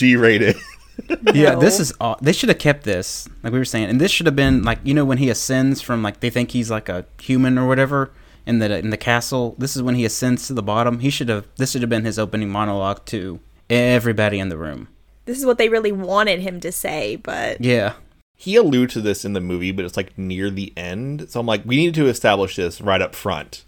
G-rated. 1.07 1.36
Yeah, 1.36 1.56
this 1.56 1.80
is. 1.80 1.94
Aw- 1.99 2.15
they 2.22 2.34
should 2.34 2.49
have 2.49 2.60
kept 2.60 2.84
this, 2.84 3.28
like 3.44 3.53
we 3.53 3.60
were 3.60 3.65
saying, 3.65 3.90
and 3.90 4.02
this 4.02 4.11
should 4.11 4.26
have 4.26 4.36
been 4.36 4.64
like 4.64 4.80
you 4.84 4.94
know 4.94 5.06
when 5.06 5.18
he 5.18 5.30
ascends 5.30 5.82
from 5.82 6.02
like 6.03 6.19
they 6.19 6.30
think 6.30 6.52
he's 6.52 6.72
like 6.72 6.90
a 6.90 7.06
human 7.22 7.57
or 7.57 7.68
whatever 7.68 8.11
in 8.45 8.60
the 8.60 8.78
in 8.80 8.90
the 8.90 8.98
castle. 8.98 9.56
This 9.57 9.76
is 9.76 9.84
when 9.84 9.95
he 9.95 10.06
ascends 10.06 10.48
to 10.48 10.53
the 10.53 10.64
bottom. 10.64 10.99
He 10.99 11.10
should 11.10 11.30
have. 11.30 11.45
This 11.57 11.72
should 11.72 11.82
have 11.82 11.90
been 11.90 12.06
his 12.06 12.18
opening 12.18 12.49
monologue 12.49 13.06
to 13.07 13.40
everybody 13.69 14.40
in 14.40 14.49
the 14.49 14.57
room. 14.57 14.88
This 15.26 15.38
is 15.38 15.45
what 15.45 15.57
they 15.57 15.69
really 15.69 15.91
wanted 15.91 16.40
him 16.40 16.60
to 16.61 16.72
say, 16.72 17.18
but 17.18 17.60
Yeah, 17.61 17.94
he 18.36 18.56
alludes 18.56 18.94
to 18.94 19.02
this 19.02 19.26
in 19.26 19.34
the 19.34 19.41
movie, 19.41 19.72
but 19.72 19.84
it's 19.86 19.98
like 19.98 20.18
near 20.18 20.49
the 20.49 20.72
end. 20.78 21.30
So 21.30 21.40
I'm 21.40 21.45
like, 21.45 21.64
we 21.65 21.76
need 21.78 21.94
to 21.95 22.07
establish 22.07 22.56
this 22.56 22.80
right 22.80 23.02
up 23.02 23.14
front. 23.14 23.65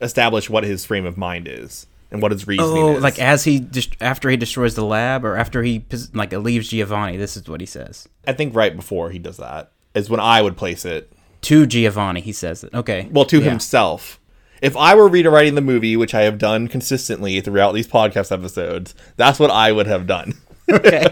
Establish 0.00 0.48
what 0.50 0.64
his 0.64 0.84
frame 0.84 1.06
of 1.06 1.16
mind 1.16 1.48
is 1.48 1.86
and 2.10 2.22
what 2.22 2.32
his 2.32 2.46
reasoning 2.46 2.70
Oh, 2.82 2.96
is. 2.96 3.02
like 3.02 3.18
as 3.18 3.44
he 3.44 3.60
just 3.60 3.94
after 4.00 4.30
he 4.30 4.36
destroys 4.36 4.74
the 4.74 4.84
lab 4.84 5.24
or 5.24 5.36
after 5.36 5.62
he 5.62 5.80
pos- 5.80 6.10
like 6.14 6.32
leaves 6.32 6.68
Giovanni. 6.68 7.16
This 7.16 7.36
is 7.36 7.48
what 7.48 7.60
he 7.60 7.66
says 7.66 8.08
I 8.26 8.32
think 8.32 8.54
right 8.54 8.74
before 8.74 9.10
he 9.10 9.18
does 9.18 9.36
that 9.38 9.72
is 9.94 10.08
when 10.10 10.20
I 10.20 10.42
would 10.42 10.56
place 10.56 10.84
it. 10.84 11.12
to 11.42 11.66
Giovanni. 11.66 12.20
He 12.20 12.32
says 12.32 12.64
it. 12.64 12.72
Okay. 12.74 13.08
Well, 13.10 13.24
to 13.26 13.38
Yeah. 13.38 13.50
himself. 13.50 14.18
If 14.60 14.76
I 14.76 14.94
were 14.96 15.06
rewriting 15.08 15.54
the 15.54 15.60
movie, 15.60 15.96
which 15.96 16.14
I 16.14 16.22
have 16.22 16.36
done 16.38 16.66
consistently 16.66 17.40
throughout 17.40 17.72
these 17.74 17.86
podcast 17.86 18.32
episodes, 18.32 18.92
that's 19.16 19.38
what 19.38 19.50
I 19.52 19.70
would 19.72 19.86
have 19.86 20.06
done. 20.06 20.34
Okay. 20.70 21.06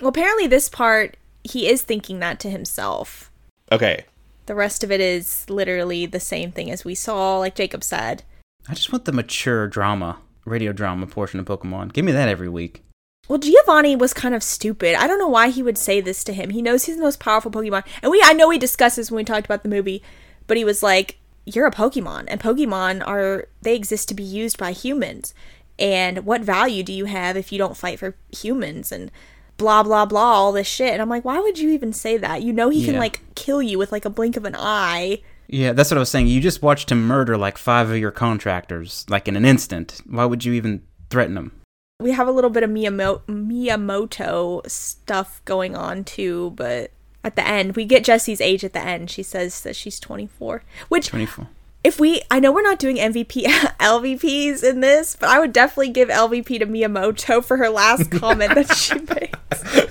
well, 0.00 0.08
apparently 0.08 0.46
this 0.48 0.68
part 0.68 1.16
he 1.44 1.68
is 1.68 1.82
thinking 1.82 2.18
that 2.20 2.40
to 2.40 2.50
himself. 2.50 3.30
Okay. 3.70 4.04
The 4.46 4.54
rest 4.54 4.82
of 4.82 4.90
it 4.90 5.00
is 5.00 5.46
literally 5.48 6.06
the 6.06 6.18
same 6.20 6.50
thing 6.50 6.70
as 6.70 6.84
we 6.84 6.94
saw, 6.94 7.38
like 7.38 7.54
Jacob 7.54 7.84
said. 7.84 8.24
I 8.70 8.74
just 8.74 8.92
want 8.92 9.04
the 9.04 9.10
mature 9.10 9.66
drama, 9.66 10.18
radio 10.44 10.72
drama 10.72 11.08
portion 11.08 11.40
of 11.40 11.46
Pokemon. 11.46 11.92
Give 11.92 12.04
me 12.04 12.12
that 12.12 12.28
every 12.28 12.48
week. 12.48 12.84
Well, 13.28 13.40
Giovanni 13.40 13.96
was 13.96 14.14
kind 14.14 14.32
of 14.32 14.44
stupid. 14.44 14.94
I 14.94 15.08
don't 15.08 15.18
know 15.18 15.26
why 15.26 15.48
he 15.48 15.60
would 15.60 15.76
say 15.76 16.00
this 16.00 16.22
to 16.22 16.32
him. 16.32 16.50
He 16.50 16.62
knows 16.62 16.84
he's 16.84 16.96
the 16.96 17.02
most 17.02 17.18
powerful 17.18 17.50
Pokemon. 17.50 17.82
And 18.00 18.12
we 18.12 18.22
I 18.24 18.32
know 18.32 18.46
we 18.46 18.58
discussed 18.58 18.94
this 18.94 19.10
when 19.10 19.16
we 19.16 19.24
talked 19.24 19.44
about 19.44 19.64
the 19.64 19.68
movie, 19.68 20.04
but 20.46 20.56
he 20.56 20.64
was 20.64 20.84
like, 20.84 21.18
You're 21.44 21.66
a 21.66 21.72
Pokemon, 21.72 22.26
and 22.28 22.40
Pokemon 22.40 23.04
are 23.04 23.48
they 23.60 23.74
exist 23.74 24.08
to 24.10 24.14
be 24.14 24.22
used 24.22 24.56
by 24.56 24.70
humans. 24.70 25.34
And 25.76 26.24
what 26.24 26.42
value 26.42 26.84
do 26.84 26.92
you 26.92 27.06
have 27.06 27.36
if 27.36 27.50
you 27.50 27.58
don't 27.58 27.76
fight 27.76 27.98
for 27.98 28.14
humans 28.30 28.92
and 28.92 29.10
blah 29.56 29.82
blah 29.82 30.06
blah 30.06 30.20
all 30.20 30.52
this 30.52 30.68
shit. 30.68 30.92
And 30.92 31.02
I'm 31.02 31.08
like, 31.08 31.24
why 31.24 31.40
would 31.40 31.58
you 31.58 31.70
even 31.70 31.92
say 31.92 32.16
that? 32.18 32.42
You 32.42 32.52
know 32.52 32.68
he 32.68 32.84
can 32.84 32.98
like 32.98 33.20
kill 33.34 33.60
you 33.60 33.78
with 33.78 33.90
like 33.90 34.04
a 34.04 34.10
blink 34.10 34.36
of 34.36 34.44
an 34.44 34.54
eye. 34.56 35.22
Yeah, 35.52 35.72
that's 35.72 35.90
what 35.90 35.98
I 35.98 36.00
was 36.00 36.08
saying. 36.10 36.28
You 36.28 36.40
just 36.40 36.62
watched 36.62 36.92
him 36.92 37.06
murder 37.06 37.36
like 37.36 37.58
five 37.58 37.90
of 37.90 37.98
your 37.98 38.12
contractors, 38.12 39.04
like 39.08 39.26
in 39.26 39.34
an 39.36 39.44
instant. 39.44 40.00
Why 40.08 40.24
would 40.24 40.44
you 40.44 40.52
even 40.52 40.82
threaten 41.10 41.36
him? 41.36 41.52
we 42.00 42.12
have 42.12 42.26
a 42.26 42.32
little 42.32 42.48
bit 42.50 42.62
of 42.62 42.70
Miyamo- 42.70 43.20
Miyamoto 43.26 44.68
stuff 44.70 45.42
going 45.44 45.76
on 45.76 46.02
too, 46.04 46.52
but 46.56 46.90
at 47.22 47.36
the 47.36 47.46
end, 47.46 47.76
we 47.76 47.84
get 47.84 48.04
Jesse's 48.04 48.40
age 48.40 48.64
at 48.64 48.72
the 48.72 48.80
end. 48.80 49.10
She 49.10 49.22
says 49.22 49.60
that 49.62 49.76
she's 49.76 50.00
24, 50.00 50.62
which 50.88 51.08
24. 51.08 51.48
if 51.84 52.00
we 52.00 52.22
I 52.30 52.40
know 52.40 52.52
we're 52.52 52.62
not 52.62 52.78
doing 52.78 52.96
MVP 52.96 53.44
LVPs 53.44 54.64
in 54.70 54.80
this, 54.80 55.14
but 55.14 55.28
I 55.28 55.38
would 55.38 55.52
definitely 55.52 55.90
give 55.90 56.08
LVP 56.08 56.58
to 56.60 56.66
Miyamoto 56.66 57.44
for 57.44 57.58
her 57.58 57.68
last 57.68 58.10
comment 58.18 58.54
that 58.54 58.74
she 58.74 58.94
makes. 58.98 59.90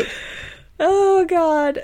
oh 0.80 1.26
god. 1.26 1.80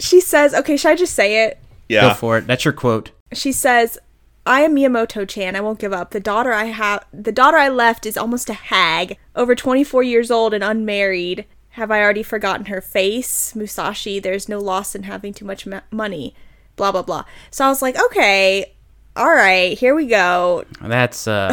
She 0.00 0.20
says, 0.20 0.52
okay, 0.54 0.76
should 0.76 0.90
I 0.90 0.96
just 0.96 1.14
say 1.14 1.44
it? 1.46 1.58
Yeah. 1.88 2.08
Go 2.08 2.14
for 2.14 2.38
it. 2.38 2.46
That's 2.46 2.64
your 2.64 2.72
quote. 2.72 3.10
She 3.32 3.52
says, 3.52 3.98
"I 4.44 4.62
am 4.62 4.74
Miyamoto 4.74 5.28
Chan. 5.28 5.56
I 5.56 5.60
won't 5.60 5.78
give 5.78 5.92
up. 5.92 6.10
The 6.10 6.20
daughter 6.20 6.52
I 6.52 6.64
have, 6.64 7.04
the 7.12 7.32
daughter 7.32 7.56
I 7.56 7.68
left 7.68 8.06
is 8.06 8.16
almost 8.16 8.50
a 8.50 8.54
hag, 8.54 9.18
over 9.34 9.54
24 9.54 10.02
years 10.02 10.30
old 10.30 10.54
and 10.54 10.64
unmarried. 10.64 11.44
Have 11.70 11.90
I 11.90 12.00
already 12.00 12.22
forgotten 12.22 12.66
her 12.66 12.80
face? 12.80 13.54
Musashi, 13.54 14.18
there's 14.18 14.48
no 14.48 14.58
loss 14.58 14.94
in 14.94 15.02
having 15.02 15.34
too 15.34 15.44
much 15.44 15.66
ma- 15.66 15.82
money. 15.90 16.34
Blah 16.76 16.92
blah 16.92 17.02
blah." 17.02 17.24
So 17.50 17.64
I 17.64 17.68
was 17.68 17.82
like, 17.82 17.96
"Okay, 18.06 18.72
all 19.14 19.32
right, 19.32 19.78
here 19.78 19.94
we 19.94 20.06
go. 20.06 20.64
That's 20.80 21.28
uh, 21.28 21.52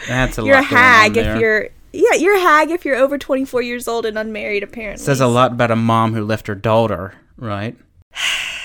that's 0.08 0.38
a 0.38 0.42
You're 0.42 0.58
a 0.58 0.62
lot. 0.62 0.70
going 0.70 0.82
on 0.82 0.88
hag 0.88 1.16
if 1.16 1.40
you're." 1.40 1.68
Yeah, 1.92 2.14
you're 2.14 2.36
a 2.36 2.40
hag 2.40 2.70
if 2.70 2.84
you're 2.84 2.94
over 2.94 3.18
24 3.18 3.62
years 3.62 3.88
old 3.88 4.06
and 4.06 4.16
unmarried, 4.16 4.62
apparently. 4.62 5.04
Says 5.04 5.20
a 5.20 5.26
lot 5.26 5.50
about 5.50 5.72
a 5.72 5.76
mom 5.76 6.14
who 6.14 6.24
left 6.24 6.46
her 6.46 6.54
daughter, 6.54 7.14
right? 7.36 7.76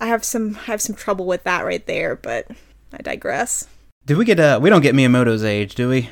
I 0.00 0.06
have 0.06 0.24
some 0.24 0.56
I 0.56 0.70
have 0.70 0.80
some 0.80 0.94
trouble 0.96 1.26
with 1.26 1.44
that 1.44 1.64
right 1.64 1.84
there, 1.86 2.16
but 2.16 2.48
I 2.92 2.98
digress. 3.02 3.66
Do 4.04 4.16
we 4.16 4.24
get 4.24 4.38
uh? 4.40 4.58
We 4.62 4.70
don't 4.70 4.82
get 4.82 4.94
Miyamoto's 4.94 5.44
age, 5.44 5.74
do 5.74 5.88
we? 5.88 6.10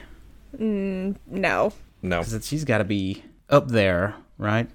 No. 0.58 1.72
No. 2.02 2.18
Because 2.20 2.46
she's 2.46 2.64
got 2.64 2.78
to 2.78 2.84
be 2.84 3.22
up 3.50 3.68
there, 3.68 4.14
right? 4.38 4.68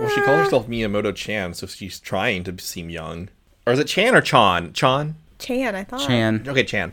Well, 0.00 0.08
she 0.08 0.20
calls 0.22 0.44
herself 0.44 0.66
Miyamoto 0.66 1.14
Chan, 1.14 1.54
so 1.54 1.66
she's 1.66 2.00
trying 2.00 2.42
to 2.44 2.58
seem 2.58 2.90
young. 2.90 3.28
Or 3.66 3.72
is 3.72 3.78
it 3.78 3.86
Chan 3.86 4.14
or 4.14 4.20
Chan? 4.20 4.72
Chan? 4.72 5.14
Chan, 5.38 5.74
I 5.74 5.84
thought. 5.84 6.00
Chan. 6.06 6.44
Okay, 6.48 6.64
Chan. 6.64 6.92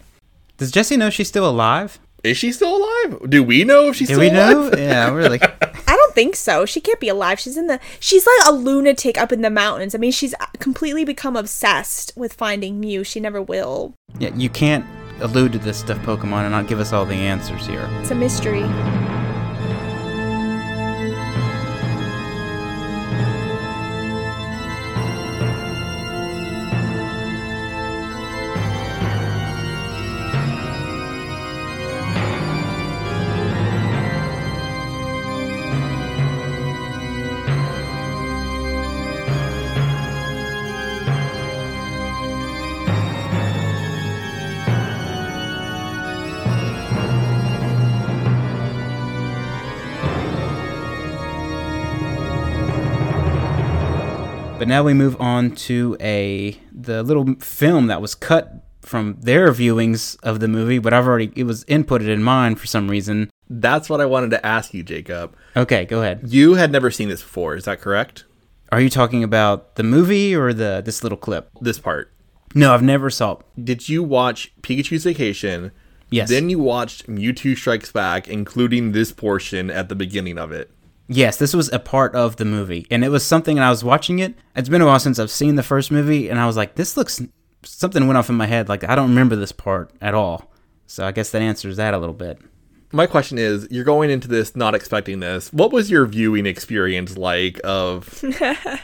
Does 0.58 0.72
Jesse 0.72 0.98
know 0.98 1.10
she's 1.10 1.28
still 1.28 1.50
alive? 1.50 2.00
Is 2.24 2.38
she 2.38 2.52
still 2.52 2.78
alive? 2.78 3.30
Do 3.30 3.44
we 3.44 3.64
know 3.64 3.88
if 3.90 3.96
she's 3.96 4.08
Do 4.08 4.14
still 4.16 4.30
we 4.30 4.30
know? 4.32 4.68
alive? 4.68 4.80
yeah, 4.80 5.12
really. 5.12 5.40
I 5.88 5.96
don't 6.12 6.16
think 6.16 6.36
so. 6.36 6.66
She 6.66 6.82
can't 6.82 7.00
be 7.00 7.10
alive. 7.10 7.40
She's 7.40 7.58
in 7.58 7.68
the. 7.68 7.80
She's 8.00 8.26
like 8.26 8.48
a 8.48 8.52
lunatic 8.52 9.20
up 9.20 9.32
in 9.32 9.42
the 9.42 9.50
mountains. 9.50 9.96
I 9.96 9.98
mean, 9.98 10.12
she's 10.12 10.36
completely 10.60 11.06
become 11.06 11.36
obsessed 11.36 12.12
with 12.16 12.34
finding 12.34 12.80
Mew. 12.80 13.04
She 13.04 13.20
never 13.20 13.42
will. 13.42 13.94
Yeah, 14.20 14.36
you 14.36 14.50
can't 14.50 14.86
allude 15.22 15.54
to 15.54 15.60
this 15.60 15.80
stuff, 15.80 15.98
Pokemon, 16.00 16.44
and 16.44 16.52
not 16.52 16.68
give 16.68 16.80
us 16.80 16.94
all 16.94 17.06
the 17.06 17.16
answers 17.16 17.66
here. 17.66 17.88
It's 18.02 18.12
a 18.12 18.16
mystery. 18.16 18.64
Now 54.72 54.84
we 54.84 54.94
move 54.94 55.20
on 55.20 55.52
to 55.52 55.98
a 56.00 56.58
the 56.72 57.04
little 57.04 57.36
film 57.42 57.88
that 57.88 58.02
was 58.02 58.16
cut 58.16 58.66
from 58.82 59.18
their 59.20 59.52
viewings 59.52 60.18
of 60.24 60.40
the 60.40 60.48
movie, 60.48 60.80
but 60.80 60.94
I've 60.94 61.06
already 61.06 61.30
it 61.36 61.44
was 61.44 61.66
inputted 61.66 62.08
in 62.08 62.24
mine 62.24 62.56
for 62.56 62.68
some 62.68 62.88
reason. 62.88 63.30
That's 63.50 63.90
what 63.90 64.00
I 64.00 64.06
wanted 64.06 64.32
to 64.32 64.46
ask 64.46 64.74
you, 64.74 64.82
Jacob. 64.82 65.36
Okay, 65.58 65.84
go 65.84 66.02
ahead. 66.02 66.22
You 66.26 66.54
had 66.54 66.72
never 66.72 66.90
seen 66.90 67.10
this 67.10 67.22
before, 67.22 67.56
is 67.56 67.66
that 67.66 67.82
correct? 67.82 68.24
Are 68.72 68.80
you 68.80 68.90
talking 68.90 69.26
about 69.26 69.76
the 69.76 69.84
movie 69.84 70.34
or 70.34 70.54
the 70.54 70.82
this 70.84 71.04
little 71.04 71.18
clip? 71.18 71.50
This 71.60 71.78
part. 71.78 72.14
No, 72.56 72.74
I've 72.74 72.82
never 72.82 73.10
saw. 73.10 73.40
Did 73.62 73.90
you 73.90 74.02
watch 74.02 74.54
Pikachu's 74.62 75.04
Vacation? 75.04 75.72
Yes. 76.10 76.30
Then 76.30 76.50
you 76.50 76.60
watched 76.60 77.08
Mewtwo 77.08 77.58
Strikes 77.58 77.92
Back, 77.92 78.30
including 78.30 78.94
this 78.94 79.12
portion 79.12 79.70
at 79.70 79.90
the 79.90 79.96
beginning 79.96 80.38
of 80.38 80.54
it. 80.54 80.72
Yes, 81.14 81.36
this 81.36 81.54
was 81.54 81.70
a 81.74 81.80
part 81.80 82.16
of 82.16 82.38
the 82.38 82.46
movie, 82.46 82.88
and 82.90 83.04
it 83.04 83.10
was 83.10 83.26
something. 83.26 83.58
And 83.58 83.66
I 83.66 83.70
was 83.70 83.84
watching 83.84 84.20
it. 84.20 84.34
It's 84.56 84.70
been 84.70 84.82
a 84.82 84.86
while 84.86 84.98
since 84.98 85.20
I've 85.20 85.30
seen 85.30 85.56
the 85.56 85.64
first 85.64 85.92
movie, 85.92 86.30
and 86.30 86.40
I 86.40 86.48
was 86.48 86.56
like, 86.56 86.76
"This 86.76 86.96
looks." 86.96 87.22
Something 87.64 88.08
went 88.08 88.18
off 88.18 88.30
in 88.30 88.36
my 88.36 88.46
head. 88.46 88.70
Like 88.70 88.86
I 88.86 88.96
don't 88.96 89.10
remember 89.10 89.36
this 89.36 89.52
part 89.52 89.92
at 90.00 90.14
all. 90.14 90.50
So 90.88 91.06
I 91.06 91.12
guess 91.12 91.30
that 91.32 91.42
answers 91.42 91.76
that 91.76 91.94
a 91.94 91.98
little 91.98 92.16
bit. 92.16 92.40
My 92.94 93.08
question 93.08 93.38
is, 93.38 93.68
you're 93.70 93.84
going 93.84 94.10
into 94.10 94.30
this 94.30 94.56
not 94.56 94.74
expecting 94.74 95.20
this. 95.20 95.52
What 95.52 95.74
was 95.74 95.92
your 95.92 96.06
viewing 96.06 96.46
experience 96.46 97.18
like 97.18 97.60
of 97.64 98.24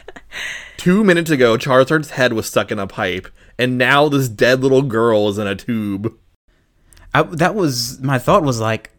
two 0.77 1.03
minutes 1.05 1.29
ago 1.29 1.57
Charizard's 1.57 2.11
head 2.11 2.33
was 2.33 2.45
stuck 2.45 2.71
in 2.71 2.79
a 2.79 2.87
pipe, 2.87 3.29
and 3.57 3.77
now 3.77 4.09
this 4.09 4.27
dead 4.27 4.61
little 4.61 4.81
girl 4.81 5.29
is 5.29 5.37
in 5.37 5.47
a 5.47 5.55
tube? 5.55 6.13
I, 7.13 7.23
that 7.23 7.55
was 7.55 8.01
my 8.01 8.19
thought. 8.19 8.43
Was 8.43 8.59
like, 8.59 8.91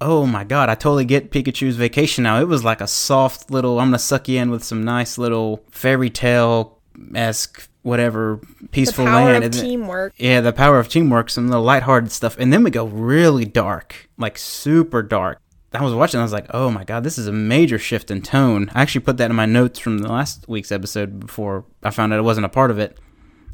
oh 0.00 0.26
my 0.26 0.44
god, 0.44 0.68
I 0.68 0.74
totally 0.74 1.04
get 1.04 1.30
Pikachu's 1.30 1.76
vacation 1.76 2.24
now. 2.24 2.40
It 2.40 2.48
was 2.48 2.64
like 2.64 2.80
a 2.80 2.86
soft 2.86 3.50
little. 3.50 3.80
I'm 3.80 3.88
gonna 3.88 3.98
suck 3.98 4.28
you 4.28 4.40
in 4.40 4.50
with 4.50 4.64
some 4.64 4.84
nice 4.84 5.18
little 5.18 5.64
fairy 5.70 6.10
tale 6.10 6.78
esque 7.14 7.68
whatever 7.82 8.40
The 8.60 8.68
peaceful 8.68 9.04
power 9.06 9.32
land. 9.32 9.44
of 9.44 9.52
teamwork. 9.52 10.14
Yeah, 10.16 10.40
the 10.40 10.52
power 10.52 10.78
of 10.78 10.88
teamwork, 10.88 11.30
some 11.30 11.48
little 11.48 11.62
lighthearted 11.64 12.12
stuff, 12.12 12.36
and 12.38 12.52
then 12.52 12.62
we 12.62 12.70
go 12.70 12.84
really 12.86 13.44
dark, 13.44 14.08
like 14.18 14.36
super 14.38 15.02
dark. 15.02 15.40
I 15.72 15.82
was 15.82 15.94
watching, 15.94 16.18
I 16.18 16.22
was 16.22 16.32
like, 16.32 16.46
oh 16.54 16.70
my 16.70 16.84
god, 16.84 17.04
this 17.04 17.18
is 17.18 17.26
a 17.26 17.32
major 17.32 17.78
shift 17.78 18.10
in 18.10 18.22
tone. 18.22 18.70
I 18.74 18.82
actually 18.82 19.02
put 19.02 19.18
that 19.18 19.30
in 19.30 19.36
my 19.36 19.46
notes 19.46 19.78
from 19.78 19.98
the 19.98 20.08
last 20.08 20.48
week's 20.48 20.72
episode 20.72 21.20
before 21.20 21.64
I 21.82 21.90
found 21.90 22.12
out 22.12 22.18
it 22.18 22.22
wasn't 22.22 22.46
a 22.46 22.50
part 22.50 22.70
of 22.70 22.78
it. 22.78 22.98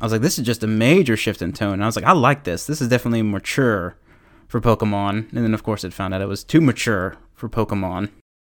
I 0.00 0.04
was 0.04 0.12
like, 0.12 0.20
this 0.22 0.38
is 0.38 0.46
just 0.46 0.62
a 0.62 0.68
major 0.68 1.16
shift 1.16 1.42
in 1.42 1.52
tone. 1.52 1.74
And 1.74 1.82
I 1.82 1.86
was 1.86 1.96
like, 1.96 2.04
I 2.04 2.12
like 2.12 2.44
this. 2.44 2.66
This 2.66 2.80
is 2.80 2.88
definitely 2.88 3.22
mature 3.22 3.96
for 4.54 4.60
Pokemon. 4.60 5.32
And 5.32 5.42
then, 5.44 5.52
of 5.52 5.64
course, 5.64 5.82
it 5.82 5.92
found 5.92 6.14
out 6.14 6.20
it 6.20 6.28
was 6.28 6.44
too 6.44 6.60
mature 6.60 7.16
for 7.34 7.48
Pokemon. 7.48 8.10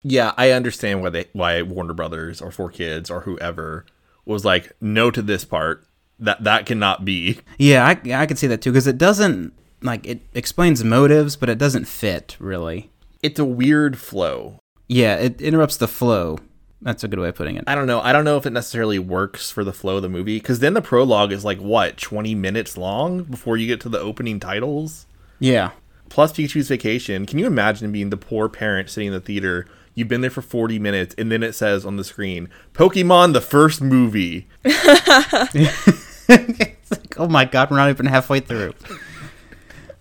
Yeah, 0.03 0.34
I 0.35 0.51
understand 0.51 1.01
why 1.01 1.09
they 1.09 1.27
why 1.31 1.61
Warner 1.61 1.93
Brothers 1.93 2.41
or 2.41 2.51
Four 2.51 2.69
Kids 2.69 3.09
or 3.09 3.22
whoever 3.22 3.85
was 4.26 4.43
like 4.43 4.73
no 4.81 5.09
to 5.09 5.22
this 5.22 5.45
part. 5.45 5.88
That 6.19 6.43
that 6.43 6.65
cannot 6.65 7.05
be. 7.05 7.39
Yeah, 7.57 7.85
I, 7.85 8.11
I 8.11 8.26
could 8.26 8.38
see 8.38 8.47
that 8.47 8.61
too, 8.61 8.73
because 8.73 8.88
it 8.88 8.97
doesn't, 8.97 9.53
like, 9.81 10.05
it 10.05 10.22
explains 10.34 10.84
motives, 10.84 11.38
but 11.38 11.47
it 11.47 11.57
doesn't 11.57 11.85
fit, 11.85 12.35
really. 12.39 12.91
It's 13.23 13.39
a 13.39 13.45
weird 13.45 13.97
flow. 13.97 14.59
Yeah, 14.89 15.15
it 15.15 15.39
interrupts 15.39 15.77
the 15.77 15.88
flow. 15.88 16.39
That's 16.81 17.05
a 17.05 17.07
good 17.07 17.19
way 17.19 17.30
of 17.30 17.35
putting 17.35 17.55
it. 17.55 17.63
I 17.67 17.76
don't 17.76 17.88
know. 17.88 18.01
I 18.01 18.11
don't 18.11 18.26
know 18.26 18.35
if 18.35 18.45
it 18.45 18.51
necessarily 18.51 18.99
works 18.99 19.49
for 19.49 19.63
the 19.63 19.73
flow 19.73 19.95
of 19.95 20.01
the 20.01 20.09
movie 20.09 20.39
because 20.39 20.59
then 20.59 20.73
the 20.73 20.81
prologue 20.81 21.31
is 21.31 21.45
like 21.45 21.59
what 21.59 21.95
twenty 21.95 22.35
minutes 22.35 22.76
long 22.76 23.23
before 23.23 23.55
you 23.55 23.65
get 23.65 23.80
to 23.81 23.89
the 23.89 23.99
opening 23.99 24.41
titles. 24.41 25.07
Yeah. 25.39 25.72
Plus 26.10 26.32
Pikachu's 26.32 26.68
Vacation. 26.68 27.26
Can 27.26 27.40
you 27.40 27.48
imagine 27.48 27.91
being 27.91 28.10
the 28.10 28.18
poor 28.18 28.49
parent 28.49 28.90
sitting 28.90 29.07
in 29.07 29.14
the 29.14 29.19
theater? 29.19 29.68
You've 29.94 30.07
been 30.07 30.22
there 30.22 30.30
for 30.30 30.41
40 30.41 30.77
minutes, 30.80 31.15
and 31.18 31.32
then 31.32 31.41
it 31.41 31.53
says 31.53 31.86
on 31.86 31.95
the 31.95 32.03
screen, 32.03 32.49
Pokemon 32.73 33.34
the 33.34 33.41
first 33.41 33.82
movie. 33.82 34.48
it's 34.64 36.91
like, 36.91 37.15
oh 37.18 37.27
my 37.27 37.45
god, 37.45 37.72
we're 37.72 37.77
not 37.77 37.90
even 37.90 38.06
halfway 38.06 38.40
through. 38.40 38.73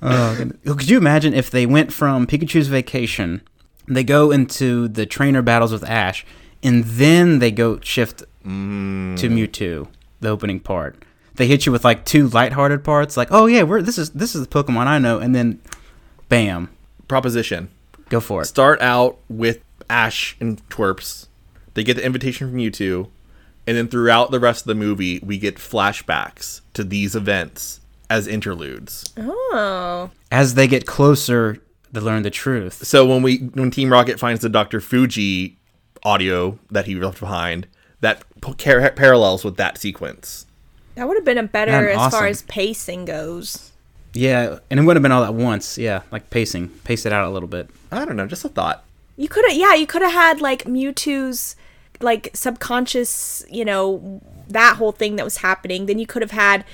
Oh, 0.07 0.51
could 0.67 0.91
you 0.91 0.99
imagine 0.99 1.33
if 1.33 1.51
they 1.51 1.65
went 1.65 1.91
from 1.91 2.27
Pikachu's 2.27 2.69
vacation, 2.69 3.41
they 3.89 4.05
go 4.05 4.31
into 4.31 4.87
the 4.87 5.07
trainer 5.07 5.41
battles 5.41 5.73
with 5.73 5.83
Ash, 5.85 6.27
and 6.63 6.85
then 6.85 7.39
they 7.39 7.51
go 7.51 7.81
shift 7.81 8.23
mm. 8.45 9.17
to 9.17 9.29
Mewtwo, 9.29 9.89
the 10.21 10.29
opening 10.29 10.61
part. 10.61 11.03
They 11.37 11.47
hit 11.47 11.65
you 11.65 11.73
with 11.73 11.85
like 11.85 12.05
two 12.05 12.29
lighthearted 12.29 12.85
parts, 12.85 13.17
like, 13.17 13.29
oh 13.31 13.47
yeah, 13.47 13.63
we're 13.63 13.83
this 13.83 13.99
is 13.99 14.11
this 14.11 14.35
is 14.35 14.47
the 14.47 14.47
Pokemon 14.47 14.87
I 14.87 14.99
know, 14.99 15.19
and 15.19 15.35
then, 15.35 15.61
bam, 16.29 16.71
Proposition. 17.09 17.69
Go 18.09 18.21
for 18.21 18.43
it. 18.43 18.47
start 18.47 18.81
out 18.81 19.19
with 19.29 19.61
Ash 19.89 20.37
and 20.41 20.67
Twerps. 20.69 21.27
They 21.75 21.83
get 21.85 21.95
the 21.97 22.05
invitation 22.05 22.49
from 22.51 22.59
Mewtwo, 22.59 23.09
and 23.67 23.77
then 23.77 23.89
throughout 23.89 24.31
the 24.31 24.39
rest 24.41 24.63
of 24.63 24.67
the 24.69 24.75
movie, 24.75 25.19
we 25.21 25.39
get 25.39 25.57
flashbacks 25.57 26.61
to 26.75 26.85
these 26.85 27.17
events 27.17 27.81
as 28.11 28.27
interludes. 28.27 29.05
Oh. 29.17 30.11
As 30.31 30.55
they 30.55 30.67
get 30.67 30.87
closer, 30.87 31.59
they 31.93 32.01
learn 32.01 32.23
the 32.23 32.31
truth. 32.31 32.85
So 32.87 33.07
when 33.07 33.23
we 33.23 33.39
when 33.39 33.71
Team 33.71 33.91
Rocket 33.91 34.19
finds 34.21 34.43
the 34.43 34.49
Dr. 34.49 34.81
Fuji 34.81 35.57
audio 36.03 36.59
that 36.71 36.87
he 36.87 36.95
left 36.97 37.21
behind, 37.21 37.67
that 38.01 38.23
p- 38.43 38.53
parallels 38.55 39.45
with 39.45 39.57
that 39.57 39.79
sequence. 39.79 40.47
That 40.97 41.09
would 41.09 41.17
have 41.17 41.25
been 41.25 41.39
a 41.39 41.43
better 41.45 41.73
Man, 41.73 41.85
as 41.91 41.97
awesome. 41.97 42.19
far 42.19 42.27
as 42.29 42.43
pacing 42.43 43.07
goes. 43.07 43.73
Yeah, 44.15 44.59
and 44.71 44.81
it 44.81 44.83
wouldn't 44.85 44.97
have 44.97 45.03
been 45.03 45.13
all 45.13 45.25
at 45.25 45.35
once. 45.35 45.77
Yeah, 45.77 46.03
like 46.11 46.31
pacing, 46.31 46.69
pace 46.85 47.05
it 47.05 47.13
out 47.13 47.27
a 47.27 47.31
little 47.31 47.49
bit. 47.49 47.69
I 47.91 48.05
don't 48.05 48.17
know, 48.17 48.27
just 48.27 48.45
a 48.45 48.49
thought. 48.49 48.85
You 49.17 49.29
could 49.29 49.45
have, 49.49 49.57
yeah, 49.57 49.75
you 49.75 49.87
could 49.87 50.03
have 50.03 50.13
had 50.13 50.41
like 50.41 50.65
Mewtwo's 50.65 51.57
like 52.01 52.31
subconscious, 52.35 53.45
you 53.51 53.65
know, 53.65 54.21
that 54.49 54.77
whole 54.77 54.93
thing 54.93 55.17
that 55.17 55.25
was 55.25 55.39
happening. 55.39 55.87
Then 55.87 55.99
you 55.99 56.07
could 56.07 56.23
have 56.23 56.31
had 56.31 56.65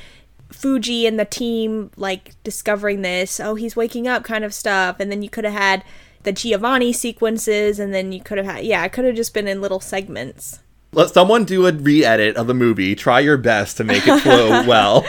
Fuji 0.51 1.07
and 1.07 1.19
the 1.19 1.25
team 1.25 1.91
like 1.97 2.33
discovering 2.45 3.03
this. 3.03 3.41
Oh, 3.41 3.55
he's 3.55 3.77
waking 3.77 4.07
up, 4.09 4.25
kind 4.25 4.45
of 4.45 4.55
stuff. 4.55 5.01
And 5.01 5.11
then 5.11 5.23
you 5.23 5.31
could 5.31 5.45
have 5.45 5.55
had 5.55 5.85
the 6.23 6.33
Giovanni 6.33 6.93
sequences, 6.93 7.79
and 7.79 7.95
then 7.95 8.13
you 8.13 8.21
could 8.21 8.37
have 8.37 8.47
had, 8.47 8.65
yeah, 8.65 8.85
it 8.85 8.93
could 8.93 9.07
have 9.07 9.15
just 9.15 9.33
been 9.33 9.49
in 9.49 9.63
little 9.63 9.81
segments. 9.81 10.59
Let 10.93 11.11
someone 11.11 11.45
do 11.45 11.67
a 11.67 11.73
re-edit 11.73 12.37
of 12.37 12.47
the 12.47 12.55
movie. 12.55 12.95
Try 12.95 13.21
your 13.21 13.37
best 13.39 13.77
to 13.79 13.85
make 13.85 14.07
it 14.07 14.21
flow 14.21 14.65
well. 14.67 15.07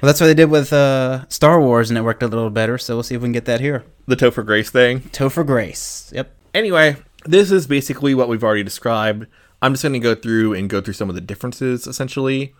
Well, 0.00 0.08
that's 0.08 0.20
what 0.20 0.28
they 0.28 0.34
did 0.34 0.50
with 0.50 0.72
uh, 0.72 1.28
Star 1.28 1.60
Wars, 1.60 1.90
and 1.90 1.98
it 1.98 2.02
worked 2.02 2.22
a 2.22 2.26
little 2.26 2.50
better. 2.50 2.78
So 2.78 2.96
we'll 2.96 3.02
see 3.02 3.14
if 3.14 3.20
we 3.20 3.26
can 3.26 3.32
get 3.32 3.44
that 3.44 3.60
here. 3.60 3.84
the 4.06 4.16
Topher 4.16 4.44
Grace 4.44 4.70
thing. 4.70 5.00
Topher 5.00 5.44
Grace. 5.46 6.10
Yep. 6.14 6.34
Anyway, 6.54 6.96
this 7.26 7.50
is 7.50 7.66
basically 7.66 8.14
what 8.14 8.28
we've 8.28 8.42
already 8.42 8.62
described. 8.64 9.26
I'm 9.62 9.74
just 9.74 9.82
going 9.82 9.92
to 9.92 9.98
go 9.98 10.14
through 10.14 10.54
and 10.54 10.70
go 10.70 10.80
through 10.80 10.94
some 10.94 11.08
of 11.10 11.14
the 11.14 11.20
differences. 11.20 11.86
Essentially, 11.86 12.54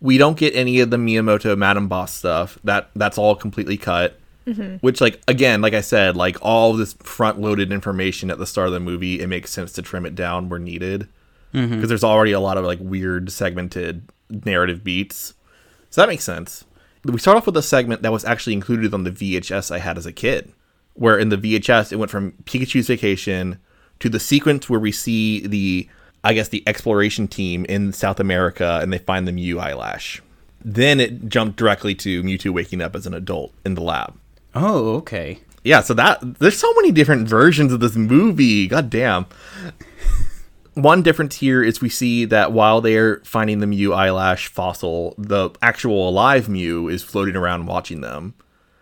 we 0.00 0.18
don't 0.18 0.36
get 0.36 0.54
any 0.54 0.80
of 0.80 0.90
the 0.90 0.98
Miyamoto 0.98 1.56
Madam 1.56 1.88
Boss 1.88 2.12
stuff. 2.12 2.58
That 2.64 2.90
that's 2.94 3.16
all 3.16 3.34
completely 3.34 3.76
cut. 3.76 4.18
Which, 4.82 5.00
like 5.00 5.22
again, 5.26 5.62
like 5.62 5.72
I 5.72 5.80
said, 5.80 6.16
like 6.16 6.36
all 6.42 6.74
this 6.74 6.92
front-loaded 6.92 7.72
information 7.72 8.30
at 8.30 8.36
the 8.36 8.46
start 8.46 8.66
of 8.66 8.74
the 8.74 8.80
movie, 8.80 9.20
it 9.22 9.26
makes 9.26 9.50
sense 9.50 9.72
to 9.72 9.80
trim 9.80 10.04
it 10.04 10.14
down 10.14 10.50
where 10.50 10.60
needed 10.60 11.08
because 11.52 11.88
there's 11.88 12.04
already 12.04 12.32
a 12.32 12.40
lot 12.40 12.58
of 12.58 12.64
like 12.66 12.78
weird 12.78 13.32
segmented 13.32 14.02
narrative 14.28 14.84
beats. 14.84 15.32
So 15.88 16.02
that 16.02 16.08
makes 16.08 16.24
sense. 16.24 16.66
We 17.04 17.18
start 17.18 17.36
off 17.36 17.46
with 17.46 17.56
a 17.56 17.62
segment 17.62 18.02
that 18.02 18.12
was 18.12 18.24
actually 18.24 18.54
included 18.54 18.94
on 18.94 19.04
the 19.04 19.10
VHS 19.10 19.70
I 19.70 19.78
had 19.78 19.98
as 19.98 20.06
a 20.06 20.12
kid, 20.12 20.52
where 20.94 21.18
in 21.18 21.28
the 21.28 21.36
VHS 21.36 21.92
it 21.92 21.96
went 21.96 22.10
from 22.10 22.32
Pikachu's 22.44 22.86
Vacation 22.86 23.58
to 24.00 24.08
the 24.08 24.20
sequence 24.20 24.70
where 24.70 24.80
we 24.80 24.90
see 24.90 25.46
the, 25.46 25.88
I 26.22 26.32
guess, 26.32 26.48
the 26.48 26.62
exploration 26.66 27.28
team 27.28 27.66
in 27.66 27.92
South 27.92 28.20
America 28.20 28.78
and 28.82 28.92
they 28.92 28.98
find 28.98 29.28
the 29.28 29.32
Mew 29.32 29.60
eyelash. 29.60 30.22
Then 30.64 30.98
it 30.98 31.28
jumped 31.28 31.56
directly 31.56 31.94
to 31.96 32.22
Mewtwo 32.22 32.50
waking 32.50 32.80
up 32.80 32.96
as 32.96 33.06
an 33.06 33.12
adult 33.12 33.52
in 33.66 33.74
the 33.74 33.82
lab. 33.82 34.18
Oh, 34.54 34.94
okay. 34.96 35.40
Yeah, 35.62 35.80
so 35.80 35.94
that 35.94 36.20
there's 36.38 36.58
so 36.58 36.72
many 36.74 36.90
different 36.90 37.28
versions 37.28 37.72
of 37.72 37.80
this 37.80 37.96
movie. 37.96 38.66
God 38.66 38.88
damn. 38.88 39.26
One 40.74 41.02
difference 41.02 41.36
here 41.36 41.62
is 41.62 41.80
we 41.80 41.88
see 41.88 42.24
that 42.24 42.50
while 42.50 42.80
they're 42.80 43.20
finding 43.24 43.60
the 43.60 43.66
Mew 43.66 43.92
eyelash 43.92 44.48
fossil, 44.48 45.14
the 45.16 45.50
actual 45.62 46.08
alive 46.08 46.48
Mew 46.48 46.88
is 46.88 47.04
floating 47.04 47.36
around 47.36 47.66
watching 47.66 48.00
them. 48.00 48.34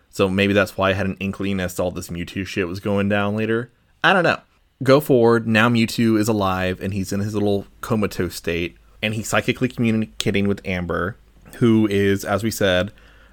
So 0.09 0.27
maybe 0.27 0.53
that's 0.53 0.75
why 0.75 0.89
I 0.89 0.93
had 0.93 1.05
an 1.05 1.17
inkling 1.19 1.59
as 1.59 1.75
to 1.75 1.83
all 1.83 1.91
this 1.91 2.09
Mewtwo 2.09 2.47
shit 2.47 2.67
was 2.67 2.79
going 2.79 3.09
down 3.09 3.35
later. 3.35 3.71
I 4.03 4.11
don't 4.11 4.23
know. 4.23 4.41
Go 4.81 4.99
forward, 4.99 5.47
now 5.47 5.69
Mewtwo 5.69 6.19
is 6.19 6.27
alive 6.27 6.81
and 6.81 6.95
he's 6.95 7.13
in 7.13 7.19
his 7.19 7.35
little 7.35 7.67
comatose 7.81 8.35
state, 8.35 8.75
and 9.01 9.13
he's 9.13 9.29
psychically 9.29 9.67
communicating 9.69 10.47
with 10.47 10.65
Amber, 10.65 11.17
who 11.57 11.87
is, 11.87 12.25
as 12.25 12.43
we 12.43 12.49
said, 12.49 12.91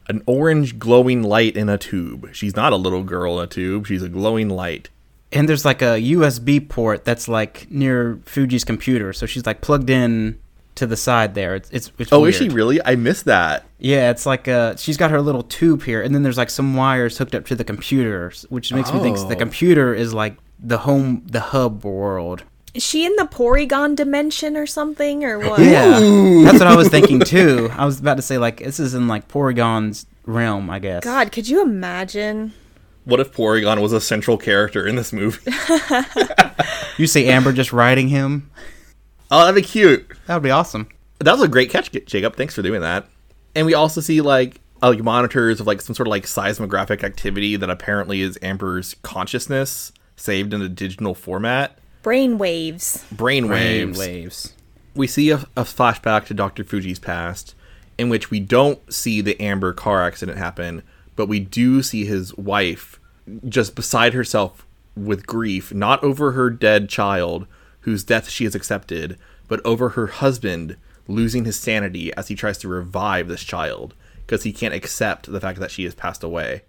an 0.09 0.23
orange 0.27 0.79
glowing 0.79 1.23
light 1.23 1.57
in 1.57 1.71
a 1.71 1.79
tube. 1.79 2.29
She's 2.33 2.57
not 2.57 2.75
a 2.75 2.77
little 2.77 3.05
girl 3.05 3.39
in 3.39 3.45
a 3.45 3.47
tube, 3.47 3.87
she's 3.87 4.03
a 4.03 4.09
glowing 4.09 4.51
light. 4.51 4.91
And 5.33 5.49
there's 5.49 5.65
like 5.65 5.81
a 5.83 6.01
USB 6.01 6.67
port 6.69 7.05
that's 7.05 7.29
like 7.29 7.67
near 7.71 8.19
Fuji's 8.27 8.65
computer, 8.65 9.13
so 9.13 9.27
she's 9.27 9.47
like 9.47 9.61
plugged 9.61 9.89
in 9.91 10.39
to 10.77 10.87
the 10.87 10.97
side 10.97 11.35
there. 11.35 11.55
It's 11.55 11.71
it's, 11.71 11.93
it's 11.99 12.13
Oh, 12.13 12.25
is 12.25 12.35
she 12.35 12.49
really? 12.49 12.81
I 12.85 12.97
missed 12.97 13.27
that. 13.27 13.65
Yeah, 13.79 14.11
it's 14.11 14.27
like 14.27 14.49
uh 14.49 14.75
she's 14.77 14.97
got 14.97 15.11
her 15.13 15.21
little 15.21 15.43
tube 15.45 15.83
here, 15.85 16.03
and 16.03 16.15
then 16.15 16.23
there's 16.25 16.39
like 16.39 16.51
some 16.51 16.75
wires 16.75 17.17
hooked 17.19 17.35
up 17.35 17.47
to 17.47 17.55
the 17.55 17.65
computer, 17.65 18.33
which 18.49 18.73
makes 18.73 18.93
me 18.93 18.99
think 19.01 19.19
the 19.19 19.35
Oh. 19.37 19.39
computer 19.39 19.95
is 19.95 20.13
like 20.13 20.37
the 20.59 20.79
home, 20.79 21.23
the 21.27 21.41
hub 21.41 21.85
world. 21.85 22.43
Is 22.75 22.83
she 22.85 23.05
in 23.05 23.15
the 23.17 23.25
Porygon 23.25 23.97
dimension 23.97 24.57
or 24.57 24.65
something, 24.67 25.25
or 25.25 25.39
what? 25.41 25.59
Yeah, 25.61 25.99
that's 26.45 26.59
what 26.61 26.69
I 26.69 26.77
was 26.77 26.89
thinking 26.89 27.21
too. 27.25 27.69
I 27.77 27.85
was 27.85 27.99
about 28.01 28.17
to 28.17 28.23
say 28.23 28.39
like 28.39 28.59
this 28.59 28.79
is 28.81 28.95
in 28.95 29.07
like 29.09 29.29
Porygon's 29.29 30.07
realm, 30.27 30.71
I 30.71 30.79
guess. 30.81 31.03
God, 31.05 31.31
could 31.33 31.49
you 31.49 31.63
imagine? 31.63 32.53
What 33.05 33.21
if 33.21 33.33
Porygon 33.33 33.81
was 33.81 33.93
a 33.93 34.01
central 34.01 34.37
character 34.37 34.87
in 34.87 34.97
this 34.97 35.13
movie? 35.13 35.51
You 37.01 37.07
see 37.07 37.29
Amber 37.29 37.53
just 37.55 37.73
riding 37.73 38.09
him? 38.09 38.51
oh, 39.31 39.41
that'd 39.41 39.55
be 39.55 39.67
cute. 39.67 40.07
That 40.27 40.35
would 40.35 40.43
be 40.43 40.51
awesome. 40.51 40.87
That 41.21 41.33
was 41.33 41.41
a 41.41 41.49
great 41.49 41.71
catch, 41.71 41.91
Jacob. 41.91 42.37
Thanks 42.37 42.55
for 42.55 42.61
doing 42.61 42.83
that. 42.83 43.07
And 43.55 43.65
we 43.65 43.73
also 43.73 44.03
see 44.03 44.21
like 44.21 44.61
uh, 44.83 44.91
like 44.91 45.03
monitors 45.03 45.61
of 45.61 45.67
like 45.67 45.81
some 45.81 45.95
sort 45.95 46.07
of 46.07 46.11
like 46.11 46.27
seismographic 46.27 47.03
activity 47.03 47.57
that 47.57 47.71
apparently 47.71 48.21
is 48.21 48.39
Amber's 48.43 48.97
consciousness 49.03 49.93
saved 50.17 50.53
in 50.53 50.61
a 50.61 50.69
digital 50.69 51.15
format. 51.15 51.79
Brain 52.03 52.37
waves. 52.37 53.03
Brain 53.11 53.47
Brain 53.47 53.89
waves. 53.89 53.99
waves. 53.99 54.53
we 54.95 55.07
see 55.07 55.31
a, 55.31 55.37
a 55.57 55.65
flashback 55.65 56.27
to 56.27 56.35
Dr. 56.35 56.65
Fuji's 56.65 56.99
past 56.99 57.55
in 57.97 58.11
which 58.11 58.31
we 58.31 58.41
don't 58.41 58.93
see 58.93 59.23
the 59.23 59.41
Amber 59.41 59.73
car 59.73 60.03
accident 60.03 60.37
happen, 60.37 60.83
but 61.17 61.27
we 61.27 61.41
do 61.41 61.83
see 61.83 62.05
his 62.05 62.37
wife 62.37 63.01
just 63.49 63.75
beside 63.75 64.15
herself 64.15 64.67
with 64.97 65.27
grief, 65.27 65.73
not 65.73 66.03
over 66.03 66.33
her 66.33 66.51
dead 66.51 66.89
child, 66.89 67.47
whose 67.81 68.05
death 68.05 68.29
she 68.29 68.45
has 68.45 68.55
accepted, 68.55 69.19
but 69.49 69.65
over 69.65 69.91
her 69.91 70.09
husband 70.09 70.77
losing 71.09 71.45
his 71.45 71.59
sanity 71.59 72.13
as 72.15 72.29
he 72.29 72.35
tries 72.35 72.59
to 72.59 72.69
revive 72.69 73.29
this 73.29 73.43
child 73.43 73.95
because 74.27 74.45
he 74.45 74.53
can't 74.53 74.75
accept 74.75 75.31
the 75.31 75.41
fact 75.41 75.59
that 75.59 75.71
she 75.71 75.85
has 75.85 75.95
passed 75.95 76.23
away. 76.23 76.63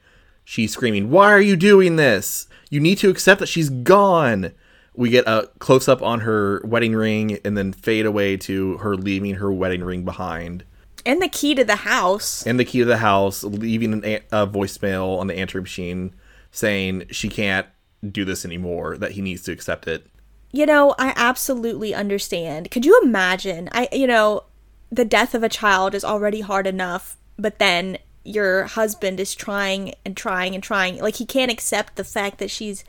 She's 0.44 0.74
screaming, 0.74 1.12
Why 1.12 1.32
are 1.32 1.42
you 1.42 1.56
doing 1.56 1.96
this? 1.96 2.48
You 2.70 2.80
need 2.80 2.98
to 3.00 3.10
accept 3.10 3.40
that 3.40 3.48
she's 3.48 3.70
gone. 3.70 4.52
We 4.96 5.10
get 5.10 5.28
a 5.28 5.50
close 5.60 5.88
up 5.88 6.02
on 6.02 6.22
her 6.22 6.62
wedding 6.66 6.94
ring 6.94 7.40
and 7.46 7.56
then 7.56 7.72
fade 7.72 8.06
away 8.06 8.38
to 8.38 8.78
her 8.78 8.96
leaving 8.96 9.36
her 9.36 9.52
wedding 9.52 9.84
ring 9.84 10.04
behind. 10.04 10.64
And 11.06 11.22
the 11.22 11.30
key 11.30 11.56
to 11.56 11.64
the 11.64 11.78
house. 11.78 12.46
And 12.46 12.60
the 12.60 12.66
key 12.66 12.80
to 12.80 12.86
the 12.86 12.98
house, 12.98 13.44
leaving 13.44 13.94
an, 13.94 14.06
a 14.06 14.22
a 14.32 14.48
voicemail 14.48 15.20
on 15.20 15.28
the 15.28 15.38
answering 15.38 15.64
machine 15.64 16.14
saying 16.52 17.06
she 17.12 17.30
can't 17.30 17.68
do 18.10 18.26
this 18.26 18.46
anymore, 18.46 18.98
that 18.98 19.12
he 19.12 19.22
needs 19.22 19.44
to 19.44 19.52
accept 19.52 19.88
it. 19.88 20.08
You 20.52 20.66
know, 20.66 20.96
I 21.00 21.14
absolutely 21.16 21.94
understand. 21.96 22.72
Could 22.72 22.86
you 22.86 23.00
imagine? 23.04 23.70
I 23.72 23.88
you 23.92 24.08
know, 24.08 24.44
the 24.92 25.06
death 25.06 25.34
of 25.34 25.44
a 25.44 25.50
child 25.50 25.96
is 25.96 26.04
already 26.04 26.42
hard 26.42 26.68
enough, 26.68 27.18
but 27.38 27.60
then 27.60 27.98
your 28.24 28.66
husband 28.66 29.20
is 29.20 29.34
trying 29.34 29.96
and 30.06 30.16
trying 30.16 30.54
and 30.54 30.64
trying. 30.64 31.00
Like 31.00 31.16
he 31.16 31.26
can't 31.26 31.52
accept 31.52 31.96
the 31.96 32.04
fact 32.04 32.38
that 32.40 32.52
she's 32.52 32.84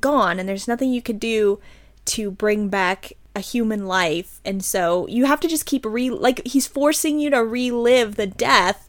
gone 0.00 0.38
and 0.38 0.48
there's 0.48 0.68
nothing 0.68 0.92
you 0.92 1.00
could 1.00 1.20
do 1.20 1.60
to 2.06 2.30
bring 2.30 2.68
back 2.68 3.12
a 3.36 3.40
human 3.40 3.86
life. 3.86 4.40
And 4.44 4.64
so 4.64 5.06
you 5.08 5.26
have 5.26 5.40
to 5.40 5.48
just 5.48 5.66
keep 5.66 5.84
re 5.84 6.08
like 6.10 6.44
he's 6.46 6.66
forcing 6.66 7.20
you 7.20 7.30
to 7.30 7.44
relive 7.44 8.16
the 8.16 8.26
death 8.26 8.88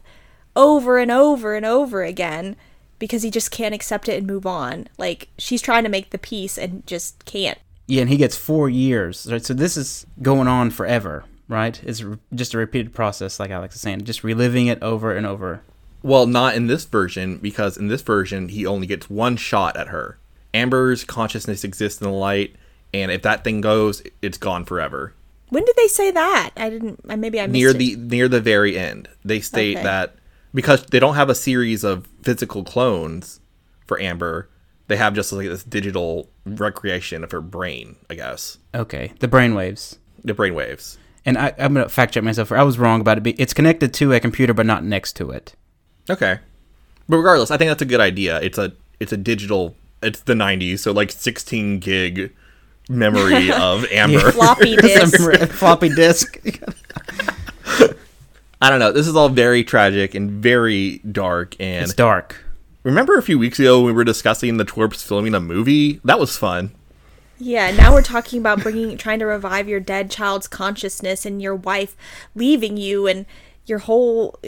over 0.56 0.98
and 0.98 1.10
over 1.10 1.54
and 1.54 1.66
over 1.66 2.02
again 2.02 2.56
because 2.98 3.22
he 3.22 3.30
just 3.30 3.50
can't 3.50 3.74
accept 3.74 4.08
it 4.08 4.16
and 4.16 4.26
move 4.26 4.46
on. 4.46 4.88
Like 4.96 5.28
she's 5.36 5.62
trying 5.62 5.84
to 5.84 5.90
make 5.90 6.10
the 6.10 6.18
peace 6.18 6.56
and 6.56 6.84
just 6.86 7.24
can't. 7.26 7.58
Yeah, 7.86 8.00
and 8.00 8.10
he 8.10 8.16
gets 8.16 8.36
four 8.36 8.70
years. 8.70 9.28
Right? 9.30 9.44
So 9.44 9.52
this 9.52 9.76
is 9.76 10.06
going 10.22 10.48
on 10.48 10.70
forever, 10.70 11.24
right? 11.46 11.80
It's 11.84 12.02
re- 12.02 12.18
just 12.34 12.54
a 12.54 12.58
repeated 12.58 12.94
process, 12.94 13.38
like 13.38 13.50
Alex 13.50 13.74
is 13.74 13.82
saying, 13.82 14.04
just 14.04 14.24
reliving 14.24 14.66
it 14.66 14.82
over 14.82 15.14
and 15.14 15.26
over. 15.26 15.62
Well, 16.02 16.26
not 16.26 16.54
in 16.54 16.68
this 16.68 16.84
version, 16.84 17.38
because 17.38 17.76
in 17.76 17.88
this 17.88 18.02
version, 18.02 18.48
he 18.48 18.64
only 18.64 18.86
gets 18.86 19.10
one 19.10 19.36
shot 19.36 19.76
at 19.76 19.88
her. 19.88 20.18
Amber's 20.54 21.04
consciousness 21.04 21.64
exists 21.64 22.00
in 22.00 22.06
the 22.06 22.14
light, 22.14 22.56
and 22.94 23.10
if 23.10 23.22
that 23.22 23.44
thing 23.44 23.60
goes, 23.60 24.02
it's 24.22 24.38
gone 24.38 24.64
forever. 24.64 25.14
When 25.50 25.64
did 25.64 25.76
they 25.76 25.88
say 25.88 26.10
that? 26.10 26.50
I 26.56 26.68
didn't. 26.70 27.04
Maybe 27.06 27.40
I 27.40 27.46
missed 27.46 27.52
near 27.52 27.70
it. 27.70 27.78
the 27.78 27.96
near 27.96 28.28
the 28.28 28.40
very 28.40 28.78
end 28.78 29.08
they 29.24 29.40
state 29.40 29.76
Okay. 29.76 29.84
that 29.84 30.14
because 30.54 30.84
they 30.86 30.98
don't 31.00 31.14
have 31.14 31.30
a 31.30 31.34
series 31.34 31.84
of 31.84 32.06
physical 32.22 32.64
clones 32.64 33.40
for 33.86 34.00
amber 34.00 34.48
they 34.88 34.96
have 34.96 35.14
just 35.14 35.32
like 35.32 35.46
this 35.46 35.62
digital 35.64 36.28
recreation 36.46 37.22
of 37.24 37.30
her 37.30 37.40
brain 37.40 37.96
i 38.10 38.14
guess 38.14 38.58
Okay, 38.74 39.12
the 39.20 39.28
brain 39.28 39.54
waves. 39.54 39.98
the 40.24 40.34
brain 40.34 40.54
waves 40.54 40.98
And 41.26 41.36
I, 41.38 41.52
I'm 41.58 41.74
gonna 41.74 41.88
fact 41.88 42.14
check 42.14 42.24
myself. 42.24 42.52
I 42.52 42.62
was 42.62 42.78
wrong 42.78 43.00
about 43.00 43.26
it. 43.26 43.34
It's 43.38 43.52
connected 43.54 43.92
to 43.94 44.12
a 44.14 44.20
computer, 44.20 44.52
but 44.54 44.66
not 44.66 44.84
next 44.84 45.14
to 45.16 45.30
it. 45.30 45.54
okay 46.10 46.38
but 47.08 47.16
regardless 47.16 47.50
i 47.50 47.56
think 47.56 47.68
that's 47.70 47.82
a 47.82 47.86
good 47.86 48.00
idea 48.00 48.38
it's 48.42 48.58
a 48.58 48.72
it's 49.00 49.12
a 49.12 49.16
digital 49.16 49.74
it's 50.02 50.20
the 50.20 50.34
90s, 50.34 50.78
so 50.80 50.92
like 50.92 51.10
16 51.10 51.80
gig 51.80 52.32
memory 52.88 53.52
of 53.52 53.84
Amber. 53.92 54.32
Floppy 54.32 54.76
disk. 54.76 55.18
floppy 55.52 55.88
disk. 55.90 56.38
I 58.60 58.70
don't 58.70 58.80
know. 58.80 58.90
This 58.90 59.06
is 59.06 59.14
all 59.14 59.28
very 59.28 59.62
tragic 59.62 60.14
and 60.14 60.30
very 60.30 60.98
dark. 60.98 61.54
And 61.60 61.84
it's 61.84 61.94
dark. 61.94 62.36
remember 62.82 63.16
a 63.16 63.22
few 63.22 63.38
weeks 63.38 63.58
ago 63.60 63.78
when 63.78 63.86
we 63.86 63.92
were 63.92 64.04
discussing 64.04 64.56
the 64.56 64.64
twerps 64.64 65.04
filming 65.06 65.34
a 65.34 65.40
movie? 65.40 66.00
That 66.04 66.18
was 66.18 66.36
fun. 66.36 66.72
Yeah, 67.40 67.70
now 67.70 67.92
we're 67.92 68.02
talking 68.02 68.40
about 68.40 68.62
bringing, 68.64 68.96
trying 68.96 69.20
to 69.20 69.26
revive 69.26 69.68
your 69.68 69.78
dead 69.78 70.10
child's 70.10 70.48
consciousness 70.48 71.24
and 71.24 71.40
your 71.40 71.54
wife 71.54 71.96
leaving 72.34 72.76
you 72.76 73.06
and 73.06 73.26
your 73.64 73.78
whole, 73.78 74.40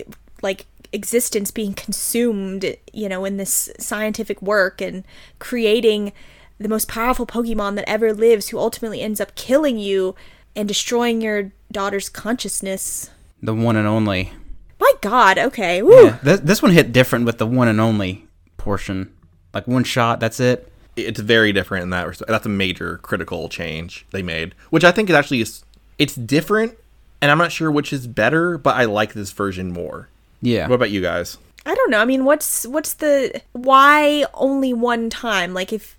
like, 0.43 0.67
existence 0.93 1.53
being 1.53 1.73
consumed, 1.73 2.77
you 2.93 3.09
know, 3.09 3.25
in 3.25 3.37
this 3.37 3.71
scientific 3.79 4.43
work 4.43 4.81
and 4.81 5.05
creating 5.39 6.12
the 6.61 6.69
most 6.69 6.89
powerful 6.89 7.27
Pokemon 7.27 7.74
that 7.77 7.89
ever 7.89 8.12
lives 8.12 8.49
who 8.51 8.59
ultimately 8.59 9.01
ends 9.01 9.20
up 9.20 9.35
killing 9.35 9.78
you 9.78 10.15
and 10.55 10.69
destroying 10.69 11.23
your 11.23 11.53
daughter's 11.73 12.09
consciousness. 12.09 13.11
The 13.43 13.55
one 13.55 13.77
and 13.77 13.89
only. 13.89 14.32
My 14.78 14.93
god, 15.01 15.39
okay. 15.39 15.82
Woo. 15.82 16.05
Yeah, 16.05 16.19
this, 16.23 16.41
this 16.41 16.62
one 16.62 16.73
hit 16.73 16.93
different 16.93 17.24
with 17.24 17.39
the 17.39 17.47
one 17.47 17.69
and 17.69 17.81
only 17.81 18.27
portion. 18.59 19.12
Like 19.55 19.66
one 19.66 19.85
shot, 19.85 20.20
that's 20.20 20.39
it. 20.39 20.70
It's 20.97 21.20
very 21.20 21.53
different 21.53 21.85
in 21.85 21.91
that 21.91 22.07
respect. 22.07 22.28
That's 22.28 22.47
a 22.47 22.51
major 22.51 22.99
critical 22.99 23.49
change 23.49 24.07
they 24.11 24.23
made, 24.23 24.55
which 24.69 24.85
I 24.85 24.93
think 24.93 25.09
it 25.09 25.15
actually 25.15 25.41
is. 25.41 25.65
It's 25.99 26.15
different, 26.15 26.77
and 27.23 27.31
I'm 27.31 27.39
not 27.39 27.53
sure 27.53 27.70
which 27.70 27.93
is 27.93 28.07
better, 28.07 28.59
but 28.59 28.77
I 28.77 28.85
like 28.85 29.15
this 29.15 29.32
version 29.32 29.73
more. 29.73 30.09
Yeah. 30.43 30.69
What 30.69 30.74
about 30.74 30.91
you 30.91 31.01
guys? 31.01 31.39
I 31.65 31.74
don't 31.74 31.91
know. 31.91 32.01
I 32.01 32.05
mean, 32.05 32.24
what's 32.24 32.66
what's 32.66 32.95
the 32.95 33.41
why 33.53 34.24
only 34.35 34.73
one 34.73 35.11
time? 35.11 35.55
Like 35.55 35.73
if 35.73 35.97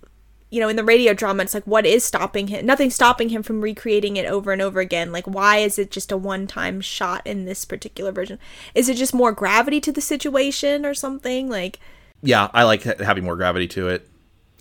you 0.52 0.60
know, 0.60 0.70
in 0.70 0.76
the 0.76 0.84
radio 0.84 1.14
drama, 1.14 1.44
it's 1.44 1.54
like 1.54 1.66
what 1.66 1.86
is 1.86 2.04
stopping 2.04 2.48
him? 2.48 2.66
Nothing's 2.66 2.94
stopping 2.94 3.30
him 3.30 3.42
from 3.42 3.62
recreating 3.62 4.18
it 4.18 4.26
over 4.26 4.52
and 4.52 4.62
over 4.62 4.80
again. 4.80 5.12
Like 5.12 5.26
why 5.26 5.58
is 5.58 5.80
it 5.80 5.90
just 5.90 6.12
a 6.12 6.18
one-time 6.18 6.82
shot 6.82 7.26
in 7.26 7.46
this 7.46 7.66
particular 7.66 8.12
version? 8.12 8.38
Is 8.76 8.90
it 8.90 8.98
just 8.98 9.14
more 9.14 9.32
gravity 9.32 9.82
to 9.82 9.92
the 9.92 10.02
situation 10.02 10.86
or 10.86 10.94
something? 10.94 11.50
Like 11.50 11.80
Yeah, 12.22 12.50
I 12.54 12.64
like 12.64 12.84
having 12.84 13.24
more 13.24 13.36
gravity 13.36 13.68
to 13.70 13.88
it. 13.88 14.08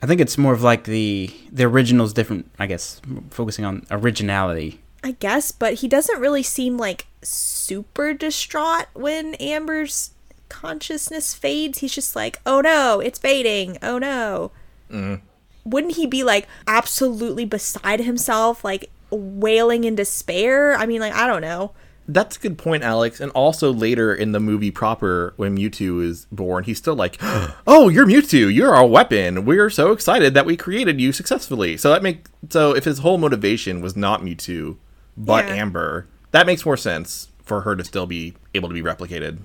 I 0.02 0.06
think 0.06 0.20
it's 0.20 0.38
more 0.38 0.54
of 0.54 0.62
like 0.62 0.84
the 0.84 1.30
the 1.52 1.64
original's 1.64 2.12
different, 2.12 2.50
I 2.58 2.66
guess, 2.66 3.02
focusing 3.30 3.64
on 3.64 3.84
originality. 3.90 4.80
I 5.02 5.12
guess, 5.12 5.50
but 5.50 5.74
he 5.74 5.88
doesn't 5.88 6.20
really 6.20 6.42
seem 6.42 6.76
like 6.76 7.06
super 7.22 8.14
distraught 8.14 8.86
when 8.94 9.34
Amber's 9.36 10.10
consciousness 10.48 11.34
fades. 11.34 11.78
He's 11.78 11.94
just 11.94 12.14
like, 12.14 12.40
"Oh 12.46 12.60
no, 12.60 13.00
it's 13.00 13.18
fading. 13.18 13.78
Oh 13.82 13.98
no." 13.98 14.52
Mm-hmm. 14.90 15.24
Wouldn't 15.64 15.96
he 15.96 16.06
be 16.06 16.22
like 16.24 16.48
absolutely 16.66 17.44
beside 17.44 18.00
himself, 18.00 18.64
like 18.64 18.90
wailing 19.10 19.84
in 19.84 19.94
despair? 19.94 20.74
I 20.74 20.86
mean, 20.86 21.00
like 21.00 21.12
I 21.12 21.26
don't 21.26 21.42
know. 21.42 21.72
That's 22.08 22.36
a 22.36 22.40
good 22.40 22.58
point, 22.58 22.82
Alex. 22.82 23.20
And 23.20 23.30
also 23.32 23.72
later 23.72 24.12
in 24.12 24.32
the 24.32 24.40
movie 24.40 24.72
proper, 24.72 25.32
when 25.36 25.56
Mewtwo 25.56 26.02
is 26.02 26.26
born, 26.32 26.64
he's 26.64 26.78
still 26.78 26.96
like, 26.96 27.16
"Oh, 27.66 27.88
you're 27.88 28.06
Mewtwo. 28.06 28.52
You're 28.52 28.74
our 28.74 28.86
weapon. 28.86 29.44
We're 29.44 29.70
so 29.70 29.92
excited 29.92 30.34
that 30.34 30.44
we 30.46 30.56
created 30.56 31.00
you 31.00 31.12
successfully." 31.12 31.76
So 31.76 31.90
that 31.90 32.02
make 32.02 32.26
so 32.48 32.74
if 32.74 32.84
his 32.84 32.98
whole 33.00 33.18
motivation 33.18 33.80
was 33.80 33.96
not 33.96 34.22
Mewtwo, 34.22 34.76
but 35.16 35.46
Yeah. 35.46 35.54
Amber, 35.54 36.06
that 36.32 36.46
makes 36.46 36.64
more 36.64 36.76
sense 36.76 37.28
for 37.44 37.60
her 37.62 37.76
to 37.76 37.84
still 37.84 38.06
be 38.06 38.34
able 38.54 38.68
to 38.68 38.74
be 38.74 38.82
replicated. 38.82 39.38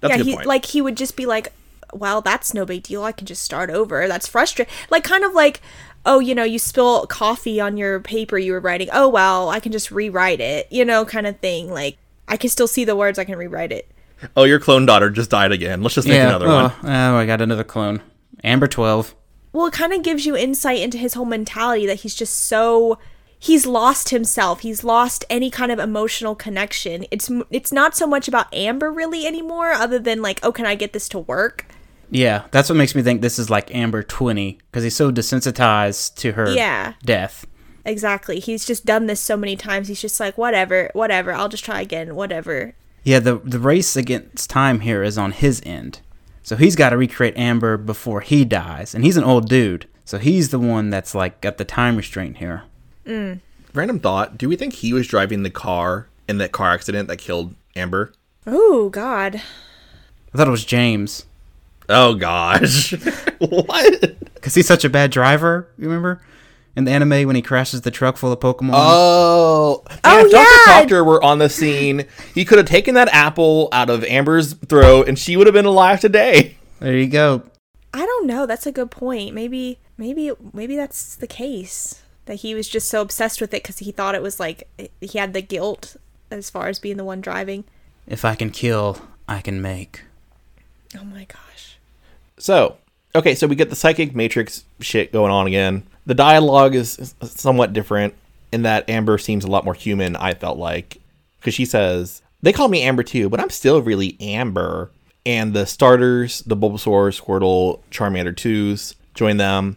That's 0.00 0.10
yeah, 0.10 0.14
a 0.14 0.18
good 0.18 0.26
he 0.26 0.34
point. 0.34 0.46
like 0.46 0.64
he 0.66 0.80
would 0.80 0.96
just 0.96 1.16
be 1.16 1.26
like, 1.26 1.52
"Well, 1.92 2.20
that's 2.20 2.54
no 2.54 2.64
big 2.64 2.82
deal. 2.82 3.02
I 3.02 3.12
can 3.12 3.26
just 3.26 3.42
start 3.42 3.70
over." 3.70 4.08
That's 4.08 4.26
frustrating. 4.26 4.72
Like 4.90 5.04
kind 5.04 5.24
of 5.24 5.34
like, 5.34 5.60
"Oh, 6.04 6.18
you 6.18 6.34
know, 6.34 6.44
you 6.44 6.58
spill 6.58 7.06
coffee 7.06 7.60
on 7.60 7.76
your 7.76 8.00
paper 8.00 8.38
you 8.38 8.52
were 8.52 8.60
writing. 8.60 8.88
Oh, 8.92 9.08
well, 9.08 9.48
I 9.48 9.60
can 9.60 9.72
just 9.72 9.90
rewrite 9.90 10.40
it." 10.40 10.66
You 10.70 10.84
know, 10.84 11.04
kind 11.04 11.26
of 11.26 11.38
thing. 11.40 11.70
Like 11.70 11.98
I 12.28 12.36
can 12.36 12.50
still 12.50 12.68
see 12.68 12.84
the 12.84 12.96
words. 12.96 13.18
I 13.18 13.24
can 13.24 13.36
rewrite 13.36 13.72
it. 13.72 13.90
oh, 14.36 14.44
your 14.44 14.60
clone 14.60 14.86
daughter 14.86 15.10
just 15.10 15.30
died 15.30 15.52
again. 15.52 15.82
Let's 15.82 15.94
just 15.94 16.08
make 16.08 16.16
yeah. 16.16 16.28
another 16.28 16.48
oh, 16.48 16.62
one. 16.62 16.72
oh, 16.84 17.16
I 17.16 17.26
got 17.26 17.40
another 17.40 17.64
clone. 17.64 18.00
Amber 18.44 18.66
12. 18.66 19.14
Well, 19.52 19.66
it 19.66 19.72
kind 19.72 19.92
of 19.92 20.02
gives 20.02 20.26
you 20.26 20.36
insight 20.36 20.80
into 20.80 20.98
his 20.98 21.14
whole 21.14 21.24
mentality 21.24 21.86
that 21.86 22.00
he's 22.00 22.14
just 22.14 22.36
so 22.36 22.98
he's 23.38 23.66
lost 23.66 24.10
himself. 24.10 24.60
He's 24.60 24.84
lost 24.84 25.24
any 25.30 25.50
kind 25.50 25.72
of 25.72 25.78
emotional 25.78 26.34
connection. 26.34 27.06
It's 27.10 27.30
it's 27.50 27.72
not 27.72 27.96
so 27.96 28.06
much 28.06 28.28
about 28.28 28.52
Amber 28.54 28.92
really 28.92 29.26
anymore 29.26 29.72
other 29.72 29.98
than 29.98 30.22
like, 30.22 30.40
"Oh, 30.42 30.52
can 30.52 30.66
I 30.66 30.74
get 30.74 30.92
this 30.92 31.08
to 31.10 31.18
work?" 31.18 31.66
Yeah, 32.10 32.44
that's 32.50 32.68
what 32.68 32.76
makes 32.76 32.94
me 32.94 33.02
think 33.02 33.20
this 33.20 33.38
is 33.38 33.50
like 33.50 33.74
Amber 33.74 34.02
20 34.02 34.58
because 34.70 34.84
he's 34.84 34.94
so 34.96 35.10
desensitized 35.10 36.14
to 36.16 36.32
her 36.32 36.48
Yeah. 36.50 36.94
death. 37.04 37.46
Exactly. 37.84 38.40
He's 38.40 38.64
just 38.64 38.84
done 38.84 39.06
this 39.06 39.20
so 39.20 39.36
many 39.36 39.56
times. 39.56 39.88
He's 39.88 40.00
just 40.00 40.18
like, 40.18 40.36
"Whatever, 40.36 40.90
whatever. 40.92 41.32
I'll 41.32 41.48
just 41.48 41.64
try 41.64 41.80
again. 41.80 42.14
Whatever." 42.16 42.74
Yeah, 43.04 43.20
the 43.20 43.40
the 43.44 43.60
race 43.60 43.94
against 43.96 44.50
time 44.50 44.80
here 44.80 45.02
is 45.04 45.16
on 45.16 45.30
his 45.32 45.62
end. 45.64 46.00
So 46.42 46.56
he's 46.56 46.74
got 46.76 46.90
to 46.90 46.96
recreate 46.96 47.36
Amber 47.36 47.76
before 47.76 48.20
he 48.22 48.44
dies, 48.44 48.94
and 48.94 49.04
he's 49.04 49.16
an 49.16 49.24
old 49.24 49.48
dude. 49.48 49.86
So 50.04 50.18
he's 50.18 50.48
the 50.50 50.58
one 50.58 50.90
that's 50.90 51.14
like 51.14 51.40
got 51.40 51.58
the 51.58 51.64
time 51.64 51.96
restraint 51.96 52.38
here. 52.38 52.62
Mm. 53.06 53.38
Random 53.72 54.00
thought: 54.00 54.36
Do 54.36 54.48
we 54.48 54.56
think 54.56 54.74
he 54.74 54.92
was 54.92 55.06
driving 55.06 55.44
the 55.44 55.50
car 55.50 56.08
in 56.28 56.38
that 56.38 56.50
car 56.52 56.72
accident 56.72 57.06
that 57.08 57.18
killed 57.18 57.54
Amber? 57.76 58.12
Oh 58.48 58.88
god. 58.88 59.36
I 60.34 60.36
thought 60.36 60.48
it 60.48 60.50
was 60.50 60.64
James 60.64 61.24
Oh 61.88 62.14
gosh, 62.14 62.92
what? 63.38 64.00
because 64.34 64.54
he's 64.54 64.66
such 64.66 64.84
a 64.84 64.88
bad 64.90 65.10
driver. 65.10 65.68
You 65.78 65.86
remember 65.88 66.20
in 66.74 66.84
the 66.84 66.90
anime 66.90 67.26
when 67.26 67.36
he 67.36 67.42
crashes 67.42 67.82
the 67.82 67.90
truck 67.90 68.16
full 68.16 68.32
of 68.32 68.40
Pokemon? 68.40 68.70
Oh, 68.74 69.82
Oh, 70.04 70.16
Man, 70.16 70.26
if 70.26 70.32
Dr. 70.32 70.42
yeah. 70.42 70.64
Proctor 70.64 71.04
were 71.04 71.22
on 71.22 71.38
the 71.38 71.48
scene, 71.48 72.04
he 72.34 72.44
could 72.44 72.58
have 72.58 72.66
taken 72.66 72.94
that 72.96 73.08
apple 73.12 73.68
out 73.72 73.88
of 73.88 74.04
Amber's 74.04 74.54
throat, 74.54 75.08
and 75.08 75.18
she 75.18 75.36
would 75.36 75.46
have 75.46 75.54
been 75.54 75.64
alive 75.64 76.00
today. 76.00 76.56
there 76.80 76.96
you 76.96 77.06
go. 77.08 77.42
I 77.94 78.04
don't 78.04 78.26
know. 78.26 78.46
That's 78.46 78.66
a 78.66 78.72
good 78.72 78.90
point. 78.90 79.34
Maybe 79.34 79.78
maybe 79.96 80.32
maybe 80.52 80.76
that's 80.76 81.16
the 81.16 81.26
case. 81.26 82.02
That 82.26 82.36
he 82.36 82.54
was 82.56 82.68
just 82.68 82.88
so 82.90 83.00
obsessed 83.00 83.40
with 83.40 83.54
it 83.54 83.62
cuz 83.64 83.78
he 83.78 83.92
thought 83.92 84.14
it 84.16 84.22
was 84.22 84.38
like 84.40 84.68
he 85.00 85.16
had 85.18 85.32
the 85.32 85.40
guilt 85.40 85.96
as 86.30 86.50
far 86.50 86.66
as 86.68 86.78
being 86.80 86.96
the 86.96 87.04
one 87.04 87.20
driving. 87.20 87.64
If 88.08 88.24
I 88.24 88.34
can 88.34 88.50
kill, 88.50 88.98
I 89.28 89.40
can 89.40 89.62
make. 89.62 90.02
Oh 90.98 91.04
my 91.04 91.24
gosh. 91.24 91.38
So, 92.38 92.76
okay, 93.14 93.34
so 93.34 93.46
we 93.46 93.56
get 93.56 93.70
the 93.70 93.76
psychic 93.76 94.14
matrix 94.14 94.64
shit 94.80 95.12
going 95.12 95.32
on 95.32 95.46
again. 95.46 95.86
The 96.04 96.14
dialogue 96.14 96.74
is 96.74 97.14
somewhat 97.22 97.72
different 97.72 98.14
in 98.52 98.62
that 98.62 98.88
Amber 98.88 99.18
seems 99.18 99.44
a 99.44 99.50
lot 99.50 99.64
more 99.64 99.74
human. 99.74 100.16
I 100.16 100.34
felt 100.34 100.58
like 100.58 101.00
because 101.38 101.54
she 101.54 101.64
says 101.64 102.22
they 102.42 102.52
call 102.52 102.68
me 102.68 102.82
Amber 102.82 103.02
too, 103.02 103.28
but 103.28 103.40
I'm 103.40 103.50
still 103.50 103.82
really 103.82 104.16
Amber. 104.20 104.90
And 105.24 105.54
the 105.54 105.66
starters, 105.66 106.42
the 106.42 106.56
Bulbasaur, 106.56 107.20
Squirtle, 107.20 107.80
Charmander 107.90 108.36
twos, 108.36 108.94
join 109.14 109.38
them, 109.38 109.76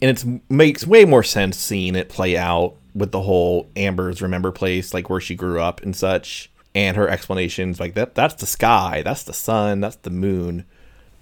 and 0.00 0.10
it 0.10 0.24
makes 0.48 0.86
way 0.86 1.04
more 1.04 1.24
sense 1.24 1.56
seeing 1.58 1.96
it 1.96 2.08
play 2.08 2.36
out 2.36 2.76
with 2.94 3.10
the 3.10 3.22
whole 3.22 3.68
Amber's 3.74 4.22
remember 4.22 4.52
place, 4.52 4.94
like 4.94 5.10
where 5.10 5.20
she 5.20 5.34
grew 5.34 5.60
up 5.60 5.82
and 5.82 5.96
such, 5.96 6.48
and 6.76 6.96
her 6.96 7.08
explanations 7.08 7.80
like 7.80 7.94
that. 7.94 8.14
That's 8.14 8.36
the 8.36 8.46
sky, 8.46 9.02
that's 9.04 9.24
the 9.24 9.32
sun, 9.32 9.80
that's 9.80 9.96
the 9.96 10.10
moon. 10.10 10.64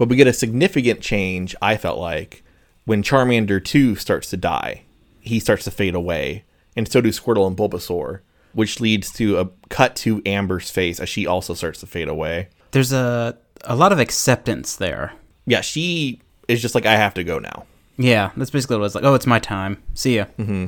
But 0.02 0.08
we 0.08 0.16
get 0.16 0.26
a 0.26 0.32
significant 0.32 1.00
change, 1.00 1.54
I 1.62 1.76
felt 1.76 1.96
like, 1.96 2.42
when 2.86 3.04
Charmander 3.04 3.64
2 3.64 3.94
starts 3.94 4.28
to 4.30 4.36
die. 4.36 4.82
He 5.20 5.38
starts 5.38 5.62
to 5.62 5.70
fade 5.70 5.94
away, 5.94 6.42
and 6.74 6.90
so 6.90 7.00
do 7.00 7.10
Squirtle 7.10 7.46
and 7.46 7.56
Bulbasaur, 7.56 8.18
which 8.52 8.80
leads 8.80 9.12
to 9.12 9.38
a 9.38 9.50
cut 9.68 9.94
to 9.98 10.20
Amber's 10.26 10.72
face 10.72 10.98
as 10.98 11.08
she 11.08 11.24
also 11.24 11.54
starts 11.54 11.78
to 11.78 11.86
fade 11.86 12.08
away. 12.08 12.48
There's 12.72 12.92
a 12.92 13.38
a 13.62 13.76
lot 13.76 13.92
of 13.92 14.00
acceptance 14.00 14.74
there. 14.74 15.12
Yeah, 15.46 15.60
she 15.60 16.20
is 16.48 16.60
just 16.60 16.74
like, 16.74 16.84
I 16.84 16.96
have 16.96 17.14
to 17.14 17.22
go 17.22 17.38
now. 17.38 17.64
Yeah, 17.96 18.32
that's 18.36 18.50
basically 18.50 18.78
what 18.78 18.80
it 18.80 18.82
was 18.82 18.94
like. 18.96 19.04
Oh, 19.04 19.14
it's 19.14 19.28
my 19.28 19.38
time. 19.38 19.80
See 19.94 20.16
ya. 20.16 20.24
Mm-hmm. 20.36 20.66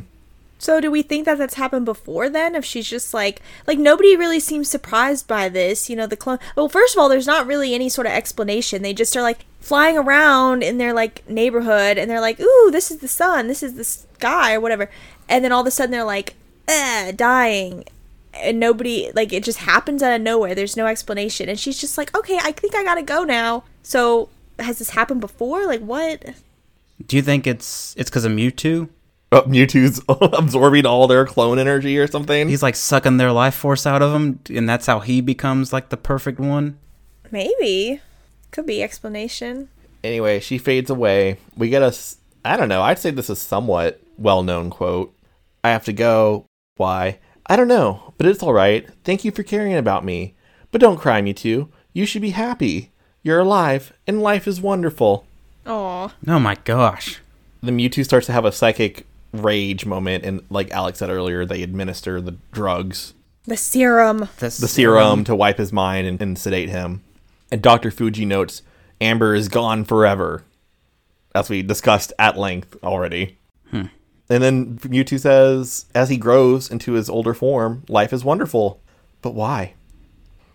So 0.64 0.80
do 0.80 0.90
we 0.90 1.02
think 1.02 1.26
that 1.26 1.36
that's 1.36 1.56
happened 1.56 1.84
before 1.84 2.30
then? 2.30 2.54
If 2.54 2.64
she's 2.64 2.88
just 2.88 3.12
like 3.12 3.42
like 3.66 3.78
nobody 3.78 4.16
really 4.16 4.40
seems 4.40 4.70
surprised 4.70 5.28
by 5.28 5.50
this, 5.50 5.90
you 5.90 5.94
know, 5.94 6.06
the 6.06 6.16
clone. 6.16 6.38
Well, 6.56 6.70
first 6.70 6.94
of 6.96 7.00
all, 7.00 7.10
there's 7.10 7.26
not 7.26 7.46
really 7.46 7.74
any 7.74 7.90
sort 7.90 8.06
of 8.06 8.14
explanation. 8.14 8.80
They 8.80 8.94
just 8.94 9.14
are 9.14 9.20
like 9.20 9.44
flying 9.60 9.98
around 9.98 10.62
in 10.62 10.78
their 10.78 10.94
like 10.94 11.28
neighborhood, 11.28 11.98
and 11.98 12.10
they're 12.10 12.18
like, 12.18 12.40
"Ooh, 12.40 12.70
this 12.72 12.90
is 12.90 13.00
the 13.00 13.08
sun. 13.08 13.46
This 13.46 13.62
is 13.62 13.74
the 13.74 13.84
sky, 13.84 14.54
or 14.54 14.60
whatever." 14.60 14.88
And 15.28 15.44
then 15.44 15.52
all 15.52 15.60
of 15.60 15.66
a 15.66 15.70
sudden, 15.70 15.90
they're 15.90 16.02
like, 16.02 16.34
"Eh, 16.66 17.12
dying." 17.12 17.84
And 18.32 18.58
nobody 18.58 19.10
like 19.14 19.34
it 19.34 19.44
just 19.44 19.58
happens 19.58 20.02
out 20.02 20.14
of 20.14 20.22
nowhere. 20.22 20.54
There's 20.54 20.78
no 20.78 20.86
explanation, 20.86 21.50
and 21.50 21.60
she's 21.60 21.78
just 21.78 21.98
like, 21.98 22.16
"Okay, 22.16 22.38
I 22.42 22.52
think 22.52 22.74
I 22.74 22.82
gotta 22.84 23.02
go 23.02 23.22
now." 23.22 23.64
So 23.82 24.30
has 24.58 24.78
this 24.78 24.90
happened 24.90 25.20
before? 25.20 25.66
Like 25.66 25.82
what? 25.82 26.24
Do 27.06 27.16
you 27.16 27.22
think 27.22 27.46
it's 27.46 27.94
it's 27.98 28.08
because 28.08 28.24
of 28.24 28.32
Mewtwo? 28.32 28.88
Oh, 29.35 29.43
Mewtwo's 29.43 30.01
absorbing 30.39 30.86
all 30.86 31.06
their 31.06 31.27
clone 31.27 31.59
energy 31.59 31.98
or 31.98 32.06
something. 32.06 32.48
He's 32.48 32.62
like 32.62 32.77
sucking 32.77 33.16
their 33.16 33.32
life 33.32 33.55
force 33.55 33.86
out 33.86 34.01
of 34.02 34.12
them, 34.12 34.39
and 34.48 34.69
that's 34.69 34.86
how 34.86 35.01
he 35.01 35.20
becomes 35.20 35.73
like 35.73 35.89
the 35.89 35.97
perfect 35.97 36.39
one. 36.39 36.78
Maybe 37.31 38.01
could 38.52 38.66
be 38.66 38.82
explanation. 38.82 39.69
anyway, 40.05 40.39
she 40.40 40.59
fades 40.59 40.90
away. 40.90 41.39
We 41.56 41.69
get 41.69 41.82
a, 41.82 41.86
s- 41.86 42.19
I 42.44 42.56
don't 42.56 42.69
know. 42.69 42.82
I'd 42.82 42.98
say 42.98 43.11
this 43.11 43.31
is 43.31 43.40
somewhat 43.43 44.01
well 44.16 44.43
known 44.43 44.70
quote. 44.70 45.12
I 45.65 45.70
have 45.70 45.85
to 45.86 45.93
go. 45.93 46.47
Why? 46.77 47.19
I 47.47 47.56
don't 47.56 47.69
know, 47.69 48.15
but 48.16 48.27
it's 48.27 48.43
all 48.43 48.52
right. 48.52 48.89
Thank 49.02 49.24
you 49.24 49.31
for 49.32 49.43
caring 49.43 49.74
about 49.74 50.05
me. 50.05 50.35
But 50.70 50.81
don't 50.81 50.98
cry, 51.01 51.20
Mewtwo. 51.23 51.69
You 51.93 52.06
should 52.06 52.23
be 52.23 52.31
happy. 52.31 52.93
You're 53.23 53.40
alive, 53.40 53.93
and 54.06 54.23
life 54.23 54.47
is 54.47 54.61
wonderful. 54.61 55.27
Aw. 55.66 56.12
Oh 56.28 56.39
my 56.39 56.55
gosh. 56.65 57.20
The 57.62 57.73
Mewtwo 57.73 58.05
starts 58.05 58.27
to 58.27 58.32
have 58.32 58.44
a 58.44 58.52
psychic 58.52 59.06
rage 59.43 59.85
moment, 59.86 60.24
and 60.24 60.43
like 60.51 60.70
Alex 60.70 60.98
said 60.98 61.11
earlier, 61.11 61.44
they 61.44 61.62
administer 61.62 62.20
the 62.20 62.36
drugs, 62.52 63.15
The 63.47 63.56
serum. 63.56 64.28
That's 64.39 64.59
the 64.59 64.69
serum 64.69 65.24
to 65.24 65.36
wipe 65.36 65.59
his 65.59 65.73
mind 65.73 66.06
and, 66.06 66.20
and 66.23 66.39
sedate 66.39 66.70
him. 66.70 67.02
And 67.51 67.61
Dr. 67.61 67.90
Fuji 67.90 68.24
notes 68.24 68.62
Amber 69.01 69.35
is 69.35 69.48
gone 69.48 69.85
forever, 69.85 70.44
as 71.35 71.51
we 71.51 71.62
discussed 71.62 72.12
at 72.19 72.39
length 72.39 72.77
already. 72.82 73.39
Hmm. 73.70 73.86
And 74.31 74.43
then 74.43 74.78
Mewtwo 74.78 75.20
says, 75.20 75.86
as 75.94 76.09
he 76.09 76.16
grows 76.16 76.70
into 76.70 76.93
his 76.94 77.11
older 77.11 77.35
form, 77.35 77.85
life 77.89 78.12
is 78.12 78.24
wonderful. 78.24 78.81
But 79.20 79.35
why? 79.35 79.74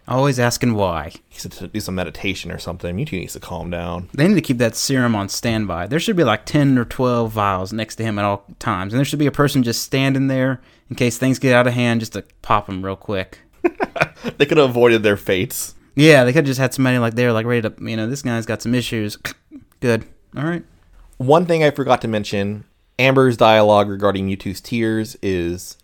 Always 0.10 0.40
asking 0.40 0.74
why. 0.74 1.10
He 1.10 1.20
needs 1.30 1.58
to 1.58 1.68
do 1.68 1.80
some 1.80 1.94
meditation 1.94 2.52
or 2.52 2.58
something. 2.58 2.98
Mewtwo 2.98 3.12
needs 3.12 3.34
to 3.34 3.40
calm 3.40 3.70
down. 3.70 4.10
They 4.12 4.28
need 4.28 4.34
to 4.34 4.42
keep 4.42 4.58
that 4.58 4.76
serum 4.76 5.16
on 5.16 5.30
standby. 5.30 5.86
There 5.86 6.00
should 6.00 6.16
be 6.16 6.24
like 6.24 6.46
10 6.46 6.80
or 6.80 6.86
12 6.86 7.32
vials 7.32 7.72
next 7.72 7.98
to 7.98 8.04
him 8.04 8.18
at 8.18 8.26
all 8.26 8.44
times. 8.58 8.92
And 8.92 8.98
there 8.98 9.06
should 9.06 9.20
be 9.20 9.28
a 9.28 9.32
person 9.32 9.62
just 9.62 9.84
standing 9.84 10.26
there 10.26 10.62
in 10.90 10.96
case 10.96 11.20
things 11.20 11.38
get 11.38 11.54
out 11.54 11.68
of 11.68 11.74
hand 11.74 12.00
just 12.00 12.14
to 12.14 12.24
pop 12.42 12.66
them 12.66 12.84
real 12.84 12.96
quick. 12.96 13.40
They 14.38 14.46
could 14.46 14.58
have 14.58 14.70
avoided 14.70 15.02
their 15.04 15.16
fates. 15.16 15.76
Yeah, 15.96 16.26
they 16.26 16.32
could 16.32 16.40
have 16.40 16.46
just 16.46 16.60
had 16.60 16.74
somebody 16.74 16.98
like 16.98 17.16
there, 17.16 17.32
like 17.32 17.46
ready 17.46 17.62
to, 17.62 17.74
you 17.80 17.96
know, 17.96 18.08
this 18.08 18.22
guy's 18.22 18.46
got 18.46 18.62
some 18.62 18.76
issues. 18.76 19.18
Good. 19.80 20.06
All 20.36 20.44
right. 20.44 20.64
One 21.18 21.46
thing 21.46 21.64
I 21.64 21.72
forgot 21.72 22.02
to 22.02 22.08
mention 22.10 22.66
Amber's 22.98 23.38
dialogue 23.38 23.90
regarding 23.90 24.28
Mewtwo's 24.28 24.60
tears 24.60 25.16
is 25.22 25.78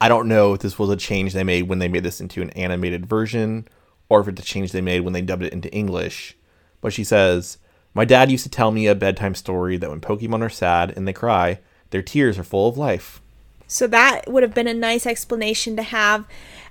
I 0.00 0.08
don't 0.08 0.28
know 0.28 0.54
if 0.54 0.60
this 0.60 0.78
was 0.78 0.90
a 0.90 0.96
change 0.96 1.32
they 1.32 1.44
made 1.44 1.62
when 1.68 1.78
they 1.78 1.88
made 1.88 2.02
this 2.02 2.20
into 2.20 2.42
an 2.42 2.50
animated 2.50 3.06
version 3.06 3.66
or 4.08 4.20
if 4.20 4.28
it's 4.28 4.40
a 4.42 4.44
change 4.44 4.72
they 4.72 4.80
made 4.80 5.00
when 5.00 5.12
they 5.12 5.22
dubbed 5.22 5.42
it 5.42 5.52
into 5.52 5.72
English. 5.72 6.36
But 6.80 6.92
she 6.92 7.02
says, 7.04 7.58
My 7.94 8.04
dad 8.04 8.30
used 8.30 8.44
to 8.44 8.50
tell 8.50 8.70
me 8.70 8.86
a 8.86 8.94
bedtime 8.94 9.34
story 9.34 9.76
that 9.78 9.90
when 9.90 10.00
Pokemon 10.00 10.42
are 10.42 10.50
sad 10.50 10.92
and 10.96 11.08
they 11.08 11.12
cry, 11.12 11.60
their 11.90 12.02
tears 12.02 12.38
are 12.38 12.44
full 12.44 12.68
of 12.68 12.76
life. 12.78 13.20
So 13.66 13.86
that 13.88 14.30
would 14.30 14.42
have 14.44 14.54
been 14.54 14.68
a 14.68 14.74
nice 14.74 15.06
explanation 15.06 15.74
to 15.76 15.82
have 15.82 16.24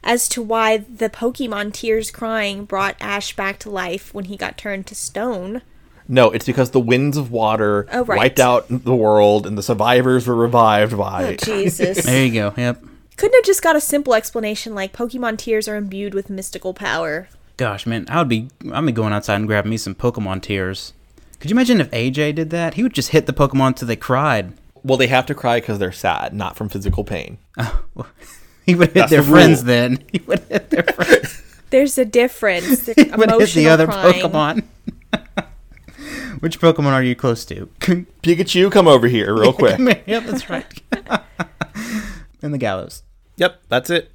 as 0.04 0.30
to 0.30 0.42
why 0.42 0.78
the 0.78 1.10
Pokemon 1.10 1.74
tears 1.74 2.10
crying 2.12 2.64
brought 2.64 2.96
Ash 3.02 3.36
back 3.36 3.60
to 3.60 3.70
life 3.70 4.14
when 4.14 4.26
he 4.26 4.38
got 4.38 4.58
turned 4.58 4.88
to 4.88 4.96
stone. 4.96 5.62
No, 6.08 6.30
it's 6.30 6.46
because 6.46 6.72
the 6.72 6.80
winds 6.80 7.18
of 7.18 7.32
water 7.32 7.88
Oh, 7.92 8.06
right. 8.06 8.18
wiped 8.18 8.40
out 8.40 8.68
the 8.70 8.96
world 8.96 9.46
and 9.48 9.58
the 9.58 9.64
survivors 9.64 10.28
were 10.28 10.36
revived 10.36 10.96
by. 10.96 11.34
Oh, 11.34 11.36
Jesus. 11.36 12.06
There 12.06 12.24
you 12.26 12.32
go. 12.34 12.54
Yep. 12.56 12.84
Couldn't 13.18 13.36
have 13.38 13.46
just 13.46 13.62
got 13.62 13.76
a 13.76 13.82
simple 13.82 14.14
explanation 14.14 14.76
like 14.76 14.92
Pokemon 14.94 15.38
tears 15.38 15.68
are 15.68 15.76
imbued 15.76 16.14
with 16.14 16.30
mystical 16.30 16.74
power. 16.74 17.30
Gosh, 17.58 17.86
man, 17.86 18.06
I 18.10 18.20
would 18.20 18.28
be, 18.30 18.50
I'd 18.72 18.86
be 18.86 18.92
going 18.92 19.14
outside 19.14 19.36
and 19.36 19.48
grabbing 19.48 19.70
me 19.72 19.78
some 19.78 19.96
Pokemon 19.96 20.42
tears. 20.42 20.92
Could 21.40 21.50
you 21.50 21.56
imagine 21.56 21.80
if 21.80 21.90
AJ 21.92 22.36
did 22.36 22.50
that? 22.50 22.74
He 22.74 22.84
would 22.84 22.94
just 22.94 23.10
hit 23.10 23.26
the 23.26 23.34
Pokemon 23.34 23.76
till 23.78 23.88
they 23.88 23.96
cried. 23.96 24.52
Well, 24.84 24.98
they 24.98 25.08
have 25.08 25.26
to 25.28 25.36
cry 25.36 25.60
because 25.62 25.80
they're 25.80 25.92
sad, 25.92 26.34
not 26.34 26.56
from 26.56 26.70
physical 26.70 27.04
pain. 27.04 27.38
Oh, 27.98 28.08
he 28.66 28.74
would 28.76 28.88
hit 28.90 28.94
That's 28.96 29.12
their 29.12 29.22
the 29.22 29.30
friends 29.30 29.60
rule. 29.60 29.68
then. 29.68 30.04
He 30.12 30.20
would 30.26 30.40
hit 30.50 30.70
their 30.72 30.84
friends. 30.96 31.44
There's 31.70 31.98
a 32.00 32.04
difference. 32.06 32.88
he 32.88 32.94
would 33.16 33.30
hit 33.32 33.50
the 33.52 33.70
other 33.70 33.86
crying. 33.86 34.14
Pokemon. 34.24 34.64
Which 36.42 36.60
Pokemon 36.60 36.92
are 36.92 37.04
you 37.04 37.16
close 37.16 37.46
to? 37.46 37.68
Pikachu, 37.80 38.72
come 38.72 38.88
over 38.88 39.08
here 39.08 39.34
real 39.34 39.54
quick. 39.54 39.80
yep, 40.08 40.24
that's 40.26 40.50
right. 40.50 40.66
and 42.42 42.54
the 42.54 42.58
Gallows. 42.58 43.04
Yep, 43.38 43.62
that's 43.70 43.90
it. 43.90 44.12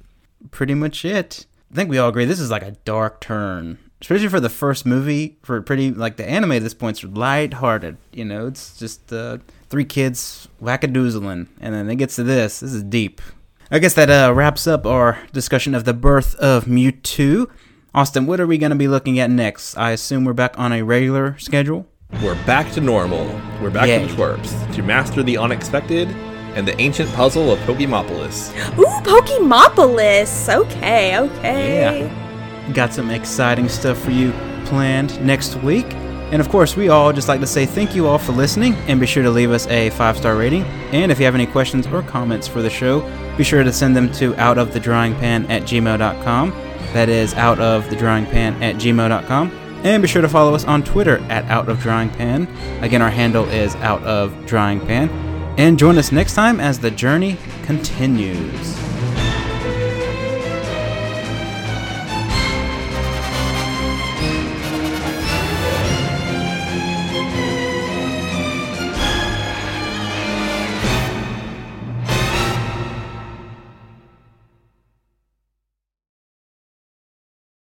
Pretty 0.51 0.73
much 0.73 1.05
it. 1.05 1.45
I 1.71 1.75
think 1.75 1.89
we 1.89 1.97
all 1.97 2.09
agree 2.09 2.25
this 2.25 2.39
is 2.39 2.51
like 2.51 2.63
a 2.63 2.71
dark 2.85 3.21
turn. 3.21 3.77
Especially 4.01 4.29
for 4.29 4.39
the 4.39 4.49
first 4.49 4.85
movie, 4.85 5.37
for 5.43 5.61
pretty 5.61 5.91
like 5.91 6.17
the 6.17 6.27
anime 6.27 6.53
at 6.53 6.63
this 6.63 6.73
point's 6.73 7.03
light-hearted. 7.03 7.97
You 8.11 8.25
know, 8.25 8.47
it's 8.47 8.77
just 8.77 9.13
uh, 9.13 9.37
three 9.69 9.85
kids 9.85 10.47
wackadoozling, 10.61 11.47
and 11.59 11.75
then 11.75 11.87
it 11.89 11.97
gets 11.97 12.15
to 12.15 12.23
this. 12.23 12.61
This 12.61 12.73
is 12.73 12.81
deep. 12.81 13.21
I 13.69 13.77
guess 13.79 13.93
that 13.93 14.09
uh, 14.09 14.33
wraps 14.33 14.65
up 14.65 14.85
our 14.87 15.19
discussion 15.31 15.75
of 15.75 15.85
the 15.85 15.93
birth 15.93 16.35
of 16.35 16.65
Mewtwo. 16.65 17.49
Austin, 17.93 18.25
what 18.25 18.39
are 18.39 18.47
we 18.47 18.57
going 18.57 18.71
to 18.71 18.75
be 18.75 18.87
looking 18.87 19.19
at 19.19 19.29
next? 19.29 19.77
I 19.77 19.91
assume 19.91 20.25
we're 20.25 20.33
back 20.33 20.57
on 20.57 20.73
a 20.73 20.81
regular 20.81 21.37
schedule. 21.37 21.87
We're 22.23 22.43
back 22.45 22.71
to 22.73 22.81
normal. 22.81 23.25
We're 23.61 23.69
back 23.69 23.87
Yay. 23.87 24.07
to 24.07 24.13
twerps 24.13 24.73
to 24.75 24.81
master 24.81 25.23
the 25.23 25.37
unexpected 25.37 26.09
and 26.55 26.67
the 26.67 26.79
ancient 26.79 27.11
puzzle 27.13 27.51
of 27.51 27.59
Pokemopolis. 27.59 28.51
Ooh, 28.77 29.01
Pokemopolis. 29.03 30.53
Okay, 30.53 31.17
okay. 31.19 32.07
Yeah. 32.07 32.73
Got 32.73 32.93
some 32.93 33.09
exciting 33.09 33.69
stuff 33.69 33.97
for 33.97 34.11
you 34.11 34.31
planned 34.65 35.19
next 35.25 35.55
week. 35.57 35.85
And 36.31 36.39
of 36.39 36.47
course, 36.47 36.77
we 36.77 36.87
all 36.87 37.11
just 37.11 37.27
like 37.27 37.41
to 37.41 37.47
say 37.47 37.65
thank 37.65 37.93
you 37.93 38.07
all 38.07 38.17
for 38.17 38.31
listening 38.31 38.73
and 38.87 39.01
be 39.01 39.05
sure 39.05 39.21
to 39.21 39.29
leave 39.29 39.51
us 39.51 39.67
a 39.67 39.89
five 39.91 40.17
star 40.17 40.37
rating. 40.37 40.63
And 40.93 41.11
if 41.11 41.19
you 41.19 41.25
have 41.25 41.35
any 41.35 41.45
questions 41.45 41.85
or 41.87 42.01
comments 42.03 42.47
for 42.47 42.61
the 42.61 42.69
show, 42.69 43.01
be 43.37 43.43
sure 43.43 43.63
to 43.63 43.73
send 43.73 43.97
them 43.97 44.11
to 44.13 44.31
outofthedryingpan 44.33 45.49
at 45.49 45.63
gmail.com. 45.63 46.51
That 46.93 47.09
is 47.09 47.33
outofthedryingpan 47.33 48.61
at 48.61 48.75
gmail.com. 48.75 49.51
And 49.83 50.01
be 50.01 50.07
sure 50.07 50.21
to 50.21 50.29
follow 50.29 50.53
us 50.53 50.63
on 50.63 50.83
Twitter 50.83 51.17
at 51.29 51.43
outofdryingpan. 51.45 52.81
Again, 52.81 53.01
our 53.01 53.09
handle 53.09 53.45
is 53.49 53.75
outofdryingpan. 53.75 55.30
And 55.57 55.77
join 55.77 55.97
us 55.97 56.11
next 56.11 56.33
time 56.33 56.59
as 56.59 56.79
the 56.79 56.91
journey 56.91 57.37
continues. 57.63 58.90